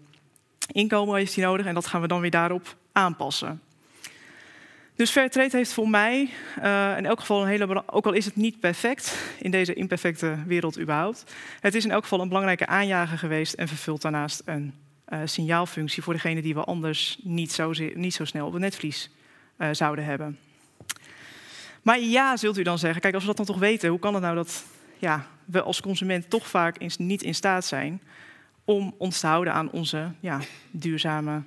inkomen 0.71 1.15
heeft 1.15 1.35
hij 1.35 1.43
nodig? 1.45 1.65
En 1.65 1.73
dat 1.73 1.87
gaan 1.87 2.01
we 2.01 2.07
dan 2.07 2.21
weer 2.21 2.31
daarop 2.31 2.75
aanpassen. 2.91 3.61
Dus 4.97 5.11
Fairtrade 5.11 5.57
heeft 5.57 5.73
voor 5.73 5.89
mij 5.89 6.29
uh, 6.63 6.97
in 6.97 7.05
elk 7.05 7.19
geval 7.19 7.41
een 7.41 7.47
hele, 7.47 7.83
ook 7.87 8.05
al 8.05 8.13
is 8.13 8.25
het 8.25 8.35
niet 8.35 8.59
perfect 8.59 9.15
in 9.39 9.51
deze 9.51 9.73
imperfecte 9.73 10.37
wereld 10.45 10.79
überhaupt, 10.79 11.23
het 11.59 11.75
is 11.75 11.85
in 11.85 11.91
elk 11.91 12.03
geval 12.03 12.21
een 12.21 12.27
belangrijke 12.27 12.65
aanjager 12.65 13.17
geweest 13.17 13.53
en 13.53 13.67
vervult 13.67 14.01
daarnaast 14.01 14.41
een 14.45 14.73
uh, 15.09 15.19
signaalfunctie 15.25 16.03
voor 16.03 16.13
degene 16.13 16.41
die 16.41 16.53
we 16.53 16.63
anders 16.63 17.19
niet 17.21 17.51
zo, 17.51 17.71
niet 17.93 18.13
zo 18.13 18.25
snel 18.25 18.45
op 18.45 18.53
het 18.53 18.61
netvlies 18.61 19.09
uh, 19.57 19.69
zouden 19.71 20.05
hebben. 20.05 20.37
Maar 21.81 21.99
ja, 21.99 22.37
zult 22.37 22.57
u 22.57 22.63
dan 22.63 22.79
zeggen, 22.79 23.01
kijk, 23.01 23.13
als 23.13 23.23
we 23.23 23.27
dat 23.27 23.37
dan 23.37 23.55
toch 23.55 23.59
weten, 23.59 23.89
hoe 23.89 23.99
kan 23.99 24.13
het 24.13 24.23
nou 24.23 24.35
dat 24.35 24.65
ja, 24.97 25.27
we 25.45 25.61
als 25.61 25.81
consument 25.81 26.29
toch 26.29 26.47
vaak 26.47 26.97
niet 26.97 27.23
in 27.23 27.35
staat 27.35 27.65
zijn 27.65 28.01
om 28.65 28.95
ons 28.97 29.19
te 29.19 29.27
houden 29.27 29.53
aan 29.53 29.71
onze 29.71 30.11
ja, 30.19 30.39
duurzame 30.71 31.41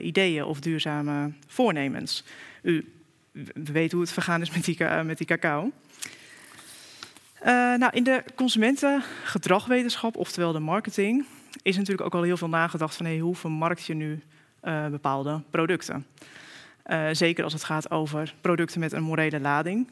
ideeën 0.00 0.44
of 0.44 0.60
duurzame 0.60 1.32
voornemens? 1.46 2.24
U 2.62 2.95
we 3.54 3.72
weten 3.72 3.96
hoe 3.96 4.06
het 4.06 4.12
vergaan 4.12 4.40
is 4.40 4.50
met 4.50 4.64
die, 5.18 5.26
cacao. 5.26 5.72
Uh, 7.40 7.74
nou, 7.74 7.88
in 7.92 8.04
de 8.04 8.24
consumentengedragwetenschap, 8.34 10.16
oftewel 10.16 10.52
de 10.52 10.58
marketing, 10.58 11.26
is 11.62 11.76
natuurlijk 11.76 12.06
ook 12.06 12.14
al 12.14 12.22
heel 12.22 12.36
veel 12.36 12.48
nagedacht 12.48 12.96
van 12.96 13.06
hey, 13.06 13.18
hoe 13.18 13.36
vermarkt 13.36 13.86
je 13.86 13.94
nu 13.94 14.22
uh, 14.64 14.86
bepaalde 14.86 15.42
producten. 15.50 16.06
Uh, 16.86 17.08
zeker 17.12 17.44
als 17.44 17.52
het 17.52 17.64
gaat 17.64 17.90
over 17.90 18.34
producten 18.40 18.80
met 18.80 18.92
een 18.92 19.02
morele 19.02 19.40
lading. 19.40 19.88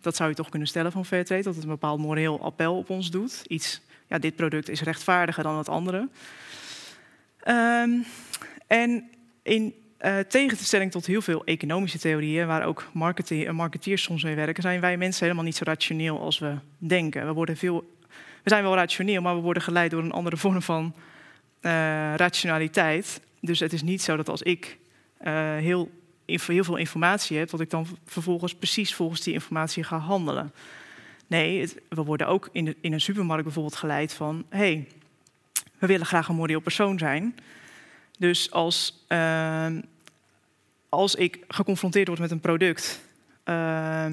dat 0.00 0.16
zou 0.16 0.28
je 0.28 0.34
toch 0.34 0.48
kunnen 0.48 0.68
stellen 0.68 0.92
van 0.92 1.06
Fairtrade, 1.06 1.42
dat 1.42 1.54
het 1.54 1.64
een 1.64 1.70
bepaald 1.70 2.00
moreel 2.00 2.40
appel 2.40 2.76
op 2.76 2.90
ons 2.90 3.10
doet. 3.10 3.42
Iets, 3.46 3.80
ja, 4.06 4.18
dit 4.18 4.36
product 4.36 4.68
is 4.68 4.80
rechtvaardiger 4.80 5.42
dan 5.42 5.58
het 5.58 5.68
andere. 5.68 6.08
en 8.66 9.08
in 9.42 9.74
uh, 10.04 10.18
tegenstelling 10.18 10.90
tot 10.90 11.06
heel 11.06 11.22
veel 11.22 11.44
economische 11.44 11.98
theorieën, 11.98 12.46
waar 12.46 12.64
ook 12.64 12.88
marketeer, 12.92 13.54
marketeers 13.54 14.02
soms 14.02 14.22
mee 14.22 14.34
werken, 14.34 14.62
zijn 14.62 14.80
wij 14.80 14.96
mensen 14.96 15.22
helemaal 15.22 15.44
niet 15.44 15.56
zo 15.56 15.64
rationeel 15.64 16.20
als 16.20 16.38
we 16.38 16.54
denken. 16.78 17.26
We, 17.26 17.32
worden 17.32 17.56
veel, 17.56 17.96
we 18.42 18.50
zijn 18.50 18.62
wel 18.62 18.74
rationeel, 18.74 19.22
maar 19.22 19.34
we 19.34 19.40
worden 19.40 19.62
geleid 19.62 19.90
door 19.90 20.02
een 20.02 20.12
andere 20.12 20.36
vorm 20.44 20.62
van 20.62 20.94
uh, 21.60 22.14
rationaliteit. 22.14 23.20
Dus 23.40 23.60
het 23.60 23.72
is 23.72 23.82
niet 23.82 24.02
zo 24.02 24.16
dat 24.16 24.28
als 24.28 24.42
ik 24.42 24.78
uh, 25.22 25.56
heel, 25.56 25.90
heel 26.26 26.64
veel 26.64 26.76
informatie 26.76 27.38
heb, 27.38 27.50
dat 27.50 27.60
ik 27.60 27.70
dan 27.70 27.86
vervolgens 28.04 28.54
precies 28.54 28.94
volgens 28.94 29.20
die 29.20 29.34
informatie 29.34 29.84
ga 29.84 29.98
handelen. 29.98 30.52
Nee, 31.26 31.72
we 31.88 32.02
worden 32.02 32.26
ook 32.26 32.48
in, 32.52 32.74
in 32.80 32.92
een 32.92 33.00
supermarkt 33.00 33.44
bijvoorbeeld 33.44 33.76
geleid 33.76 34.12
van: 34.12 34.44
hé, 34.48 34.58
hey, 34.58 34.88
we 35.78 35.86
willen 35.86 36.06
graag 36.06 36.28
een 36.28 36.34
moreel 36.34 36.60
persoon 36.60 36.98
zijn. 36.98 37.34
Dus 38.18 38.50
als, 38.50 39.04
uh, 39.08 39.66
als 40.94 41.14
ik 41.14 41.38
geconfronteerd 41.48 42.08
word 42.08 42.20
met 42.20 42.30
een 42.30 42.40
product 42.40 43.00
uh, 43.44 44.06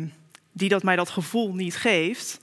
die 0.51 0.69
dat 0.69 0.83
mij 0.83 0.95
dat 0.95 1.09
gevoel 1.09 1.53
niet 1.53 1.75
geeft, 1.75 2.39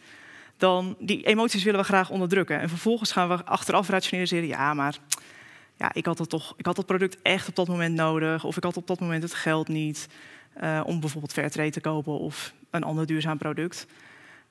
dan 0.57 0.97
die 0.99 1.27
emoties 1.27 1.63
willen 1.63 1.81
we 1.81 1.87
graag 1.87 2.11
onderdrukken. 2.11 2.61
En 2.61 2.69
vervolgens 2.69 3.13
gaan 3.13 3.29
we 3.29 3.45
achteraf 3.45 3.89
rationaliseren, 3.89 4.49
ja, 4.49 4.75
maar 4.75 4.97
ja, 5.77 5.91
ik, 5.95 6.07
had 6.07 6.17
dat 6.17 6.29
toch, 6.31 6.55
ik 6.57 6.67
had 6.67 6.77
dat 6.77 6.87
product 6.87 7.23
echt 7.23 7.49
op 7.49 7.57
dat 7.57 7.69
moment 7.69 7.95
nodig, 7.95 8.45
of 8.45 8.57
ik 8.57 8.63
had 8.65 8.77
op 8.77 8.87
dat 8.87 9.01
moment 9.01 9.23
het 9.23 9.35
geld 9.35 9.69
niet 9.69 10.09
uh, 10.63 10.81
om 10.85 11.01
bijvoorbeeld 11.01 11.33
Fairtrade 11.33 11.71
te 11.71 11.81
kopen 11.81 12.19
of 12.19 12.53
een 12.71 12.83
ander 12.83 13.07
duurzaam 13.07 13.39
product. 13.39 13.87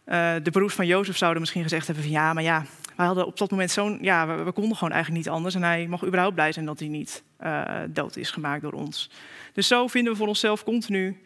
Uh, 0.07 0.33
de 0.43 0.51
broers 0.51 0.73
van 0.73 0.85
Jozef 0.85 1.17
zouden 1.17 1.41
misschien 1.41 1.63
gezegd 1.63 1.85
hebben 1.85 2.03
van 2.03 2.13
ja, 2.13 2.33
maar 2.33 2.43
ja, 2.43 2.65
wij 2.95 3.05
hadden 3.05 3.25
op 3.25 3.37
dat 3.37 3.51
moment 3.51 3.71
zo'n, 3.71 3.97
ja, 4.01 4.27
we, 4.27 4.43
we, 4.43 4.51
konden 4.51 4.77
gewoon 4.77 4.93
eigenlijk 4.93 5.25
niet 5.25 5.33
anders 5.33 5.55
en 5.55 5.63
hij 5.63 5.87
mag 5.87 6.05
überhaupt 6.05 6.35
blij 6.35 6.51
zijn 6.51 6.65
dat 6.65 6.79
hij 6.79 6.87
niet 6.87 7.23
uh, 7.43 7.63
dood 7.89 8.15
is 8.15 8.31
gemaakt 8.31 8.61
door 8.61 8.71
ons. 8.71 9.09
Dus 9.53 9.67
zo 9.67 9.87
vinden 9.87 10.11
we 10.11 10.17
voor 10.17 10.27
onszelf 10.27 10.63
continu 10.63 11.21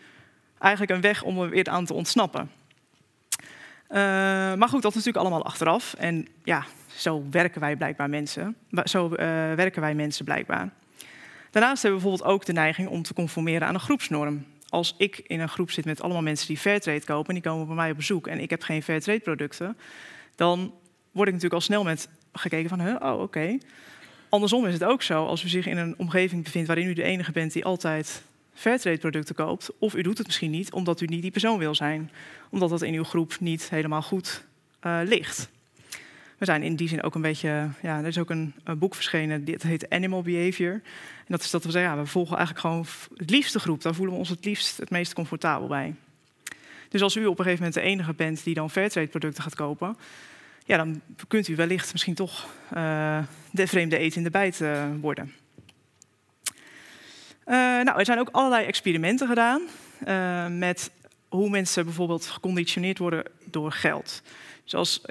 eigenlijk 0.60 0.92
een 0.92 1.02
weg 1.02 1.24
om 1.24 1.42
er 1.42 1.50
weer 1.50 1.70
aan 1.70 1.86
te 1.86 1.94
ontsnappen. 1.94 2.52
Uh, 3.90 3.98
maar 4.54 4.70
goed, 4.70 4.82
dat 4.82 4.96
is 4.96 5.04
natuurlijk 5.04 5.26
allemaal 5.26 5.46
achteraf. 5.46 5.94
En 5.94 6.28
ja, 6.44 6.66
zo 6.88 7.24
werken 7.32 7.62
wij 7.62 7.76
blijkbaar 7.76 8.10
mensen. 8.10 8.56
Zo 8.84 9.10
werken 9.56 9.82
wij 9.82 9.96
mensen 9.96 10.26
blijkbaar. 10.26 10.70
Daarnaast 11.52 11.82
hebben 11.82 12.02
we 12.02 12.08
bijvoorbeeld 12.08 12.36
ook 12.36 12.46
de 12.46 12.54
neiging 12.54 12.88
om 12.88 13.04
te 13.04 13.14
conformeren 13.14 13.68
aan 13.68 13.74
een 13.74 13.80
groepsnorm. 13.80 14.46
Als 14.72 14.96
ik 14.98 15.22
in 15.28 15.40
een 15.40 15.50
groep 15.50 15.72
zit 15.72 15.86
met 15.86 16.02
allemaal 16.02 16.22
mensen 16.22 16.48
die 16.48 16.58
Fairtrade 16.58 17.04
kopen 17.04 17.28
en 17.28 17.42
die 17.42 17.52
komen 17.52 17.68
bij 17.68 17.76
mij 17.76 17.92
op 17.92 17.98
bezoek 17.98 18.28
en 18.28 18.40
ik 18.40 18.50
heb 18.50 18.62
geen 18.62 18.84
Fairtrade 18.84 19.20
producten, 19.20 19.78
dan 20.36 20.74
word 21.12 21.28
ik 21.28 21.34
natuurlijk 21.34 21.54
al 21.54 21.62
snel 21.62 21.84
met 21.84 22.10
gekeken 22.34 22.70
van, 22.70 22.82
huh, 22.82 22.96
oh 23.00 23.22
oké. 23.22 23.58
Andersom 24.30 24.66
is 24.66 24.74
het 24.74 24.84
ook 24.84 25.02
zo, 25.02 25.26
als 25.26 25.44
u 25.44 25.48
zich 25.48 25.66
in 25.66 25.78
een 25.78 25.94
omgeving 25.98 26.44
bevindt 26.44 26.68
waarin 26.68 26.88
u 26.88 26.94
de 26.94 27.04
enige 27.04 27.32
bent 27.32 27.54
die 27.54 27.66
altijd 27.66 28.24
Fairtrade 28.54 28.98
producten 28.98 29.36
koopt, 29.36 29.70
of 29.80 29.96
u 29.96 30.02
doet 30.02 30.18
het 30.18 30.28
misschien 30.28 30.52
niet 30.52 30.72
omdat 30.72 31.02
u 31.02 31.06
niet 31.06 31.22
die 31.22 31.32
persoon 31.32 31.58
wil 31.58 31.76
zijn, 31.76 32.12
omdat 32.50 32.70
dat 32.70 32.82
in 32.82 32.94
uw 32.94 33.04
groep 33.04 33.40
niet 33.40 33.70
helemaal 33.70 34.02
goed 34.02 34.44
uh, 34.86 35.00
ligt. 35.04 35.50
We 36.42 36.48
zijn 36.48 36.64
in 36.64 36.76
die 36.76 36.88
zin 36.88 37.04
ook 37.04 37.16
een 37.16 37.22
beetje, 37.22 37.70
ja, 37.82 38.00
er 38.00 38.08
is 38.08 38.18
ook 38.18 38.30
een, 38.30 38.54
boek 38.78 38.96
verschenen, 38.96 39.46
dit 39.46 39.64
heet 39.64 39.90
Animal 39.90 40.22
Behavior. 40.22 40.72
En 40.72 41.28
dat 41.28 41.42
is 41.42 41.50
dat 41.50 41.64
we 41.64 41.72
zeggen, 41.72 41.92
ja, 41.92 41.98
we 41.98 42.06
volgen 42.06 42.38
eigenlijk 42.38 42.66
gewoon 42.66 42.86
het 43.16 43.30
liefste 43.30 43.60
groep, 43.60 43.82
daar 43.82 43.94
voelen 43.94 44.14
we 44.14 44.20
ons 44.20 44.30
het 44.30 44.46
liefst 44.46 44.78
het 44.78 44.90
meest 44.90 45.14
comfortabel 45.14 45.68
bij. 45.68 45.96
Dus 46.90 47.02
als 47.02 47.16
u 47.16 47.26
op 47.26 47.40
een 47.40 47.44
gegeven 47.46 47.66
moment 47.66 47.74
de 47.84 47.90
enige 47.90 48.14
bent 48.14 48.44
die 48.44 48.54
dan 48.54 48.70
Fairtrade 48.70 49.08
producten 49.08 49.44
gaat 49.44 49.56
kopen, 49.56 49.98
ja, 50.66 50.78
dan 50.78 51.02
kunt 51.28 51.48
u 51.48 51.56
wellicht 51.56 51.92
misschien 51.92 52.14
toch 52.14 52.46
uh, 52.74 53.20
de 53.52 53.68
vreemde 53.68 53.98
eten 53.98 54.18
in 54.18 54.24
de 54.24 54.30
bijt 54.30 54.60
uh, 54.60 54.84
worden. 55.02 55.34
Uh, 57.46 57.56
nou, 57.56 58.00
er 58.00 58.06
zijn 58.06 58.20
ook 58.20 58.30
allerlei 58.32 58.66
experimenten 58.66 59.28
gedaan 59.28 59.62
met 60.58 60.92
hoe 61.30 61.50
mensen 61.50 61.86
bijvoorbeeld 61.86 62.26
geconditioneerd 62.26 62.98
worden 62.98 63.24
door 63.46 63.72
geld. 63.72 64.22
Dus 64.64 64.76
als 64.76 65.02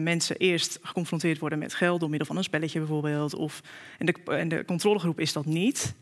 mensen 0.00 0.36
eerst 0.36 0.78
geconfronteerd 0.82 1.38
worden 1.38 1.58
met 1.58 1.74
geld 1.74 2.00
door 2.00 2.08
middel 2.08 2.26
van 2.26 2.36
een 2.36 2.44
spelletje 2.44 2.78
bijvoorbeeld, 2.78 3.34
of, 3.34 3.62
en, 3.98 4.06
de, 4.06 4.14
en 4.24 4.48
de 4.48 4.64
controlegroep 4.64 5.20
is 5.20 5.32
dat 5.32 5.44
niet, 5.44 5.94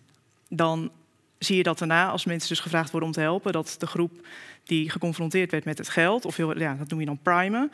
dan 0.48 0.90
zie 1.38 1.56
je 1.56 1.62
dat 1.62 1.78
daarna, 1.78 2.08
als 2.08 2.24
mensen 2.24 2.48
dus 2.48 2.60
gevraagd 2.60 2.90
worden 2.90 3.08
om 3.08 3.14
te 3.14 3.20
helpen, 3.20 3.52
dat 3.52 3.76
de 3.78 3.86
groep 3.86 4.26
die 4.64 4.90
geconfronteerd 4.90 5.50
werd 5.50 5.64
met 5.64 5.78
het 5.78 5.88
geld, 5.88 6.24
of 6.24 6.36
heel, 6.36 6.58
ja, 6.58 6.74
dat 6.74 6.88
noem 6.88 7.00
je 7.00 7.06
dan 7.06 7.18
primen, 7.22 7.70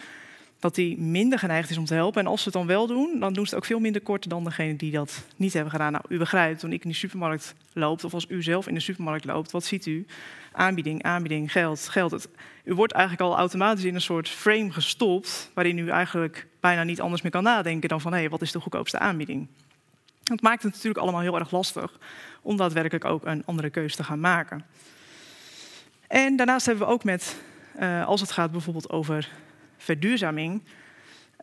dat 0.61 0.75
die 0.75 0.99
minder 0.99 1.39
geneigd 1.39 1.71
is 1.71 1.77
om 1.77 1.85
te 1.85 1.95
helpen. 1.95 2.21
En 2.21 2.27
als 2.27 2.39
ze 2.43 2.45
het 2.45 2.55
dan 2.55 2.67
wel 2.67 2.87
doen, 2.87 3.21
dan 3.21 3.33
doen 3.33 3.45
ze 3.45 3.51
het 3.51 3.59
ook 3.59 3.69
veel 3.69 3.79
minder 3.79 4.01
kort 4.01 4.29
dan 4.29 4.45
degene 4.45 4.77
die 4.77 4.91
dat 4.91 5.25
niet 5.37 5.53
hebben 5.53 5.71
gedaan. 5.71 5.93
Nou, 5.93 6.05
u 6.09 6.19
begrijpt, 6.19 6.61
toen 6.61 6.73
ik 6.73 6.83
in 6.83 6.89
de 6.89 6.97
supermarkt 6.97 7.55
loop, 7.73 8.05
of 8.05 8.15
als 8.15 8.27
u 8.29 8.43
zelf 8.43 8.69
in 8.69 8.75
de 8.75 8.81
supermarkt 8.81 9.25
loopt, 9.25 9.51
wat 9.51 9.65
ziet 9.65 9.87
u? 9.87 10.07
Aanbieding, 10.53 11.03
aanbieding, 11.03 11.53
geld, 11.53 11.89
geld. 11.89 12.29
U 12.65 12.75
wordt 12.75 12.93
eigenlijk 12.93 13.31
al 13.31 13.37
automatisch 13.37 13.85
in 13.85 13.95
een 13.95 14.01
soort 14.01 14.29
frame 14.29 14.73
gestopt, 14.73 15.51
waarin 15.55 15.79
u 15.79 15.89
eigenlijk 15.89 16.47
bijna 16.61 16.83
niet 16.83 17.01
anders 17.01 17.23
meer 17.23 17.33
kan 17.33 17.43
nadenken 17.43 17.89
dan 17.89 18.01
van 18.01 18.13
hé, 18.13 18.19
hey, 18.19 18.29
wat 18.29 18.43
is 18.43 18.53
de 18.53 18.61
goedkoopste 18.61 18.99
aanbieding? 18.99 19.49
Dat 20.23 20.41
maakt 20.41 20.63
het 20.63 20.73
natuurlijk 20.73 21.01
allemaal 21.01 21.21
heel 21.21 21.39
erg 21.39 21.51
lastig 21.51 21.99
om 22.43 22.57
daadwerkelijk 22.57 23.05
ook 23.05 23.27
een 23.27 23.43
andere 23.47 23.71
keuze 23.71 23.97
te 23.97 24.05
gaan 24.05 24.21
maken. 24.21 24.65
En 26.09 26.37
daarnaast 26.37 26.67
hebben 26.67 26.87
we 26.87 26.93
ook 26.93 27.05
met, 27.05 27.37
uh, 27.81 28.07
als 28.07 28.21
het 28.21 28.33
gaat 28.33 28.51
bijvoorbeeld 28.51 28.91
over 28.91 29.29
verduurzaming, 29.81 30.63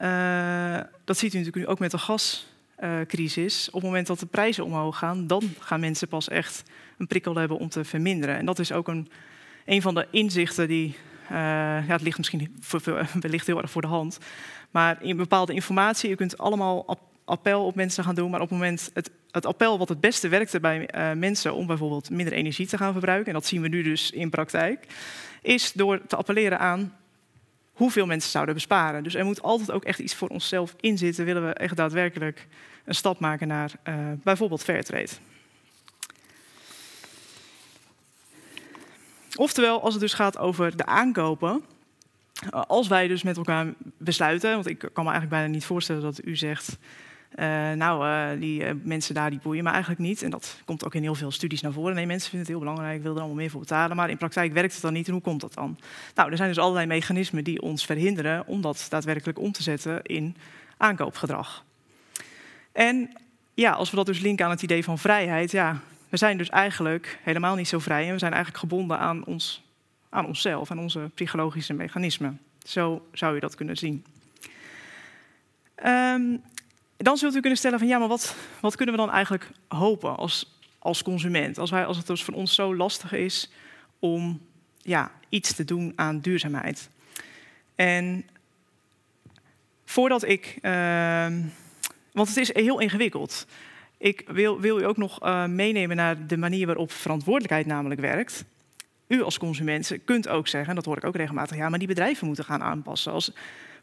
uh, 0.01 0.79
dat 1.03 1.17
ziet 1.17 1.33
u 1.33 1.38
natuurlijk 1.38 1.65
nu 1.65 1.71
ook 1.71 1.79
met 1.79 1.91
de 1.91 1.97
gascrisis. 1.97 3.67
Op 3.67 3.73
het 3.73 3.83
moment 3.83 4.07
dat 4.07 4.19
de 4.19 4.25
prijzen 4.25 4.65
omhoog 4.65 4.97
gaan, 4.97 5.27
dan 5.27 5.43
gaan 5.59 5.79
mensen 5.79 6.07
pas 6.07 6.29
echt 6.29 6.63
een 6.97 7.07
prikkel 7.07 7.35
hebben 7.35 7.57
om 7.57 7.69
te 7.69 7.83
verminderen. 7.83 8.38
En 8.38 8.45
dat 8.45 8.59
is 8.59 8.71
ook 8.71 8.88
een, 8.88 9.09
een 9.65 9.81
van 9.81 9.95
de 9.95 10.07
inzichten 10.11 10.67
die, 10.67 10.95
uh, 11.23 11.38
ja, 11.88 11.93
het 11.93 12.01
ligt 12.01 12.17
misschien 12.17 12.61
wellicht 13.19 13.47
heel 13.47 13.61
erg 13.61 13.71
voor 13.71 13.81
de 13.81 13.88
hand, 13.88 14.17
maar 14.71 15.03
in 15.03 15.17
bepaalde 15.17 15.53
informatie, 15.53 16.09
u 16.09 16.15
kunt 16.15 16.38
allemaal 16.38 16.97
appel 17.25 17.65
op 17.65 17.75
mensen 17.75 18.03
gaan 18.03 18.15
doen, 18.15 18.29
maar 18.29 18.41
op 18.41 18.49
het 18.49 18.57
moment 18.57 18.89
het, 18.93 19.11
het 19.31 19.45
appel 19.45 19.77
wat 19.77 19.89
het 19.89 19.99
beste 19.99 20.27
werkte 20.27 20.59
bij 20.59 20.89
uh, 20.95 21.11
mensen 21.13 21.53
om 21.53 21.67
bijvoorbeeld 21.67 22.09
minder 22.09 22.33
energie 22.33 22.67
te 22.67 22.77
gaan 22.77 22.91
verbruiken, 22.91 23.27
en 23.27 23.33
dat 23.33 23.45
zien 23.45 23.61
we 23.61 23.67
nu 23.67 23.83
dus 23.83 24.11
in 24.11 24.29
praktijk, 24.29 24.88
is 25.41 25.71
door 25.73 26.01
te 26.07 26.15
appelleren 26.15 26.59
aan 26.59 26.93
hoeveel 27.78 28.05
mensen 28.05 28.32
zouden 28.32 28.53
besparen. 28.53 29.03
Dus 29.03 29.15
er 29.15 29.25
moet 29.25 29.41
altijd 29.41 29.71
ook 29.71 29.84
echt 29.84 29.99
iets 29.99 30.15
voor 30.15 30.28
onszelf 30.28 30.75
in 30.80 30.97
zitten, 30.97 31.25
willen 31.25 31.47
we 31.47 31.53
echt 31.53 31.75
daadwerkelijk 31.75 32.47
een 32.86 32.95
stap 32.95 33.19
maken 33.19 33.47
naar 33.47 33.71
uh, 33.84 33.95
bijvoorbeeld 34.23 34.63
Fairtrade. 34.63 35.11
Oftewel, 39.36 39.82
als 39.82 39.93
het 39.93 40.01
dus 40.01 40.13
gaat 40.13 40.38
over 40.38 40.78
de 40.78 40.86
aankopen, 40.86 41.63
eh, 42.49 42.61
als 42.67 42.88
wij 42.88 43.07
dus 43.07 43.23
met 43.23 43.38
elkaar 43.38 43.73
besluiten, 43.97 44.53
want 44.53 44.67
ik 44.67 44.80
kan 44.80 45.03
me 45.03 45.11
eigenlijk 45.11 45.30
bijna 45.30 45.47
niet 45.47 45.65
voorstellen 45.65 46.01
dat 46.01 46.25
u 46.25 46.36
zegt, 46.36 46.78
uh, 47.36 47.71
nou, 47.71 48.07
uh, 48.07 48.39
die 48.39 48.63
uh, 48.63 48.71
mensen 48.84 49.15
daar 49.15 49.30
die 49.30 49.39
boeien 49.43 49.63
me 49.63 49.69
eigenlijk 49.69 49.99
niet. 49.99 50.21
En 50.21 50.30
dat 50.30 50.61
komt 50.65 50.86
ook 50.86 50.95
in 50.95 51.01
heel 51.01 51.15
veel 51.15 51.32
studies 51.32 51.61
naar 51.61 51.71
voren. 51.71 51.95
Nee, 51.95 52.05
mensen 52.05 52.30
vinden 52.30 52.47
het 52.47 52.57
heel 52.57 52.65
belangrijk, 52.65 53.01
willen 53.01 53.15
er 53.15 53.21
allemaal 53.21 53.41
meer 53.41 53.49
voor 53.49 53.59
betalen. 53.59 53.95
Maar 53.95 54.09
in 54.09 54.17
praktijk 54.17 54.53
werkt 54.53 54.73
het 54.73 54.82
dan 54.82 54.93
niet. 54.93 55.07
En 55.07 55.13
hoe 55.13 55.21
komt 55.21 55.41
dat 55.41 55.53
dan? 55.53 55.80
Nou, 56.15 56.32
er 56.32 56.38
zijn 56.38 56.49
dus 56.49 56.57
allerlei 56.57 56.86
mechanismen 56.86 57.43
die 57.43 57.61
ons 57.61 57.86
verhinderen 57.86 58.47
om 58.47 58.61
dat 58.61 58.86
daadwerkelijk 58.89 59.39
om 59.39 59.51
te 59.51 59.63
zetten 59.63 60.01
in 60.03 60.36
aankoopgedrag. 60.78 61.63
En 62.71 63.11
ja, 63.53 63.71
als 63.71 63.89
we 63.89 63.95
dat 63.95 64.05
dus 64.05 64.19
linken 64.19 64.45
aan 64.45 64.51
het 64.51 64.61
idee 64.61 64.84
van 64.84 64.97
vrijheid, 64.97 65.51
ja, 65.51 65.80
we 66.09 66.17
zijn 66.17 66.38
dus 66.38 66.49
eigenlijk 66.49 67.19
helemaal 67.23 67.55
niet 67.55 67.67
zo 67.67 67.80
vrij. 67.80 68.05
En 68.05 68.13
we 68.13 68.19
zijn 68.19 68.34
eigenlijk 68.34 68.63
gebonden 68.63 68.99
aan, 68.99 69.25
ons, 69.25 69.63
aan 70.09 70.25
onszelf, 70.25 70.71
aan 70.71 70.80
onze 70.80 71.09
psychologische 71.13 71.73
mechanismen. 71.73 72.39
Zo 72.63 73.07
zou 73.11 73.34
je 73.34 73.39
dat 73.39 73.55
kunnen 73.55 73.78
zien. 73.78 74.05
Um, 75.86 76.41
dan 76.97 77.17
zult 77.17 77.35
u 77.35 77.39
kunnen 77.39 77.57
stellen 77.57 77.79
van 77.79 77.87
ja, 77.87 77.97
maar 77.97 78.07
wat, 78.07 78.35
wat 78.61 78.75
kunnen 78.75 78.95
we 78.95 79.01
dan 79.01 79.11
eigenlijk 79.11 79.49
hopen 79.67 80.17
als, 80.17 80.57
als 80.79 81.03
consument? 81.03 81.57
Als, 81.57 81.73
als 81.73 81.97
het 81.97 82.07
dus 82.07 82.23
voor 82.23 82.33
ons 82.33 82.55
zo 82.55 82.75
lastig 82.75 83.11
is 83.11 83.51
om 83.99 84.41
ja, 84.77 85.11
iets 85.29 85.53
te 85.53 85.63
doen 85.63 85.93
aan 85.95 86.19
duurzaamheid. 86.19 86.89
En 87.75 88.25
voordat 89.85 90.23
ik, 90.23 90.57
uh, 90.61 91.27
want 92.11 92.27
het 92.27 92.37
is 92.37 92.53
heel 92.53 92.79
ingewikkeld. 92.79 93.47
Ik 93.97 94.23
wil, 94.27 94.59
wil 94.59 94.79
u 94.79 94.85
ook 94.85 94.97
nog 94.97 95.23
uh, 95.23 95.45
meenemen 95.45 95.95
naar 95.95 96.27
de 96.27 96.37
manier 96.37 96.65
waarop 96.65 96.91
verantwoordelijkheid 96.91 97.65
namelijk 97.65 98.01
werkt. 98.01 98.45
U 99.07 99.21
als 99.21 99.37
consument 99.37 99.97
kunt 100.05 100.27
ook 100.27 100.47
zeggen, 100.47 100.69
en 100.69 100.75
dat 100.75 100.85
hoor 100.85 100.97
ik 100.97 101.03
ook 101.03 101.15
regelmatig, 101.15 101.57
ja, 101.57 101.69
maar 101.69 101.79
die 101.79 101.87
bedrijven 101.87 102.27
moeten 102.27 102.45
gaan 102.45 102.63
aanpassen. 102.63 103.11
Als, 103.11 103.31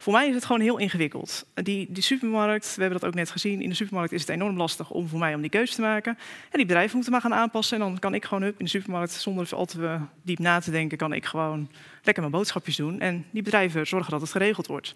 voor 0.04 0.12
mij 0.12 0.28
is 0.28 0.34
het 0.34 0.44
gewoon 0.44 0.60
heel 0.60 0.78
ingewikkeld. 0.78 1.46
Die, 1.54 1.86
die 1.90 2.02
supermarkt, 2.02 2.74
we 2.74 2.80
hebben 2.80 3.00
dat 3.00 3.08
ook 3.08 3.14
net 3.14 3.30
gezien, 3.30 3.62
in 3.62 3.68
de 3.68 3.74
supermarkt 3.74 4.12
is 4.12 4.20
het 4.20 4.30
enorm 4.30 4.56
lastig 4.56 4.90
om 4.90 5.08
voor 5.08 5.18
mij 5.18 5.34
om 5.34 5.40
die 5.40 5.50
keuze 5.50 5.74
te 5.74 5.80
maken. 5.80 6.18
En 6.50 6.58
die 6.58 6.66
bedrijven 6.66 6.94
moeten 6.94 7.12
maar 7.12 7.20
gaan 7.20 7.34
aanpassen. 7.34 7.80
En 7.80 7.84
dan 7.84 7.98
kan 7.98 8.14
ik 8.14 8.24
gewoon 8.24 8.42
up 8.42 8.58
in 8.58 8.64
de 8.64 8.70
supermarkt, 8.70 9.12
zonder 9.12 9.54
al 9.54 9.66
te 9.66 9.98
diep 10.22 10.38
na 10.38 10.60
te 10.60 10.70
denken, 10.70 10.98
kan 10.98 11.12
ik 11.12 11.24
gewoon 11.24 11.68
lekker 12.02 12.22
mijn 12.22 12.36
boodschapjes 12.36 12.76
doen. 12.76 13.00
En 13.00 13.24
die 13.30 13.42
bedrijven 13.42 13.86
zorgen 13.86 14.10
dat 14.10 14.20
het 14.20 14.30
geregeld 14.30 14.66
wordt. 14.66 14.94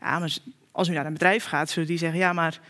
Ja, 0.00 0.18
maar 0.18 0.36
als 0.72 0.88
u 0.88 0.92
naar 0.92 1.06
een 1.06 1.12
bedrijf 1.12 1.44
gaat, 1.44 1.70
zullen 1.70 1.88
die 1.88 1.98
zeggen, 1.98 2.18
ja, 2.18 2.32
maar 2.32 2.60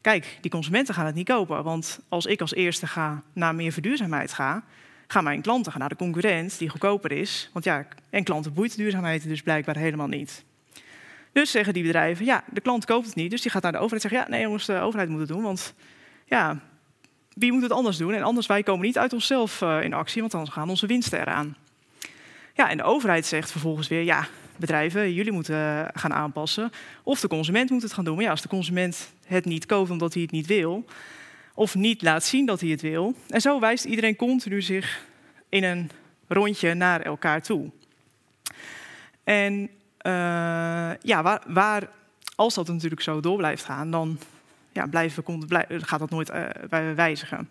kijk, 0.00 0.38
die 0.40 0.50
consumenten 0.50 0.94
gaan 0.94 1.06
het 1.06 1.14
niet 1.14 1.28
kopen. 1.28 1.64
Want 1.64 2.00
als 2.08 2.26
ik 2.26 2.40
als 2.40 2.54
eerste 2.54 2.86
ga 2.86 3.22
naar 3.32 3.54
meer 3.54 3.72
verduurzaamheid 3.72 4.32
ga, 4.32 4.64
gaan 5.06 5.24
mijn 5.24 5.42
klanten 5.42 5.72
gaan 5.72 5.80
naar 5.80 5.88
de 5.88 5.96
concurrent 5.96 6.58
die 6.58 6.68
goedkoper 6.68 7.12
is. 7.12 7.50
Want 7.52 7.64
ja, 7.64 7.86
en 8.10 8.24
klanten 8.24 8.52
boeit 8.52 8.76
duurzaamheid 8.76 9.28
dus 9.28 9.42
blijkbaar 9.42 9.76
helemaal 9.76 10.08
niet. 10.08 10.44
Dus 11.32 11.50
zeggen 11.50 11.74
die 11.74 11.82
bedrijven, 11.82 12.24
ja, 12.24 12.44
de 12.50 12.60
klant 12.60 12.84
koopt 12.84 13.06
het 13.06 13.14
niet. 13.14 13.30
Dus 13.30 13.42
die 13.42 13.50
gaat 13.50 13.62
naar 13.62 13.72
de 13.72 13.78
overheid 13.78 14.04
en 14.04 14.10
zegt, 14.10 14.22
ja, 14.22 14.30
nee 14.30 14.42
jongens, 14.42 14.66
de 14.66 14.78
overheid 14.78 15.08
moet 15.08 15.18
het 15.18 15.28
doen. 15.28 15.42
Want 15.42 15.74
ja, 16.24 16.60
wie 17.34 17.52
moet 17.52 17.62
het 17.62 17.72
anders 17.72 17.96
doen? 17.96 18.14
En 18.14 18.22
anders, 18.22 18.46
wij 18.46 18.62
komen 18.62 18.86
niet 18.86 18.98
uit 18.98 19.12
onszelf 19.12 19.60
uh, 19.60 19.82
in 19.82 19.92
actie, 19.92 20.20
want 20.20 20.32
dan 20.32 20.50
gaan 20.50 20.68
onze 20.68 20.86
winsten 20.86 21.20
eraan. 21.20 21.56
Ja, 22.54 22.70
en 22.70 22.76
de 22.76 22.82
overheid 22.82 23.26
zegt 23.26 23.50
vervolgens 23.50 23.88
weer, 23.88 24.02
ja, 24.02 24.26
bedrijven, 24.56 25.12
jullie 25.12 25.32
moeten 25.32 25.56
uh, 25.56 25.84
gaan 25.92 26.12
aanpassen. 26.12 26.70
Of 27.02 27.20
de 27.20 27.28
consument 27.28 27.70
moet 27.70 27.82
het 27.82 27.92
gaan 27.92 28.04
doen. 28.04 28.14
Maar 28.14 28.24
ja, 28.24 28.30
als 28.30 28.42
de 28.42 28.48
consument 28.48 29.12
het 29.26 29.44
niet 29.44 29.66
koopt 29.66 29.90
omdat 29.90 30.12
hij 30.12 30.22
het 30.22 30.30
niet 30.30 30.46
wil, 30.46 30.84
of 31.54 31.74
niet 31.74 32.02
laat 32.02 32.24
zien 32.24 32.46
dat 32.46 32.60
hij 32.60 32.70
het 32.70 32.80
wil. 32.80 33.14
En 33.28 33.40
zo 33.40 33.60
wijst 33.60 33.84
iedereen 33.84 34.16
continu 34.16 34.62
zich 34.62 35.06
in 35.48 35.64
een 35.64 35.90
rondje 36.28 36.74
naar 36.74 37.00
elkaar 37.00 37.42
toe. 37.42 37.70
En 39.24 39.70
ja, 41.02 41.22
waar, 41.22 41.42
waar, 41.46 41.88
als 42.36 42.54
dat 42.54 42.68
natuurlijk 42.68 43.02
zo 43.02 43.20
door 43.20 43.36
blijft 43.36 43.64
gaan, 43.64 43.90
dan 43.90 44.18
ja, 44.72 44.86
blijven, 44.86 45.46
blijven, 45.46 45.84
gaat 45.84 45.98
dat 45.98 46.10
nooit 46.10 46.30
uh, 46.30 46.48
wijzigen. 46.94 47.48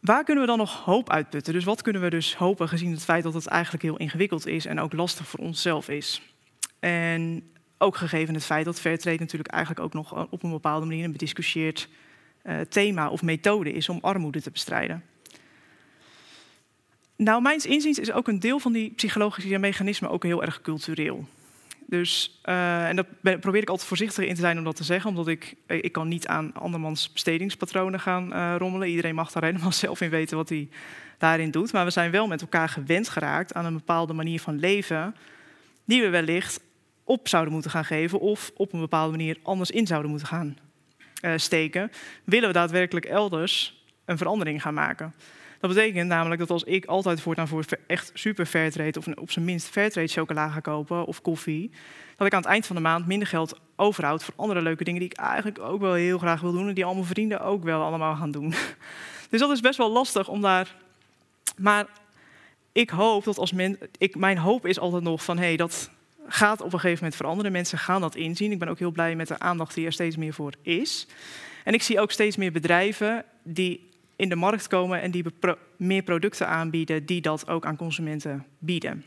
Waar 0.00 0.24
kunnen 0.24 0.44
we 0.44 0.50
dan 0.50 0.58
nog 0.58 0.84
hoop 0.84 1.10
uitputten? 1.10 1.52
Dus 1.52 1.64
wat 1.64 1.82
kunnen 1.82 2.02
we 2.02 2.10
dus 2.10 2.36
hopen 2.36 2.68
gezien 2.68 2.90
het 2.90 3.04
feit 3.04 3.22
dat 3.22 3.34
het 3.34 3.46
eigenlijk 3.46 3.82
heel 3.82 3.96
ingewikkeld 3.96 4.46
is 4.46 4.66
en 4.66 4.80
ook 4.80 4.92
lastig 4.92 5.28
voor 5.28 5.40
onszelf 5.40 5.88
is? 5.88 6.22
En 6.78 7.50
ook 7.78 7.96
gegeven 7.96 8.34
het 8.34 8.44
feit 8.44 8.64
dat 8.64 8.80
Fairtrade 8.80 9.18
natuurlijk 9.18 9.50
eigenlijk 9.50 9.84
ook 9.84 9.92
nog 9.92 10.28
op 10.30 10.42
een 10.42 10.50
bepaalde 10.50 10.86
manier 10.86 11.04
een 11.04 11.12
bediscussieerd 11.12 11.88
thema 12.68 13.08
of 13.08 13.22
methode 13.22 13.72
is 13.72 13.88
om 13.88 13.98
armoede 14.00 14.42
te 14.42 14.50
bestrijden. 14.50 15.04
Nou, 17.18 17.42
mijns 17.42 17.66
inziens 17.66 17.98
is 17.98 18.12
ook 18.12 18.28
een 18.28 18.38
deel 18.38 18.58
van 18.58 18.72
die 18.72 18.90
psychologische 18.90 19.58
mechanismen 19.58 20.10
ook 20.10 20.22
heel 20.22 20.42
erg 20.42 20.60
cultureel. 20.60 21.26
Dus, 21.86 22.40
uh, 22.44 22.88
en 22.88 22.96
dat 22.96 23.06
probeer 23.40 23.62
ik 23.62 23.68
altijd 23.68 23.88
voorzichtig 23.88 24.24
in 24.24 24.34
te 24.34 24.40
zijn 24.40 24.58
om 24.58 24.64
dat 24.64 24.76
te 24.76 24.84
zeggen, 24.84 25.10
omdat 25.10 25.28
ik, 25.28 25.54
eh, 25.66 25.76
ik 25.80 25.92
kan 25.92 26.08
niet 26.08 26.26
aan 26.26 26.54
andermans 26.54 27.12
bestedingspatronen 27.12 28.00
gaan 28.00 28.32
uh, 28.32 28.54
rommelen. 28.58 28.88
Iedereen 28.88 29.14
mag 29.14 29.32
daar 29.32 29.44
helemaal 29.50 29.72
zelf 29.72 30.00
in 30.00 30.10
weten 30.10 30.36
wat 30.36 30.48
hij 30.48 30.68
daarin 31.18 31.50
doet. 31.50 31.72
Maar 31.72 31.84
we 31.84 31.90
zijn 31.90 32.10
wel 32.10 32.26
met 32.26 32.40
elkaar 32.40 32.68
gewend 32.68 33.08
geraakt 33.08 33.54
aan 33.54 33.64
een 33.64 33.76
bepaalde 33.76 34.12
manier 34.12 34.40
van 34.40 34.58
leven, 34.58 35.16
die 35.84 36.02
we 36.02 36.08
wellicht 36.08 36.60
op 37.04 37.28
zouden 37.28 37.52
moeten 37.52 37.70
gaan 37.70 37.84
geven 37.84 38.20
of 38.20 38.50
op 38.54 38.72
een 38.72 38.80
bepaalde 38.80 39.10
manier 39.10 39.38
anders 39.42 39.70
in 39.70 39.86
zouden 39.86 40.10
moeten 40.10 40.28
gaan 40.28 40.58
steken. 41.36 41.90
Willen 42.24 42.48
we 42.48 42.54
daadwerkelijk 42.54 43.06
elders 43.06 43.82
een 44.04 44.18
verandering 44.18 44.62
gaan 44.62 44.74
maken? 44.74 45.14
Dat 45.60 45.70
betekent 45.74 46.08
namelijk 46.08 46.40
dat 46.40 46.50
als 46.50 46.64
ik 46.64 46.84
altijd 46.84 47.20
voortaan 47.20 47.48
voor 47.48 47.64
echt 47.86 48.10
super 48.14 48.46
fair 48.46 48.70
trade... 48.70 48.98
of 48.98 49.06
op 49.06 49.30
zijn 49.30 49.44
minst 49.44 49.68
fair 49.68 49.90
trade 49.90 50.08
chocola 50.08 50.48
ga 50.48 50.60
kopen 50.60 51.04
of 51.04 51.22
koffie... 51.22 51.70
dat 52.16 52.26
ik 52.26 52.32
aan 52.32 52.40
het 52.40 52.50
eind 52.50 52.66
van 52.66 52.76
de 52.76 52.82
maand 52.82 53.06
minder 53.06 53.28
geld 53.28 53.58
overhoud 53.76 54.24
voor 54.24 54.34
andere 54.36 54.62
leuke 54.62 54.84
dingen... 54.84 55.00
die 55.00 55.10
ik 55.10 55.16
eigenlijk 55.16 55.58
ook 55.58 55.80
wel 55.80 55.92
heel 55.92 56.18
graag 56.18 56.40
wil 56.40 56.52
doen... 56.52 56.68
en 56.68 56.74
die 56.74 56.84
al 56.84 56.94
mijn 56.94 57.06
vrienden 57.06 57.40
ook 57.40 57.64
wel 57.64 57.82
allemaal 57.82 58.16
gaan 58.16 58.30
doen. 58.30 58.54
Dus 59.30 59.40
dat 59.40 59.50
is 59.50 59.60
best 59.60 59.78
wel 59.78 59.90
lastig 59.90 60.28
om 60.28 60.40
daar... 60.40 60.74
Maar 61.56 61.86
ik 62.72 62.90
hoop 62.90 63.24
dat 63.24 63.38
als 63.38 63.52
men... 63.52 63.78
Ik, 63.98 64.16
mijn 64.16 64.38
hoop 64.38 64.66
is 64.66 64.78
altijd 64.78 65.02
nog 65.02 65.24
van... 65.24 65.38
Hey, 65.38 65.56
dat 65.56 65.90
gaat 66.28 66.60
op 66.60 66.72
een 66.72 66.80
gegeven 66.80 66.98
moment 66.98 67.16
veranderen. 67.16 67.52
Mensen 67.52 67.78
gaan 67.78 68.00
dat 68.00 68.14
inzien. 68.14 68.52
Ik 68.52 68.58
ben 68.58 68.68
ook 68.68 68.78
heel 68.78 68.90
blij 68.90 69.16
met 69.16 69.28
de 69.28 69.38
aandacht 69.38 69.74
die 69.74 69.86
er 69.86 69.92
steeds 69.92 70.16
meer 70.16 70.32
voor 70.32 70.52
is. 70.62 71.06
En 71.64 71.74
ik 71.74 71.82
zie 71.82 72.00
ook 72.00 72.10
steeds 72.10 72.36
meer 72.36 72.52
bedrijven 72.52 73.24
die 73.42 73.87
in 74.18 74.28
de 74.28 74.36
markt 74.36 74.66
komen 74.66 75.00
en 75.00 75.10
die 75.10 75.24
meer 75.76 76.02
producten 76.02 76.48
aanbieden 76.48 77.06
die 77.06 77.20
dat 77.20 77.48
ook 77.48 77.66
aan 77.66 77.76
consumenten 77.76 78.46
bieden. 78.58 79.04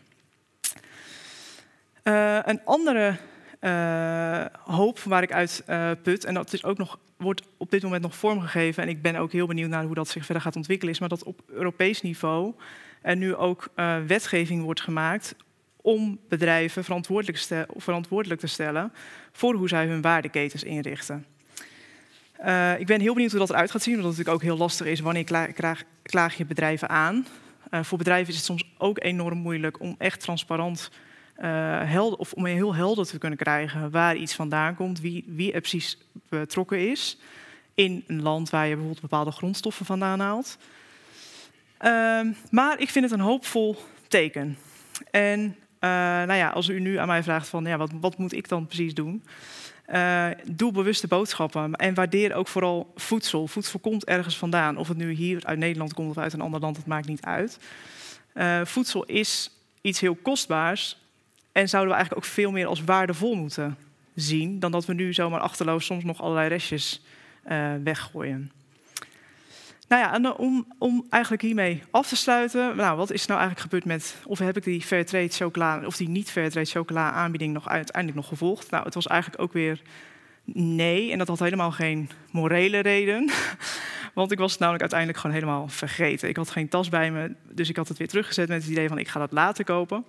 Uh, 2.04 2.40
een 2.44 2.62
andere 2.66 3.18
uh, 3.62 4.46
hoop 4.64 5.00
waar 5.00 5.24
ik 5.24 5.32
uit 5.32 5.64
uh, 5.68 5.92
put, 6.04 6.26
en 6.26 6.34
dat 6.34 6.54
is 6.54 6.64
ook 6.64 6.78
nog, 6.78 7.00
wordt 7.18 7.42
op 7.58 7.72
dit 7.72 7.84
moment 7.84 8.02
nog 8.02 8.16
vormgegeven, 8.16 8.84
en 8.84 8.90
ik 8.90 9.02
ben 9.02 9.16
ook 9.16 9.32
heel 9.32 9.48
benieuwd 9.48 9.70
naar 9.70 9.84
hoe 9.84 9.96
dat 9.96 10.08
zich 10.08 10.26
verder 10.26 10.44
gaat 10.44 10.56
ontwikkelen, 10.56 10.94
is 10.94 11.00
maar 11.00 11.10
dat 11.10 11.24
op 11.24 11.42
Europees 11.48 12.02
niveau 12.02 12.54
er 13.02 13.16
nu 13.16 13.36
ook 13.36 13.70
wetgeving 14.08 14.64
wordt 14.64 14.82
gemaakt 14.82 15.36
om 15.82 16.20
bedrijven 16.30 16.84
verantwoordelijk, 16.84 17.68
verantwoordelijk 17.76 18.40
te 18.40 18.48
stellen 18.48 18.94
voor 19.32 19.54
hoe 19.54 19.68
zij 19.68 19.88
hun 19.88 20.02
waardeketens 20.02 20.64
inrichten. 20.64 21.26
Uh, 22.46 22.80
ik 22.80 22.86
ben 22.86 23.00
heel 23.00 23.14
benieuwd 23.14 23.32
hoe 23.32 23.40
dat 23.40 23.50
eruit 23.50 23.72
gaat 23.72 23.82
zien, 23.82 23.96
omdat 23.96 24.10
het 24.10 24.18
natuurlijk 24.18 24.44
ook 24.44 24.50
heel 24.50 24.64
lastig 24.64 24.88
is 24.88 25.00
wanneer 25.00 25.54
klaag, 26.04 26.38
je 26.38 26.46
bedrijven 26.46 26.90
aan. 26.90 27.26
Uh, 27.72 27.84
voor 27.84 27.98
bedrijven 27.98 28.30
is 28.30 28.36
het 28.36 28.46
soms 28.46 28.74
ook 28.78 29.04
enorm 29.04 29.38
moeilijk 29.38 29.80
om 29.80 29.96
echt 29.98 30.20
transparant 30.20 30.92
helder, 31.86 32.20
of 32.20 32.34
om 32.34 32.46
heel 32.46 32.76
helder 32.76 33.06
te 33.06 33.18
kunnen 33.18 33.38
krijgen 33.38 33.92
waar 33.92 34.16
iets 34.16 34.36
vandaan 34.36 34.76
komt, 34.76 35.00
wie, 35.00 35.24
wie 35.28 35.52
er 35.52 35.60
precies 35.60 35.98
betrokken 36.30 36.90
is 36.90 37.18
in 37.74 38.04
een 38.08 38.22
land 38.22 38.50
waar 38.50 38.64
je 38.64 38.70
bijvoorbeeld 38.70 39.02
bepaalde 39.02 39.32
grondstoffen 39.32 39.86
vandaan 39.86 40.20
haalt. 40.20 40.58
Ehm, 41.78 42.32
maar 42.50 42.80
ik 42.80 42.90
vind 42.90 43.06
het 43.06 43.14
een 43.14 43.26
hoopvol 43.26 43.78
teken. 44.08 44.58
En 45.12 45.56
eh, 45.80 45.90
nou 45.90 46.34
ja, 46.34 46.50
als 46.50 46.68
u 46.68 46.80
nu 46.80 46.98
aan 46.98 47.08
mij 47.08 47.24
vraagt 47.24 47.48
van 47.48 47.66
ja, 47.66 47.78
wat, 47.78 47.92
wat 48.00 48.18
moet 48.18 48.34
ik 48.34 48.50
dan 48.50 48.66
precies 48.66 48.94
doen? 48.94 49.24
Uh, 49.90 50.28
doe 50.46 50.72
bewuste 50.72 51.08
boodschappen 51.08 51.74
en 51.76 51.94
waardeer 51.94 52.34
ook 52.34 52.48
vooral 52.48 52.92
voedsel. 52.96 53.48
Voedsel 53.48 53.80
komt 53.80 54.06
ergens 54.06 54.38
vandaan. 54.38 54.78
Of 54.78 54.88
het 54.88 54.98
nu 54.98 55.12
hier 55.12 55.46
uit 55.46 55.58
Nederland 55.58 55.94
komt 55.94 56.10
of 56.10 56.18
uit 56.18 56.34
een 56.34 56.42
ander 56.42 56.60
land, 56.60 56.78
het 56.78 56.86
maakt 56.86 57.08
niet 57.08 57.22
uit. 57.22 57.60
Uh, 58.34 58.62
voedsel 58.64 59.04
is 59.04 59.50
iets 59.82 60.00
heel 60.00 60.16
kostbaars 60.16 60.98
en 61.52 61.70
zouden 61.70 61.92
we 61.92 61.98
eigenlijk 61.98 62.26
ook 62.26 62.34
veel 62.34 62.52
meer 62.52 62.68
als 62.68 62.84
waardevol 62.84 63.36
moeten 63.36 63.78
zien 64.16 64.60
dan 64.60 64.72
dat 64.72 64.86
we 64.86 64.94
nu 64.94 65.14
zomaar 65.14 65.40
achterloos 65.40 65.86
soms 65.86 66.04
nog 66.04 66.22
allerlei 66.22 66.48
restjes 66.48 67.02
uh, 67.52 67.72
weggooien. 67.84 68.52
Nou 69.92 70.04
ja, 70.04 70.14
en 70.14 70.38
om, 70.38 70.66
om 70.78 71.06
eigenlijk 71.10 71.42
hiermee 71.42 71.84
af 71.90 72.08
te 72.08 72.16
sluiten, 72.16 72.76
nou, 72.76 72.98
wat 72.98 73.12
is 73.12 73.26
nou 73.26 73.40
eigenlijk 73.40 73.70
gebeurd 73.70 73.86
met, 73.86 74.16
of 74.26 74.40
heb 74.40 74.58
ik 74.58 74.64
die 74.64 74.82
Fairtrade 74.82 75.30
chocola, 75.30 75.82
of 75.86 75.98
die 75.98 76.10
niet 76.10 76.32
Fairtrade 76.32 76.66
chocola 76.66 77.12
aanbieding 77.12 77.54
nog 77.54 77.70
uiteindelijk 77.70 78.22
nog 78.22 78.28
gevolgd? 78.28 78.70
Nou, 78.70 78.84
het 78.84 78.94
was 78.94 79.08
eigenlijk 79.08 79.42
ook 79.42 79.54
weer 79.54 79.82
nee, 80.54 81.12
en 81.12 81.18
dat 81.18 81.28
had 81.28 81.40
helemaal 81.40 81.72
geen 81.72 82.10
morele 82.32 82.80
reden. 82.80 83.30
Want 84.14 84.32
ik 84.32 84.38
was 84.38 84.52
het 84.52 84.60
namelijk 84.60 84.82
uiteindelijk 84.84 85.20
gewoon 85.20 85.36
helemaal 85.36 85.68
vergeten. 85.68 86.30
Ik 86.30 86.38
had 86.38 86.50
geen 86.50 86.70
tas 86.70 86.90
bij 86.90 87.12
me, 87.12 87.36
dus 87.50 87.70
ik 87.70 87.76
had 87.76 87.88
het 87.88 87.98
weer 87.98 88.08
teruggezet 88.08 88.48
met 88.48 88.62
het 88.62 88.72
idee 88.72 88.88
van 88.88 88.98
ik 88.98 89.08
ga 89.08 89.20
dat 89.20 89.32
later 89.32 89.64
kopen. 89.64 90.06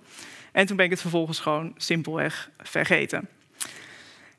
En 0.51 0.65
toen 0.65 0.75
ben 0.75 0.85
ik 0.85 0.91
het 0.91 1.01
vervolgens 1.01 1.39
gewoon 1.39 1.73
simpelweg 1.77 2.49
vergeten. 2.57 3.27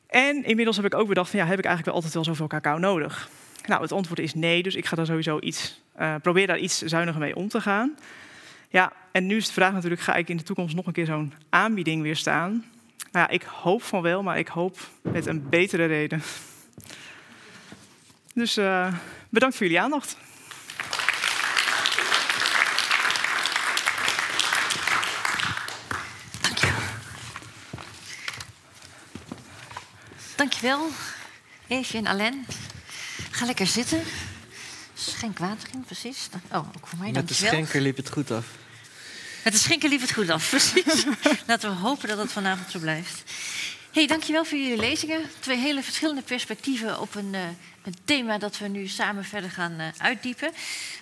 En 0.07 0.45
inmiddels 0.45 0.77
heb 0.77 0.87
ik 0.87 0.95
ook 0.95 1.09
bedacht 1.09 1.31
van 1.31 1.39
ja, 1.39 1.47
heb 1.47 1.59
ik 1.59 1.65
eigenlijk 1.65 1.87
wel 1.87 1.95
altijd 1.95 2.15
wel 2.15 2.35
zoveel 2.35 2.61
cacao 2.61 2.79
nodig? 2.79 3.29
Nou, 3.67 3.83
het 3.83 3.93
antwoord 3.93 4.19
is 4.19 4.35
nee, 4.35 4.63
dus 4.63 4.75
ik 4.75 4.87
ga 4.87 4.97
daar 4.97 5.07
sowieso 5.07 5.39
iets, 5.41 5.81
uh, 6.01 6.15
probeer 6.23 6.47
daar 6.47 6.59
iets 6.59 6.79
zuiniger 6.79 7.21
mee 7.21 7.37
om 7.37 7.49
te 7.49 7.61
gaan. 7.61 7.97
Ja, 8.69 8.93
en 9.13 9.27
nu 9.27 9.37
is 9.37 9.47
de 9.47 9.53
vraag 9.53 9.73
natuurlijk, 9.73 10.01
ga 10.01 10.15
ik 10.15 10.29
in 10.29 10.37
de 10.37 10.43
toekomst 10.43 10.75
nog 10.75 10.87
een 10.87 10.93
keer 10.93 11.07
zo'n 11.07 11.33
aanbieding 11.49 12.03
weer 12.03 12.17
staan? 12.17 12.65
Nou 13.13 13.27
ja, 13.27 13.29
ik 13.29 13.43
hoop 13.43 13.83
van 13.83 14.03
wel, 14.03 14.23
maar 14.23 14.39
ik 14.39 14.49
hoop 14.49 14.79
met 15.03 15.27
een 15.27 15.49
betere 15.49 15.85
reden. 15.85 16.23
Dus 18.35 18.59
uh, 18.59 18.95
bedankt 19.29 19.57
voor 19.57 19.67
jullie 19.67 19.83
aandacht. 19.83 20.17
Dankjewel. 26.41 26.81
Dankjewel, 30.37 30.89
Eefje 31.69 31.99
en 31.99 32.07
Alain. 32.07 32.47
Ga 33.35 33.45
lekker 33.45 33.67
zitten. 33.67 34.03
Schenk 34.95 35.39
water 35.39 35.69
in, 35.73 35.85
precies. 35.85 36.29
Oh, 36.53 36.69
ook 36.77 36.87
voor 36.87 36.99
mij, 36.99 37.11
Met 37.11 37.29
de 37.29 37.35
schenker 37.35 37.81
liep 37.81 37.97
het 37.97 38.11
goed 38.11 38.31
af. 38.31 38.47
Met 39.45 39.53
de 39.53 39.59
schenker 39.59 39.89
liep 39.89 40.01
het 40.01 40.13
goed 40.13 40.31
af, 40.31 40.49
precies. 40.51 41.05
Laten 41.47 41.71
we 41.71 41.77
hopen 41.77 42.09
dat 42.09 42.19
het 42.19 42.33
vanavond 42.33 42.71
zo 42.71 42.79
blijft. 42.79 43.23
hey, 43.93 44.07
dankjewel 44.07 44.45
voor 44.45 44.59
jullie 44.59 44.77
lezingen. 44.77 45.21
Twee 45.41 45.57
hele 45.57 45.83
verschillende 45.83 46.23
perspectieven 46.23 47.01
op 47.01 47.15
een, 47.15 47.35
uh, 47.35 47.41
een 47.83 47.97
thema 48.05 48.39
dat 48.39 48.59
we 48.59 48.69
nu 48.69 48.87
samen 48.87 49.25
verder 49.25 49.51
gaan 49.51 49.81
uh, 49.81 49.87
uitdiepen. 49.99 50.53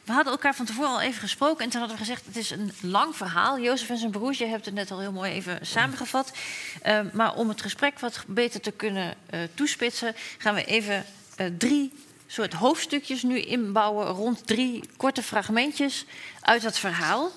We 0.05 0.13
hadden 0.13 0.33
elkaar 0.33 0.55
van 0.55 0.67
tevoren 0.67 0.91
al 0.91 1.01
even 1.01 1.21
gesproken 1.21 1.65
en 1.65 1.71
toen 1.71 1.81
hadden 1.81 1.99
we 1.99 2.05
gezegd... 2.05 2.27
het 2.27 2.37
is 2.37 2.51
een 2.51 2.73
lang 2.81 3.17
verhaal. 3.17 3.61
Jozef 3.61 3.89
en 3.89 3.99
zijn 3.99 4.11
broers, 4.11 4.39
je 4.39 4.47
hebt 4.47 4.65
het 4.65 4.75
net 4.75 4.91
al 4.91 5.01
heel 5.01 5.13
mooi 5.13 5.33
even 5.33 5.59
samengevat. 5.67 6.33
Uh, 6.87 7.01
maar 7.13 7.35
om 7.35 7.49
het 7.49 7.63
gesprek 7.63 7.99
wat 7.99 8.25
beter 8.27 8.61
te 8.61 8.71
kunnen 8.71 9.15
toespitsen... 9.55 10.15
gaan 10.39 10.55
we 10.55 10.65
even 10.65 11.05
drie 11.59 11.93
soort 12.33 12.53
hoofdstukjes 12.53 13.23
nu 13.23 13.41
inbouwen 13.41 14.07
rond 14.07 14.47
drie 14.47 14.85
korte 14.97 15.23
fragmentjes 15.23 16.05
uit 16.41 16.63
dat 16.63 16.79
verhaal. 16.79 17.31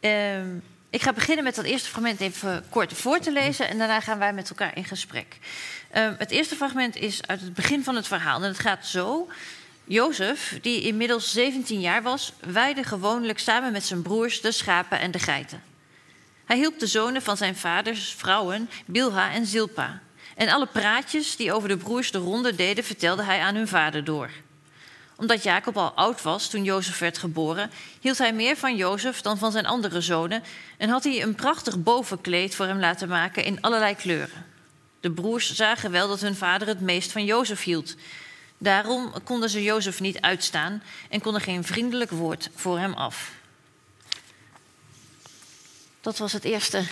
Uh, 0.00 0.38
ik 0.90 1.02
ga 1.02 1.12
beginnen 1.12 1.44
met 1.44 1.54
dat 1.54 1.64
eerste 1.64 1.88
fragment 1.88 2.20
even 2.20 2.64
kort 2.68 2.92
voor 2.92 3.18
te 3.18 3.32
lezen 3.32 3.68
en 3.68 3.78
daarna 3.78 4.00
gaan 4.00 4.18
wij 4.18 4.32
met 4.32 4.50
elkaar 4.50 4.76
in 4.76 4.84
gesprek. 4.84 5.38
Uh, 5.96 6.08
het 6.18 6.30
eerste 6.30 6.56
fragment 6.56 6.96
is 6.96 7.26
uit 7.26 7.40
het 7.40 7.54
begin 7.54 7.84
van 7.84 7.96
het 7.96 8.06
verhaal 8.06 8.42
en 8.42 8.48
het 8.48 8.58
gaat 8.58 8.86
zo. 8.86 9.28
Jozef, 9.84 10.58
die 10.62 10.82
inmiddels 10.82 11.32
17 11.32 11.80
jaar 11.80 12.02
was, 12.02 12.32
weide 12.40 12.84
gewoonlijk 12.84 13.38
samen 13.38 13.72
met 13.72 13.84
zijn 13.84 14.02
broers 14.02 14.40
de 14.40 14.52
schapen 14.52 15.00
en 15.00 15.10
de 15.10 15.18
geiten. 15.18 15.62
Hij 16.44 16.56
hielp 16.56 16.78
de 16.78 16.86
zonen 16.86 17.22
van 17.22 17.36
zijn 17.36 17.56
vaders 17.56 18.14
vrouwen, 18.18 18.70
Bilha 18.86 19.32
en 19.32 19.46
Zilpa. 19.46 20.00
En 20.40 20.48
alle 20.48 20.66
praatjes 20.66 21.36
die 21.36 21.52
over 21.52 21.68
de 21.68 21.76
broers 21.76 22.10
de 22.10 22.18
ronde 22.18 22.54
deden, 22.54 22.84
vertelde 22.84 23.22
hij 23.22 23.40
aan 23.40 23.54
hun 23.54 23.68
vader 23.68 24.04
door. 24.04 24.30
Omdat 25.16 25.42
Jacob 25.42 25.76
al 25.76 25.90
oud 25.90 26.22
was 26.22 26.48
toen 26.48 26.64
Jozef 26.64 26.98
werd 26.98 27.18
geboren, 27.18 27.70
hield 28.00 28.18
hij 28.18 28.32
meer 28.32 28.56
van 28.56 28.76
Jozef 28.76 29.20
dan 29.20 29.38
van 29.38 29.52
zijn 29.52 29.66
andere 29.66 30.00
zonen 30.00 30.42
en 30.76 30.88
had 30.88 31.04
hij 31.04 31.22
een 31.22 31.34
prachtig 31.34 31.82
bovenkleed 31.82 32.54
voor 32.54 32.66
hem 32.66 32.78
laten 32.78 33.08
maken 33.08 33.44
in 33.44 33.60
allerlei 33.60 33.94
kleuren. 33.94 34.46
De 35.00 35.10
broers 35.10 35.54
zagen 35.54 35.90
wel 35.90 36.08
dat 36.08 36.20
hun 36.20 36.36
vader 36.36 36.68
het 36.68 36.80
meest 36.80 37.12
van 37.12 37.24
Jozef 37.24 37.62
hield. 37.62 37.94
Daarom 38.58 39.12
konden 39.24 39.50
ze 39.50 39.62
Jozef 39.62 40.00
niet 40.00 40.20
uitstaan 40.20 40.82
en 41.08 41.20
konden 41.20 41.42
geen 41.42 41.64
vriendelijk 41.64 42.10
woord 42.10 42.50
voor 42.54 42.78
hem 42.78 42.92
af. 42.92 43.32
Dat 46.00 46.18
was 46.18 46.32
het 46.32 46.44
eerste 46.44 46.84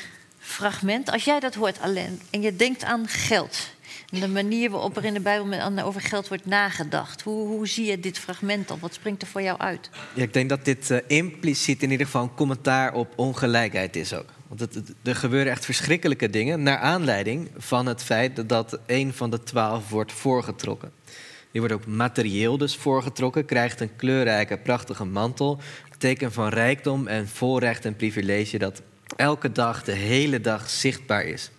fragment. 0.49 1.11
Als 1.11 1.25
jij 1.25 1.41
dat 1.41 1.55
hoort, 1.55 1.81
alleen 1.81 2.21
en 2.31 2.43
je 2.43 2.57
denkt 2.57 2.85
aan 2.85 3.09
geld. 3.09 3.77
De 4.11 4.29
manier 4.29 4.71
waarop 4.71 4.97
er 4.97 5.05
in 5.05 5.15
de 5.15 5.21
Bijbel 5.21 5.85
over 5.85 6.01
geld 6.01 6.29
wordt 6.29 6.47
nagedacht. 6.47 7.23
Hoe, 7.23 7.47
hoe 7.47 7.69
zie 7.69 7.87
je 7.87 8.01
dit 8.01 8.19
fragment 8.19 8.69
dan? 8.69 8.79
Wat 8.81 8.95
springt 8.95 9.23
er 9.23 9.29
voor 9.29 9.43
jou 9.43 9.59
uit? 9.59 9.91
Ja, 10.15 10.23
ik 10.23 10.33
denk 10.33 10.49
dat 10.49 10.65
dit 10.65 10.91
uh, 10.91 10.99
impliciet 11.07 11.83
in 11.83 11.91
ieder 11.91 12.07
geval 12.07 12.23
een 12.23 12.35
commentaar 12.35 12.95
op 12.95 13.13
ongelijkheid 13.17 13.97
is 13.97 14.15
ook. 14.15 14.27
Want 14.49 14.69
er 15.03 15.17
gebeuren 15.17 15.53
echt 15.53 15.65
verschrikkelijke 15.65 16.31
dingen 16.31 16.63
naar 16.63 16.79
aanleiding 16.79 17.51
van 17.57 17.87
het 17.87 18.03
feit 18.03 18.49
dat 18.49 18.79
een 18.87 19.15
van 19.15 19.31
de 19.31 19.43
twaalf 19.43 19.89
wordt 19.89 20.13
voorgetrokken. 20.13 20.93
Die 21.51 21.61
wordt 21.61 21.75
ook 21.75 21.87
materieel 21.87 22.59
dus 22.59 22.77
voorgetrokken, 22.77 23.45
krijgt 23.45 23.81
een 23.81 23.97
kleurrijke, 23.97 24.59
prachtige 24.59 25.05
mantel. 25.05 25.61
Teken 25.99 26.33
van 26.33 26.49
rijkdom 26.49 27.07
en 27.07 27.29
voorrecht 27.29 27.85
en 27.85 27.97
privilege 27.97 28.59
dat 28.59 28.83
elke 29.17 29.53
dag, 29.53 29.85
de 29.85 29.93
hele 29.93 30.41
dag 30.41 30.71
zichtbaar 30.71 31.25
is. 31.25 31.51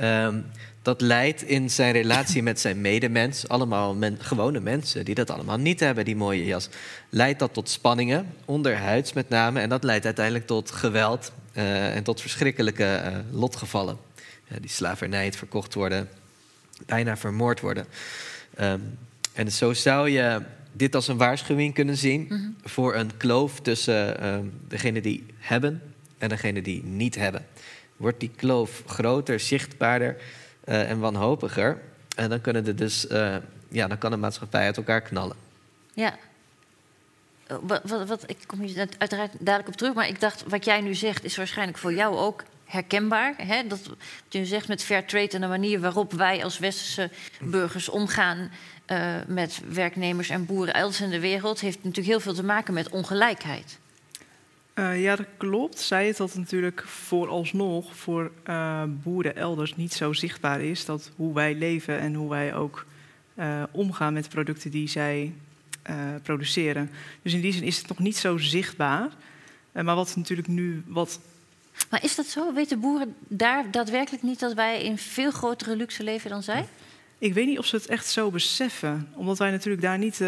Um, 0.00 0.46
dat 0.86 1.00
leidt 1.00 1.42
in 1.42 1.70
zijn 1.70 1.92
relatie 1.92 2.42
met 2.42 2.60
zijn 2.60 2.80
medemens, 2.80 3.48
allemaal 3.48 3.94
men, 3.94 4.16
gewone 4.20 4.60
mensen 4.60 5.04
die 5.04 5.14
dat 5.14 5.30
allemaal 5.30 5.58
niet 5.58 5.80
hebben, 5.80 6.04
die 6.04 6.16
mooie 6.16 6.44
jas, 6.44 6.68
leidt 7.08 7.38
dat 7.38 7.52
tot 7.52 7.68
spanningen, 7.68 8.34
onderhuids 8.44 9.12
met 9.12 9.28
name, 9.28 9.60
en 9.60 9.68
dat 9.68 9.84
leidt 9.84 10.04
uiteindelijk 10.04 10.46
tot 10.46 10.70
geweld 10.70 11.32
uh, 11.54 11.96
en 11.96 12.02
tot 12.02 12.20
verschrikkelijke 12.20 13.02
uh, 13.04 13.40
lotgevallen. 13.40 13.96
Ja, 14.48 14.56
die 14.60 14.70
slavernij, 14.70 15.24
het 15.24 15.36
verkocht 15.36 15.74
worden, 15.74 16.08
bijna 16.86 17.16
vermoord 17.16 17.60
worden. 17.60 17.86
Um, 18.60 18.98
en 19.32 19.52
zo 19.52 19.72
zou 19.72 20.10
je 20.10 20.42
dit 20.72 20.94
als 20.94 21.08
een 21.08 21.16
waarschuwing 21.16 21.74
kunnen 21.74 21.96
zien 21.96 22.20
mm 22.20 22.28
-hmm. 22.28 22.56
voor 22.64 22.94
een 22.94 23.16
kloof 23.16 23.60
tussen 23.60 24.22
uh, 24.22 24.38
degenen 24.68 25.02
die 25.02 25.26
hebben 25.38 25.82
en 26.18 26.28
degene 26.28 26.62
die 26.62 26.84
niet 26.84 27.14
hebben. 27.14 27.46
Wordt 27.96 28.20
die 28.20 28.30
kloof 28.36 28.82
groter, 28.86 29.40
zichtbaarder 29.40 30.16
uh, 30.64 30.90
en 30.90 30.98
wanhopiger. 30.98 31.80
En 32.16 32.28
dan, 32.28 32.40
kunnen 32.40 32.64
de 32.64 32.74
dus, 32.74 33.06
uh, 33.10 33.36
ja, 33.68 33.86
dan 33.86 33.98
kan 33.98 34.10
de 34.10 34.16
maatschappij 34.16 34.64
uit 34.64 34.76
elkaar 34.76 35.00
knallen. 35.00 35.36
Ja. 35.94 36.16
Wat, 37.60 37.80
wat, 37.84 38.08
wat, 38.08 38.30
ik 38.30 38.38
kom 38.46 38.60
hier 38.60 38.88
uiteraard 38.98 39.32
dadelijk 39.38 39.68
op 39.68 39.76
terug, 39.76 39.94
maar 39.94 40.08
ik 40.08 40.20
dacht, 40.20 40.44
wat 40.48 40.64
jij 40.64 40.80
nu 40.80 40.94
zegt, 40.94 41.24
is 41.24 41.36
waarschijnlijk 41.36 41.78
voor 41.78 41.92
jou 41.92 42.16
ook 42.16 42.44
herkenbaar. 42.64 43.34
Hè? 43.36 43.66
Dat, 43.66 43.86
wat 43.86 43.96
je 44.28 44.46
zegt 44.46 44.68
met 44.68 44.82
fair 44.82 45.06
trade 45.06 45.28
en 45.28 45.40
de 45.40 45.46
manier 45.46 45.80
waarop 45.80 46.12
wij 46.12 46.44
als 46.44 46.58
westerse 46.58 47.10
burgers 47.40 47.88
omgaan 47.88 48.50
uh, 48.86 49.14
met 49.26 49.60
werknemers 49.68 50.28
en 50.28 50.46
boeren 50.46 50.74
elders 50.74 51.00
in 51.00 51.10
de 51.10 51.20
wereld, 51.20 51.60
heeft 51.60 51.76
natuurlijk 51.76 52.06
heel 52.06 52.20
veel 52.20 52.34
te 52.34 52.44
maken 52.44 52.74
met 52.74 52.88
ongelijkheid. 52.88 53.78
Uh, 54.78 55.02
ja, 55.02 55.16
dat 55.16 55.26
klopt. 55.36 55.78
Zij 55.78 56.06
het 56.06 56.16
dat 56.16 56.34
natuurlijk 56.34 56.84
vooralsnog 56.86 57.96
voor 57.96 58.30
uh, 58.48 58.82
boeren 58.86 59.36
elders 59.36 59.76
niet 59.76 59.92
zo 59.92 60.12
zichtbaar 60.12 60.60
is. 60.60 60.84
Dat 60.84 61.10
hoe 61.16 61.34
wij 61.34 61.54
leven 61.54 61.98
en 61.98 62.14
hoe 62.14 62.28
wij 62.28 62.54
ook 62.54 62.86
uh, 63.38 63.62
omgaan 63.70 64.12
met 64.12 64.24
de 64.24 64.30
producten 64.30 64.70
die 64.70 64.88
zij 64.88 65.32
produceren. 66.22 66.90
Dus 67.22 67.32
in 67.32 67.40
die 67.40 67.52
zin 67.52 67.62
is 67.62 67.78
het 67.78 67.88
nog 67.88 67.98
niet 67.98 68.16
zo 68.16 68.38
zichtbaar. 68.38 69.10
maar 69.72 69.94
wat 69.94 70.16
natuurlijk 70.16 70.48
nu. 70.48 70.82
Wat... 70.86 71.20
Maar 71.90 72.04
is 72.04 72.14
dat 72.14 72.26
zo? 72.26 72.52
Weten 72.52 72.80
boeren 72.80 73.14
daar 73.28 73.70
daadwerkelijk 73.70 74.22
niet 74.22 74.40
dat 74.40 74.54
wij 74.54 74.82
in 74.82 74.98
veel 74.98 75.30
grotere 75.30 75.76
luxe 75.76 76.02
leven 76.02 76.30
dan 76.30 76.42
zij? 76.42 76.66
Ik 77.18 77.34
weet 77.34 77.46
niet 77.46 77.58
of 77.58 77.66
ze 77.66 77.76
het 77.76 77.86
echt 77.86 78.06
zo 78.06 78.30
beseffen. 78.30 79.08
Omdat 79.14 79.38
wij 79.38 79.50
natuurlijk 79.50 79.82
daar 79.82 79.98
niet 79.98 80.20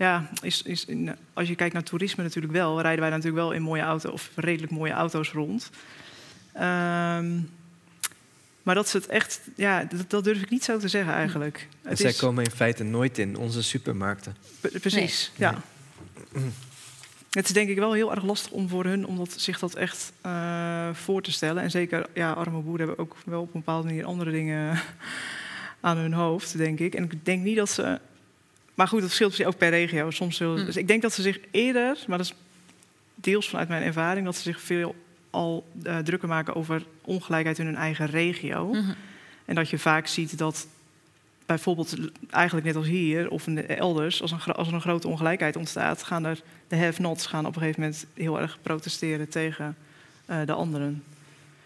ja, 0.00 0.30
is, 0.42 0.62
is 0.62 0.84
in, 0.84 1.16
als 1.32 1.48
je 1.48 1.54
kijkt 1.54 1.74
naar 1.74 1.82
toerisme 1.82 2.22
natuurlijk 2.22 2.52
wel, 2.52 2.80
rijden 2.80 3.00
wij 3.00 3.10
natuurlijk 3.10 3.36
wel 3.36 3.52
in 3.52 3.62
mooie 3.62 3.82
auto's 3.82 4.12
of 4.12 4.30
redelijk 4.34 4.72
mooie 4.72 4.92
auto's 4.92 5.32
rond. 5.32 5.70
Um, 6.54 7.50
maar 8.62 8.74
dat 8.74 8.88
ze 8.88 8.96
het 8.96 9.06
echt, 9.06 9.40
ja, 9.56 9.84
dat, 9.84 10.10
dat, 10.10 10.24
durf 10.24 10.42
ik 10.42 10.50
niet 10.50 10.64
zo 10.64 10.78
te 10.78 10.88
zeggen 10.88 11.12
eigenlijk. 11.12 11.68
Het 11.82 11.98
zij 11.98 12.10
is... 12.10 12.16
komen 12.16 12.44
in 12.44 12.50
feite 12.50 12.84
nooit 12.84 13.18
in 13.18 13.36
onze 13.36 13.62
supermarkten. 13.62 14.36
P 14.60 14.80
precies, 14.80 15.32
nee. 15.36 15.50
ja. 15.50 15.62
Nee. 16.32 16.44
het 17.30 17.46
is 17.46 17.52
denk 17.52 17.68
ik 17.68 17.78
wel 17.78 17.92
heel 17.92 18.14
erg 18.14 18.24
lastig 18.24 18.50
om 18.50 18.68
voor 18.68 18.84
hun 18.84 19.06
om 19.06 19.16
dat, 19.16 19.32
zich 19.36 19.58
dat 19.58 19.74
echt 19.74 20.12
eh, 20.20 20.88
voor 20.92 21.22
te 21.22 21.32
stellen. 21.32 21.62
En 21.62 21.70
zeker, 21.70 22.06
ja, 22.14 22.32
arme 22.32 22.60
boeren 22.60 22.86
hebben 22.86 23.04
ook 23.04 23.16
wel 23.24 23.40
op 23.40 23.54
een 23.54 23.60
bepaalde 23.60 23.86
manier 23.86 24.04
andere 24.04 24.30
dingen 24.30 24.80
aan 25.80 25.96
hun 25.96 26.12
hoofd, 26.12 26.56
denk 26.56 26.78
ik. 26.78 26.94
En 26.94 27.04
ik 27.04 27.24
denk 27.24 27.44
niet 27.44 27.56
dat 27.56 27.70
ze. 27.70 28.00
Maar 28.80 28.88
goed, 28.88 29.00
dat 29.00 29.14
verschilt 29.14 29.44
ook 29.44 29.58
per 29.58 29.70
regio. 29.70 30.10
Soms 30.10 30.36
zullen, 30.36 30.58
Mm. 30.58 30.64
Dus 30.64 30.76
ik 30.76 30.88
denk 30.88 31.02
dat 31.02 31.12
ze 31.12 31.22
zich 31.22 31.38
eerder, 31.50 31.98
maar 32.06 32.18
dat 32.18 32.26
is 32.26 32.34
deels 33.14 33.48
vanuit 33.48 33.68
mijn 33.68 33.82
ervaring, 33.82 34.24
dat 34.24 34.36
ze 34.36 34.42
zich 34.42 34.60
veel 34.60 34.94
al 35.30 35.66
eh, 35.82 35.98
drukker 35.98 36.28
maken 36.28 36.54
over 36.54 36.82
ongelijkheid 37.00 37.58
in 37.58 37.66
hun 37.66 37.76
eigen 37.76 38.06
regio. 38.06 38.66
Mhm. 38.66 38.92
En 39.44 39.54
dat 39.54 39.68
je 39.68 39.78
vaak 39.78 40.06
ziet 40.06 40.38
dat 40.38 40.66
bijvoorbeeld, 41.46 41.96
eigenlijk 42.30 42.66
net 42.66 42.76
als 42.76 42.86
hier 42.86 43.30
of 43.30 43.46
elders, 43.46 44.22
als, 44.22 44.30
een, 44.30 44.40
als 44.40 44.68
er 44.68 44.74
een 44.74 44.80
grote 44.80 45.08
ongelijkheid 45.08 45.56
ontstaat, 45.56 46.02
gaan 46.02 46.24
er 46.24 46.40
de 46.68 46.76
have-nots 46.76 47.26
gaan 47.26 47.46
op 47.46 47.54
een 47.54 47.60
gegeven 47.60 47.80
moment 47.80 48.06
heel 48.14 48.40
erg 48.40 48.58
protesteren 48.62 49.28
tegen 49.28 49.76
eh, 50.26 50.38
de 50.46 50.52
anderen. 50.52 51.02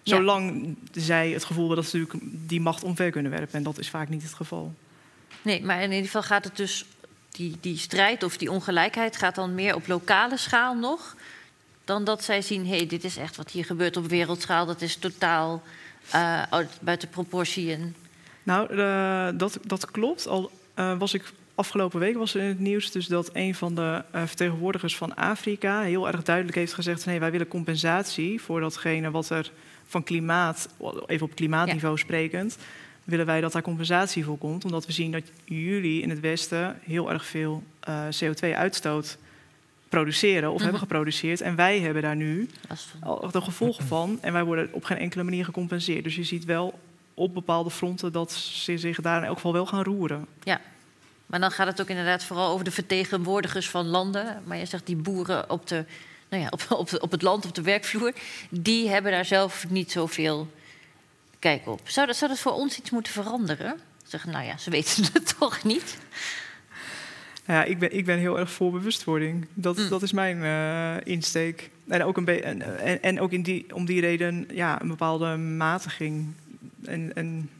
Ja. 0.02 0.16
Zolang 0.16 0.76
zij 0.92 1.30
het 1.30 1.44
gevoel 1.44 1.66
hebben 1.66 1.82
dat 1.82 1.92
ze 1.92 1.98
natuurlijk 1.98 2.48
die 2.48 2.60
macht 2.60 2.82
omver 2.82 3.10
kunnen 3.10 3.30
werpen. 3.30 3.54
En 3.54 3.62
dat 3.62 3.78
is 3.78 3.90
vaak 3.90 4.08
niet 4.08 4.22
het 4.22 4.34
geval. 4.34 4.74
Nee, 5.42 5.64
maar 5.64 5.82
in 5.82 5.90
ieder 5.90 6.04
geval 6.04 6.22
gaat 6.22 6.44
het 6.44 6.56
dus... 6.56 6.84
Die, 7.36 7.56
die 7.60 7.78
strijd 7.78 8.22
of 8.22 8.36
die 8.36 8.50
ongelijkheid 8.50 9.16
gaat 9.16 9.34
dan 9.34 9.54
meer 9.54 9.74
op 9.74 9.86
lokale 9.86 10.36
schaal 10.36 10.74
nog... 10.74 11.16
dan 11.84 12.04
dat 12.04 12.24
zij 12.24 12.42
zien, 12.42 12.66
hé, 12.66 12.76
hey, 12.76 12.86
dit 12.86 13.04
is 13.04 13.16
echt 13.16 13.36
wat 13.36 13.50
hier 13.50 13.64
gebeurt 13.64 13.96
op 13.96 14.06
wereldschaal. 14.06 14.66
Dat 14.66 14.80
is 14.80 14.96
totaal 14.96 15.62
uit- 16.50 16.78
buiten 16.80 17.08
proportie. 17.08 17.72
En, 17.72 17.96
Nou, 18.42 18.76
eh, 18.76 19.28
dat, 19.38 19.58
dat 19.62 19.90
klopt. 19.90 20.26
Al 20.28 20.50
eh, 20.74 20.98
was 20.98 21.14
ik 21.14 21.32
afgelopen 21.54 22.00
week 22.00 22.16
was 22.16 22.34
er 22.34 22.40
in 22.40 22.48
het 22.48 22.58
nieuws 22.58 22.90
dus 22.90 23.06
dat 23.06 23.30
een 23.32 23.54
van 23.54 23.74
de 23.74 24.02
vertegenwoordigers 24.12 24.96
van 24.96 25.14
Afrika 25.14 25.82
heel 25.82 26.08
erg 26.08 26.22
duidelijk 26.22 26.56
heeft 26.56 26.74
gezegd: 26.74 27.06
nee, 27.06 27.20
wij 27.20 27.30
willen 27.30 27.48
compensatie 27.48 28.40
voor 28.40 28.60
datgene 28.60 29.10
wat 29.10 29.30
er 29.30 29.50
van 29.86 30.02
klimaat, 30.02 30.68
even 31.06 31.26
op 31.26 31.34
klimaatniveau 31.34 31.98
sprekend, 31.98 32.56
willen 33.04 33.26
wij 33.26 33.40
dat 33.40 33.52
daar 33.52 33.62
compensatie 33.62 34.24
voor 34.24 34.38
komt, 34.38 34.64
omdat 34.64 34.86
we 34.86 34.92
zien 34.92 35.12
dat 35.12 35.22
jullie 35.44 36.02
in 36.02 36.10
het 36.10 36.20
Westen 36.20 36.78
heel 36.84 37.12
erg 37.12 37.26
veel 37.26 37.62
eh, 37.80 38.02
CO2-uitstoot 38.22 39.16
produceren 39.88 40.48
of 40.48 40.54
Mhm. 40.54 40.62
hebben 40.62 40.80
geproduceerd 40.80 41.40
en 41.40 41.56
wij 41.56 41.80
hebben 41.80 42.02
daar 42.02 42.16
nu 42.16 42.48
de 43.32 43.40
gevolgen 43.40 43.86
van. 43.94 44.18
En 44.20 44.32
wij 44.32 44.44
worden 44.44 44.68
op 44.72 44.84
geen 44.84 44.98
enkele 44.98 45.22
manier 45.22 45.44
gecompenseerd. 45.44 46.04
Dus 46.04 46.16
je 46.16 46.24
ziet 46.24 46.44
wel 46.44 46.78
op 47.14 47.34
bepaalde 47.34 47.70
fronten 47.70 48.12
dat 48.12 48.32
ze 48.32 48.78
zich 48.78 49.00
daar 49.00 49.18
in 49.20 49.24
elk 49.26 49.34
geval 49.34 49.52
wel 49.52 49.66
gaan 49.66 49.82
roeren. 49.82 50.26
Maar 51.26 51.40
dan 51.40 51.50
gaat 51.50 51.66
het 51.66 51.80
ook 51.80 51.88
inderdaad 51.88 52.24
vooral 52.24 52.52
over 52.52 52.64
de 52.64 52.70
vertegenwoordigers 52.70 53.68
van 53.68 53.86
landen. 53.86 54.42
Maar 54.44 54.56
je 54.56 54.66
zegt 54.66 54.86
die 54.86 54.96
boeren 54.96 55.50
op, 55.50 55.66
de, 55.66 55.84
nou 56.28 56.42
ja, 56.42 56.48
op, 56.50 56.64
op, 56.68 57.02
op 57.02 57.10
het 57.10 57.22
land, 57.22 57.44
op 57.46 57.54
de 57.54 57.62
werkvloer... 57.62 58.12
die 58.50 58.88
hebben 58.88 59.12
daar 59.12 59.24
zelf 59.24 59.64
niet 59.68 59.92
zoveel 59.92 60.48
kijk 61.44 61.66
op. 61.66 61.80
Zou 61.84 62.06
dat, 62.06 62.16
zou 62.16 62.30
dat 62.30 62.40
voor 62.40 62.52
ons 62.52 62.78
iets 62.78 62.90
moeten 62.90 63.12
veranderen? 63.12 63.76
Zeggen, 64.06 64.30
nou 64.32 64.44
ja, 64.44 64.56
ze 64.56 64.70
weten 64.70 65.04
het 65.12 65.34
toch 65.38 65.62
niet. 65.64 65.98
Ja, 67.46 67.64
ik 67.64 67.78
ben, 67.78 67.96
ik 67.96 68.04
ben 68.04 68.18
heel 68.18 68.38
erg 68.38 68.50
voor 68.50 68.70
bewustwording. 68.72 69.46
Dat, 69.54 69.76
Mm. 69.76 69.88
dat 69.88 70.02
is 70.02 70.12
mijn 70.12 70.42
eh, 70.42 71.12
insteek. 71.12 71.70
En 71.88 72.02
ook, 72.02 72.16
een 72.16 72.26
en, 72.42 72.78
en, 72.80 73.02
en 73.02 73.20
ook 73.20 73.32
in 73.32 73.42
die, 73.42 73.74
om 73.74 73.84
die 73.84 74.00
reden 74.00 74.46
ja, 74.52 74.80
een 74.80 74.88
bepaalde 74.88 75.36
matiging. 75.36 76.32
En, 76.84 77.14
en 77.14 77.50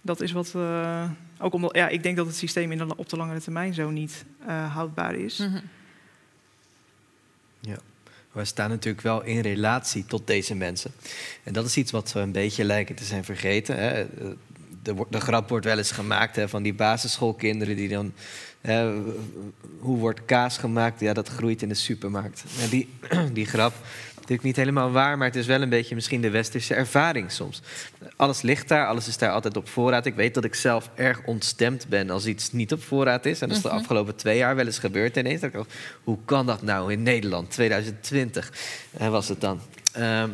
dat 0.00 0.20
is 0.20 0.32
wat. 0.32 0.52
eh, 0.54 1.10
ook 1.38 1.52
omdat 1.54 1.74
ja, 1.76 1.88
ik 1.88 2.02
denk 2.02 2.16
dat 2.16 2.26
het 2.26 2.36
systeem 2.36 2.72
in 2.72 2.78
de, 2.78 2.96
op 2.96 3.08
de 3.08 3.16
langere 3.16 3.40
termijn 3.40 3.74
zo 3.74 3.90
niet 3.90 4.24
eh, 4.46 4.74
houdbaar 4.74 5.14
is. 5.14 5.38
Mhm. 5.38 5.60
We 8.32 8.44
staan 8.44 8.68
natuurlijk 8.70 9.02
wel 9.02 9.22
in 9.22 9.40
relatie 9.40 10.04
tot 10.06 10.26
deze 10.26 10.54
mensen. 10.54 10.90
En 11.42 11.52
dat 11.52 11.66
is 11.66 11.76
iets 11.76 11.90
wat 11.90 12.12
we 12.12 12.20
een 12.20 12.32
beetje 12.32 12.64
lijken 12.64 12.94
te 12.94 13.04
zijn 13.04 13.24
vergeten. 13.24 13.76
Hè. 13.78 14.06
De, 14.82 14.94
wo- 14.94 15.06
de 15.10 15.20
grap 15.20 15.48
wordt 15.48 15.64
wel 15.64 15.78
eens 15.78 15.90
gemaakt 15.92 16.36
hè, 16.36 16.48
van 16.48 16.62
die 16.62 16.74
basisschoolkinderen 16.74 17.76
die 17.76 17.88
dan. 17.88 18.12
hè, 18.60 18.92
hoe 19.78 19.98
wordt 19.98 20.24
kaas 20.24 20.58
gemaakt? 20.58 21.00
Ja, 21.00 21.12
dat 21.12 21.28
groeit 21.28 21.62
in 21.62 21.68
de 21.68 21.74
supermarkt. 21.74 22.44
Die, 22.70 22.88
die 23.32 23.46
grap 23.46 23.72
natuurlijk 24.22 24.42
niet 24.42 24.56
helemaal 24.56 24.90
waar, 24.90 25.18
maar 25.18 25.26
het 25.26 25.36
is 25.36 25.46
wel 25.46 25.62
een 25.62 25.68
beetje 25.68 25.94
misschien 25.94 26.20
de 26.20 26.30
westerse 26.30 26.74
ervaring 26.74 27.30
soms. 27.30 27.60
Alles 28.16 28.42
ligt 28.42 28.68
daar, 28.68 28.86
alles 28.86 29.08
is 29.08 29.18
daar 29.18 29.30
altijd 29.32 29.56
op 29.56 29.68
voorraad. 29.68 30.06
Ik 30.06 30.14
weet 30.14 30.34
dat 30.34 30.44
ik 30.44 30.54
zelf 30.54 30.90
erg 30.94 31.20
ontstemd 31.24 31.88
ben 31.88 32.10
als 32.10 32.26
iets 32.26 32.52
niet 32.52 32.72
op 32.72 32.82
voorraad 32.82 33.26
is. 33.26 33.40
En 33.40 33.48
dat 33.48 33.56
is 33.56 33.62
de 33.62 33.68
Mhm. 33.68 33.76
afgelopen 33.78 34.16
twee 34.16 34.36
jaar 34.36 34.56
wel 34.56 34.66
eens 34.66 34.78
gebeurd 34.78 35.16
ineens. 35.16 35.42
Ik 35.42 35.52
hoe 36.04 36.18
kan 36.24 36.46
dat 36.46 36.62
nou 36.62 36.92
in 36.92 37.02
Nederland, 37.02 37.50
2020 37.50 38.52
eh, 38.98 39.08
was 39.08 39.28
het 39.28 39.40
dan. 39.40 39.60
Ehm, 39.92 40.04
eh, 40.04 40.24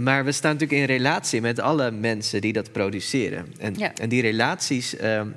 maar 0.00 0.24
we 0.24 0.32
staan 0.32 0.52
natuurlijk 0.52 0.80
in 0.80 0.86
relatie 0.96 1.40
met 1.40 1.60
alle 1.60 1.90
mensen 1.90 2.40
die 2.40 2.52
dat 2.52 2.72
produceren. 2.72 3.54
En, 3.58 3.74
Ja. 3.76 3.94
en 3.94 4.08
die 4.08 4.22
relaties, 4.22 4.96
ehm, 4.96 5.28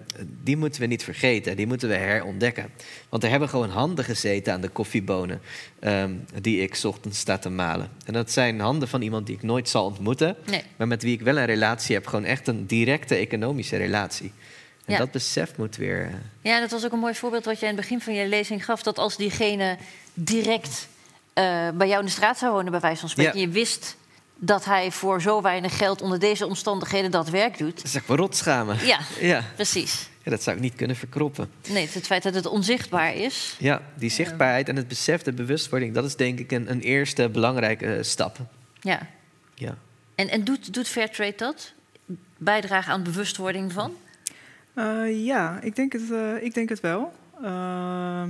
die 0.43 0.57
moeten 0.57 0.81
we 0.81 0.87
niet 0.87 1.03
vergeten. 1.03 1.55
Die 1.57 1.67
moeten 1.67 1.89
we 1.89 1.95
herontdekken. 1.95 2.69
Want 3.09 3.23
er 3.23 3.29
hebben 3.29 3.49
gewoon 3.49 3.69
handen 3.69 4.05
gezeten 4.05 4.53
aan 4.53 4.61
de 4.61 4.67
koffiebonen... 4.69 5.41
ehm, 5.79 6.11
die 6.41 6.61
ik 6.61 6.79
ochtends 6.83 7.19
sta 7.19 7.37
te 7.37 7.49
malen. 7.49 7.89
En 8.05 8.13
dat 8.13 8.31
zijn 8.31 8.59
handen 8.59 8.87
van 8.87 9.01
iemand 9.01 9.25
die 9.25 9.35
ik 9.35 9.43
nooit 9.43 9.69
zal 9.69 9.85
ontmoeten... 9.85 10.35
Nee. 10.45 10.63
maar 10.75 10.87
met 10.87 11.03
wie 11.03 11.13
ik 11.13 11.21
wel 11.21 11.37
een 11.37 11.45
relatie 11.45 11.95
heb. 11.95 12.07
Gewoon 12.07 12.25
echt 12.25 12.47
een 12.47 12.65
directe 12.65 13.15
economische 13.15 13.77
relatie. 13.77 14.31
En 14.85 14.93
Ja. 14.93 14.99
dat 14.99 15.11
besef 15.11 15.57
moet 15.57 15.75
weer... 15.75 16.01
eh, 16.05 16.13
Ja, 16.51 16.59
dat 16.59 16.71
was 16.71 16.85
ook 16.85 16.91
een 16.91 16.99
mooi 16.99 17.13
voorbeeld 17.15 17.45
wat 17.45 17.59
jij 17.59 17.69
in 17.69 17.75
het 17.75 17.83
begin 17.85 18.01
van 18.01 18.13
je 18.13 18.27
lezing 18.27 18.65
gaf. 18.65 18.83
Dat 18.83 18.97
als 18.97 19.17
diegene 19.17 19.77
direct 20.13 20.87
eh, 21.33 21.69
bij 21.73 21.87
jou 21.87 21.99
in 21.99 22.05
de 22.05 22.11
straat 22.11 22.37
zou 22.37 22.53
wonen, 22.53 22.71
bij 22.71 22.79
wijze 22.79 22.99
van 22.99 23.09
spreken... 23.09 23.39
Ja. 23.39 23.45
je 23.45 23.51
wist 23.51 23.97
dat 24.39 24.65
hij 24.65 24.91
voor 24.91 25.21
zo 25.21 25.41
weinig 25.41 25.77
geld 25.77 26.01
onder 26.01 26.19
deze 26.19 26.45
omstandigheden 26.45 27.11
dat 27.11 27.29
werk 27.29 27.57
doet... 27.57 27.81
Dat 27.81 27.91
zou 27.91 28.03
ik 28.03 28.09
me 28.09 28.15
rot 28.15 28.35
schamen. 28.35 28.85
Ja, 28.85 28.99
Ja. 29.19 29.43
precies. 29.55 30.09
ja, 30.23 30.31
dat 30.31 30.43
zou 30.43 30.55
ik 30.55 30.61
niet 30.61 30.75
kunnen 30.75 30.95
verkroppen. 30.95 31.49
Nee, 31.69 31.89
het 31.91 32.05
feit 32.05 32.23
dat 32.23 32.33
het 32.33 32.45
onzichtbaar 32.45 33.15
is. 33.15 33.55
Ja, 33.59 33.81
die 33.95 34.09
zichtbaarheid 34.09 34.69
en 34.69 34.75
het 34.75 34.87
besef, 34.87 35.21
de 35.21 35.33
bewustwording... 35.33 35.93
dat 35.93 36.05
is 36.05 36.15
denk 36.15 36.39
ik 36.39 36.51
een, 36.51 36.71
een 36.71 36.81
eerste 36.81 37.29
belangrijke 37.29 37.95
eh, 37.95 38.03
stap. 38.03 38.37
Ja. 38.81 39.07
Ja. 39.55 39.77
En, 40.15 40.29
en 40.29 40.43
doet, 40.43 40.73
doet 40.73 40.87
Fairtrade 40.87 41.33
dat? 41.37 41.73
Bijdragen 42.37 42.93
aan 42.93 43.03
bewustwording 43.03 43.71
van? 43.71 43.93
Eh, 44.73 45.25
ja, 45.25 45.59
ik 45.61 45.75
denk 45.75 45.93
het, 45.93 46.11
eh, 46.11 46.43
ik 46.43 46.53
denk 46.53 46.69
het 46.69 46.79
wel. 46.79 47.13
Ehm, 47.43 48.29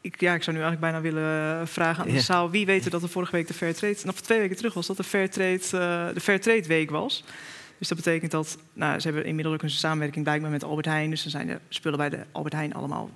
ik, 0.00 0.20
ja, 0.20 0.34
ik 0.34 0.42
zou 0.42 0.56
nu 0.56 0.62
eigenlijk 0.62 0.92
bijna 0.92 1.00
willen 1.00 1.68
vragen 1.68 2.02
aan 2.02 2.08
de 2.08 2.14
Ja. 2.14 2.20
zaal... 2.20 2.50
wie 2.50 2.66
weet 2.66 2.90
dat 2.90 3.02
er 3.02 3.08
vorige 3.08 3.32
week 3.32 3.46
de 3.46 3.54
Fairtrade... 3.54 3.96
of 4.06 4.20
twee 4.20 4.38
weken 4.38 4.56
terug 4.56 4.74
was, 4.74 4.86
dat 4.86 4.96
de 4.96 5.04
Fairtrade, 5.04 5.60
eh 5.62 6.14
de 6.14 6.20
Fairtrade 6.20 6.66
Week 6.66 6.90
was. 6.90 7.24
Dus 7.78 7.88
dat 7.88 7.96
betekent 7.96 8.30
dat... 8.30 8.58
Nou, 8.72 9.00
ze 9.00 9.06
hebben 9.06 9.26
inmiddels 9.26 9.54
ook 9.56 9.62
een 9.62 9.70
samenwerking 9.70 10.24
blijkbaar 10.24 10.50
met 10.50 10.64
Albert 10.64 10.86
Heijn... 10.86 11.10
dus 11.10 11.22
dan 11.22 11.30
zijn 11.30 11.46
de 11.46 11.58
spullen 11.68 11.98
bij 11.98 12.08
de 12.08 12.24
Albert 12.32 12.54
Heijn 12.54 12.74
allemaal 12.74 13.10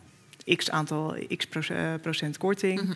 x 0.56 0.70
aantal, 0.70 1.16
x 1.36 1.48
eh, 1.68 1.94
procent 2.02 2.38
korting. 2.38 2.82
Mhm. 2.82 2.92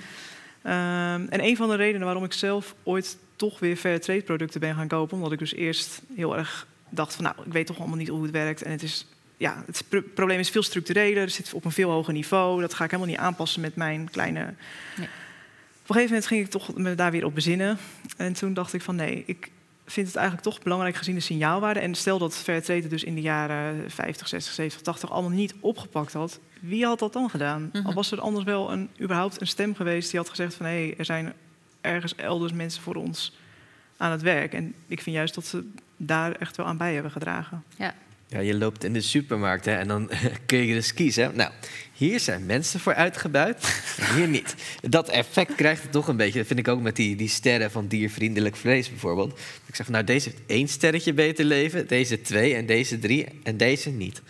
Ehm, 0.63 1.27
en 1.29 1.45
een 1.45 1.57
van 1.57 1.69
de 1.69 1.77
redenen 1.77 2.05
waarom 2.05 2.25
ik 2.25 2.33
zelf 2.33 2.75
ooit 2.83 3.19
toch 3.37 3.59
weer 3.59 3.77
Fairtrade 3.77 4.23
producten 4.23 4.61
ben 4.61 4.75
gaan 4.75 4.89
kopen... 4.89 5.17
omdat 5.17 5.33
ik 5.33 5.39
dus 5.39 5.55
eerst 5.55 6.03
heel 6.15 6.37
erg 6.37 6.67
dacht 6.89 7.15
van... 7.15 7.25
nou, 7.25 7.37
ik 7.45 7.53
weet 7.53 7.67
toch 7.67 7.79
allemaal 7.79 7.97
niet 7.97 8.09
hoe 8.09 8.23
het 8.23 8.31
werkt 8.31 8.63
en 8.63 8.71
het 8.71 8.83
is 8.83 9.07
ja, 9.37 9.63
het 9.67 9.85
pro- 9.89 10.03
probleem 10.15 10.39
is 10.39 10.51
veel 10.51 10.63
structureler. 10.63 11.31
Zit 11.31 11.53
op 11.55 11.65
een 11.65 11.71
veel 11.73 11.91
hoger 11.91 12.13
niveau. 12.13 12.61
Dat 12.61 12.75
ga 12.75 12.85
ik 12.85 12.91
helemaal 12.91 13.13
niet 13.13 13.21
aanpassen 13.21 13.61
met 13.61 13.77
mijn 13.77 14.11
kleine. 14.11 14.41
Nee. 14.97 15.09
Op 15.83 15.93
een 15.93 16.01
gegeven 16.01 16.09
moment 16.09 16.27
ging 16.27 16.45
ik 16.45 16.51
toch 16.51 16.75
me 16.77 16.95
daar 16.95 17.11
weer 17.11 17.25
op 17.25 17.35
bezinnen. 17.35 17.79
En 18.17 18.33
toen 18.33 18.55
dacht 18.55 18.73
ik 18.73 18.83
van 18.83 18.97
nee, 18.97 19.23
ik 19.27 19.51
vind 19.87 20.07
het 20.07 20.17
eigenlijk 20.17 20.47
toch 20.49 20.63
belangrijk 20.63 20.97
gezien 20.97 21.15
de 21.15 21.21
signaalwaarde. 21.21 21.81
En 21.81 21.95
stel 21.95 22.19
dat 22.19 22.37
Fairtrade 22.37 22.81
het 22.81 22.91
dus 22.91 23.05
in 23.05 23.15
de 23.15 23.21
jaren 23.21 23.91
50, 23.91 24.29
60, 24.29 24.53
70, 24.55 24.83
80 24.83 25.11
allemaal 25.11 25.31
niet 25.31 25.55
opgepakt 25.61 26.13
had. 26.13 26.41
Wie 26.61 26.85
had 26.85 26.99
dat 26.99 27.13
dan 27.13 27.31
gedaan? 27.31 27.71
Mhm. 27.73 27.87
Al 27.87 27.95
was 27.95 28.13
er 28.13 28.21
anders 28.21 28.45
wel 28.45 28.73
een, 28.73 28.91
überhaupt 29.01 29.41
een 29.41 29.47
stem 29.47 29.75
geweest 29.75 30.11
die 30.11 30.21
had 30.21 30.29
gezegd 30.29 30.55
van 30.55 30.67
hé, 30.67 30.95
er 30.99 31.05
zijn 31.05 31.33
ergens 31.81 32.15
elders 32.15 32.53
mensen 32.53 32.83
voor 32.83 32.95
ons 32.95 33.37
aan 33.97 34.11
het 34.11 34.23
werk. 34.23 34.53
En 34.53 34.75
ik 34.87 35.03
vind 35.03 35.17
juist 35.17 35.35
dat 35.35 35.47
ze 35.47 35.71
daar 35.97 36.33
echt 36.33 36.57
wel 36.57 36.67
aan 36.67 36.77
bij 36.77 36.95
hebben 36.95 37.13
gedragen. 37.13 37.65
Ja, 37.77 37.95
je 38.29 38.55
loopt 38.55 38.85
in 38.85 38.93
de 38.93 39.01
supermarkt 39.01 39.65
hè, 39.65 39.77
en 39.77 39.89
dan 39.89 40.11
kun 40.47 40.67
je 40.67 40.75
dus 40.75 40.95
kiezen. 40.95 41.33
Nou, 41.35 41.51
hier 41.93 42.21
zijn 42.21 42.47
mensen 42.47 42.81
voor 42.81 42.95
uitgebuit, 42.95 43.83
hier 44.15 44.29
niet. 44.29 44.55
Dat 44.81 45.09
effect 45.09 45.55
krijgt 45.55 45.83
het 45.83 45.93
toch 45.93 46.09
een 46.09 46.17
beetje. 46.17 46.39
Dat 46.39 46.47
vind 46.47 46.59
ik 46.59 46.69
ook 46.69 46.81
met 46.81 46.97
die, 46.97 47.17
die 47.17 47.29
sterren 47.29 47.71
van 47.71 47.87
diervriendelijk 47.87 48.57
vlees 48.57 48.89
bijvoorbeeld. 48.89 49.39
Ik 49.67 49.75
zeg 49.75 49.89
nou, 49.89 50.05
deze 50.05 50.29
heeft 50.29 50.43
één 50.47 50.69
sterretje 50.69 51.13
beter 51.13 51.45
leven, 51.45 51.87
deze 51.87 52.21
twee 52.21 52.55
en 52.55 52.67
deze 52.67 52.99
drie 52.99 53.27
en 53.43 53.57
deze 53.57 53.91
niet. 53.91 54.23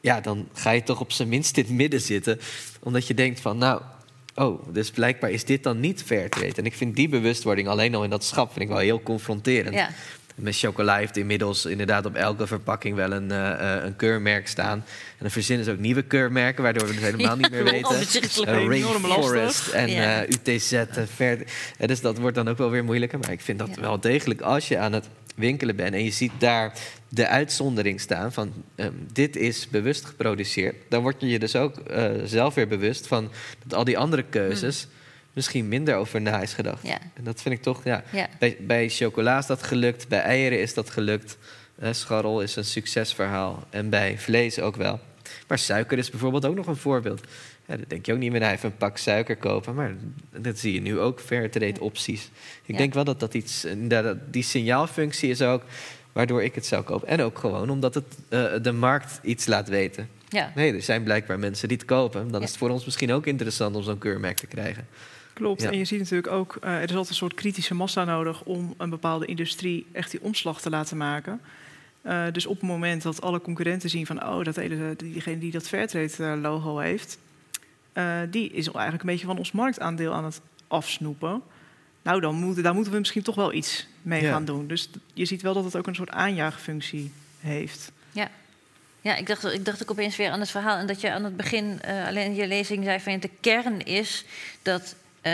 Ja, 0.00 0.20
dan 0.20 0.48
ga 0.52 0.70
je 0.70 0.82
toch 0.82 1.00
op 1.00 1.12
zijn 1.12 1.28
minst 1.28 1.56
in 1.56 1.64
het 1.64 1.72
midden 1.72 2.00
zitten. 2.00 2.40
Omdat 2.80 3.06
je 3.06 3.14
denkt 3.14 3.40
van, 3.40 3.58
nou, 3.58 3.82
oh, 4.34 4.62
dus 4.72 4.90
blijkbaar 4.90 5.30
is 5.30 5.44
dit 5.44 5.62
dan 5.62 5.80
niet 5.80 6.02
fair 6.02 6.30
trade. 6.30 6.54
En 6.54 6.66
ik 6.66 6.74
vind 6.74 6.96
die 6.96 7.08
bewustwording 7.08 7.68
alleen 7.68 7.94
al 7.94 8.04
in 8.04 8.10
dat 8.10 8.24
schap 8.24 8.52
vind 8.52 8.60
ik 8.60 8.68
wel 8.68 8.78
heel 8.78 9.02
confronterend. 9.02 9.74
Ja. 9.74 9.90
Met 10.42 10.58
chocola 10.58 10.96
heeft 10.96 11.16
inmiddels 11.16 11.64
inderdaad 11.64 12.06
op 12.06 12.14
elke 12.14 12.46
verpakking 12.46 12.96
wel 12.96 13.12
een, 13.12 13.30
eh, 13.30 13.76
eh, 13.76 13.84
een 13.84 13.96
keurmerk 13.96 14.48
staan. 14.48 14.78
En 14.78 15.18
dan 15.18 15.30
verzinnen 15.30 15.64
ze 15.64 15.70
ook 15.70 15.78
nieuwe 15.78 16.02
keurmerken, 16.02 16.62
waardoor 16.62 16.86
we 16.86 16.94
het 16.94 17.02
helemaal 17.02 17.36
niet 17.42 17.50
meer 17.50 17.64
weten. 17.64 17.90
Overzichtelijk. 17.90 18.50
Eh, 18.50 18.56
Enorm 18.56 19.06
Rainforest 19.06 19.68
en 19.68 19.88
eh, 19.88 20.28
UTZ. 20.28 20.72
en 20.72 21.08
verder. 21.08 21.46
Dus 21.86 22.00
dat 22.00 22.18
wordt 22.18 22.36
dan 22.36 22.48
ook 22.48 22.58
wel 22.58 22.70
weer 22.70 22.84
moeilijker. 22.84 23.18
Maar 23.18 23.32
ik 23.32 23.40
vind 23.40 23.58
dat 23.58 23.76
wel 23.76 24.00
degelijk 24.00 24.40
als 24.40 24.68
je 24.68 24.78
aan 24.78 24.92
het 24.92 25.08
winkelen 25.34 25.76
bent 25.76 25.94
en 25.94 26.04
je 26.04 26.10
ziet 26.10 26.32
daar 26.38 26.72
de 27.08 27.26
uitzondering 27.26 28.00
staan 28.00 28.32
van 28.32 28.52
ehm, 28.74 28.92
dit 29.12 29.36
is 29.36 29.68
bewust 29.68 30.04
geproduceerd, 30.04 30.74
dan 30.88 31.02
word 31.02 31.20
je 31.20 31.26
je 31.26 31.38
dus 31.38 31.56
ook 31.56 31.74
zelf 32.24 32.54
weer 32.54 32.68
bewust 32.68 33.06
van 33.06 33.30
dat 33.64 33.78
al 33.78 33.84
die 33.84 33.98
andere 33.98 34.22
keuzes 34.22 34.86
misschien 35.32 35.68
minder 35.68 35.94
over 35.96 36.20
na 36.20 36.40
is 36.42 36.52
gedacht. 36.54 36.86
Ja. 36.86 36.98
En 37.14 37.24
dat 37.24 37.42
vind 37.42 37.54
ik 37.54 37.62
toch, 37.62 37.84
ja. 37.84 38.02
Ja. 38.12 38.28
Bij, 38.38 38.56
bij 38.60 38.88
chocola 38.88 39.38
is 39.38 39.46
dat 39.46 39.62
gelukt, 39.62 40.08
bij 40.08 40.20
eieren 40.20 40.60
is 40.60 40.74
dat 40.74 40.90
gelukt. 40.90 41.38
Eh, 41.78 41.92
scharrel 41.92 42.40
is 42.42 42.56
een 42.56 42.64
succesverhaal 42.64 43.66
en 43.70 43.88
bij 43.90 44.18
vlees 44.18 44.58
ook 44.60 44.76
wel. 44.76 45.00
Maar 45.48 45.58
suiker 45.58 45.98
is 45.98 46.10
bijvoorbeeld 46.10 46.44
ook 46.46 46.54
nog 46.54 46.66
een 46.66 46.76
voorbeeld. 46.76 47.20
Ja, 47.66 47.76
dan 47.76 47.84
denk 47.88 48.06
je 48.06 48.12
ook 48.12 48.18
niet 48.18 48.30
meer 48.30 48.40
naar 48.40 48.52
even 48.52 48.70
een 48.70 48.76
pak 48.76 48.96
suiker 48.98 49.36
kopen. 49.36 49.74
Maar 49.74 49.94
dat 50.36 50.58
zie 50.58 50.72
je 50.72 50.80
nu 50.80 50.98
ook, 50.98 51.20
fairtrade 51.20 51.80
opties. 51.80 52.30
Ik 52.64 52.72
Ja. 52.72 52.76
denk 52.76 52.94
wel 52.94 53.04
dat 53.04 53.20
dat 53.20 53.34
iets, 53.34 53.64
eh, 53.64 53.72
dat 53.78 54.16
die 54.32 54.42
signaalfunctie 54.42 55.30
is 55.30 55.42
ook 55.42 55.62
waardoor 56.12 56.42
ik 56.42 56.54
het 56.54 56.66
zou 56.66 56.82
kopen. 56.82 57.08
En 57.08 57.20
ook 57.20 57.38
gewoon 57.38 57.70
omdat 57.70 57.94
het 57.94 58.04
eh, 58.28 58.44
de 58.62 58.72
markt 58.72 59.20
iets 59.22 59.46
laat 59.46 59.68
weten. 59.68 60.08
Ja. 60.28 60.52
Nee, 60.54 60.72
er 60.74 60.82
zijn 60.82 61.02
blijkbaar 61.02 61.38
mensen 61.38 61.68
die 61.68 61.76
het 61.76 61.86
kopen. 61.86 62.22
Dan 62.30 62.38
Ja. 62.40 62.44
is 62.46 62.48
het 62.50 62.58
voor 62.58 62.70
ons 62.70 62.84
misschien 62.84 63.12
ook 63.12 63.26
interessant 63.26 63.76
om 63.76 63.82
zo'n 63.82 63.98
keurmerk 63.98 64.36
te 64.36 64.46
krijgen. 64.46 64.86
Klopt. 65.32 65.62
Ja. 65.62 65.70
En 65.70 65.78
je 65.78 65.84
ziet 65.84 65.98
natuurlijk 65.98 66.32
ook, 66.32 66.56
eh, 66.60 66.74
er 66.74 66.82
is 66.82 66.88
altijd 66.90 67.08
een 67.08 67.14
soort 67.14 67.34
kritische 67.34 67.74
massa 67.74 68.04
nodig 68.04 68.42
om 68.42 68.74
een 68.76 68.90
bepaalde 68.90 69.26
industrie 69.26 69.86
echt 69.92 70.10
die 70.10 70.22
omslag 70.22 70.60
te 70.60 70.70
laten 70.70 70.96
maken. 70.96 71.40
Eh, 72.02 72.24
dus 72.32 72.46
op 72.46 72.60
het 72.60 72.68
moment 72.68 73.02
dat 73.02 73.22
alle 73.22 73.40
concurrenten 73.40 73.90
zien 73.90 74.06
van, 74.06 74.26
oh, 74.26 74.44
dat 74.44 74.56
hele, 74.56 74.94
diegene 74.96 75.38
die 75.38 75.50
dat 75.50 75.68
Fairtrade 75.68 76.16
eh, 76.18 76.40
logo 76.40 76.78
heeft, 76.78 77.18
eh, 77.92 78.20
die 78.30 78.50
is 78.50 78.66
eigenlijk 78.68 79.02
een 79.02 79.10
beetje 79.10 79.26
van 79.26 79.38
ons 79.38 79.52
marktaandeel 79.52 80.12
aan 80.12 80.24
het 80.24 80.40
afsnoepen. 80.68 81.42
Nou, 82.02 82.20
dan 82.20 82.34
moeten, 82.34 82.62
daar 82.62 82.74
moeten 82.74 82.92
we 82.92 82.98
misschien 82.98 83.22
toch 83.22 83.34
wel 83.34 83.52
iets 83.52 83.86
mee 84.02 84.22
Ja. 84.22 84.30
gaan 84.30 84.44
doen. 84.44 84.66
Dus 84.66 84.88
je 85.14 85.24
ziet 85.24 85.42
wel 85.42 85.54
dat 85.54 85.64
het 85.64 85.76
ook 85.76 85.86
een 85.86 85.94
soort 85.94 86.10
aanjaagfunctie 86.10 87.12
heeft. 87.40 87.92
Ja, 89.02 89.16
ik 89.16 89.26
dacht, 89.26 89.44
ik 89.44 89.64
dacht 89.64 89.82
ook 89.82 89.90
opeens 89.90 90.16
weer 90.16 90.30
aan 90.30 90.40
het 90.40 90.50
verhaal. 90.50 90.76
En 90.76 90.86
dat 90.86 91.00
je 91.00 91.12
aan 91.12 91.24
het 91.24 91.36
begin 91.36 91.80
eh, 91.80 92.06
alleen 92.06 92.26
in 92.26 92.34
je 92.34 92.46
lezing 92.46 92.84
zei 92.84 93.00
van 93.00 93.20
de 93.20 93.30
kern 93.40 93.84
is 93.84 94.24
dat. 94.62 94.94
Eh 95.22 95.32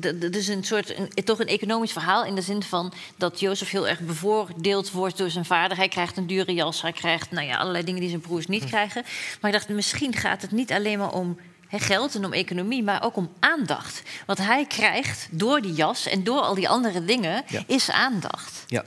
d- 0.00 0.20
d- 0.20 0.32
dus 0.32 0.46
een 0.46 0.64
soort, 0.64 0.98
een, 0.98 1.24
toch 1.24 1.38
een 1.40 1.46
economisch 1.46 1.92
verhaal 1.92 2.24
in 2.24 2.34
de 2.34 2.42
zin 2.42 2.62
van 2.62 2.92
dat 3.16 3.40
Jozef 3.40 3.70
heel 3.70 3.88
erg 3.88 4.00
bevoordeeld 4.00 4.90
wordt 4.90 5.18
door 5.18 5.30
zijn 5.30 5.44
vader. 5.44 5.76
Hij 5.76 5.88
krijgt 5.88 6.16
een 6.16 6.26
dure 6.26 6.54
jas, 6.54 6.82
hij 6.82 6.92
krijgt 6.92 7.30
nou 7.30 7.46
ja, 7.46 7.56
allerlei 7.56 7.84
dingen 7.84 8.00
die 8.00 8.08
zijn 8.08 8.20
broers 8.20 8.46
niet 8.46 8.64
krijgen. 8.64 9.02
Maar 9.40 9.50
ik 9.50 9.56
dacht, 9.56 9.68
misschien 9.68 10.14
gaat 10.14 10.42
het 10.42 10.50
niet 10.50 10.72
alleen 10.72 10.98
maar 10.98 11.12
om 11.12 11.38
geld 11.70 12.14
en 12.14 12.24
om 12.24 12.32
economie, 12.32 12.82
maar 12.82 13.02
ook 13.04 13.16
om 13.16 13.32
aandacht. 13.40 14.02
Wat 14.26 14.38
hij 14.38 14.66
krijgt 14.66 15.28
door 15.30 15.60
die 15.60 15.72
jas 15.72 16.06
en 16.06 16.24
door 16.24 16.40
al 16.40 16.54
die 16.54 16.68
andere 16.68 17.04
dingen, 17.04 17.42
Ja. 17.48 17.62
is 17.66 17.90
aandacht. 17.90 18.64
Ja. 18.66 18.84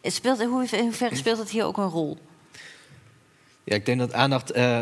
Het 0.00 0.12
speelt, 0.14 0.42
hoe, 0.44 0.66
in 0.70 0.80
hoeverre 0.84 1.16
speelt 1.16 1.36
dat 1.38 1.50
hier 1.50 1.64
ook 1.64 1.76
een 1.76 1.88
rol? 1.88 2.18
Ja, 3.64 3.74
ik 3.74 3.86
denk 3.86 3.98
dat 3.98 4.12
aandacht, 4.12 4.50
eh, 4.50 4.80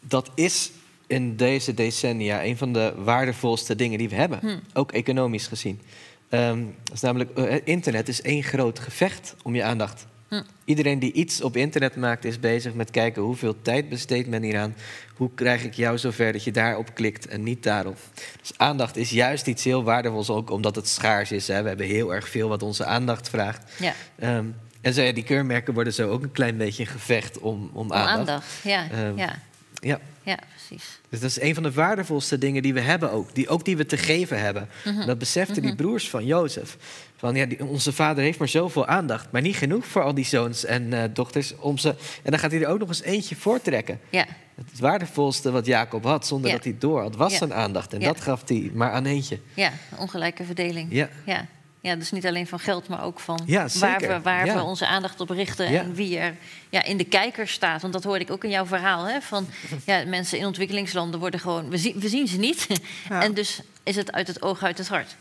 dat 0.00 0.30
is 0.34 0.70
in 1.10 1.36
deze 1.36 1.74
decennia 1.74 2.44
een 2.44 2.56
van 2.56 2.72
de 2.72 2.92
waardevolste 2.96 3.74
dingen 3.76 3.98
die 3.98 4.08
we 4.08 4.14
hebben. 4.14 4.38
Hm. 4.40 4.58
Ook 4.72 4.92
economisch 4.92 5.46
gezien. 5.46 5.80
Ehm, 6.28 6.64
dat 6.84 6.94
is 6.94 7.00
namelijk, 7.00 7.30
eh, 7.38 7.56
internet 7.64 8.08
is 8.08 8.22
één 8.22 8.42
groot 8.42 8.78
gevecht 8.78 9.34
om 9.42 9.54
je 9.54 9.62
aandacht. 9.62 10.06
Hm. 10.28 10.42
Iedereen 10.64 10.98
die 10.98 11.12
iets 11.12 11.42
op 11.42 11.56
internet 11.56 11.96
maakt 11.96 12.24
is 12.24 12.40
bezig 12.40 12.74
met 12.74 12.90
kijken 12.90 13.22
hoeveel 13.22 13.62
tijd 13.62 13.88
besteedt 13.88 14.28
men 14.28 14.42
hieraan. 14.42 14.74
Hoe 15.16 15.30
krijg 15.34 15.64
ik 15.64 15.74
jou 15.74 15.98
zover 15.98 16.32
dat 16.32 16.44
je 16.44 16.50
daarop 16.52 16.94
klikt 16.94 17.26
en 17.26 17.42
niet 17.42 17.62
daarop. 17.62 17.98
Dus 18.40 18.52
aandacht 18.56 18.96
is 18.96 19.10
juist 19.10 19.46
iets 19.46 19.64
heel 19.64 19.82
waardevols, 19.84 20.30
ook 20.30 20.50
omdat 20.50 20.76
het 20.76 20.88
schaars 20.88 21.32
is. 21.32 21.48
Hè. 21.48 21.62
We 21.62 21.68
hebben 21.68 21.86
heel 21.86 22.14
erg 22.14 22.28
veel 22.28 22.48
wat 22.48 22.62
onze 22.62 22.84
aandacht 22.84 23.28
vraagt. 23.28 23.72
Ja, 23.78 23.94
Ehm, 24.18 24.44
en 24.80 24.94
zo, 24.94 25.02
ja, 25.02 25.12
die 25.12 25.24
keurmerken 25.24 25.74
worden 25.74 25.92
zo 25.92 26.10
ook 26.10 26.22
een 26.22 26.32
klein 26.32 26.56
beetje 26.56 26.82
een 26.82 26.88
gevecht 26.88 27.38
om, 27.38 27.70
om 27.72 27.90
om 27.90 27.92
aandacht. 27.92 28.18
aandacht. 28.18 28.46
Ja, 28.62 28.90
Ehm, 28.90 29.16
ja, 29.18 29.38
Ja, 29.80 30.00
ja, 30.22 30.38
precies. 30.56 30.98
dus 31.08 31.20
dat 31.20 31.30
is 31.30 31.40
een 31.40 31.54
van 31.54 31.62
de 31.62 31.72
waardevolste 31.72 32.38
dingen 32.38 32.62
die 32.62 32.74
we 32.74 32.80
hebben 32.80 33.10
ook. 33.12 33.34
Die, 33.34 33.48
ook 33.48 33.64
die 33.64 33.76
we 33.76 33.86
te 33.86 33.96
geven 33.96 34.40
hebben. 34.40 34.68
Mhm. 34.84 35.06
Dat 35.06 35.18
beseften 35.18 35.62
die 35.62 35.74
broers 35.74 36.10
van 36.10 36.24
Jozef. 36.26 36.76
Van 37.16 37.34
ja, 37.34 37.46
die- 37.46 37.64
onze 37.64 37.92
vader 37.92 38.24
heeft 38.24 38.38
maar 38.38 38.48
zoveel 38.48 38.86
aandacht. 38.86 39.30
Maar 39.32 39.42
niet 39.42 39.56
genoeg 39.56 39.86
voor 39.86 40.02
al 40.02 40.14
die 40.14 40.24
zoons 40.24 40.64
en 40.64 40.92
eh, 40.92 41.02
dochters. 41.12 41.56
Om 41.56 41.78
ze, 41.78 41.88
en 42.22 42.30
dan 42.30 42.38
gaat 42.38 42.50
hij 42.50 42.60
er 42.62 42.68
ook 42.68 42.78
nog 42.78 42.88
eens 42.88 43.02
eentje 43.02 43.36
voortrekken. 43.36 44.00
Ja, 44.10 44.26
Het 44.54 44.78
waardevolste 44.80 45.50
wat 45.50 45.66
Jacob 45.66 46.04
had, 46.04 46.26
zonder 46.26 46.48
Ja. 46.50 46.54
dat 46.56 46.64
hij 46.64 46.72
het 46.72 46.80
door 46.80 47.00
had, 47.00 47.16
was 47.16 47.36
zijn 47.36 47.54
aandacht. 47.54 47.92
En 47.92 48.00
dat 48.00 48.20
gaf 48.20 48.42
hij 48.48 48.70
maar 48.74 48.90
aan 48.90 49.06
eentje. 49.06 49.38
ja, 49.54 49.72
ongelijke 49.98 50.44
verdeling. 50.44 50.86
Ja. 50.90 51.08
Ja. 51.26 51.46
Ja, 51.80 51.96
dus 51.96 52.10
niet 52.10 52.26
alleen 52.26 52.46
van 52.46 52.58
geld, 52.58 52.88
maar 52.88 53.02
ook 53.04 53.20
van 53.20 53.40
Ja, 53.46 53.66
waar, 53.78 54.00
we, 54.00 54.20
waar 54.22 54.46
Ja. 54.46 54.54
we 54.54 54.62
onze 54.62 54.86
aandacht 54.86 55.20
op 55.20 55.30
richten 55.30 55.70
Ja. 55.72 55.80
en 55.80 55.94
wie 55.94 56.18
er 56.18 56.34
ja, 56.68 56.82
in 56.84 56.96
de 56.96 57.04
kijker 57.04 57.48
staat. 57.48 57.80
Want 57.82 57.92
dat 57.92 58.04
hoorde 58.04 58.20
ik 58.24 58.30
ook 58.30 58.44
in 58.44 58.50
jouw 58.50 58.66
verhaal. 58.66 59.04
Hè, 59.04 59.20
van 59.20 59.46
ja, 59.86 60.04
mensen 60.06 60.38
in 60.38 60.46
ontwikkelingslanden 60.46 61.20
worden 61.20 61.40
gewoon, 61.40 61.68
we, 61.70 61.76
zien 61.78 62.00
we 62.00 62.08
zien 62.08 62.28
ze 62.28 62.38
niet. 62.38 62.66
Ja. 63.08 63.22
En 63.24 63.34
dus 63.34 63.60
is 63.82 63.96
het 63.96 64.12
uit 64.12 64.26
het 64.26 64.42
oog, 64.42 64.62
uit 64.62 64.78
het 64.78 64.88
hart. 64.88 65.16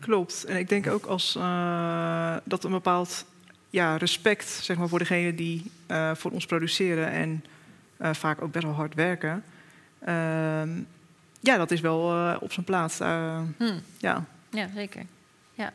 Klopt. 0.00 0.44
En 0.44 0.56
ik 0.56 0.68
denk 0.68 0.86
ook 0.86 1.06
als, 1.06 1.34
eh, 1.36 2.36
dat 2.44 2.64
een 2.64 2.70
bepaald 2.70 3.24
ja, 3.70 3.96
respect 3.96 4.48
zeg 4.48 4.76
maar, 4.76 4.88
voor 4.88 4.98
degenen 4.98 5.36
die 5.36 5.70
eh, 5.86 6.10
voor 6.14 6.30
ons 6.30 6.46
produceren 6.46 7.10
en 7.10 7.44
eh, 7.96 8.10
vaak 8.14 8.42
ook 8.42 8.52
best 8.52 8.64
wel 8.64 8.74
hard 8.74 8.94
werken. 8.94 9.44
ehm, 10.04 10.68
ja, 11.40 11.56
dat 11.56 11.70
is 11.70 11.80
wel 11.80 12.12
eh, 12.12 12.36
op 12.40 12.52
zijn 12.52 12.66
plaats. 12.66 13.00
Eh, 13.00 13.40
Hm. 13.58 13.78
ja. 13.98 14.24
Ja, 14.50 14.68
zeker. 14.74 15.02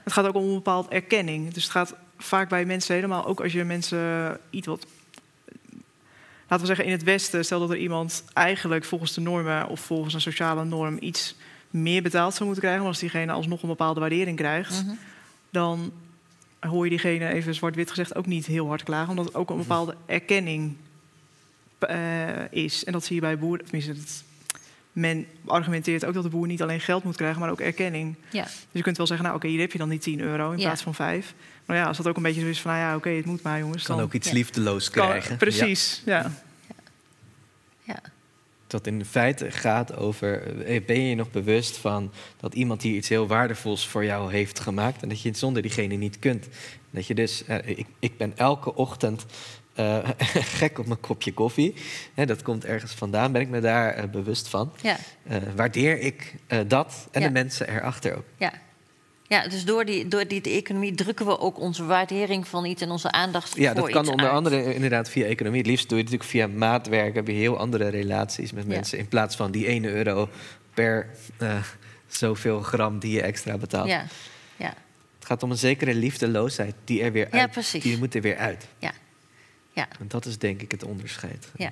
Het 0.03 0.13
gaat 0.13 0.25
ook 0.25 0.35
om 0.35 0.43
een 0.43 0.53
bepaald 0.53 0.87
erkenning. 0.87 1.53
Dus 1.53 1.63
het 1.63 1.71
gaat 1.71 1.95
vaak 2.17 2.49
bij 2.49 2.65
mensen 2.65 2.95
helemaal, 2.95 3.25
ook 3.25 3.41
als 3.41 3.51
je 3.51 3.63
mensen 3.63 4.37
iets 4.49 4.67
wat. 4.67 4.85
Laten 6.47 6.59
we 6.59 6.65
zeggen, 6.65 6.85
in 6.85 6.91
het 6.91 7.03
Westen, 7.03 7.45
stel 7.45 7.59
dat 7.59 7.69
er 7.69 7.77
iemand 7.77 8.23
eigenlijk 8.33 8.85
volgens 8.85 9.13
de 9.13 9.21
normen 9.21 9.67
of 9.67 9.79
volgens 9.79 10.13
een 10.13 10.21
sociale 10.21 10.63
norm 10.65 10.97
iets 10.99 11.35
meer 11.69 12.01
betaald 12.01 12.31
zou 12.33 12.43
moeten 12.43 12.61
krijgen, 12.61 12.81
maar 12.83 12.91
als 12.91 13.01
diegene 13.01 13.31
alsnog 13.31 13.61
een 13.61 13.67
bepaalde 13.69 13.99
waardering 13.99 14.37
krijgt, 14.37 14.83
Mhm. 14.85 14.95
dan 15.49 15.91
hoor 16.59 16.83
je 16.83 16.89
diegene, 16.89 17.27
even 17.27 17.55
zwart-wit 17.55 17.89
gezegd, 17.89 18.15
ook 18.15 18.25
niet 18.25 18.45
heel 18.45 18.67
hard 18.67 18.83
klagen, 18.83 19.09
omdat 19.09 19.25
het 19.25 19.35
ook 19.35 19.49
een 19.49 19.57
bepaalde 19.57 19.95
erkenning 20.05 20.75
eh, 21.79 22.51
is. 22.51 22.83
En 22.83 22.91
dat 22.93 23.03
zie 23.05 23.15
je 23.15 23.21
bij 23.21 23.37
boeren. 23.37 23.65
Tenminste, 23.65 23.91
het, 23.91 24.23
men 24.95 25.25
argumenteert 25.45 26.05
ook 26.05 26.13
dat 26.13 26.23
de 26.23 26.29
boer 26.29 26.47
niet 26.47 26.61
alleen 26.61 26.79
geld 26.79 27.03
moet 27.03 27.15
krijgen, 27.15 27.39
maar 27.39 27.49
ook 27.49 27.59
erkenning. 27.59 28.15
Ja, 28.29 28.43
Dus 28.43 28.53
je 28.71 28.81
kunt 28.81 28.97
wel 28.97 29.07
zeggen, 29.07 29.25
nou 29.25 29.37
oké, 29.37 29.47
hier 29.47 29.59
heb 29.59 29.71
je 29.71 29.77
dan 29.77 29.89
die 29.89 29.99
10 29.99 30.19
euro 30.19 30.51
in 30.51 30.57
Ja. 30.57 30.63
plaats 30.63 30.81
van 30.81 30.95
5. 30.95 31.33
Maar 31.65 31.77
ja, 31.77 31.85
als 31.85 31.97
dat 31.97 32.07
ook 32.07 32.17
een 32.17 32.23
beetje 32.23 32.41
zo 32.41 32.47
is 32.47 32.61
van, 32.61 32.71
nou 32.71 32.83
ja, 32.83 32.95
oké, 32.95 33.09
het 33.09 33.25
moet 33.25 33.41
maar 33.41 33.59
jongens. 33.59 33.83
Kan 33.83 33.95
dan 33.95 34.05
ook 34.05 34.13
iets 34.13 34.27
Ja. 34.27 34.33
liefdeloos 34.33 34.89
kan- 34.89 35.07
krijgen. 35.07 35.31
Ja. 35.31 35.37
Precies, 35.37 36.01
ja. 36.05 36.31
ja. 37.83 37.99
Dat 38.67 38.87
in 38.87 39.05
feite 39.05 39.51
gaat 39.51 39.95
over, 39.95 40.61
eh, 40.65 40.85
ben 40.85 41.01
je 41.01 41.09
je 41.09 41.15
nog 41.15 41.31
bewust 41.31 41.77
van 41.77 42.11
dat 42.39 42.53
iemand 42.53 42.81
hier 42.81 42.95
iets 42.95 43.09
heel 43.09 43.27
waardevols 43.27 43.87
voor 43.87 44.05
jou 44.05 44.31
heeft 44.31 44.59
gemaakt 44.59 45.01
en 45.01 45.09
dat 45.09 45.21
je 45.21 45.29
het 45.29 45.37
zonder 45.37 45.61
diegene 45.61 45.95
niet 45.95 46.19
kunt. 46.19 46.47
Dat 46.91 47.07
je 47.07 47.13
dus, 47.15 47.45
eh, 47.45 47.77
ik, 47.77 47.85
ik 47.99 48.17
ben 48.17 48.33
elke 48.37 48.75
ochtend 48.75 49.25
eh, 49.75 49.97
gek 50.59 50.79
op 50.79 50.87
mijn 50.87 50.99
kopje 50.99 51.33
koffie. 51.33 51.73
Hè, 52.13 52.25
dat 52.25 52.41
komt 52.41 52.65
ergens 52.65 52.91
vandaan, 52.91 53.31
ben 53.31 53.41
ik 53.41 53.49
me 53.49 53.59
daar 53.59 53.93
eh, 53.93 54.09
bewust 54.09 54.47
van. 54.47 54.71
ja. 54.81 54.97
Eh, 55.27 55.37
waardeer 55.55 55.99
ik 55.99 56.35
dat 56.67 57.07
en 57.11 57.21
Ja. 57.21 57.27
de 57.27 57.33
mensen 57.33 57.69
erachter 57.69 58.15
ook. 58.17 58.25
Ja. 58.37 58.51
Ja, 59.27 59.47
dus 59.47 59.65
door 59.65 59.85
die, 59.85 60.07
door 60.07 60.27
die 60.27 60.41
economie 60.41 60.95
drukken 60.95 61.25
we 61.25 61.39
ook 61.39 61.59
onze 61.59 61.85
waardering 61.85 62.47
van 62.47 62.65
iets 62.65 62.81
en 62.81 62.89
onze 62.91 63.11
aandacht 63.11 63.55
Ja, 63.55 63.73
dat 63.73 63.89
kan 63.89 64.07
onder 64.09 64.25
uit. 64.25 64.35
andere 64.35 64.73
inderdaad 64.73 65.09
via 65.09 65.25
economie. 65.25 65.57
Het 65.59 65.67
liefst 65.69 65.89
doe 65.89 65.97
je 65.97 66.03
het 66.03 66.13
natuurlijk 66.13 66.49
via 66.51 66.57
maatwerk. 66.57 67.15
Heb 67.15 67.27
je 67.27 67.33
heel 67.33 67.57
andere 67.57 67.87
relaties 67.87 68.51
met 68.51 68.63
Ja. 68.63 68.69
mensen. 68.69 68.97
In 68.97 69.07
plaats 69.07 69.35
van 69.35 69.51
die 69.51 69.67
1 69.67 69.85
euro 69.85 70.29
per 70.73 71.07
zoveel 72.07 72.61
gram 72.61 72.99
die 72.99 73.11
je 73.11 73.21
extra 73.21 73.57
betaalt. 73.57 73.87
Ja, 73.89 74.05
ja, 74.55 74.73
Het 75.17 75.25
gaat 75.27 75.43
om 75.43 75.51
een 75.51 75.57
zekere 75.57 75.93
liefdeloosheid 75.95 76.75
die 76.83 77.01
er 77.01 77.11
weer 77.11 77.27
Ja, 77.31 77.39
uit. 77.41 77.51
precies. 77.51 77.83
Die 77.83 77.97
moet 77.97 78.15
er 78.15 78.21
weer 78.21 78.37
uit. 78.37 78.65
ja. 78.79 78.91
Ja. 79.75 79.87
En 79.99 80.07
dat 80.07 80.25
is 80.25 80.37
denk 80.37 80.61
ik 80.61 80.71
het 80.71 80.83
onderscheid. 80.83 81.47
Ja. 81.55 81.71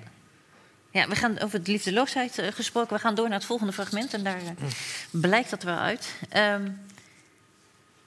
Ja, 0.92 1.08
we 1.08 1.16
gaan 1.16 1.40
over 1.40 1.64
de 1.64 1.72
liefdeloosheid 1.72 2.38
eh, 2.38 2.48
gesproken. 2.52 2.96
We 2.96 3.02
gaan 3.02 3.16
door 3.16 3.30
naar 3.30 3.38
het 3.38 3.48
volgende 3.48 3.74
fragment 3.74 4.14
en 4.14 4.24
daar 4.24 4.42
eh, 4.42 4.68
blijkt 5.12 5.50
dat 5.50 5.64
wel 5.64 5.78
uit. 5.78 6.16
Ehm, 6.30 6.70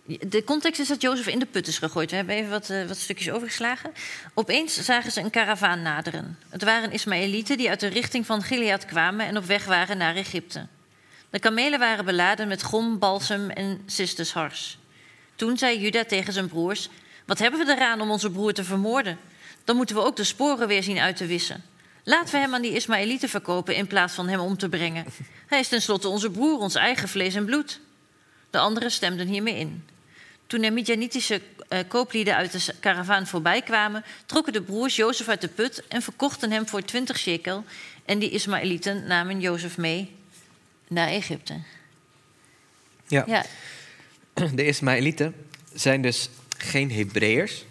de 0.07 0.45
context 0.45 0.81
is 0.81 0.89
dat 0.89 1.01
Jozef 1.01 1.27
in 1.27 1.39
de 1.39 1.47
put 1.47 1.67
is 1.67 1.79
gegooid. 1.79 2.11
We 2.11 2.17
hebben 2.17 2.35
even 2.35 2.51
wat, 2.51 2.71
eh, 2.71 2.85
wat 2.87 2.97
stukjes 2.97 3.31
overgeslagen. 3.31 3.93
Opeens 4.35 4.85
zagen 4.85 5.13
ze 5.13 5.21
een 5.21 5.31
karavaan 5.31 5.83
naderen. 5.83 6.39
Het 6.49 6.63
waren 6.63 6.93
Ismaëlieten 6.93 7.57
die 7.57 7.69
uit 7.69 7.81
de 7.81 7.87
richting 7.87 8.27
van 8.27 8.43
Gilead 8.43 8.85
kwamen 8.85 9.27
en 9.27 9.37
op 9.37 9.45
weg 9.45 9.65
waren 9.65 9.99
naar 9.99 10.15
Egypte. 10.15 10.67
De 11.31 11.39
kamelen 11.39 11.79
waren 11.79 12.05
beladen 12.05 12.49
met 12.49 12.63
gom, 12.63 12.99
balsem 12.99 13.51
en 13.51 13.83
cistushars. 13.87 14.79
Toen 15.35 15.59
zei 15.59 15.81
Juda 15.81 16.05
tegen 16.05 16.33
zijn 16.33 16.49
broers: 16.49 16.89
Wat 17.25 17.39
hebben 17.39 17.67
we 17.67 17.73
eraan 17.73 18.01
om 18.01 18.11
onze 18.11 18.31
broer 18.31 18.53
te 18.53 18.65
vermoorden? 18.65 19.19
Dan 19.67 19.77
moeten 19.77 19.97
we 19.97 20.03
ook 20.03 20.17
de 20.17 20.25
sporen 20.25 20.69
weer 20.69 20.83
zien 20.83 20.99
uit 20.99 21.17
te 21.17 21.27
wissen. 21.27 21.65
Laten 22.05 22.33
we 22.33 22.39
hem 22.39 22.55
aan 22.55 22.63
die 22.63 22.75
Ismaëlieten 22.75 23.29
verkopen 23.29 23.77
in 23.77 23.87
plaats 23.87 24.15
van 24.15 24.29
hem 24.29 24.41
om 24.41 24.57
te 24.57 24.69
brengen. 24.69 25.07
Hij 25.47 25.61
is 25.61 25.69
tenslotte 25.69 26.09
onze 26.09 26.31
broer, 26.31 26.59
ons 26.59 26.75
eigen 26.75 27.09
vlees 27.09 27.35
en 27.35 27.45
bloed. 27.45 27.81
De 28.51 28.59
anderen 28.59 28.91
stemden 28.91 29.27
hiermee 29.27 29.59
in. 29.59 29.85
Toen 30.47 30.63
er 30.63 30.73
Midjanitische 30.73 31.41
uh, 31.69 31.79
kooplieden 31.89 32.37
uit 32.37 32.53
de 32.53 32.75
karavaan 32.81 33.27
voorbij 33.27 33.63
kwamen, 33.63 34.05
trokken 34.27 34.53
de 34.53 34.63
broers 34.63 34.97
Jozef 34.97 35.29
uit 35.29 35.41
de 35.41 35.49
put 35.49 35.87
en 35.89 36.03
verkochten 36.03 36.51
hem 36.51 36.67
voor 36.67 36.83
twintig 36.83 37.19
shekel. 37.19 37.65
En 38.05 38.19
die 38.19 38.31
Ismaëlieten 38.31 39.07
namen 39.07 39.41
Jozef 39.41 39.77
mee 39.77 40.17
naar 40.89 41.09
Egypte. 41.09 41.55
Ja. 43.09 43.25
ja. 43.27 43.45
De 44.55 44.65
Ismaëlieten 44.65 45.35
zijn 45.75 46.03
dus 46.03 46.29
geen 46.59 46.91
Hebreërs, 46.93 47.65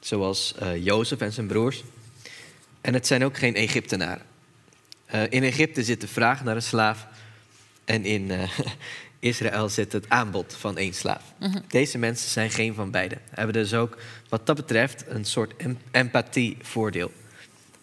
zoals 0.00 0.54
uh, 0.62 0.84
Jozef 0.84 1.20
en 1.20 1.32
zijn 1.32 1.46
broers. 1.46 1.82
En 2.80 2.94
het 2.94 3.06
zijn 3.06 3.24
ook 3.24 3.38
geen 3.38 3.54
Egyptenaren. 3.54 4.26
Uh, 5.14 5.22
in 5.28 5.42
Egypte 5.42 5.84
zit 5.84 6.00
de 6.00 6.08
vraag 6.08 6.44
naar 6.44 6.56
een 6.56 6.62
slaaf. 6.62 7.06
En 7.84 8.04
in 8.04 8.30
uh, 8.30 8.42
Israël 9.18 9.68
zit 9.68 9.92
het 9.92 10.08
aanbod 10.08 10.54
van 10.58 10.76
één 10.76 10.94
slaaf. 10.94 11.22
Mm 11.38 11.52
-hmm. 11.52 11.62
Deze 11.68 11.98
mensen 11.98 12.30
zijn 12.30 12.50
geen 12.50 12.74
van 12.74 12.90
beide. 12.90 13.18
Hebben 13.30 13.54
dus 13.54 13.74
ook 13.74 13.96
wat 14.28 14.46
dat 14.46 14.56
betreft 14.56 15.04
een 15.08 15.24
soort 15.24 15.56
em 15.56 15.78
empathievoordeel. 15.90 17.12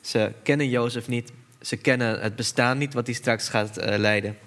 Ze 0.02 0.32
kennen 0.44 0.70
Jozef 0.70 1.08
niet. 1.08 1.32
Ze 1.62 1.76
kennen 1.76 2.22
het 2.22 2.36
bestaan 2.36 2.78
niet 2.78 2.94
wat 2.94 3.06
hij 3.06 3.16
straks 3.16 3.50
gaat 3.50 3.76
leiden. 3.76 4.38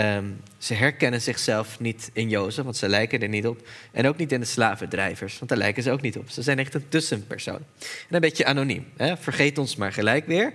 Um, 0.00 0.40
ze 0.58 0.74
herkennen 0.74 1.20
zichzelf 1.20 1.80
niet 1.80 2.10
in 2.12 2.28
Jozef, 2.28 2.64
want 2.64 2.76
ze 2.76 2.88
lijken 2.88 3.20
er 3.20 3.28
niet 3.28 3.46
op. 3.46 3.68
En 3.92 4.06
ook 4.06 4.16
niet 4.16 4.32
in 4.32 4.40
de 4.40 4.46
slavendrijvers, 4.46 5.38
want 5.38 5.50
daar 5.50 5.58
lijken 5.58 5.82
ze 5.82 5.90
ook 5.90 6.00
niet 6.00 6.18
op. 6.18 6.30
Ze 6.30 6.42
zijn 6.42 6.58
echt 6.58 6.74
een 6.74 6.88
tussenpersoon. 6.88 7.60
En 7.80 8.14
een 8.14 8.20
beetje 8.20 8.44
anoniem. 8.44 8.86
Hè? 8.96 9.16
Vergeet 9.16 9.58
ons 9.58 9.76
maar 9.76 9.92
gelijk 9.92 10.26
weer. 10.26 10.52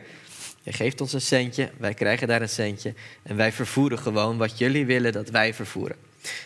Je 0.62 0.74
geeft 0.74 1.02
ons 1.02 1.14
een 1.14 1.22
centje, 1.22 1.72
wij 1.78 1.94
krijgen 1.94 2.28
daar 2.28 2.42
een 2.42 2.50
centje. 2.50 2.94
En 3.24 3.36
wij 3.36 3.52
vervoeren 3.52 4.00
gewoon 4.00 4.38
wat 4.38 4.58
jullie 4.58 4.86
willen 4.86 5.12
dat 5.12 5.30
wij 5.30 5.54
vervoeren. 5.54 5.96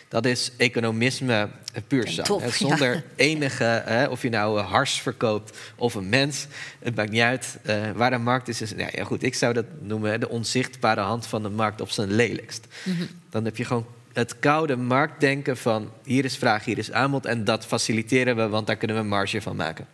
Dat 0.08 0.26
is 0.26 0.52
economisme 0.56 1.48
puur 1.86 2.08
zang. 2.08 2.52
Zonder 2.52 2.94
ja. 2.94 3.02
enige, 3.16 3.82
hè, 3.84 4.06
of 4.06 4.22
je 4.22 4.28
nou 4.28 4.60
hars 4.60 5.00
verkoopt 5.00 5.58
of 5.76 5.94
een 5.94 6.08
mens. 6.08 6.46
Het 6.78 6.94
maakt 6.94 7.10
niet 7.10 7.20
uit. 7.20 7.58
Uh, 7.66 7.90
waar 7.94 8.10
de 8.10 8.18
markt 8.18 8.48
is, 8.48 8.60
is 8.60 8.74
nou 8.74 8.90
ja, 8.92 9.04
goed, 9.04 9.22
ik 9.22 9.34
zou 9.34 9.52
dat 9.52 9.64
noemen 9.80 10.20
de 10.20 10.28
onzichtbare 10.28 11.00
hand 11.00 11.26
van 11.26 11.42
de 11.42 11.48
markt 11.48 11.80
op 11.80 11.90
zijn 11.90 12.12
lelijkst. 12.12 12.66
Mm 12.82 12.96
-hmm. 12.96 13.08
Dan 13.30 13.44
heb 13.44 13.56
je 13.56 13.64
gewoon 13.64 13.86
het 14.12 14.38
koude 14.38 14.76
marktdenken 14.76 15.56
van 15.56 15.92
hier 16.04 16.24
is 16.24 16.36
vraag, 16.36 16.64
hier 16.64 16.78
is 16.78 16.92
aanbod. 16.92 17.26
En 17.26 17.44
dat 17.44 17.66
faciliteren 17.66 18.36
we, 18.36 18.48
want 18.48 18.66
daar 18.66 18.76
kunnen 18.76 18.96
we 18.96 19.02
een 19.02 19.08
marge 19.08 19.42
van 19.42 19.56
maken. 19.56 19.86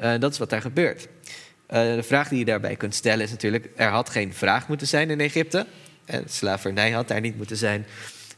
Uh, 0.00 0.18
dat 0.18 0.32
is 0.32 0.38
wat 0.38 0.50
daar 0.50 0.60
gebeurt. 0.60 1.02
Uh, 1.02 1.94
de 1.94 2.02
vraag 2.02 2.28
die 2.28 2.38
je 2.38 2.44
daarbij 2.44 2.76
kunt 2.76 2.94
stellen 2.94 3.24
is 3.24 3.30
natuurlijk: 3.30 3.68
er 3.76 3.88
had 3.88 4.10
geen 4.10 4.34
vraag 4.34 4.68
moeten 4.68 4.86
zijn 4.86 5.10
in 5.10 5.20
Egypte. 5.20 5.66
En 6.04 6.24
slavernij 6.28 6.90
had 6.90 7.08
daar 7.08 7.20
niet 7.20 7.36
moeten 7.36 7.56
zijn. 7.56 7.86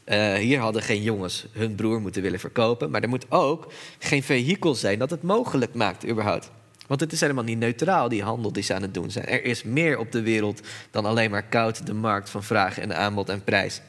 Uh, 0.09 0.33
hier 0.33 0.59
hadden 0.59 0.81
geen 0.81 1.03
jongens 1.03 1.45
hun 1.51 1.75
broer 1.75 2.01
moeten 2.01 2.21
willen 2.21 2.39
verkopen. 2.39 2.89
Maar 2.89 3.01
er 3.01 3.09
moet 3.09 3.25
ook 3.29 3.71
geen 3.99 4.23
vehikel 4.23 4.75
zijn 4.75 4.99
dat 4.99 5.09
het 5.09 5.23
mogelijk 5.23 5.73
maakt, 5.73 6.07
überhaupt. 6.07 6.51
Want 6.87 7.01
het 7.01 7.11
is 7.11 7.21
helemaal 7.21 7.43
niet 7.43 7.59
neutraal, 7.59 8.09
die 8.09 8.23
handel 8.23 8.51
die 8.51 8.63
ze 8.63 8.73
aan 8.73 8.81
het 8.81 8.93
doen 8.93 9.11
zijn. 9.11 9.25
Er 9.25 9.43
is 9.43 9.63
meer 9.63 9.97
op 9.97 10.11
de 10.11 10.21
wereld 10.21 10.61
dan 10.91 11.05
alleen 11.05 11.31
maar 11.31 11.43
koud 11.43 11.85
de 11.85 11.93
markt 11.93 12.29
van 12.29 12.43
vraag 12.43 12.79
en 12.79 12.95
aanbod 12.95 13.29
en 13.29 13.43
prijs. 13.43 13.81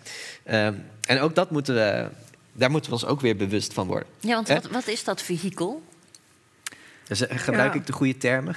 Uh, 0.47 0.67
en 1.07 1.21
ook 1.21 1.35
dat 1.35 1.51
moeten 1.51 1.75
we, 1.75 2.09
daar 2.53 2.71
moeten 2.71 2.91
we 2.91 2.97
ons 2.97 3.07
ook 3.07 3.21
weer 3.21 3.37
bewust 3.37 3.73
van 3.73 3.87
worden. 3.87 4.09
Ja, 4.19 4.35
want 4.35 4.49
wat, 4.49 4.67
wat 4.67 4.87
is 4.87 5.05
dat 5.05 5.23
vehikel? 5.23 5.83
Dus 7.11 7.25
gebruik 7.29 7.73
ja. 7.73 7.81
ik 7.81 7.87
de 7.87 7.93
goede 7.93 8.17
termen? 8.17 8.57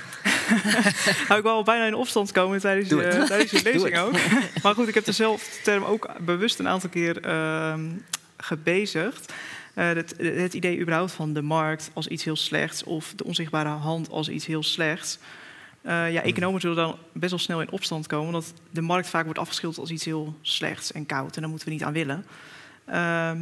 nou, 1.27 1.39
ik 1.39 1.43
wou 1.43 1.63
bijna 1.63 1.85
in 1.85 1.93
opstand 1.93 2.31
komen 2.31 2.59
tijdens, 2.59 2.91
uh, 2.91 3.23
tijdens 3.23 3.51
de 3.51 3.61
lezing 3.71 3.97
ook. 3.97 4.11
maar 4.63 4.73
goed, 4.73 4.87
ik 4.87 4.93
heb 4.93 5.05
dezelfde 5.05 5.45
term 5.63 5.83
ook 5.83 6.09
bewust 6.19 6.59
een 6.59 6.67
aantal 6.67 6.89
keer 6.89 7.25
uh, 7.25 7.75
gebezigd. 8.37 9.33
Uh, 9.75 9.85
het, 9.85 10.15
het, 10.17 10.53
idee 10.53 10.79
überhaupt 10.79 11.11
van 11.11 11.33
de 11.33 11.41
markt 11.41 11.91
als 11.93 12.07
iets 12.07 12.23
heel 12.23 12.35
slechts... 12.35 12.83
of 12.83 13.13
de 13.15 13.23
onzichtbare 13.23 13.69
hand 13.69 14.09
als 14.09 14.29
iets 14.29 14.45
heel 14.45 14.63
slechts... 14.63 15.19
Uh, 15.85 16.11
ja, 16.11 16.21
economen 16.21 16.61
zullen 16.61 16.75
dan 16.75 16.97
best 17.13 17.29
wel 17.29 17.39
snel 17.39 17.61
in 17.61 17.71
opstand 17.71 18.07
komen... 18.07 18.27
omdat 18.27 18.53
de 18.69 18.81
markt 18.81 19.09
vaak 19.09 19.23
wordt 19.23 19.39
afgeschilderd 19.39 19.81
als 19.81 19.91
iets 19.91 20.05
heel 20.05 20.35
slechts 20.41 20.91
en 20.91 21.05
koud... 21.05 21.35
en 21.35 21.41
daar 21.41 21.49
moeten 21.49 21.67
we 21.67 21.73
niet 21.73 21.83
aan 21.83 21.93
willen. 21.93 22.25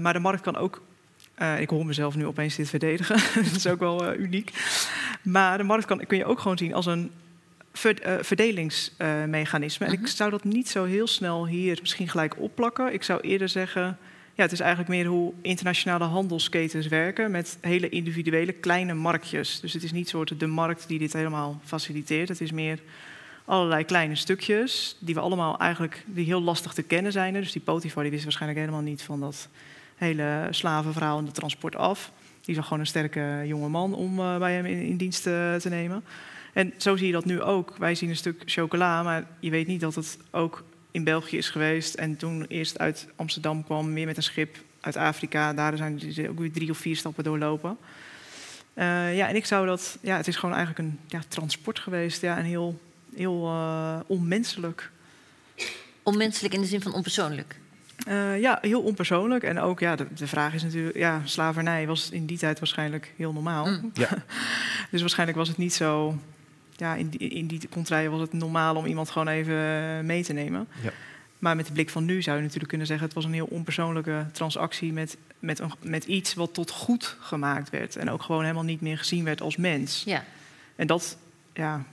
maar 0.02 0.14
de 0.14 0.20
markt 0.20 0.42
kan 0.42 0.58
ook 0.58 0.82
uh, 1.42 1.60
ik 1.60 1.70
hoor 1.70 1.86
mezelf 1.86 2.16
nu 2.16 2.26
opeens 2.26 2.56
dit 2.56 2.70
verdedigen. 2.70 3.16
dat 3.44 3.56
is 3.56 3.68
ook 3.68 3.80
wel 3.80 4.14
uh, 4.14 4.20
uniek. 4.20 4.52
Maar 5.22 5.58
de 5.58 5.64
markt 5.64 5.86
kan, 5.86 6.06
kun 6.08 6.18
je 6.18 6.26
ook 6.26 6.40
gewoon 6.40 6.58
zien 6.58 6.74
als 6.74 6.86
een 6.86 7.12
ver, 7.74 8.08
uh, 8.08 8.24
verdelingsmechanisme. 8.24 9.86
En 9.86 9.92
ik 9.92 10.08
zou 10.08 10.30
dat 10.30 10.44
niet 10.44 10.70
zo 10.70 10.84
heel 10.84 11.08
snel 11.08 11.48
hier 11.48 11.78
misschien 11.82 12.10
gelijk 12.10 12.40
opplakken. 12.40 12.94
Ik 12.94 13.04
zou 13.04 13.22
eerder 13.22 13.50
zeggen... 13.50 13.98
Ja, 14.36 14.44
het 14.44 14.52
is 14.52 14.60
eigenlijk 14.60 14.90
meer 14.90 15.06
hoe 15.06 15.34
internationale 15.42 16.04
handelsketens 16.04 16.88
werken... 16.88 17.32
met 17.32 17.58
hele 17.62 17.90
individuele 17.90 18.52
kleine 18.52 18.94
marktjes. 18.94 19.60
Dus 19.60 19.74
het 19.74 19.84
is 19.84 19.92
niet 19.92 20.10
soort 20.10 20.40
de 20.40 20.48
markt 20.48 20.88
die 20.88 21.00
dit 21.00 21.14
helemaal 21.14 21.62
faciliteert. 21.64 22.30
Het 22.30 22.42
is 22.42 22.52
meer 22.52 22.80
allerlei 23.46 23.84
kleine 23.84 24.16
stukjes... 24.16 24.98
die 25.00 25.16
we 25.16 25.22
allemaal 25.22 25.60
eigenlijk 25.60 26.04
die 26.06 26.26
heel 26.26 26.42
lastig 26.42 26.74
te 26.74 26.84
kennen 26.84 27.12
zijn. 27.12 27.34
Dus 27.34 27.52
die 27.52 27.62
Potifar 27.62 28.04
die 28.04 28.12
wist 28.12 28.24
waarschijnlijk 28.24 28.60
helemaal 28.60 28.84
niet 28.84 29.02
van 29.02 29.20
dat 29.20 29.50
hele 30.06 30.48
slavenverhaal 30.50 31.18
en 31.18 31.26
de 31.26 31.32
transport 31.32 31.76
af. 31.76 32.12
Die 32.42 32.56
zag 32.56 32.64
gewoon 32.64 32.80
een 32.80 32.88
sterke 32.88 33.42
jonge 33.46 33.70
man 33.70 33.94
om 33.94 34.20
uh, 34.20 34.38
bij 34.38 34.54
hem 34.54 34.66
in, 34.66 34.98
dienst 34.98 35.24
te, 35.24 35.58
te, 35.62 35.70
nemen. 35.70 36.04
En 36.54 36.74
zo 36.78 36.96
zie 36.96 37.08
je 37.08 37.14
dat 37.14 37.26
nu 37.26 37.42
ook. 37.42 37.76
Wij 37.78 37.96
zien 37.96 38.10
een 38.10 38.16
stuk 38.16 38.42
chocola, 38.46 39.04
maar 39.04 39.28
je 39.40 39.50
weet 39.50 39.68
niet 39.68 39.82
dat 39.82 39.96
het 39.96 40.18
ook 40.32 40.64
in 40.92 41.04
België 41.04 41.38
is 41.38 41.50
geweest. 41.50 41.94
En 41.94 42.18
toen 42.18 42.46
eerst 42.48 42.80
uit 42.80 43.08
Amsterdam 43.16 43.64
kwam, 43.64 43.94
meer 43.94 44.06
met 44.06 44.18
een 44.18 44.24
schip 44.24 44.58
uit 44.80 44.96
Afrika. 44.96 45.54
Daar 45.54 45.78
zijn 45.78 46.30
ook 46.30 46.40
weer 46.40 46.52
drie 46.52 46.70
of 46.70 46.78
vier 46.78 46.96
stappen 46.96 47.24
doorlopen. 47.24 47.78
Uh, 48.76 49.16
ja, 49.18 49.28
en 49.28 49.36
ik 49.36 49.46
zou 49.46 49.68
dat... 49.68 49.98
Ja, 50.02 50.18
het 50.18 50.28
is 50.28 50.36
gewoon 50.36 50.56
eigenlijk 50.56 50.88
een 50.88 51.00
ja, 51.08 51.22
transport 51.28 51.80
geweest. 51.80 52.22
Ja, 52.22 52.38
en 52.38 52.44
heel, 52.44 52.80
heel 53.16 53.52
onmenselijk. 54.08 54.92
Onmenselijk 56.04 56.54
in 56.54 56.62
de 56.62 56.68
zin 56.68 56.82
van 56.82 56.94
onpersoonlijk? 56.94 57.61
Uh, 58.08 58.40
ja, 58.40 58.58
heel 58.62 58.82
onpersoonlijk. 58.82 59.44
En 59.44 59.60
ook, 59.60 59.80
ja, 59.80 59.96
de, 59.96 60.06
de, 60.16 60.28
vraag 60.28 60.54
is 60.54 60.64
natuurlijk... 60.64 60.98
Ja, 60.98 61.22
slavernij 61.24 61.88
was 61.88 62.10
in 62.10 62.26
die 62.26 62.38
tijd 62.38 62.60
waarschijnlijk 62.60 63.14
heel 63.16 63.34
normaal. 63.34 63.66
Mm. 63.66 63.92
Ja. 63.94 64.10
dus 64.92 65.00
waarschijnlijk 65.00 65.38
was 65.38 65.48
het 65.48 65.58
niet 65.58 65.74
zo... 65.74 66.18
Ja, 66.76 66.96
in 66.96 67.10
die, 67.10 67.30
in 67.30 67.48
die 67.48 67.70
contraien 67.70 68.12
was 68.12 68.20
het 68.20 68.34
normaal 68.34 68.76
om 68.76 68.86
iemand 68.86 69.10
gewoon 69.10 69.28
even 69.28 70.06
mee 70.06 70.24
te 70.24 70.34
nemen. 70.34 70.68
Ja. 70.84 70.92
Maar 71.40 71.56
met 71.56 71.66
de 71.66 71.74
blik 71.74 71.90
van 71.90 72.06
nu 72.06 72.22
zou 72.22 72.36
je 72.36 72.42
natuurlijk 72.42 72.70
kunnen 72.70 72.88
zeggen... 72.88 73.06
het 73.06 73.16
was 73.16 73.26
een 73.26 73.34
heel 73.34 73.48
onpersoonlijke 73.50 74.26
transactie 74.32 74.94
met, 74.94 75.18
met, 75.40 75.60
een, 75.60 75.72
met 75.82 76.04
iets 76.04 76.34
wat 76.34 76.54
tot 76.54 76.72
goed 76.72 77.18
gemaakt 77.20 77.70
werd. 77.70 77.96
En 77.96 78.10
ook 78.10 78.22
gewoon 78.22 78.42
helemaal 78.42 78.64
niet 78.64 78.82
meer 78.82 78.98
gezien 78.98 79.24
werd 79.24 79.42
als 79.42 79.56
mens. 79.56 80.04
Ja. 80.06 80.24
En 80.76 80.88
dat, 80.88 81.18
ja... 81.54 81.86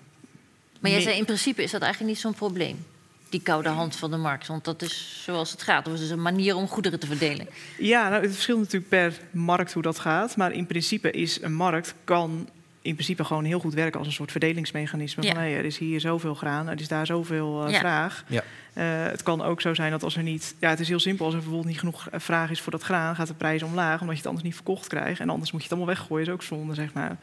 Maar 0.80 0.90
jij 0.90 1.00
zei 1.00 1.16
in 1.16 1.24
principe 1.24 1.62
is 1.62 1.70
dat 1.70 1.82
eigenlijk 1.82 2.12
niet 2.12 2.20
zo'n 2.20 2.34
probleem 2.34 2.84
die 3.30 3.42
koude 3.42 3.68
hand 3.68 3.96
van 3.96 4.10
de 4.10 4.16
markt. 4.16 4.46
Want 4.46 4.64
dat 4.64 4.82
is 4.82 5.22
zoals 5.24 5.50
het 5.50 5.62
gaat. 5.62 5.84
Dat 5.84 5.94
is 5.94 6.00
dus 6.00 6.10
een 6.10 6.22
manier 6.22 6.56
om 6.56 6.68
goederen 6.68 7.00
te 7.00 7.06
verdelen. 7.06 7.48
Ja, 7.78 8.08
nou, 8.08 8.22
het 8.22 8.32
verschilt 8.32 8.58
natuurlijk 8.58 8.88
per 8.88 9.12
markt 9.30 9.72
hoe 9.72 9.82
dat 9.82 9.98
gaat. 9.98 10.36
Maar 10.36 10.52
in 10.52 10.66
principe 10.66 11.10
is 11.10 11.42
een 11.42 11.54
markt 11.54 11.94
kan 12.04 12.48
in 12.82 12.94
principe 12.94 13.24
gewoon 13.24 13.44
heel 13.44 13.58
goed 13.58 13.74
werken 13.74 13.98
als 13.98 14.08
een 14.08 14.14
soort 14.14 14.30
verdelingsmechanisme. 14.30 15.22
Ja. 15.22 15.28
Van 15.28 15.38
hey, 15.38 15.56
er 15.56 15.64
is 15.64 15.78
hier 15.78 16.00
zoveel 16.00 16.34
graan, 16.34 16.68
er 16.68 16.80
is 16.80 16.88
daar 16.88 17.06
zoveel 17.06 17.66
uh, 17.66 17.72
ja. 17.72 17.78
vraag. 17.78 18.24
Ja. 18.26 18.42
Uh, 18.74 18.84
het 19.10 19.22
kan 19.22 19.42
ook 19.42 19.60
zo 19.60 19.74
zijn 19.74 19.90
dat 19.90 20.02
als 20.02 20.16
er 20.16 20.22
niet... 20.22 20.54
Ja, 20.58 20.68
het 20.68 20.80
is 20.80 20.88
heel 20.88 21.00
simpel. 21.00 21.24
Als 21.24 21.34
er 21.34 21.40
bijvoorbeeld 21.40 21.70
niet 21.70 21.78
genoeg 21.78 22.08
eh, 22.08 22.20
vraag 22.20 22.50
is 22.50 22.60
voor 22.60 22.72
dat 22.72 22.82
graan... 22.82 23.14
gaat 23.14 23.26
de 23.26 23.34
prijs 23.34 23.62
omlaag, 23.62 24.00
omdat 24.00 24.14
je 24.14 24.20
het 24.20 24.26
anders 24.26 24.44
niet 24.44 24.54
verkocht 24.54 24.86
krijgt. 24.86 25.20
En 25.20 25.28
anders 25.28 25.52
moet 25.52 25.62
je 25.62 25.68
het 25.68 25.76
allemaal 25.76 25.94
weggooien. 25.94 26.26
is 26.26 26.32
ook 26.32 26.42
zonde, 26.42 26.74
zeg 26.74 26.92
maar. 26.92 27.16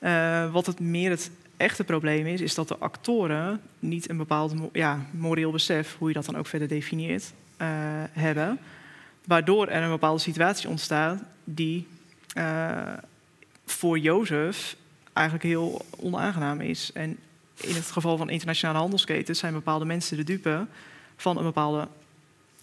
Uh, 0.00 0.52
wat 0.52 0.66
het 0.66 0.80
meer 0.80 1.10
het 1.10 1.30
echte 1.56 1.84
probleem 1.84 2.26
is, 2.26 2.40
is 2.40 2.54
dat 2.54 2.68
de 2.68 2.78
actoren 2.78 3.60
niet 3.78 4.10
een 4.10 4.16
bepaald 4.16 4.54
ja, 4.72 5.06
moreel 5.10 5.50
besef, 5.50 5.96
hoe 5.98 6.08
je 6.08 6.14
dat 6.14 6.24
dan 6.24 6.36
ook 6.36 6.46
verder 6.46 6.68
definieert, 6.68 7.32
uh, 7.62 7.68
hebben. 8.12 8.58
Waardoor 9.24 9.68
er 9.68 9.82
een 9.82 9.90
bepaalde 9.90 10.20
situatie 10.20 10.68
ontstaat 10.68 11.22
die 11.44 11.86
uh, 12.36 12.92
voor 13.64 13.98
Jozef 13.98 14.76
eigenlijk 15.12 15.46
heel 15.46 15.84
onaangenaam 15.98 16.60
is. 16.60 16.90
En 16.94 17.18
in 17.60 17.74
het 17.74 17.90
geval 17.90 18.16
van 18.16 18.30
internationale 18.30 18.78
handelsketens 18.78 19.38
zijn 19.38 19.52
bepaalde 19.52 19.84
mensen 19.84 20.16
de 20.16 20.24
dupe 20.24 20.66
van 21.16 21.36
een 21.36 21.44
bepaalde 21.44 21.88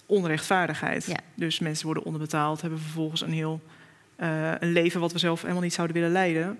onrechtvaardigheid. 0.06 1.06
Ja. 1.06 1.18
Dus 1.36 1.60
mensen 1.60 1.86
worden 1.86 2.04
onderbetaald, 2.04 2.62
hebben 2.62 2.80
vervolgens 2.80 3.22
een 3.22 3.32
heel 3.32 3.62
uh, 4.18 4.52
een 4.60 4.72
leven 4.72 5.00
wat 5.00 5.12
we 5.12 5.20
zelf 5.20 5.42
helemaal 5.42 5.62
niet 5.62 5.74
zouden 5.74 5.96
willen 5.96 6.12
leiden. 6.12 6.60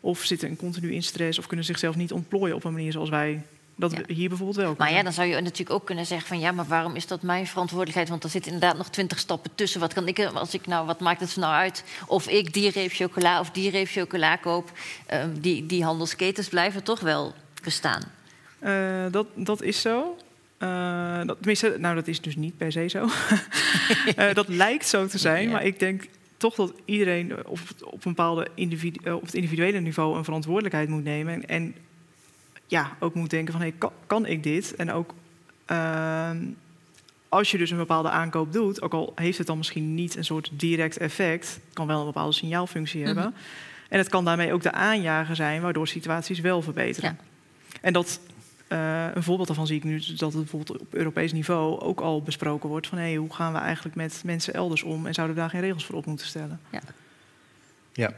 Of 0.00 0.24
zitten 0.24 0.56
continu 0.56 0.92
in 0.92 1.02
stress 1.02 1.38
of 1.38 1.46
kunnen 1.46 1.64
zichzelf 1.66 1.96
niet 1.96 2.12
ontplooien 2.12 2.54
op 2.56 2.64
een 2.64 2.72
manier 2.72 2.92
zoals 2.92 3.08
wij 3.08 3.42
Dat 3.76 3.92
Ja. 3.92 4.00
hier 4.14 4.28
bijvoorbeeld 4.28 4.58
wel. 4.58 4.74
Maar 4.78 4.92
ja, 4.92 5.02
dan 5.02 5.12
zou 5.12 5.28
je 5.28 5.34
natuurlijk 5.40 5.70
ook 5.70 5.84
kunnen 5.86 6.06
zeggen 6.06 6.28
van 6.28 6.38
ja, 6.40 6.52
maar 6.52 6.66
waarom 6.66 6.94
is 6.96 7.06
dat 7.06 7.22
mijn 7.22 7.46
verantwoordelijkheid? 7.46 8.08
Want 8.08 8.24
er 8.24 8.30
zitten 8.30 8.52
inderdaad 8.52 8.76
nog 8.78 8.88
twintig 8.90 9.18
stappen 9.18 9.50
tussen. 9.54 9.80
Wat 9.80 9.92
kan 9.92 10.08
ik 10.08 10.18
als 10.24 10.54
ik 10.54 10.66
nou, 10.66 10.86
wat 10.86 11.00
maakt 11.00 11.20
het 11.20 11.36
nou 11.36 11.52
uit 11.52 11.84
of 12.06 12.28
ik 12.28 12.52
die 12.52 12.70
reep 12.70 12.92
chocola 12.92 13.40
of 13.40 13.50
die 13.50 13.70
reep 13.70 13.88
chocola 13.88 14.36
koop? 14.36 14.72
Ehm, 15.06 15.28
die, 15.40 15.66
die 15.66 15.84
handelsketens 15.84 16.48
blijven 16.48 16.82
toch 16.82 17.00
wel 17.00 17.34
bestaan. 17.64 18.02
Eh, 18.58 19.04
dat, 19.10 19.26
dat 19.34 19.62
is 19.62 19.80
zo. 19.80 20.16
Eh, 20.58 21.20
dat, 21.26 21.36
tenminste, 21.36 21.76
nou, 21.78 21.94
dat 21.94 22.08
is 22.08 22.20
dus 22.20 22.36
niet 22.36 22.56
per 22.56 22.72
se 22.72 22.88
zo. 22.88 23.08
Eh, 24.16 24.34
dat 24.34 24.48
lijkt 24.48 24.86
zo 24.86 25.06
te 25.06 25.18
zijn, 25.18 25.42
Ja. 25.44 25.50
maar 25.50 25.64
ik 25.64 25.78
denk 25.78 26.04
toch 26.40 26.54
dat 26.54 26.72
iedereen 26.84 27.46
op, 27.46 27.58
op, 27.84 27.92
een 27.92 28.14
bepaalde 28.14 28.48
individu, 28.54 29.00
eh, 29.04 29.14
op 29.14 29.22
het 29.22 29.34
individuele 29.34 29.80
niveau 29.80 30.16
een 30.16 30.24
verantwoordelijkheid 30.24 30.88
moet 30.88 31.04
nemen. 31.04 31.32
En, 31.32 31.48
en 31.48 31.74
ja, 32.66 32.96
ook 33.00 33.14
moet 33.14 33.30
denken 33.30 33.52
van, 33.52 33.62
hey, 33.62 33.74
kan, 33.78 33.92
kan 34.06 34.26
ik 34.26 34.42
dit? 34.42 34.74
En 34.76 34.92
ook 34.92 35.14
ehm, 35.66 36.38
als 37.28 37.50
je 37.50 37.58
dus 37.58 37.70
een 37.70 37.76
bepaalde 37.76 38.10
aankoop 38.10 38.52
doet, 38.52 38.82
ook 38.82 38.92
al 38.92 39.12
heeft 39.14 39.38
het 39.38 39.46
dan 39.46 39.56
misschien 39.56 39.94
niet 39.94 40.16
een 40.16 40.24
soort 40.24 40.50
direct 40.52 40.96
effect, 40.96 41.60
kan 41.72 41.86
wel 41.86 42.00
een 42.00 42.06
bepaalde 42.06 42.32
signaalfunctie 42.32 43.04
hebben. 43.04 43.24
Mhm. 43.24 43.32
En 43.88 43.98
het 43.98 44.08
kan 44.08 44.24
daarmee 44.24 44.52
ook 44.52 44.62
de 44.62 44.72
aanjager 44.72 45.36
zijn, 45.36 45.62
waardoor 45.62 45.88
situaties 45.88 46.40
wel 46.40 46.62
verbeteren. 46.62 47.18
En 47.80 47.92
dat, 47.92 48.20
eh, 48.70 49.06
een 49.14 49.22
voorbeeld 49.22 49.46
daarvan 49.48 49.66
zie 49.66 49.76
ik 49.76 49.84
nu 49.84 49.98
dat 50.16 50.32
het 50.32 50.42
bijvoorbeeld 50.42 50.80
op 50.80 50.94
Europees 50.94 51.32
niveau 51.32 51.80
ook 51.80 52.00
al 52.00 52.22
besproken 52.22 52.68
wordt 52.68 52.86
van 52.86 52.98
hey, 52.98 53.14
hoe 53.14 53.34
gaan 53.34 53.52
we 53.52 53.58
eigenlijk 53.58 53.96
met 53.96 54.20
mensen 54.24 54.54
elders 54.54 54.82
om 54.82 55.06
en 55.06 55.14
zouden 55.14 55.36
we 55.36 55.40
daar 55.42 55.50
geen 55.50 55.60
regels 55.60 55.84
voor 55.84 55.94
op 55.94 56.06
moeten 56.06 56.26
stellen? 56.26 56.60
Ja. 57.92 58.12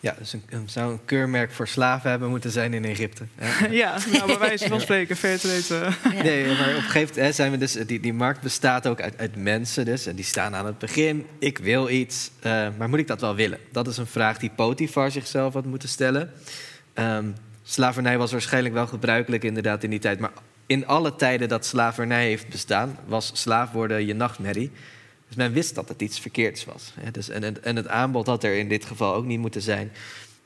Ja, 0.00 0.14
dus 0.18 0.32
een, 0.32 0.42
een- 0.48 0.68
zou 0.68 0.92
een 0.92 1.04
keurmerk 1.04 1.52
voor 1.52 1.68
slaven 1.68 2.10
hebben 2.10 2.28
moeten 2.30 2.50
zijn 2.50 2.74
in 2.74 2.84
Egypte. 2.84 3.24
hè? 3.34 3.66
ja, 3.82 3.96
nou, 4.12 4.26
bij 4.26 4.38
wijze 4.38 4.68
van 4.68 4.80
spreken, 4.80 5.16
fairtrade. 5.16 5.84
eh, 5.84 6.12
Ja. 6.16 6.22
Nee, 6.22 6.46
maar 6.46 6.68
op 6.70 6.74
een 6.76 6.82
gegeven 6.82 7.14
moment 7.16 7.34
zijn 7.34 7.50
we 7.50 7.58
dus, 7.58 7.72
die, 7.72 8.00
die 8.00 8.12
markt 8.12 8.40
bestaat 8.40 8.86
ook 8.86 9.00
uit, 9.00 9.18
uit 9.18 9.36
mensen 9.36 9.84
dus. 9.84 10.06
En 10.06 10.16
die 10.16 10.24
staan 10.24 10.54
aan 10.54 10.66
het 10.66 10.78
begin. 10.78 11.26
Ik 11.38 11.58
wil 11.58 11.88
iets, 11.88 12.30
eh, 12.40 12.66
maar 12.78 12.88
moet 12.88 12.98
ik 12.98 13.06
dat 13.06 13.20
wel 13.20 13.34
willen? 13.34 13.58
Dat 13.72 13.86
is 13.86 13.96
een 13.96 14.06
vraag 14.06 14.38
die 14.38 14.50
Potifar 14.50 15.10
zichzelf 15.10 15.52
had 15.52 15.64
moeten 15.64 15.88
stellen. 15.88 16.32
Ehm, 16.94 17.26
slavernij 17.64 18.18
was 18.18 18.32
waarschijnlijk 18.32 18.74
wel 18.74 18.86
gebruikelijk 18.86 19.44
inderdaad 19.44 19.82
in 19.82 19.90
die 19.90 19.98
tijd. 19.98 20.18
Maar 20.18 20.32
in 20.66 20.86
alle 20.86 21.16
tijden 21.16 21.48
dat 21.48 21.66
slavernij 21.66 22.26
heeft 22.26 22.48
bestaan, 22.48 22.98
was 23.06 23.30
slaaf 23.34 23.70
worden 23.72 24.06
je 24.06 24.14
nachtmerrie. 24.14 24.70
Dus 25.28 25.36
men 25.36 25.52
wist 25.52 25.74
dat 25.74 25.88
het 25.88 26.02
iets 26.02 26.20
verkeerds 26.20 26.64
was. 26.64 26.92
Hè. 27.00 27.10
Dus, 27.10 27.28
en, 27.28 27.42
het- 27.42 27.60
en 27.60 27.76
het 27.76 27.88
aanbod 27.88 28.26
had 28.26 28.44
er 28.44 28.54
in 28.54 28.68
dit 28.68 28.84
geval 28.84 29.14
ook 29.14 29.24
niet 29.24 29.38
moeten 29.38 29.62
zijn. 29.62 29.92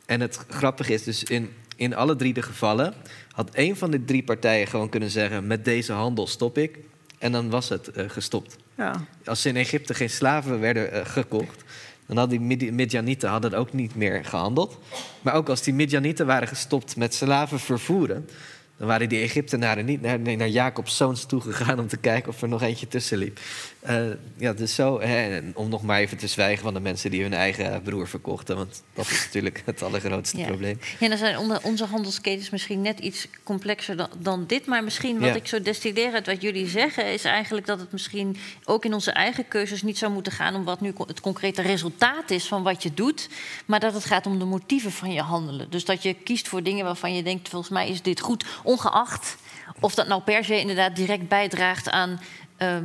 En 0.06 0.20
het 0.20 0.38
grappige 0.48 0.92
is 0.92 1.02
dus 1.04 1.22
in, 1.24 1.50
in 1.76 1.94
alle 1.94 2.16
drie 2.16 2.32
de 2.32 2.42
gevallen 2.42 2.94
had 3.32 3.50
één 3.50 3.76
van 3.76 3.90
de 3.90 4.04
drie 4.04 4.22
partijen 4.22 4.66
gewoon 4.66 4.88
kunnen 4.88 5.10
zeggen: 5.10 5.46
met 5.46 5.64
deze 5.64 5.92
handel 5.92 6.26
stop 6.26 6.58
ik. 6.58 6.78
En 7.18 7.32
dan 7.32 7.50
was 7.50 7.68
het 7.68 7.88
eh, 7.88 8.04
gestopt. 8.08 8.56
ja. 8.76 9.04
Als 9.24 9.46
in 9.46 9.56
Egypte 9.56 9.94
geen 9.94 10.10
slaven 10.10 10.60
werden 10.60 10.92
eh, 10.92 11.06
gekocht, 11.06 11.62
dan 12.08 12.16
hadden 12.16 12.48
die 12.48 12.72
Midjanieten 12.72 13.28
hadden 13.28 13.54
ook 13.54 13.72
niet 13.72 13.94
meer 13.94 14.24
gehandeld. 14.24 14.78
Maar 15.22 15.34
ook 15.34 15.48
als 15.48 15.62
die 15.62 15.74
Midjanieten 15.74 16.26
waren 16.26 16.48
gestopt 16.48 16.96
met 16.96 17.14
slaven 17.14 17.60
vervoeren, 17.60 18.28
dan 18.76 18.86
waren 18.86 19.08
die 19.08 19.20
Egyptenaren 19.20 19.84
niet 19.84 20.00
naar, 20.00 20.18
naar 20.18 20.48
Jacob's 20.48 20.96
zoons 20.96 21.26
toegegaan 21.26 21.78
om 21.78 21.88
te 21.88 21.96
kijken 21.96 22.28
of 22.28 22.42
er 22.42 22.48
nog 22.48 22.62
eentje 22.62 22.88
tussen 22.88 23.18
liep. 23.18 23.40
Eh, 23.80 24.06
ja, 24.36 24.52
dus 24.52 24.74
zo, 24.74 25.00
hè, 25.00 25.40
om 25.54 25.68
nog 25.68 25.82
maar 25.82 25.98
even 26.00 26.16
te 26.16 26.26
zwijgen 26.26 26.62
van 26.62 26.74
de 26.74 26.80
mensen 26.80 27.10
die 27.10 27.22
hun 27.22 27.32
eigen 27.34 27.82
broer 27.82 28.08
verkochten, 28.08 28.56
want 28.56 28.82
dat 28.94 29.06
is 29.10 29.24
natuurlijk 29.24 29.62
het 29.66 29.82
allergrootste 29.82 30.38
Ja. 30.38 30.46
probleem. 30.46 30.78
Ja, 30.98 31.08
dan 31.08 31.18
zijn 31.18 31.38
onze 31.62 31.84
handelsketens 31.84 32.50
misschien 32.50 32.80
net 32.82 32.98
iets 32.98 33.26
complexer 33.42 33.96
dan, 33.96 34.08
dan 34.18 34.44
dit. 34.46 34.66
Maar 34.66 34.84
misschien 34.84 35.18
wat 35.18 35.28
Ja. 35.28 35.34
ik 35.34 35.46
zo 35.46 35.62
destilleer 35.62 36.12
uit 36.12 36.26
wat 36.26 36.42
jullie 36.42 36.68
zeggen... 36.68 37.12
is 37.12 37.24
eigenlijk 37.24 37.66
dat 37.66 37.80
het 37.80 37.92
misschien 37.92 38.36
ook 38.64 38.84
in 38.84 38.94
onze 38.94 39.10
eigen 39.10 39.48
keuzes 39.48 39.82
niet 39.82 39.98
zou 39.98 40.12
moeten 40.12 40.32
gaan... 40.32 40.54
om 40.54 40.64
wat 40.64 40.80
nu 40.80 40.92
het 41.06 41.20
concrete 41.20 41.62
resultaat 41.62 42.30
is 42.30 42.46
van 42.46 42.62
wat 42.62 42.82
je 42.82 42.94
doet... 42.94 43.28
maar 43.66 43.80
dat 43.80 43.94
het 43.94 44.04
gaat 44.04 44.26
om 44.26 44.38
de 44.38 44.44
motieven 44.44 44.92
van 44.92 45.12
je 45.12 45.20
handelen. 45.22 45.70
Dus 45.70 45.84
dat 45.84 46.02
je 46.02 46.14
kiest 46.14 46.48
voor 46.48 46.62
dingen 46.62 46.84
waarvan 46.84 47.14
je 47.14 47.22
denkt... 47.22 47.48
volgens 47.48 47.70
mij 47.72 47.88
is 47.88 48.02
dit 48.02 48.20
goed, 48.20 48.44
ongeacht 48.62 49.36
of 49.80 49.94
dat 49.94 50.08
nou 50.08 50.22
per 50.22 50.44
se 50.44 50.60
inderdaad 50.60 50.96
direct 50.96 51.28
bijdraagt 51.28 51.90
aan... 51.90 52.20
ehm, 52.56 52.84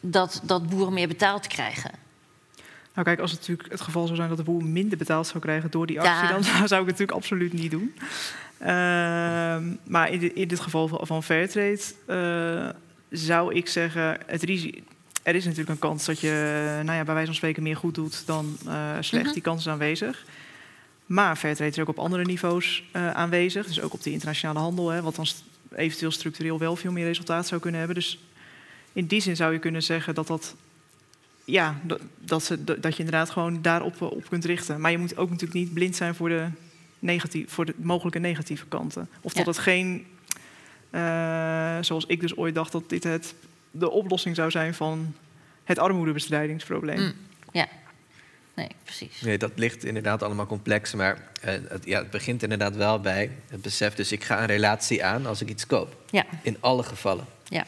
dat, 0.00 0.40
dat 0.44 0.68
boeren 0.68 0.92
meer 0.92 1.08
betaald 1.08 1.46
krijgen. 1.46 1.90
Nou 2.94 3.06
kijk, 3.10 3.20
als 3.20 3.30
het 3.30 3.40
natuurlijk 3.40 3.70
het 3.70 3.80
geval 3.80 4.04
zou 4.04 4.16
zijn 4.16 4.28
dat 4.28 4.38
de 4.38 4.44
boer 4.44 4.64
minder 4.64 4.98
betaald 4.98 5.26
zou 5.26 5.38
krijgen 5.38 5.70
door 5.70 5.86
die 5.86 6.00
actie, 6.00 6.26
Ja. 6.26 6.32
dan 6.32 6.44
zou 6.44 6.62
ik 6.62 6.70
het 6.70 6.98
natuurlijk 6.98 7.12
absoluut 7.12 7.52
niet 7.52 7.70
doen. 7.70 7.94
Ehm, 8.58 9.74
maar 9.84 10.10
in, 10.10 10.34
in 10.34 10.48
dit 10.48 10.60
geval 10.60 10.88
van, 10.88 11.06
van 11.06 11.22
Fairtrade 11.22 11.80
eh, 12.06 12.68
zou 13.10 13.54
ik 13.54 13.68
zeggen, 13.68 14.18
het 14.26 14.42
risico, 14.42 14.80
er 15.22 15.34
is 15.34 15.44
natuurlijk 15.44 15.70
een 15.70 15.78
kans 15.78 16.04
dat 16.04 16.20
je, 16.20 16.30
nou 16.84 16.96
ja, 16.98 17.04
bij 17.04 17.14
wijze 17.14 17.26
van 17.26 17.34
spreken 17.34 17.62
meer 17.62 17.76
goed 17.76 17.94
doet 17.94 18.26
dan 18.26 18.56
eh, 18.66 18.74
slecht. 19.00 19.24
Mhm. 19.24 19.32
Die 19.32 19.42
kans 19.42 19.60
is 19.60 19.68
aanwezig. 19.68 20.24
Maar 21.06 21.36
Fairtrade 21.36 21.70
is 21.70 21.78
ook 21.78 21.88
op 21.88 21.98
andere 21.98 22.24
niveaus 22.24 22.84
eh, 22.92 23.10
aanwezig. 23.10 23.66
Dus 23.66 23.80
ook 23.80 23.92
op 23.92 24.02
de 24.02 24.10
internationale 24.12 24.58
handel, 24.58 24.88
hè, 24.88 25.02
wat 25.02 25.16
dan 25.16 25.26
eventueel 25.74 26.10
structureel 26.10 26.58
wel 26.58 26.76
veel 26.76 26.92
meer 26.92 27.06
resultaat 27.06 27.46
zou 27.46 27.60
kunnen 27.60 27.78
hebben. 27.78 27.98
Dus 27.98 28.18
in 28.98 29.06
die 29.06 29.20
zin 29.20 29.36
zou 29.36 29.52
je 29.52 29.58
kunnen 29.58 29.82
zeggen 29.82 30.14
dat 30.14 30.26
dat 30.26 30.54
ja, 31.44 31.80
dat, 32.18 32.44
ze, 32.44 32.64
dat 32.64 32.92
je 32.96 32.98
inderdaad 33.04 33.30
gewoon 33.30 33.62
daarop 33.62 33.94
eh, 34.02 34.10
op 34.10 34.28
kunt 34.28 34.44
richten. 34.44 34.80
Maar 34.80 34.90
je 34.90 34.98
moet 34.98 35.16
ook 35.16 35.30
natuurlijk 35.30 35.58
niet 35.58 35.72
blind 35.74 35.96
zijn 35.96 36.14
voor 36.14 36.28
de, 36.28 36.46
negatief, 36.98 37.50
voor 37.52 37.64
de 37.66 37.74
mogelijke 37.76 38.18
negatieve 38.18 38.66
kanten. 38.66 39.08
Of 39.20 39.32
dat 39.32 39.44
Ja. 39.44 39.50
het 39.50 39.60
geen, 39.60 40.06
eh, 40.90 41.78
zoals 41.80 42.06
ik 42.06 42.20
dus 42.20 42.36
ooit 42.36 42.54
dacht, 42.54 42.72
dat 42.72 42.88
dit 42.88 43.04
het, 43.04 43.34
de 43.70 43.90
oplossing 43.90 44.36
zou 44.36 44.50
zijn 44.50 44.74
van 44.74 45.14
het 45.64 45.78
armoedebestrijdingsprobleem. 45.78 46.98
Mm, 47.00 47.12
ja, 47.52 47.66
nee, 48.54 48.68
precies. 48.84 49.20
Nee, 49.20 49.38
dat 49.38 49.52
ligt 49.54 49.84
inderdaad 49.84 50.22
allemaal 50.22 50.46
complex. 50.46 50.94
Maar 50.94 51.28
eh, 51.40 51.54
het, 51.68 51.84
ja, 51.84 51.98
het 51.98 52.10
begint 52.10 52.42
inderdaad 52.42 52.76
wel 52.76 53.00
bij 53.00 53.30
het 53.48 53.62
besef. 53.62 53.94
Dus 53.94 54.12
ik 54.12 54.24
ga 54.24 54.40
een 54.40 54.46
relatie 54.46 55.04
aan 55.04 55.26
als 55.26 55.40
ik 55.40 55.48
iets 55.48 55.66
koop. 55.66 55.96
Ja, 56.10 56.24
In 56.42 56.56
alle 56.60 56.82
gevallen. 56.82 57.24
ja, 57.48 57.66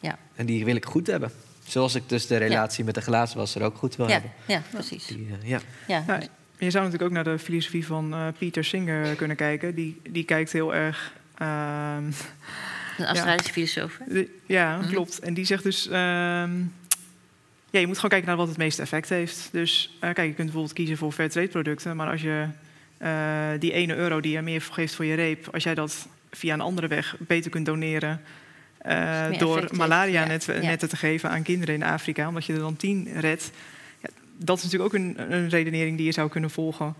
ja. 0.00 0.18
En 0.34 0.46
die 0.46 0.64
wil 0.64 0.76
ik 0.76 0.84
goed 0.84 1.06
hebben. 1.06 1.30
Zoals 1.66 1.94
ik 1.94 2.08
dus 2.08 2.26
de 2.26 2.36
relatie 2.36 2.84
met 2.84 2.94
de 2.94 3.00
glazenwasser 3.00 3.62
ook 3.62 3.76
goed 3.76 3.96
wil 3.96 4.06
Ja, 4.06 4.12
hebben. 4.12 4.30
ja, 4.46 4.62
precies. 4.70 5.06
Die, 5.06 5.28
eh, 5.42 5.48
ja. 5.48 5.60
Ja, 5.86 6.04
Ja, 6.06 6.20
je 6.58 6.70
zou 6.70 6.84
natuurlijk 6.84 7.02
ook 7.02 7.24
naar 7.24 7.24
de 7.34 7.38
filosofie 7.38 7.86
van 7.86 8.12
eh 8.14 8.26
Peter 8.38 8.64
Singer 8.64 9.14
kunnen 9.14 9.36
kijken. 9.36 9.74
Die, 9.74 10.00
die 10.10 10.24
kijkt 10.24 10.52
heel 10.52 10.74
erg. 10.74 11.12
ehm, 11.38 12.04
een 12.98 13.06
Australische 13.06 13.52
filosoof. 13.52 13.98
De- 14.08 14.28
ja, 14.46 14.76
Mhm. 14.76 14.88
klopt. 14.90 15.18
En 15.18 15.34
die 15.34 15.44
zegt 15.44 15.62
dus... 15.62 15.86
ehm, 15.88 16.58
ja, 17.70 17.78
je 17.80 17.86
moet 17.86 17.94
gewoon 17.94 18.10
kijken 18.10 18.28
naar 18.28 18.36
wat 18.36 18.48
het 18.48 18.56
meeste 18.56 18.82
effect 18.82 19.08
heeft. 19.08 19.48
Dus 19.52 19.96
eh, 20.00 20.00
kijk, 20.00 20.16
je 20.28 20.34
kunt 20.34 20.36
bijvoorbeeld 20.36 20.72
kiezen 20.72 20.96
voor 20.96 21.12
fairtrade 21.12 21.48
producten. 21.48 21.96
Maar 21.96 22.10
als 22.10 22.20
je 22.22 22.46
eh, 22.98 23.48
die 23.58 23.72
ene 23.72 23.94
euro 23.94 24.20
die 24.20 24.32
je 24.32 24.42
meer 24.42 24.62
geeft 24.62 24.94
voor 24.94 25.04
je 25.04 25.14
reep... 25.14 25.48
als 25.52 25.62
jij 25.62 25.74
dat 25.74 26.08
via 26.30 26.54
een 26.54 26.60
andere 26.60 26.86
weg 26.86 27.16
beter 27.18 27.50
kunt 27.50 27.66
doneren... 27.66 28.20
eh, 28.82 29.38
door 29.38 29.56
effect 29.56 29.70
heeft, 29.70 29.72
malaria 29.72 30.20
ja. 30.20 30.26
net, 30.26 30.44
Ja. 30.44 30.60
netten 30.60 30.88
te 30.88 30.96
geven 30.96 31.30
aan 31.30 31.42
kinderen 31.42 31.74
in 31.74 31.82
Afrika... 31.82 32.28
omdat 32.28 32.44
je 32.44 32.52
er 32.52 32.58
dan 32.58 32.76
tien 32.76 33.08
redt. 33.20 33.50
Ja, 34.00 34.08
dat 34.36 34.58
is 34.58 34.64
natuurlijk 34.64 34.94
ook 34.94 35.00
een, 35.00 35.32
een 35.32 35.48
redenering 35.48 35.96
die 35.96 36.06
je 36.06 36.12
zou 36.12 36.30
kunnen 36.30 36.50
volgen. 36.50 36.94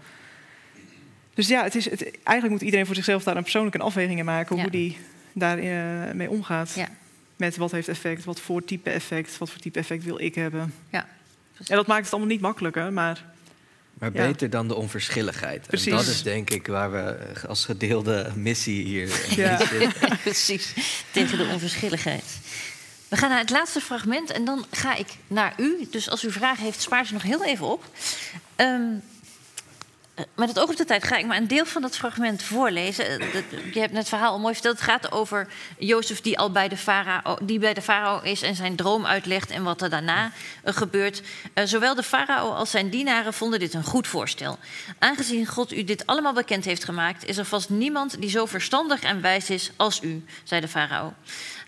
Dus 1.35 1.49
ja, 1.49 1.63
het 1.63 1.75
is, 1.75 1.91
het, 1.91 2.03
eigenlijk 2.03 2.51
moet 2.51 2.61
iedereen 2.61 2.87
voor 2.87 2.95
zichzelf 2.95 3.23
daar 3.23 3.37
een 3.37 3.43
persoonlijke 3.43 3.79
afweging 3.79 4.19
in 4.19 4.25
maken... 4.25 4.61
Hoe 4.61 4.71
die 4.71 4.97
daarmee 5.33 6.15
mee 6.15 6.31
omgaat. 6.31 6.73
Ja. 6.75 6.89
Met 7.37 7.57
wat 7.57 7.71
heeft 7.71 7.89
effect, 7.89 8.25
wat 8.25 8.41
voor 8.41 8.65
type 8.65 8.91
effect, 8.91 9.39
wat 9.39 9.51
voor 9.51 9.61
type 9.61 9.79
effect 9.79 10.05
wil 10.05 10.21
ik 10.21 10.35
hebben. 10.35 10.75
Ja, 10.91 11.07
En 11.67 11.77
dat 11.77 11.87
maakt 11.87 12.05
het 12.05 12.13
allemaal 12.13 12.31
niet 12.31 12.41
makkelijker, 12.41 12.93
maar 12.93 13.25
Maar 14.01 14.11
Ja. 14.13 14.27
beter 14.27 14.51
dan 14.51 14.69
de 14.69 14.75
onverschilligheid. 14.75 15.67
Precies. 15.67 15.87
En 15.91 15.97
dat 15.97 16.07
is 16.07 16.23
denk 16.23 16.51
ik 16.51 16.67
waar 16.67 16.93
we 16.93 16.99
eh, 16.99 17.45
als 17.45 17.65
gedeelde 17.65 18.31
missie 18.35 18.85
hier 18.85 19.09
Ja. 19.37 19.61
in 19.61 19.67
zitten. 19.67 20.19
precies. 20.23 20.75
Tegen 21.11 21.39
de 21.39 21.45
onverschilligheid. 21.53 22.25
We 23.09 23.17
gaan 23.17 23.31
naar 23.31 23.39
het 23.39 23.51
laatste 23.51 23.81
fragment 23.81 24.31
en 24.31 24.45
dan 24.45 24.67
ga 24.71 24.97
ik 24.97 25.07
naar 25.27 25.55
u. 25.57 25.87
Dus 25.91 26.11
als 26.11 26.25
u 26.25 26.33
vragen 26.33 26.65
heeft, 26.65 26.81
spaar 26.83 27.07
ze 27.07 27.13
nog 27.13 27.23
heel 27.23 27.45
even 27.45 27.67
op. 27.67 27.85
Ehm, 28.57 28.71
eh, 28.71 28.77
met 30.35 30.49
het 30.49 30.59
oog 30.59 30.69
op 30.71 30.77
de 30.77 30.85
tijd 30.85 31.05
ga 31.05 31.17
ik 31.17 31.27
maar 31.27 31.37
een 31.37 31.49
deel 31.49 31.65
van 31.65 31.83
dat 31.83 31.97
fragment 31.97 32.43
voorlezen. 32.43 33.21
Eh, 33.21 33.33
Je 33.73 33.81
hebt 33.81 33.97
het 33.97 34.09
verhaal 34.09 34.33
al 34.33 34.39
mooi 34.39 34.55
verteld. 34.55 34.77
Het 34.77 34.85
gaat 34.85 35.13
over 35.13 35.49
Jozef 35.79 36.21
die 36.21 36.39
al 36.39 36.51
bij 36.51 36.69
de 36.69 36.77
farao, 36.77 37.37
die 37.43 37.59
bij 37.59 37.75
de 37.75 37.83
farao 37.83 38.21
is 38.21 38.43
en 38.43 38.55
zijn 38.55 38.77
droom 38.77 39.07
uitlegt 39.07 39.51
en 39.51 39.63
wat 39.63 39.83
er 39.83 39.91
daarna 39.91 40.33
eh, 40.65 40.75
gebeurt. 40.75 41.23
Eh, 41.55 41.65
zowel 41.65 41.95
de 41.95 42.03
farao 42.03 42.53
als 42.53 42.71
zijn 42.71 42.91
dienaren 42.91 43.35
vonden 43.35 43.59
dit 43.59 43.75
een 43.75 43.85
goed 43.85 44.07
voorstel. 44.07 44.59
Aangezien 44.99 45.47
God 45.47 45.73
u 45.73 45.85
dit 45.85 46.07
allemaal 46.07 46.33
bekend 46.33 46.65
heeft 46.65 46.85
gemaakt, 46.85 47.25
is 47.25 47.37
er 47.37 47.45
vast 47.45 47.71
niemand 47.71 48.21
die 48.21 48.31
zo 48.31 48.47
verstandig 48.47 49.03
en 49.03 49.21
wijs 49.21 49.51
is 49.51 49.71
als 49.77 50.03
u, 50.03 50.25
zei 50.45 50.61
de 50.61 50.69
farao. 50.69 51.13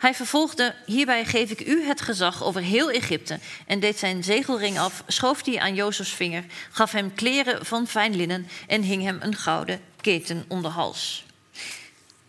Hij 0.02 0.14
vervolgde: 0.14 0.74
Hierbij 0.86 1.24
geef 1.24 1.50
ik 1.50 1.66
u 1.66 1.84
het 1.84 2.00
gezag 2.00 2.44
over 2.44 2.60
heel 2.60 2.90
Egypte. 2.90 3.38
En 3.66 3.80
deed 3.80 3.98
zijn 3.98 4.24
zegelring 4.24 4.78
af, 4.78 5.02
schoof 5.06 5.42
die 5.42 5.60
aan 5.60 5.74
Jozefs 5.74 6.10
vinger, 6.10 6.44
gaf 6.70 6.92
hem 6.92 7.14
kleren 7.14 7.66
van 7.66 7.86
fijn 7.86 8.16
linnen 8.16 8.41
en 8.66 8.82
hing 8.82 9.02
hem 9.02 9.19
een 9.20 9.35
gouden 9.35 9.81
keten 10.01 10.44
om 10.48 10.62
de 10.62 10.69
hals. 10.69 11.24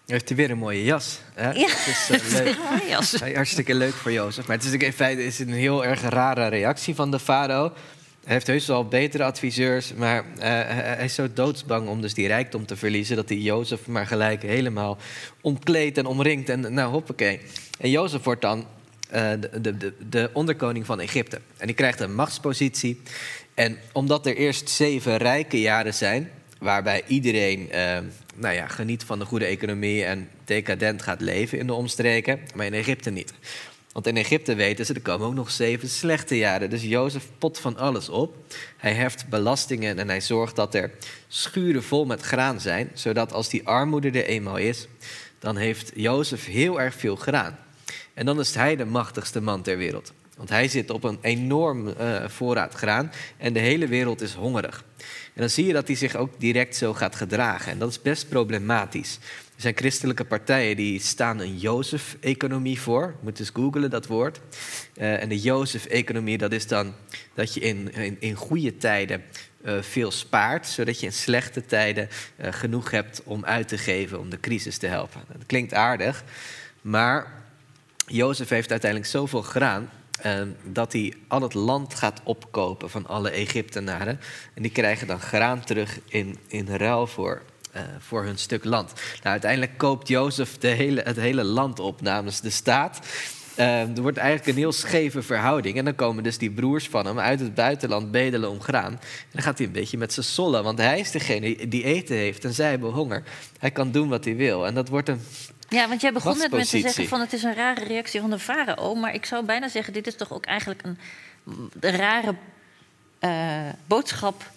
heeft 0.05 0.27
hij 0.27 0.37
weer 0.37 0.51
een 0.51 0.57
mooie 0.57 0.83
jas. 0.83 1.19
Hè? 1.33 1.51
Ja, 1.51 1.67
Het 1.69 2.21
is, 2.21 2.31
eh, 2.31 2.43
leuk. 2.43 2.57
Mooie 2.69 2.89
jas. 2.89 3.11
Ja, 3.11 3.33
Hartstikke 3.33 3.75
leuk 3.75 3.93
voor 3.93 4.11
Jozef. 4.11 4.47
Maar 4.47 4.55
het 4.55 4.65
is 4.65 4.71
in 4.71 4.93
feite 4.93 5.25
is 5.25 5.39
een 5.39 5.53
heel 5.53 5.85
erg 5.85 6.01
rare 6.01 6.47
reactie 6.47 6.95
van 6.95 7.11
de 7.11 7.19
farao. 7.19 7.73
Hij 8.23 8.33
heeft 8.33 8.47
heus 8.47 8.67
wel 8.67 8.87
betere 8.87 9.23
adviseurs, 9.23 9.93
maar 9.93 10.23
eh, 10.37 10.49
hij 10.97 11.05
is 11.05 11.13
zo 11.15 11.33
doodsbang 11.33 11.87
om 11.87 12.01
dus 12.01 12.13
die 12.13 12.27
rijkdom 12.27 12.65
te 12.65 12.75
verliezen... 12.75 13.15
dat 13.15 13.29
hij 13.29 13.37
Jozef 13.37 13.87
maar 13.87 14.07
gelijk 14.07 14.41
helemaal 14.41 14.97
omkleedt 15.41 15.97
en 15.97 16.05
omringt 16.05 16.49
en 16.49 16.73
nou 16.73 16.91
hoppakee. 16.91 17.39
En 17.79 17.89
Jozef 17.89 18.23
wordt 18.23 18.41
dan 18.41 18.65
de, 19.13 19.61
de, 19.61 19.77
de, 19.77 19.93
de 20.09 20.29
onderkoning 20.33 20.85
van 20.85 20.99
Egypte. 20.99 21.41
En 21.57 21.67
die 21.67 21.75
krijgt 21.75 21.99
een 21.99 22.15
machtspositie. 22.15 23.01
En 23.53 23.77
omdat 23.91 24.25
er 24.25 24.35
eerst 24.35 24.69
zeven 24.69 25.17
rijke 25.17 25.61
jaren 25.61 25.93
zijn... 25.93 26.31
waarbij 26.59 27.03
iedereen 27.07 27.71
eh, 27.71 27.97
nou 28.35 28.55
ja, 28.55 28.67
geniet 28.67 29.03
van 29.03 29.19
de 29.19 29.25
goede 29.25 29.45
economie... 29.45 30.03
en 30.03 30.29
decadent 30.45 31.01
gaat 31.01 31.21
leven 31.21 31.57
in 31.57 31.67
de 31.67 31.73
omstreken, 31.73 32.39
maar 32.55 32.65
in 32.65 32.73
Egypte 32.73 33.09
niet... 33.09 33.33
Want 33.91 34.07
in 34.07 34.17
Egypte 34.17 34.55
weten 34.55 34.85
ze, 34.85 34.93
er 34.93 35.01
komen 35.01 35.27
ook 35.27 35.33
nog 35.33 35.51
zeven 35.51 35.89
slechte 35.89 36.37
jaren. 36.37 36.69
Dus 36.69 36.83
Jozef 36.83 37.29
pot 37.37 37.59
van 37.59 37.77
alles 37.77 38.09
op. 38.09 38.35
Hij 38.77 38.93
heft 38.93 39.27
belastingen 39.29 39.99
en 39.99 40.07
hij 40.07 40.21
zorgt 40.21 40.55
dat 40.55 40.75
er 40.75 40.91
schuren 41.27 41.83
vol 41.83 42.05
met 42.05 42.21
graan 42.21 42.61
zijn. 42.61 42.91
Zodat 42.93 43.33
als 43.33 43.49
die 43.49 43.67
armoede 43.67 44.07
er 44.07 44.25
eenmaal 44.25 44.57
is, 44.57 44.87
dan 45.39 45.57
heeft 45.57 45.91
Jozef 45.95 46.45
heel 46.45 46.81
erg 46.81 46.95
veel 46.95 47.15
graan. 47.15 47.57
En 48.13 48.25
dan 48.25 48.39
is 48.39 48.55
hij 48.55 48.75
de 48.75 48.85
machtigste 48.85 49.41
man 49.41 49.61
ter 49.61 49.77
wereld. 49.77 50.13
Want 50.37 50.49
hij 50.49 50.67
zit 50.67 50.89
op 50.89 51.03
een 51.03 51.17
enorm 51.21 51.87
eh, 51.87 52.27
voorraad 52.27 52.73
graan 52.73 53.11
en 53.37 53.53
de 53.53 53.59
hele 53.59 53.87
wereld 53.87 54.21
is 54.21 54.33
hongerig. 54.33 54.83
En 55.33 55.41
dan 55.41 55.49
zie 55.49 55.65
je 55.65 55.73
dat 55.73 55.87
hij 55.87 55.95
zich 55.95 56.15
ook 56.15 56.39
direct 56.39 56.75
zo 56.75 56.93
gaat 56.93 57.15
gedragen. 57.15 57.71
En 57.71 57.79
dat 57.79 57.89
is 57.89 58.01
best 58.01 58.29
problematisch. 58.29 59.19
Er 59.55 59.61
zijn 59.61 59.75
christelijke 59.77 60.25
partijen 60.25 60.75
die 60.75 60.99
staan 60.99 61.39
een 61.39 61.57
Jozef-economie 61.57 62.79
voor. 62.79 63.15
Moet 63.21 63.39
eens 63.39 63.49
googlen 63.53 63.89
dat 63.89 64.07
woord. 64.07 64.39
Eh, 64.95 65.21
en 65.21 65.29
de 65.29 65.39
Jozef-economie, 65.39 66.37
dat 66.37 66.51
is 66.51 66.67
dan 66.67 66.93
dat 67.33 67.53
je 67.53 67.59
in, 67.59 67.93
in, 67.93 68.17
in 68.19 68.35
goede 68.35 68.77
tijden 68.77 69.23
eh, 69.63 69.81
veel 69.81 70.11
spaart, 70.11 70.67
zodat 70.67 70.99
je 70.99 71.05
in 71.05 71.13
slechte 71.13 71.65
tijden 71.65 72.09
genoeg 72.39 72.91
hebt 72.91 73.21
om 73.23 73.45
uit 73.45 73.67
te 73.67 73.77
geven 73.77 74.19
om 74.19 74.29
de 74.29 74.39
crisis 74.39 74.77
te 74.77 74.87
helpen. 74.87 75.21
Dat 75.27 75.45
klinkt 75.45 75.73
aardig, 75.73 76.23
maar 76.81 77.42
Jozef 78.07 78.49
heeft 78.49 78.71
uiteindelijk 78.71 79.11
zoveel 79.11 79.41
graan 79.41 79.89
eh, 80.21 80.41
dat 80.63 80.93
hij 80.93 81.13
al 81.27 81.41
het 81.41 81.53
land 81.53 81.93
gaat 81.93 82.21
opkopen 82.23 82.89
van 82.89 83.07
alle 83.07 83.29
Egyptenaren. 83.29 84.19
En 84.53 84.61
die 84.61 84.71
krijgen 84.71 85.07
dan 85.07 85.19
graan 85.19 85.63
terug 85.63 85.99
in, 86.07 86.37
in 86.47 86.67
ruil 86.67 87.07
voor, 87.07 87.41
eh, 87.71 87.81
voor 87.99 88.23
hun 88.23 88.37
stuk 88.37 88.63
land. 88.63 88.93
Nou, 88.93 89.21
uiteindelijk 89.23 89.77
koopt 89.77 90.07
Jozef 90.07 90.57
de 90.57 90.67
hele, 90.67 91.01
het 91.01 91.15
hele 91.15 91.43
land 91.43 91.79
op 91.79 92.01
namens 92.01 92.41
de 92.41 92.49
staat. 92.49 92.99
Eh, 93.55 93.81
er 93.81 94.01
wordt 94.01 94.17
eigenlijk 94.17 94.49
een 94.49 94.63
heel 94.63 94.71
scheve 94.71 95.21
verhouding. 95.21 95.77
En 95.77 95.85
dan 95.85 95.95
komen 95.95 96.23
dus 96.23 96.37
die 96.37 96.51
broers 96.51 96.87
van 96.87 97.05
hem 97.05 97.19
uit 97.19 97.39
het 97.39 97.53
buitenland 97.53 98.11
bedelen 98.11 98.49
om 98.49 98.61
graan. 98.61 98.91
En 98.91 99.29
dan 99.31 99.41
gaat 99.41 99.57
hij 99.57 99.67
een 99.67 99.73
beetje 99.73 99.97
met 99.97 100.13
z'n 100.13 100.21
sollen. 100.21 100.63
Want 100.63 100.77
hij 100.77 100.99
is 100.99 101.11
degene 101.11 101.67
die 101.67 101.83
eten 101.83 102.15
heeft 102.15 102.45
en 102.45 102.53
zij 102.53 102.69
hebben 102.69 102.91
honger. 102.91 103.23
Hij 103.59 103.71
kan 103.71 103.91
doen 103.91 104.09
wat 104.09 104.25
hij 104.25 104.35
wil. 104.35 104.65
En 104.65 104.73
dat 104.73 104.89
wordt 104.89 105.09
een 105.09 105.21
Ja, 105.73 105.87
want 105.87 106.01
jij 106.01 106.13
begon 106.13 106.37
net 106.37 106.51
met 106.51 106.69
te 106.69 106.79
zeggen 106.79 107.07
van 107.07 107.19
het 107.19 107.33
is 107.33 107.43
een 107.43 107.55
rare 107.55 107.83
reactie 107.83 108.21
van 108.21 108.29
de 108.29 108.39
farao. 108.39 108.95
Maar 108.95 109.13
ik 109.13 109.25
zou 109.25 109.45
bijna 109.45 109.67
zeggen, 109.67 109.93
dit 109.93 110.07
is 110.07 110.15
toch 110.15 110.31
ook 110.33 110.45
eigenlijk 110.45 110.81
een, 110.83 110.97
een 111.79 111.95
rare 111.95 112.35
eh, 113.19 113.69
boodschap 113.87 114.51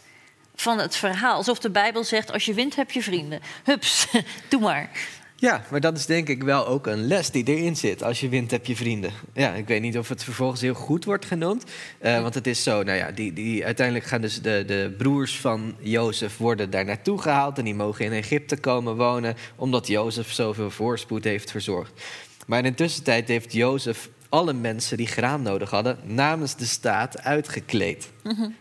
van 0.54 0.78
het 0.78 0.96
verhaal. 0.96 1.36
Alsof 1.36 1.58
de 1.58 1.70
Bijbel 1.70 2.04
zegt, 2.04 2.32
als 2.32 2.44
je 2.44 2.54
wint 2.54 2.76
heb 2.76 2.90
je 2.90 3.02
vrienden. 3.02 3.40
Hups, 3.64 4.06
doe 4.48 4.60
maar. 4.60 4.90
Ja, 5.38 5.64
maar 5.70 5.80
dat 5.80 5.96
is 5.96 6.06
denk 6.06 6.28
ik 6.28 6.42
wel 6.42 6.66
ook 6.66 6.86
een 6.86 7.06
les 7.06 7.30
die 7.30 7.44
erin 7.44 7.76
zit. 7.76 8.02
Als 8.02 8.20
je 8.20 8.28
wint, 8.28 8.50
heb 8.50 8.66
je 8.66 8.76
vrienden. 8.76 9.10
Ja, 9.34 9.52
ik 9.52 9.66
weet 9.66 9.80
niet 9.80 9.98
of 9.98 10.08
het 10.08 10.24
vervolgens 10.24 10.60
heel 10.60 10.74
goed 10.74 11.04
wordt 11.04 11.24
genoemd. 11.24 11.64
eh, 11.98 12.22
want 12.22 12.34
het 12.34 12.46
is 12.46 12.62
zo, 12.62 12.82
nou 12.82 12.98
ja, 12.98 13.10
die, 13.10 13.32
die, 13.32 13.64
uiteindelijk 13.64 14.06
gaan 14.06 14.20
dus 14.20 14.42
de, 14.42 14.64
de 14.66 14.94
broers 14.98 15.40
van 15.40 15.74
Jozef 15.78 16.36
worden 16.36 16.70
daar 16.70 16.84
naartoe 16.84 17.22
gehaald. 17.22 17.58
En 17.58 17.64
die 17.64 17.74
mogen 17.74 18.04
in 18.04 18.12
Egypte 18.12 18.56
komen 18.56 18.96
wonen, 18.96 19.36
omdat 19.56 19.86
Jozef 19.86 20.32
zoveel 20.32 20.70
voorspoed 20.70 21.24
heeft 21.24 21.50
verzorgd. 21.50 21.92
Maar 22.46 22.58
in 22.58 22.70
de 22.70 22.74
tussentijd 22.74 23.28
heeft 23.28 23.52
Jozef 23.52 24.08
alle 24.28 24.52
mensen 24.52 24.96
die 24.96 25.06
graan 25.06 25.42
nodig 25.42 25.70
hadden 25.70 25.98
namens 26.02 26.56
de 26.56 26.66
staat 26.66 27.22
uitgekleed. 27.22 28.10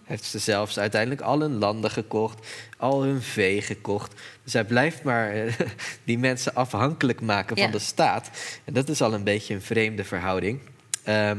Heeft 0.03 0.23
ze 0.23 0.39
zelfs 0.39 0.79
uiteindelijk 0.79 1.21
al 1.21 1.39
hun 1.39 1.57
landen 1.57 1.91
gekocht, 1.91 2.47
al 2.77 3.03
hun 3.03 3.21
vee 3.21 3.61
gekocht. 3.61 4.21
Dus 4.43 4.53
hij 4.53 4.63
blijft 4.63 5.03
maar 5.03 5.31
eh, 5.31 5.53
die 6.03 6.17
mensen 6.17 6.55
afhankelijk 6.55 7.21
maken 7.21 7.57
van 7.57 7.71
de 7.71 7.79
staat. 7.79 8.29
En 8.63 8.73
dat 8.73 8.89
is 8.89 9.01
al 9.01 9.13
een 9.13 9.23
beetje 9.23 9.53
een 9.53 9.61
vreemde 9.61 10.03
verhouding. 10.03 10.59
Ehm, 11.03 11.37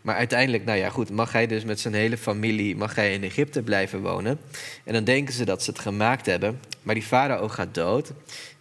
maar 0.00 0.16
uiteindelijk, 0.16 0.64
nou 0.64 0.78
ja, 0.78 0.88
goed, 0.88 1.10
mag 1.10 1.32
hij 1.32 1.46
dus 1.46 1.64
met 1.64 1.80
zijn 1.80 1.94
hele 1.94 2.18
familie 2.18 2.76
mag 2.76 2.94
hij 2.94 3.12
in 3.12 3.22
Egypte 3.22 3.62
blijven 3.62 4.02
wonen. 4.02 4.38
En 4.84 4.92
dan 4.92 5.04
denken 5.04 5.34
ze 5.34 5.44
dat 5.44 5.62
ze 5.62 5.70
het 5.70 5.78
gemaakt 5.78 6.26
hebben. 6.26 6.60
Maar 6.82 6.94
die 6.94 7.04
farao 7.04 7.48
gaat 7.48 7.74
dood 7.74 8.12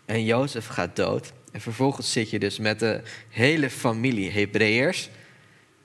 en 0.06 0.26
Jozef 0.26 0.68
gaat 0.68 0.96
dood. 0.96 1.32
En 1.52 1.62
vervolgens 1.62 2.12
zit 2.12 2.30
je 2.30 2.40
dus 2.40 2.60
met 2.60 2.80
de 2.80 3.02
hele 3.30 3.70
familie 3.70 4.32
Hebreërs 4.32 5.10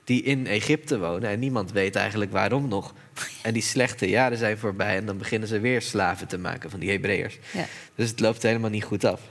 die 0.03 0.23
in 0.23 0.47
Egypte 0.47 0.99
wonen. 0.99 1.29
En 1.29 1.39
niemand 1.39 1.71
weet 1.71 1.95
eigenlijk 1.95 2.31
waarom 2.31 2.67
nog. 2.67 2.93
En 3.41 3.53
die 3.53 3.61
slechte 3.61 4.09
jaren 4.09 4.37
zijn 4.37 4.57
voorbij 4.57 4.95
en 4.97 5.05
dan 5.05 5.17
beginnen 5.17 5.47
ze 5.47 5.59
weer 5.59 5.81
slaven 5.81 6.27
te 6.27 6.37
maken 6.37 6.69
van 6.69 6.79
die 6.79 6.91
Hebreërs. 6.91 7.39
Ja. 7.51 7.65
Dus 7.95 8.09
het 8.09 8.19
loopt 8.19 8.43
helemaal 8.43 8.69
niet 8.69 8.83
goed 8.83 9.05
af. 9.05 9.21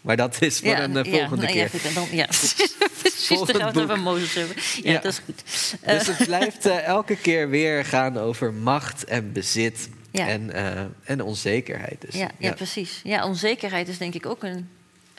Maar 0.00 0.16
dat 0.16 0.42
is 0.42 0.58
voor 0.58 0.74
een 0.74 1.04
volgende 1.04 1.46
keer. 1.46 1.56
Ja, 1.56 1.68
goed, 1.68 1.84
en 1.84 1.94
dan, 1.94 2.06
ja. 2.12 2.26
Precies, 3.02 3.38
dan 3.38 3.72
gaan 3.72 3.86
we 3.86 3.96
Mozes 3.96 4.34
hebben. 4.34 4.56
Ja, 4.82 4.92
dat 4.92 5.12
is 5.12 5.18
goed. 5.24 5.42
Eh, 5.80 5.98
Dus 5.98 6.06
het 6.06 6.26
blijft 6.26 6.66
eh, 6.66 6.86
elke 6.86 7.16
keer 7.16 7.48
weer 7.48 7.84
gaan 7.84 8.18
over 8.18 8.52
macht 8.52 9.04
en 9.04 9.32
bezit 9.32 9.88
en, 10.10 10.50
eh, 10.50 10.82
en 11.04 11.22
onzekerheid. 11.22 12.00
Dus, 12.00 12.14
ja, 12.14 12.30
ja, 12.38 12.52
precies. 12.52 13.00
Ja, 13.04 13.26
onzekerheid 13.26 13.88
is 13.88 13.98
denk 13.98 14.14
ik 14.14 14.26
ook 14.26 14.42
een, 14.42 14.68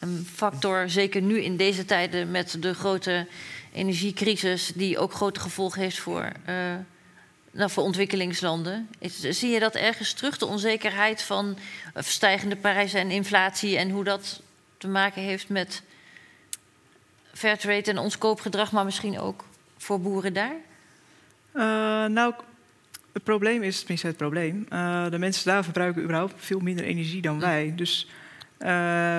een 0.04 0.28
factor. 0.34 0.90
Zeker 0.90 1.22
nu 1.22 1.42
in 1.42 1.58
deze 1.58 1.86
tijden 1.86 2.32
met 2.32 2.56
de 2.60 2.74
grote 2.74 3.28
energiecrisis... 3.74 4.72
die 4.76 4.98
ook 4.98 5.14
grote 5.14 5.40
gevolgen 5.40 5.82
heeft 5.82 6.00
voor, 6.00 6.30
eh, 6.46 6.56
nou, 7.52 7.70
voor 7.70 7.84
ontwikkelingslanden. 7.84 8.90
Is- 9.00 9.20
zie 9.20 9.50
je 9.50 9.60
dat 9.60 9.76
ergens 9.76 10.14
terug, 10.14 10.38
de 10.38 10.46
onzekerheid 10.46 11.22
van 11.22 11.58
eh, 11.94 12.04
stijgende 12.04 12.56
prijzen 12.56 13.00
en 13.00 13.12
inflatie... 13.12 13.78
en 13.78 13.90
hoe 13.90 14.04
dat 14.04 14.42
te 14.78 14.88
maken 14.88 15.22
heeft 15.22 15.50
met 15.50 15.82
fairtrade 17.34 17.92
en 17.92 17.98
ons 17.98 18.18
koopgedrag... 18.18 18.72
maar 18.72 18.86
misschien 18.86 19.20
ook 19.20 19.44
voor 19.78 20.02
boeren 20.02 20.34
daar? 20.34 20.56
Eh, 21.52 21.64
nou, 22.06 22.34
het 23.14 23.24
probleem 23.24 23.64
is, 23.64 23.80
tenminste 23.80 24.08
het 24.08 24.18
probleem, 24.18 24.66
de 25.10 25.18
mensen 25.18 25.46
daar 25.46 25.64
verbruiken 25.64 26.02
überhaupt 26.02 26.34
veel 26.38 26.60
minder 26.60 26.86
energie 26.86 27.22
dan 27.22 27.40
wij. 27.40 27.74
Dus 27.76 28.08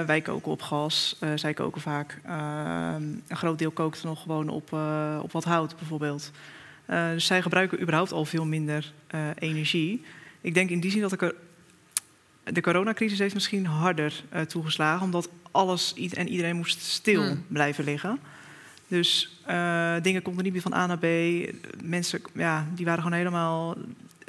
wij 0.07 0.21
koken 0.23 0.53
op 0.53 0.63
gas, 0.63 1.17
eh, 1.21 1.31
zij 1.35 1.55
koken 1.55 1.81
vaak. 1.81 2.19
eh, 2.25 2.95
een 3.29 3.37
groot 3.37 3.59
deel 3.59 3.71
kookt 3.71 4.03
nog 4.05 4.23
gewoon 4.23 4.49
op, 4.49 4.73
eh, 4.73 5.19
op 5.23 5.33
wat 5.33 5.45
hout 5.45 5.77
bijvoorbeeld. 5.77 6.31
Eh, 6.87 7.09
dus 7.11 7.27
zij 7.27 7.43
gebruiken 7.43 7.81
überhaupt 7.81 8.13
al 8.13 8.25
veel 8.25 8.45
minder 8.47 8.93
eh, 9.07 9.21
energie. 9.39 10.03
Ik 10.41 10.55
denk 10.55 10.71
in 10.71 10.81
die 10.81 10.91
zin 10.91 11.01
dat 11.01 11.13
ik 11.13 11.23
er, 11.23 11.35
de 12.45 12.61
coronacrisis 12.61 13.19
heeft 13.19 13.35
misschien 13.35 13.67
harder 13.67 14.23
eh, 14.29 14.41
toegeslagen, 14.43 15.05
omdat 15.05 15.29
alles 15.51 15.95
en 16.13 16.29
iedereen 16.29 16.57
moest 16.57 16.81
stil 16.81 17.23
Hmm. 17.23 17.45
blijven 17.49 17.85
liggen. 17.85 18.19
Dus 18.89 19.41
eh, 19.47 19.95
dingen 20.03 20.23
konden 20.23 20.45
niet 20.45 20.53
meer 20.53 20.63
van 20.63 20.75
A 20.75 20.87
naar 20.87 20.99
B. 20.99 21.07
Mensen, 21.83 22.21
ja, 22.35 22.67
die 22.75 22.85
waren 22.85 23.03
gewoon 23.03 23.19
helemaal. 23.19 23.75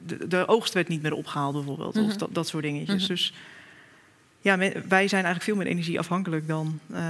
De, 0.04 0.28
de 0.28 0.48
oogst 0.48 0.74
werd 0.74 0.88
niet 0.88 1.02
meer 1.02 1.14
opgehaald, 1.14 1.54
bijvoorbeeld. 1.54 1.98
Of 1.98 2.08
Mhm. 2.08 2.18
dat, 2.18 2.30
dat 2.32 2.48
soort 2.48 2.64
dingetjes. 2.64 3.02
Mhm. 3.02 3.08
Dus 3.12 3.34
ja, 4.46 4.58
wij 4.88 5.08
zijn 5.08 5.24
eigenlijk 5.24 5.44
veel 5.44 5.56
meer 5.56 5.68
energieafhankelijk 5.68 6.48
dan, 6.48 6.80
eh, 6.94 7.04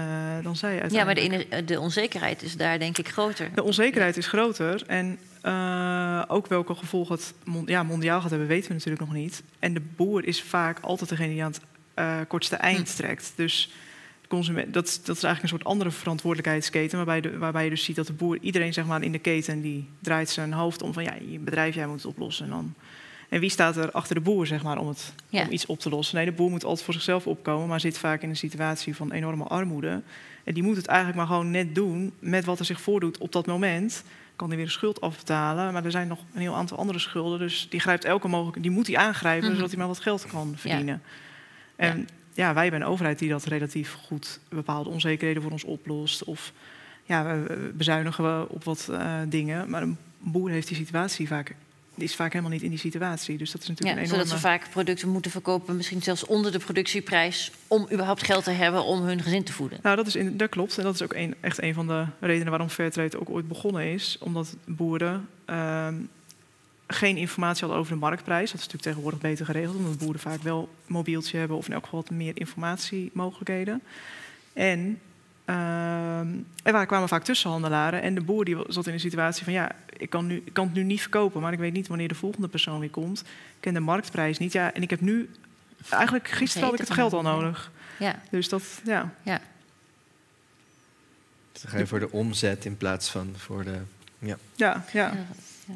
dan 0.44 0.56
zij. 0.56 0.84
Ja, 0.90 1.04
maar 1.06 1.16
de, 1.16 1.64
de 1.66 1.80
onzekerheid 1.80 2.42
is 2.44 2.58
daar 2.58 2.80
denk 2.80 2.98
ik 2.98 3.08
groter. 3.10 3.50
De 3.56 3.64
onzekerheid 3.64 4.18
is 4.18 4.28
groter. 4.28 4.84
En 4.88 5.18
eh, 5.42 6.22
ook 6.28 6.48
welke 6.48 6.76
gevolgen 6.76 7.16
het 7.16 7.34
ja, 7.66 7.84
mondiaal 7.84 8.22
gaat 8.22 8.30
hebben, 8.30 8.48
weten 8.48 8.68
we 8.68 8.74
natuurlijk 8.74 9.06
nog 9.06 9.14
niet. 9.14 9.44
En 9.60 9.74
de 9.74 9.82
boer 9.96 10.26
is 10.26 10.42
vaak 10.42 10.80
altijd 10.80 11.10
degene 11.10 11.30
die 11.34 11.44
aan 11.44 11.52
het 11.52 11.62
eh, 11.94 12.18
kortste 12.28 12.56
eind 12.56 12.90
Hm. 12.90 12.96
trekt. 12.96 13.34
Dus 13.36 13.72
consument, 14.28 14.74
dat, 14.74 14.88
is- 14.88 15.04
dat 15.04 15.16
is 15.16 15.24
eigenlijk 15.24 15.42
een 15.54 15.60
soort 15.60 15.72
andere 15.74 15.92
verantwoordelijkheidsketen. 15.92 16.98
Waarbij, 16.98 17.22
de, 17.22 17.38
waarbij 17.38 17.64
je 17.64 17.70
dus 17.70 17.84
ziet 17.84 17.96
dat 17.96 18.08
de 18.08 18.14
boer, 18.14 18.38
iedereen 18.42 18.74
zeg 18.74 18.86
maar, 18.86 19.04
in 19.04 19.12
de 19.12 19.20
keten, 19.20 19.62
die 19.62 19.90
draait 20.00 20.30
zijn 20.30 20.54
hoofd 20.54 20.82
om 20.82 20.94
van 20.94 21.04
ja, 21.04 21.14
je 21.30 21.40
bedrijf, 21.40 21.76
jij 21.76 21.88
moet 21.88 21.96
het 21.98 22.06
oplossen. 22.06 22.46
En, 22.46 22.52
dan, 22.52 22.74
en 23.30 23.40
wie 23.40 23.50
staat 23.50 23.78
er 23.78 23.92
achter 23.92 24.16
de 24.16 24.22
boer 24.22 24.48
zeg 24.48 24.64
maar, 24.64 24.78
om, 24.78 24.88
het, 24.88 25.14
Ja. 25.30 25.44
om 25.44 25.52
iets 25.52 25.66
op 25.66 25.80
te 25.80 25.90
lossen? 25.90 26.16
Nee, 26.16 26.26
de 26.26 26.32
boer 26.32 26.50
moet 26.50 26.64
altijd 26.64 26.86
voor 26.86 26.94
zichzelf 26.94 27.28
opkomen, 27.28 27.68
maar 27.68 27.80
zit 27.80 27.98
vaak 27.98 28.22
in 28.22 28.30
een 28.30 28.36
situatie 28.38 28.96
van 28.96 29.12
enorme 29.12 29.44
armoede. 29.44 30.02
En 30.44 30.54
die 30.54 30.64
moet 30.64 30.76
het 30.78 30.86
eigenlijk 30.88 31.18
maar 31.18 31.28
gewoon 31.28 31.52
net 31.52 31.76
doen 31.76 32.14
met 32.20 32.46
wat 32.46 32.60
er 32.60 32.66
zich 32.66 32.82
voordoet 32.82 33.18
op 33.18 33.32
dat 33.32 33.46
moment. 33.46 34.04
Kan 34.36 34.48
hij 34.48 34.58
weer 34.58 34.66
een 34.66 34.72
schuld 34.72 35.02
afbetalen, 35.02 35.74
maar 35.74 35.86
er 35.86 35.92
zijn 35.92 36.08
nog 36.08 36.20
een 36.34 36.42
heel 36.42 36.56
aantal 36.56 36.78
andere 36.78 37.00
schulden. 37.00 37.40
Dus 37.40 37.68
die 37.70 37.80
grijpt 37.80 38.06
elke 38.06 38.28
mogelijke, 38.28 38.60
die 38.60 38.72
moet 38.72 38.88
hij 38.88 38.98
aangrijpen 38.98 39.46
Mhm. 39.48 39.56
zodat 39.56 39.70
hij 39.70 39.80
maar 39.80 39.88
wat 39.88 40.00
geld 40.00 40.26
kan 40.28 40.54
verdienen. 40.58 41.02
En 41.76 42.08
ja, 42.34 42.54
wij 42.54 42.64
hebben 42.64 42.82
een 42.82 42.88
overheid 42.88 43.20
die 43.20 43.30
dat 43.30 43.44
relatief 43.44 43.94
goed 43.94 44.40
bepaalde 44.50 44.90
onzekerheden 44.90 45.42
voor 45.42 45.52
ons 45.52 45.64
oplost. 45.64 46.24
Of 46.24 46.52
ja, 47.04 47.24
we 47.26 47.72
bezuinigen 47.76 48.24
we 48.24 48.46
op 48.50 48.64
wat 48.64 48.88
uh, 48.92 49.14
dingen. 49.28 49.70
Maar 49.70 49.82
een 49.82 49.98
boer 50.20 50.50
heeft 50.50 50.68
die 50.68 50.78
situatie 50.78 51.28
vaak 51.28 51.56
is 51.98 52.16
vaak 52.16 52.32
helemaal 52.32 52.54
niet 52.54 52.62
in 52.62 52.70
die 52.70 52.80
situatie. 52.80 53.38
Dus 53.38 53.52
dat 53.52 53.62
is 53.62 53.68
natuurlijk 53.68 53.98
ja, 53.98 54.04
een 54.04 54.08
enorme... 54.08 54.26
Zodat 54.26 54.42
ze 54.42 54.48
vaak 54.48 54.70
producten 54.70 55.10
moeten 55.10 55.32
verkopen, 55.32 55.76
misschien 55.76 56.04
zelfs 56.04 56.26
onder 56.26 56.52
de 56.52 56.60
productieprijs... 56.60 57.52
om 57.68 57.88
überhaupt 57.92 58.24
geld 58.24 58.44
te 58.44 58.52
hebben 58.52 58.84
om 58.84 59.02
hun 59.02 59.22
gezin 59.22 59.44
te 59.44 59.54
voeden. 59.54 59.80
Nou, 59.82 59.96
dat, 59.96 60.08
is 60.08 60.16
in, 60.16 60.38
dat 60.38 60.50
klopt. 60.50 60.78
En 60.78 60.84
dat 60.84 60.94
is 60.94 61.02
ook 61.02 61.14
een, 61.14 61.36
echt 61.40 61.62
een 61.62 61.74
van 61.74 61.88
de 61.88 62.06
redenen 62.20 62.50
waarom 62.50 62.70
Fairtrade 62.70 63.20
ook 63.20 63.30
ooit 63.30 63.48
begonnen 63.48 63.86
is. 63.86 64.18
Omdat 64.20 64.56
boeren 64.66 65.28
uh, 65.50 65.88
geen 66.88 67.18
informatie 67.18 67.62
hadden 67.62 67.80
over 67.80 67.94
de 67.94 68.00
marktprijs. 68.00 68.52
Dat 68.52 68.60
is 68.60 68.66
natuurlijk 68.66 68.84
tegenwoordig 68.84 69.20
beter 69.20 69.46
geregeld... 69.46 69.76
omdat 69.76 69.98
boeren 69.98 70.22
vaak 70.22 70.42
wel 70.42 70.60
een 70.60 70.94
mobieltje 70.94 71.38
hebben... 71.38 71.58
of 71.58 71.68
in 71.68 71.74
elk 71.74 71.84
geval 71.84 72.02
wat 72.02 72.10
meer 72.10 72.40
informatiemogelijkheden. 72.40 73.82
En 74.54 75.00
uh, 75.46 76.20
er 76.64 76.86
kwamen 76.86 77.08
vaak 77.08 77.24
tussenhandelaren. 77.24 78.02
En 78.02 78.16
de 78.16 78.22
boer 78.22 78.46
die 78.46 78.58
zat 78.68 78.88
in 78.88 78.94
een 78.94 79.00
situatie 79.00 79.44
van... 79.44 79.54
ja, 79.54 79.72
ik 79.98 80.10
kan, 80.10 80.28
nu, 80.28 80.42
ik 80.46 80.54
kan 80.54 80.66
het 80.66 80.76
nu 80.76 80.84
niet 80.84 81.02
verkopen... 81.02 81.42
maar 81.42 81.54
ik 81.54 81.60
weet 81.60 81.74
niet 81.74 81.88
wanneer 81.88 82.08
de 82.08 82.16
volgende 82.16 82.48
persoon 82.48 82.80
weer 82.80 82.90
komt. 82.90 83.20
Ik 83.22 83.26
ken 83.60 83.74
de 83.74 83.80
marktprijs 83.80 84.38
niet. 84.38 84.52
Ja, 84.52 84.74
en 84.74 84.82
ik 84.82 84.90
heb 84.90 85.02
nu... 85.02 85.30
Eigenlijk 85.90 86.28
gisteren 86.28 86.64
had 86.64 86.74
ik 86.74 86.80
het 86.80 86.92
geld 86.92 87.14
al 87.14 87.22
nodig. 87.22 87.72
Ja. 88.00 88.22
Dus 88.30 88.50
dat, 88.50 88.64
ja. 88.84 89.14
ja. 89.24 89.42
Dus 91.52 91.62
dan 91.62 91.72
ga 91.72 91.78
je 91.78 91.88
voor 91.88 92.00
de 92.00 92.12
omzet 92.12 92.66
in 92.66 92.78
plaats 92.78 93.10
van 93.10 93.34
voor 93.38 93.64
de... 93.64 93.78
Ja, 94.20 94.38
ja. 94.56 94.84
ja. 94.92 95.14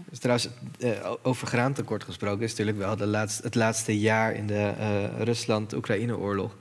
Dus 0.10 0.20
trouwens, 0.20 0.50
uh, 0.80 1.14
over 1.22 1.48
graantekort 1.48 2.04
gesproken 2.04 2.44
is 2.44 2.50
natuurlijk 2.50 2.78
wel 2.78 2.96
de 2.96 3.08
laatste, 3.08 3.44
het 3.44 3.56
laatste 3.56 4.00
jaar 4.00 4.34
in 4.34 4.48
de 4.48 4.74
uh, 4.80 5.22
Rusland-Oekraïne-oorlog. 5.22 6.56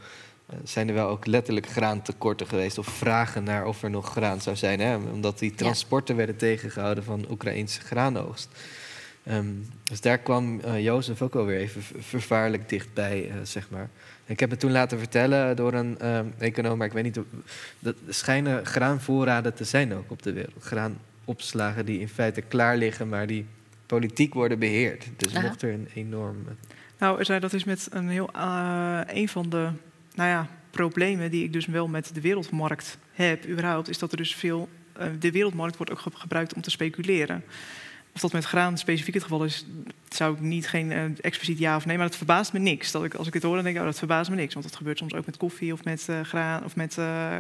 Uh, 0.52 0.58
zijn 0.64 0.88
er 0.88 0.94
wel 0.94 1.08
ook 1.08 1.26
letterlijk 1.26 1.68
graantekorten 1.68 2.46
geweest 2.46 2.78
of 2.78 2.86
vragen 2.86 3.44
naar 3.44 3.66
of 3.66 3.82
er 3.82 3.90
nog 3.90 4.10
graan 4.10 4.40
zou 4.40 4.56
zijn. 4.56 4.80
Hè? 4.80 4.96
Omdat 4.96 5.38
die 5.38 5.54
transporten 5.54 6.14
ja. 6.14 6.20
werden 6.20 6.36
tegengehouden 6.36 7.04
van 7.04 7.26
Oekraïnse 7.30 7.80
graanoogst. 7.80 8.48
Um, 9.30 9.68
dus 9.84 10.00
daar 10.00 10.18
kwam 10.18 10.60
Jozef 10.76 11.22
ook 11.22 11.34
alweer 11.34 11.58
even 11.58 11.82
vervaarlijk 11.98 12.68
dichtbij, 12.68 13.30
zeg 13.42 13.70
maar. 13.70 13.88
Ik 14.26 14.40
heb 14.40 14.50
het 14.50 14.60
toen 14.60 14.70
laten 14.70 14.98
vertellen 14.98 15.56
door 15.56 15.72
een 15.72 16.08
um, 16.08 16.34
econoom, 16.38 16.78
maar 16.78 16.86
ik 16.86 16.92
weet 16.92 17.04
niet... 17.04 17.18
Dat 17.78 17.94
schijnen 18.08 18.66
graanvoorraden 18.66 19.54
te 19.54 19.64
zijn 19.64 19.94
ook 19.94 20.10
op 20.10 20.22
de 20.22 20.32
wereld. 20.32 20.62
Graan 20.62 20.98
opslagen 21.24 21.86
die 21.86 22.00
in 22.00 22.08
feite 22.08 22.40
klaar 22.40 22.76
liggen, 22.76 23.08
maar 23.08 23.26
die 23.26 23.46
politiek 23.86 24.34
worden 24.34 24.58
beheerd. 24.58 25.06
Dus 25.16 25.34
Aha. 25.34 25.46
mocht 25.46 25.62
er 25.62 25.72
een 25.72 25.88
enorm. 25.94 26.36
Nou, 26.98 27.24
zei 27.24 27.40
dat 27.40 27.52
is 27.52 27.64
met 27.64 27.88
een 27.90 28.08
heel 28.08 28.30
uh, 28.36 29.00
een 29.06 29.28
van 29.28 29.48
de 29.48 29.68
nou 30.18 30.30
ja, 30.30 30.46
problemen 30.70 31.30
die 31.30 31.44
ik 31.44 31.52
dus 31.52 31.66
wel 31.66 31.88
met 31.88 32.10
de 32.14 32.20
wereldmarkt 32.20 32.98
heb, 33.12 33.48
überhaupt, 33.48 33.88
is 33.88 33.98
dat 33.98 34.10
er 34.10 34.16
dus 34.16 34.34
veel. 34.34 34.68
Uh, 35.00 35.06
de 35.18 35.30
wereldmarkt 35.30 35.76
wordt 35.76 35.92
ook 35.92 36.00
gebruikt 36.14 36.54
om 36.54 36.62
te 36.62 36.70
speculeren. 36.70 37.44
Of 38.14 38.20
dat 38.20 38.32
met 38.32 38.44
graan 38.44 38.78
specifiek 38.78 39.14
het 39.14 39.22
geval 39.22 39.44
is, 39.44 39.66
zou 40.08 40.34
ik 40.34 40.40
niet 40.40 40.68
geen 40.68 40.90
uh, 40.90 41.04
expliciet 41.20 41.58
ja 41.58 41.76
of 41.76 41.86
nee, 41.86 41.96
maar 41.96 42.06
het 42.06 42.16
verbaast 42.16 42.52
me 42.52 42.58
niks. 42.58 42.90
Dat 42.90 43.04
ik, 43.04 43.14
als 43.14 43.26
ik 43.26 43.34
het 43.34 43.42
hoor, 43.42 43.54
dan 43.54 43.64
denk 43.64 43.76
ik, 43.76 43.82
oh, 43.82 43.88
dat 43.88 43.98
verbaast 43.98 44.30
me 44.30 44.36
niks. 44.36 44.54
Want 44.54 44.66
dat 44.66 44.76
gebeurt 44.76 44.98
soms 44.98 45.14
ook 45.14 45.26
met 45.26 45.36
koffie 45.36 45.72
of 45.72 45.84
met 45.84 46.08
graan 46.22 46.64
of 46.64 46.76
met 46.76 46.94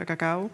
cacao. 0.04 0.50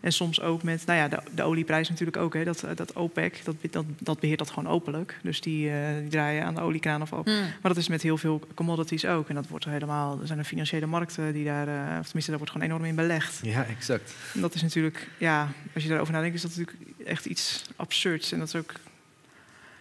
En 0.00 0.12
soms 0.12 0.40
ook 0.40 0.62
met, 0.62 0.86
nou 0.86 0.98
ja, 0.98 1.08
de, 1.08 1.18
de 1.34 1.42
olieprijs 1.42 1.88
natuurlijk 1.88 2.16
ook. 2.16 2.34
Hè, 2.34 2.44
dat, 2.44 2.64
dat 2.74 2.96
OPEC, 2.96 3.40
dat, 3.44 3.54
dat, 3.70 3.84
dat 3.98 4.20
beheert 4.20 4.38
dat 4.38 4.50
gewoon 4.50 4.72
openlijk. 4.72 5.18
Dus 5.22 5.40
die, 5.40 5.70
uh, 5.70 5.74
die 6.00 6.08
draaien 6.08 6.44
aan 6.44 6.54
de 6.54 6.60
oliekraan 6.60 7.02
of 7.02 7.12
op. 7.12 7.26
Mm. 7.26 7.32
Maar 7.32 7.72
dat 7.72 7.76
is 7.76 7.88
met 7.88 8.02
heel 8.02 8.18
veel 8.18 8.46
commodities 8.54 9.06
ook. 9.06 9.28
En 9.28 9.34
dat 9.34 9.48
wordt 9.48 9.64
helemaal, 9.64 10.20
er 10.20 10.26
zijn 10.26 10.38
er 10.38 10.44
financiële 10.44 10.86
markten 10.86 11.32
die 11.32 11.44
daar, 11.44 11.68
uh, 11.68 11.74
of 11.74 12.04
tenminste, 12.04 12.30
daar 12.30 12.38
wordt 12.38 12.50
gewoon 12.52 12.66
enorm 12.66 12.84
in 12.84 12.94
belegd. 12.94 13.40
Ja, 13.42 13.64
exact. 13.64 14.14
En 14.34 14.40
dat 14.40 14.54
is 14.54 14.62
natuurlijk, 14.62 15.08
ja, 15.18 15.48
als 15.74 15.82
je 15.82 15.88
daarover 15.88 16.12
nadenkt, 16.14 16.36
is 16.36 16.42
dat 16.42 16.56
natuurlijk 16.56 16.76
echt 17.04 17.26
iets 17.26 17.64
absurds. 17.76 18.32
En 18.32 18.38
dat 18.38 18.48
is 18.48 18.54
ook, 18.54 18.72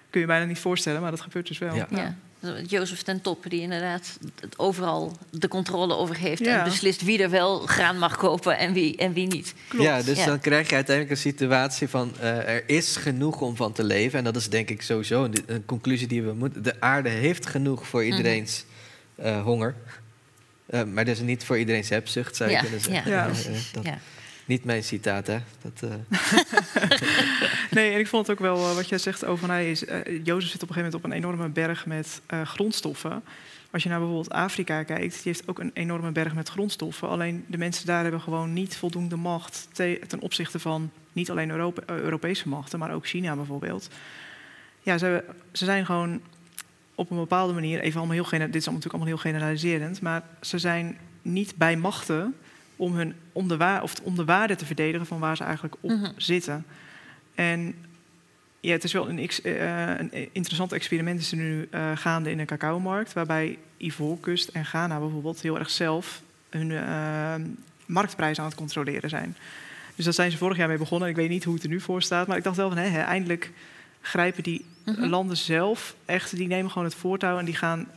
kun 0.10 0.22
je 0.22 0.28
bijna 0.28 0.46
niet 0.46 0.60
voorstellen, 0.60 1.02
maar 1.02 1.12
dat 1.12 1.22
gebeurt 1.22 1.48
dus 1.48 1.58
wel. 1.58 1.76
Ja. 1.76 1.88
ja. 1.90 2.16
Jozef 2.68 3.02
ten 3.02 3.22
Top, 3.22 3.46
die 3.50 3.62
inderdaad 3.62 4.18
overal 4.56 5.18
de 5.30 5.48
controle 5.48 5.96
over 5.96 6.18
heeft 6.18 6.46
ja. 6.46 6.58
en 6.58 6.64
beslist 6.64 7.04
wie 7.04 7.22
er 7.22 7.30
wel 7.30 7.60
graan 7.60 7.98
mag 7.98 8.18
kopen 8.18 8.58
en 8.58 8.74
wie, 8.74 8.98
en 8.98 9.14
wie 9.14 9.28
niet. 9.28 9.54
Klopt. 9.68 9.86
Ja, 9.86 10.02
dus 10.02 10.18
ja. 10.18 10.26
dan 10.26 10.40
krijg 10.40 10.70
je 10.70 10.76
uiteindelijk 10.76 11.16
een 11.16 11.32
situatie 11.32 11.88
van 11.88 12.14
uh, 12.20 12.50
er 12.50 12.64
is 12.70 12.96
genoeg 12.96 13.42
om 13.42 13.56
van 13.56 13.72
te 13.72 13.84
leven. 13.84 14.18
En 14.18 14.24
dat 14.24 14.36
is 14.36 14.50
denk 14.50 14.70
ik 14.70 14.82
sowieso 14.82 15.24
een, 15.24 15.36
een 15.46 15.66
conclusie 15.66 16.08
die 16.08 16.24
we 16.24 16.34
moeten. 16.34 16.64
De 16.64 16.82
aarde 16.82 17.10
heeft 17.10 17.46
genoeg 17.46 17.88
voor 17.88 18.04
Mhm. 18.04 18.12
iedereen's 18.12 18.66
mm 19.16 19.26
-hmm. 19.26 19.38
uh, 19.38 19.44
honger. 19.44 19.76
Uh, 20.70 20.84
maar 20.84 21.06
dus 21.06 21.20
niet 21.20 21.44
voor 21.44 21.58
iedereen's 21.58 21.90
hebzucht, 21.90 22.36
zou 22.36 22.50
je 22.50 22.56
ja. 22.56 22.62
kunnen 22.62 22.82
zeggen. 22.82 23.12
Ja. 23.12 23.28
Dat, 23.74 23.84
niet 24.50 24.64
mijn 24.64 24.84
citaat, 24.84 25.28
hè? 25.28 25.38
Dat, 25.62 25.90
nee, 27.72 27.94
en 27.94 28.00
ik 28.00 28.08
vond 28.08 28.28
het 28.28 28.36
ook 28.36 28.44
wel 28.44 28.70
uh, 28.70 28.76
wat 28.76 28.90
jij 28.90 28.98
zegt 28.98 29.26
over 29.26 29.48
hij 29.48 29.72
is. 29.72 29.84
Uh, 29.84 29.96
Jozef 30.24 30.52
zit 30.52 30.64
op 30.64 30.70
een 30.70 30.76
gegeven 30.76 30.76
moment 30.76 30.94
op 30.96 31.04
een 31.04 31.12
enorme 31.12 31.50
berg 31.50 31.86
met 31.86 32.22
grondstoffen. 32.44 33.24
Als 33.72 33.84
je 33.84 33.90
naar 33.90 34.00
bijvoorbeeld 34.00 34.32
Afrika 34.32 34.84
kijkt, 34.84 35.14
die 35.14 35.22
heeft 35.24 35.48
ook 35.48 35.60
een 35.60 35.72
enorme 35.74 36.12
berg 36.12 36.34
met 36.34 36.50
grondstoffen. 36.50 37.10
Alleen 37.10 37.46
de 37.48 37.58
mensen 37.58 37.86
daar 37.86 38.02
hebben 38.02 38.22
gewoon 38.22 38.54
niet 38.54 38.78
voldoende 38.78 39.16
macht 39.16 39.68
te, 39.72 40.02
ten 40.08 40.20
opzichte 40.20 40.60
van 40.60 40.92
niet 41.14 41.30
alleen 41.30 41.52
Europese 41.86 42.50
machten, 42.50 42.80
maar 42.80 42.94
ook 42.94 43.08
China 43.08 43.36
bijvoorbeeld. 43.36 43.90
Ja, 44.82 44.98
ze, 44.98 45.24
ze 45.52 45.66
zijn 45.66 45.86
gewoon 45.86 46.22
op 46.96 47.12
een 47.12 47.18
bepaalde 47.18 47.54
manier, 47.54 47.80
even 47.80 47.98
allemaal 47.98 48.16
heel 48.16 48.26
dit 48.52 48.56
is 48.56 48.66
natuurlijk 48.66 48.94
allemaal 48.94 49.08
heel 49.08 49.32
generaliserend, 49.32 50.02
maar 50.02 50.24
ze 50.42 50.58
zijn 50.58 50.98
niet 51.22 51.56
bij 51.56 51.78
machten 51.78 52.36
om, 52.80 52.96
hun, 52.96 53.16
om, 53.32 53.48
de 53.48 53.80
of 53.82 53.94
om 54.04 54.16
de 54.16 54.26
waarde 54.26 54.56
te 54.56 54.66
verdedigen 54.66 55.06
van 55.08 55.20
waar 55.20 55.38
ze 55.38 55.44
eigenlijk 55.44 55.76
op 55.80 55.90
Mhm. 55.90 56.12
zitten. 56.18 56.66
En 57.36 57.76
ja, 58.60 58.72
het 58.72 58.84
is 58.84 58.94
wel 58.94 59.10
een, 59.10 59.20
ex- 59.20 59.42
eh, 59.42 59.88
een 59.98 60.14
interessant 60.32 60.72
experiment 60.72 61.20
is 61.20 61.32
er 61.32 61.38
nu 61.38 61.68
eh, 61.72 61.92
gaande 61.96 62.32
in 62.32 62.38
de 62.38 62.46
cacaomarkt, 62.46 63.14
waarbij 63.14 63.58
Ivoorkust 63.78 64.48
en 64.48 64.66
Ghana 64.66 65.00
bijvoorbeeld 65.00 65.42
heel 65.42 65.60
erg 65.60 65.70
zelf 65.70 66.22
hun 66.50 66.72
eh, 66.72 67.36
marktprijs 67.86 68.40
aan 68.40 68.46
het 68.46 68.56
controleren 68.56 69.10
zijn. 69.10 69.36
Dus 69.96 70.06
daar 70.06 70.14
zijn 70.14 70.32
ze 70.32 70.38
vorig 70.38 70.58
jaar 70.58 70.68
mee 70.68 70.78
begonnen. 70.78 71.10
Ik 71.10 71.16
weet 71.16 71.30
niet 71.30 71.44
hoe 71.44 71.54
het 71.54 71.64
er 71.64 71.70
nu 71.70 71.80
voor 71.82 72.02
staat, 72.02 72.28
maar 72.28 72.38
ik 72.38 72.44
dacht 72.44 72.56
wel 72.58 72.70
van 72.70 72.78
hè, 72.78 72.88
hè, 72.88 73.00
eindelijk 73.02 73.52
grijpen 74.02 74.44
die 74.44 74.66
Mhm. 74.86 75.06
landen 75.06 75.38
zelf 75.38 75.96
echt, 76.06 76.36
die 76.36 76.48
nemen 76.48 76.72
gewoon 76.72 76.88
het 76.88 76.96
voortouw 76.96 77.38
en 77.40 77.46
die 77.46 77.56
gaan 77.56 77.88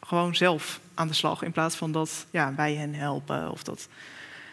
gewoon 0.00 0.36
zelf 0.36 0.80
aan 0.94 1.08
de 1.08 1.14
slag 1.14 1.42
in 1.42 1.52
plaats 1.52 1.76
van 1.76 1.92
dat 1.92 2.26
ja, 2.30 2.54
wij 2.56 2.74
hen 2.74 2.94
helpen 2.94 3.50
of 3.50 3.62
dat. 3.62 3.88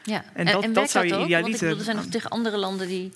Ja. 0.06 0.24
En 0.34 0.46
dat- 0.46 0.62
dat 0.64 0.74
werkt 0.74 0.90
zou 0.92 1.06
je 1.06 1.12
ook? 1.14 1.20
Want 1.20 1.32
ik 1.32 1.38
idealiter- 1.38 1.60
bedoel, 1.68 1.78
er 1.80 1.84
zijn 1.86 1.96
nog 1.98 2.06
tegen 2.06 2.30
andere 2.30 2.58
landen 2.58 2.88
die 2.88 3.14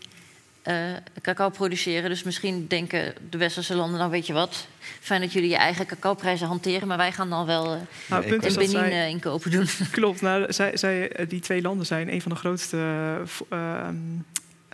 eh, 0.61 0.75
cacao 1.21 1.49
produceren. 1.49 2.09
Dus 2.09 2.23
misschien 2.23 2.67
denken 2.67 3.13
de 3.29 3.37
westerse 3.37 3.75
landen, 3.75 3.99
nou 3.99 4.11
weet 4.11 4.27
je 4.27 4.33
wat, 4.33 4.67
fijn 4.99 5.21
dat 5.21 5.33
jullie 5.33 5.49
je 5.49 5.55
eigen 5.55 5.85
cacaoprijzen 5.85 6.47
hanteren, 6.47 6.87
maar 6.87 6.97
wij 6.97 7.11
gaan 7.11 7.29
dan 7.29 7.45
wel 7.45 7.73
eh, 7.73 7.79
Nou, 8.09 8.23
in 8.23 8.39
dat 8.39 8.53
Benin 8.53 8.69
zij, 8.69 8.91
eh, 8.91 9.07
inkopen 9.09 9.51
doen. 9.51 9.65
Klopt, 9.91 10.21
nou, 10.21 10.53
zij, 10.53 10.77
zij, 10.77 11.25
die 11.27 11.39
twee 11.39 11.61
landen 11.61 11.85
zijn 11.85 12.13
een 12.13 12.21
van 12.21 12.31
de 12.31 12.37
grootste 12.37 12.77
eh, 12.77 13.57
ehm, 13.87 13.95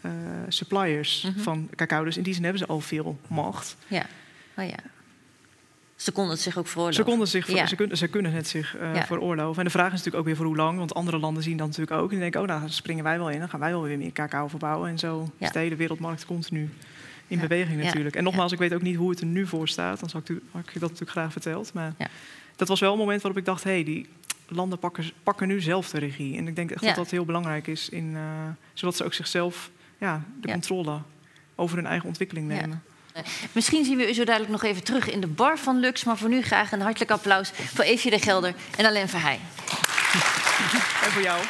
eh, 0.02 0.12
suppliers 0.48 1.22
Mhm. 1.22 1.40
van 1.40 1.70
cacao. 1.76 2.04
Dus 2.04 2.18
in 2.18 2.24
die 2.24 2.34
zin 2.34 2.44
hebben 2.44 2.62
ze 2.62 2.68
al 2.68 2.80
veel 2.80 3.20
macht. 3.28 3.76
ja. 3.88 4.06
Oh 4.58 4.66
ja. 4.68 4.78
Ze 5.96 6.12
konden 6.12 6.34
het 6.34 6.42
zich 6.42 6.58
ook 6.58 6.66
Ze, 6.66 6.72
veroorloven. 6.72 7.04
konden 7.06 7.28
zich, 7.28 7.48
Ja. 7.52 7.68
ze, 7.68 7.76
kunnen, 7.76 7.98
ze 7.98 8.08
kunnen 8.08 8.32
het 8.32 8.48
zich 8.48 8.76
eh, 8.78 8.96
Ja. 8.96 9.06
veroorloven. 9.06 9.58
En 9.60 9.66
de 9.66 9.72
vraag 9.72 9.86
is 9.86 9.92
natuurlijk 9.92 10.18
ook 10.18 10.26
weer 10.26 10.36
voor 10.36 10.46
hoe 10.46 10.56
lang. 10.56 10.78
Want 10.78 10.94
andere 10.94 11.20
landen 11.20 11.44
zien 11.44 11.58
dat 11.58 11.68
natuurlijk 11.68 11.98
ook. 12.02 12.12
En 12.12 12.20
denken, 12.20 12.42
oh, 12.42 12.48
nou 12.48 12.60
dan 12.60 12.70
springen 12.70 13.04
wij 13.04 13.18
wel 13.18 13.30
in. 13.30 13.40
Dan 13.40 13.50
gaan 13.50 13.60
wij 13.60 13.72
wel 13.72 13.82
weer 13.82 13.98
meer 13.98 14.12
cacao 14.12 14.48
verbouwen. 14.48 14.90
En 14.90 15.00
zo 15.00 15.30
Ja. 15.38 15.46
is 15.48 15.52
de 15.54 15.60
hele 15.60 15.76
wereldmarkt 15.76 16.26
continu 16.26 16.70
in 17.28 17.40
beweging 17.40 17.84
natuurlijk. 17.84 18.16
En 18.16 18.24
nogmaals, 18.24 18.52
ik 18.52 18.60
weet 18.60 18.74
ook 18.74 18.82
niet 18.82 18.96
hoe 18.96 19.10
het 19.10 19.20
er 19.20 19.26
nu 19.26 19.48
voor 19.48 19.68
staat. 19.68 20.00
Dan 20.00 20.10
zou 20.10 20.24
ik, 20.24 20.30
u- 20.30 20.42
had 20.52 20.62
ik 20.62 20.74
je 20.74 20.80
dat 20.80 20.90
natuurlijk 20.90 21.18
graag 21.18 21.32
verteld. 21.32 21.74
Maar 21.74 21.94
dat 22.56 22.68
was 22.68 22.80
wel 22.80 22.92
een 22.92 22.98
moment 22.98 23.22
waarop 23.22 23.40
ik 23.40 23.46
dacht... 23.46 23.64
hé, 23.64 23.72
hey, 23.72 23.84
die 23.84 24.08
landen 24.48 24.80
pakken, 24.80 25.12
pakken 25.24 25.48
nu 25.48 25.62
zelf 25.62 25.90
de 25.90 26.00
regie. 26.00 26.38
En 26.38 26.48
ik 26.48 26.56
denk 26.56 26.72
echt 26.72 26.84
dat 26.84 26.96
dat 26.96 27.10
heel 27.12 27.26
belangrijk 27.26 27.68
is. 27.68 27.90
In, 27.90 28.12
eh, 28.16 28.22
zodat 28.74 28.96
ze 28.96 29.04
ook 29.04 29.14
zichzelf 29.14 29.72
ja, 29.98 30.24
de 30.42 30.52
controle 30.52 31.00
over 31.56 31.78
hun 31.78 31.86
eigen 31.86 32.08
ontwikkeling 32.08 32.48
nemen. 32.48 32.84
Misschien 33.52 33.86
zien 33.86 33.98
we 33.98 34.10
u 34.10 34.14
zo 34.14 34.24
dadelijk 34.24 34.52
nog 34.52 34.64
even 34.64 34.84
terug 34.84 35.10
in 35.10 35.22
de 35.22 35.28
bar 35.28 35.58
van 35.58 35.80
Lux. 35.80 36.04
Maar 36.04 36.18
voor 36.18 36.30
nu 36.30 36.42
graag 36.42 36.72
een 36.72 36.82
hartelijk 36.82 37.12
applaus 37.12 37.52
voor 37.74 37.84
Eefje 37.84 38.10
de 38.10 38.20
Gelder 38.20 38.54
en 38.78 38.86
Alain 38.86 39.10
Verheij. 39.10 39.40
En 41.04 41.12
voor 41.12 41.22
jou. 41.22 41.42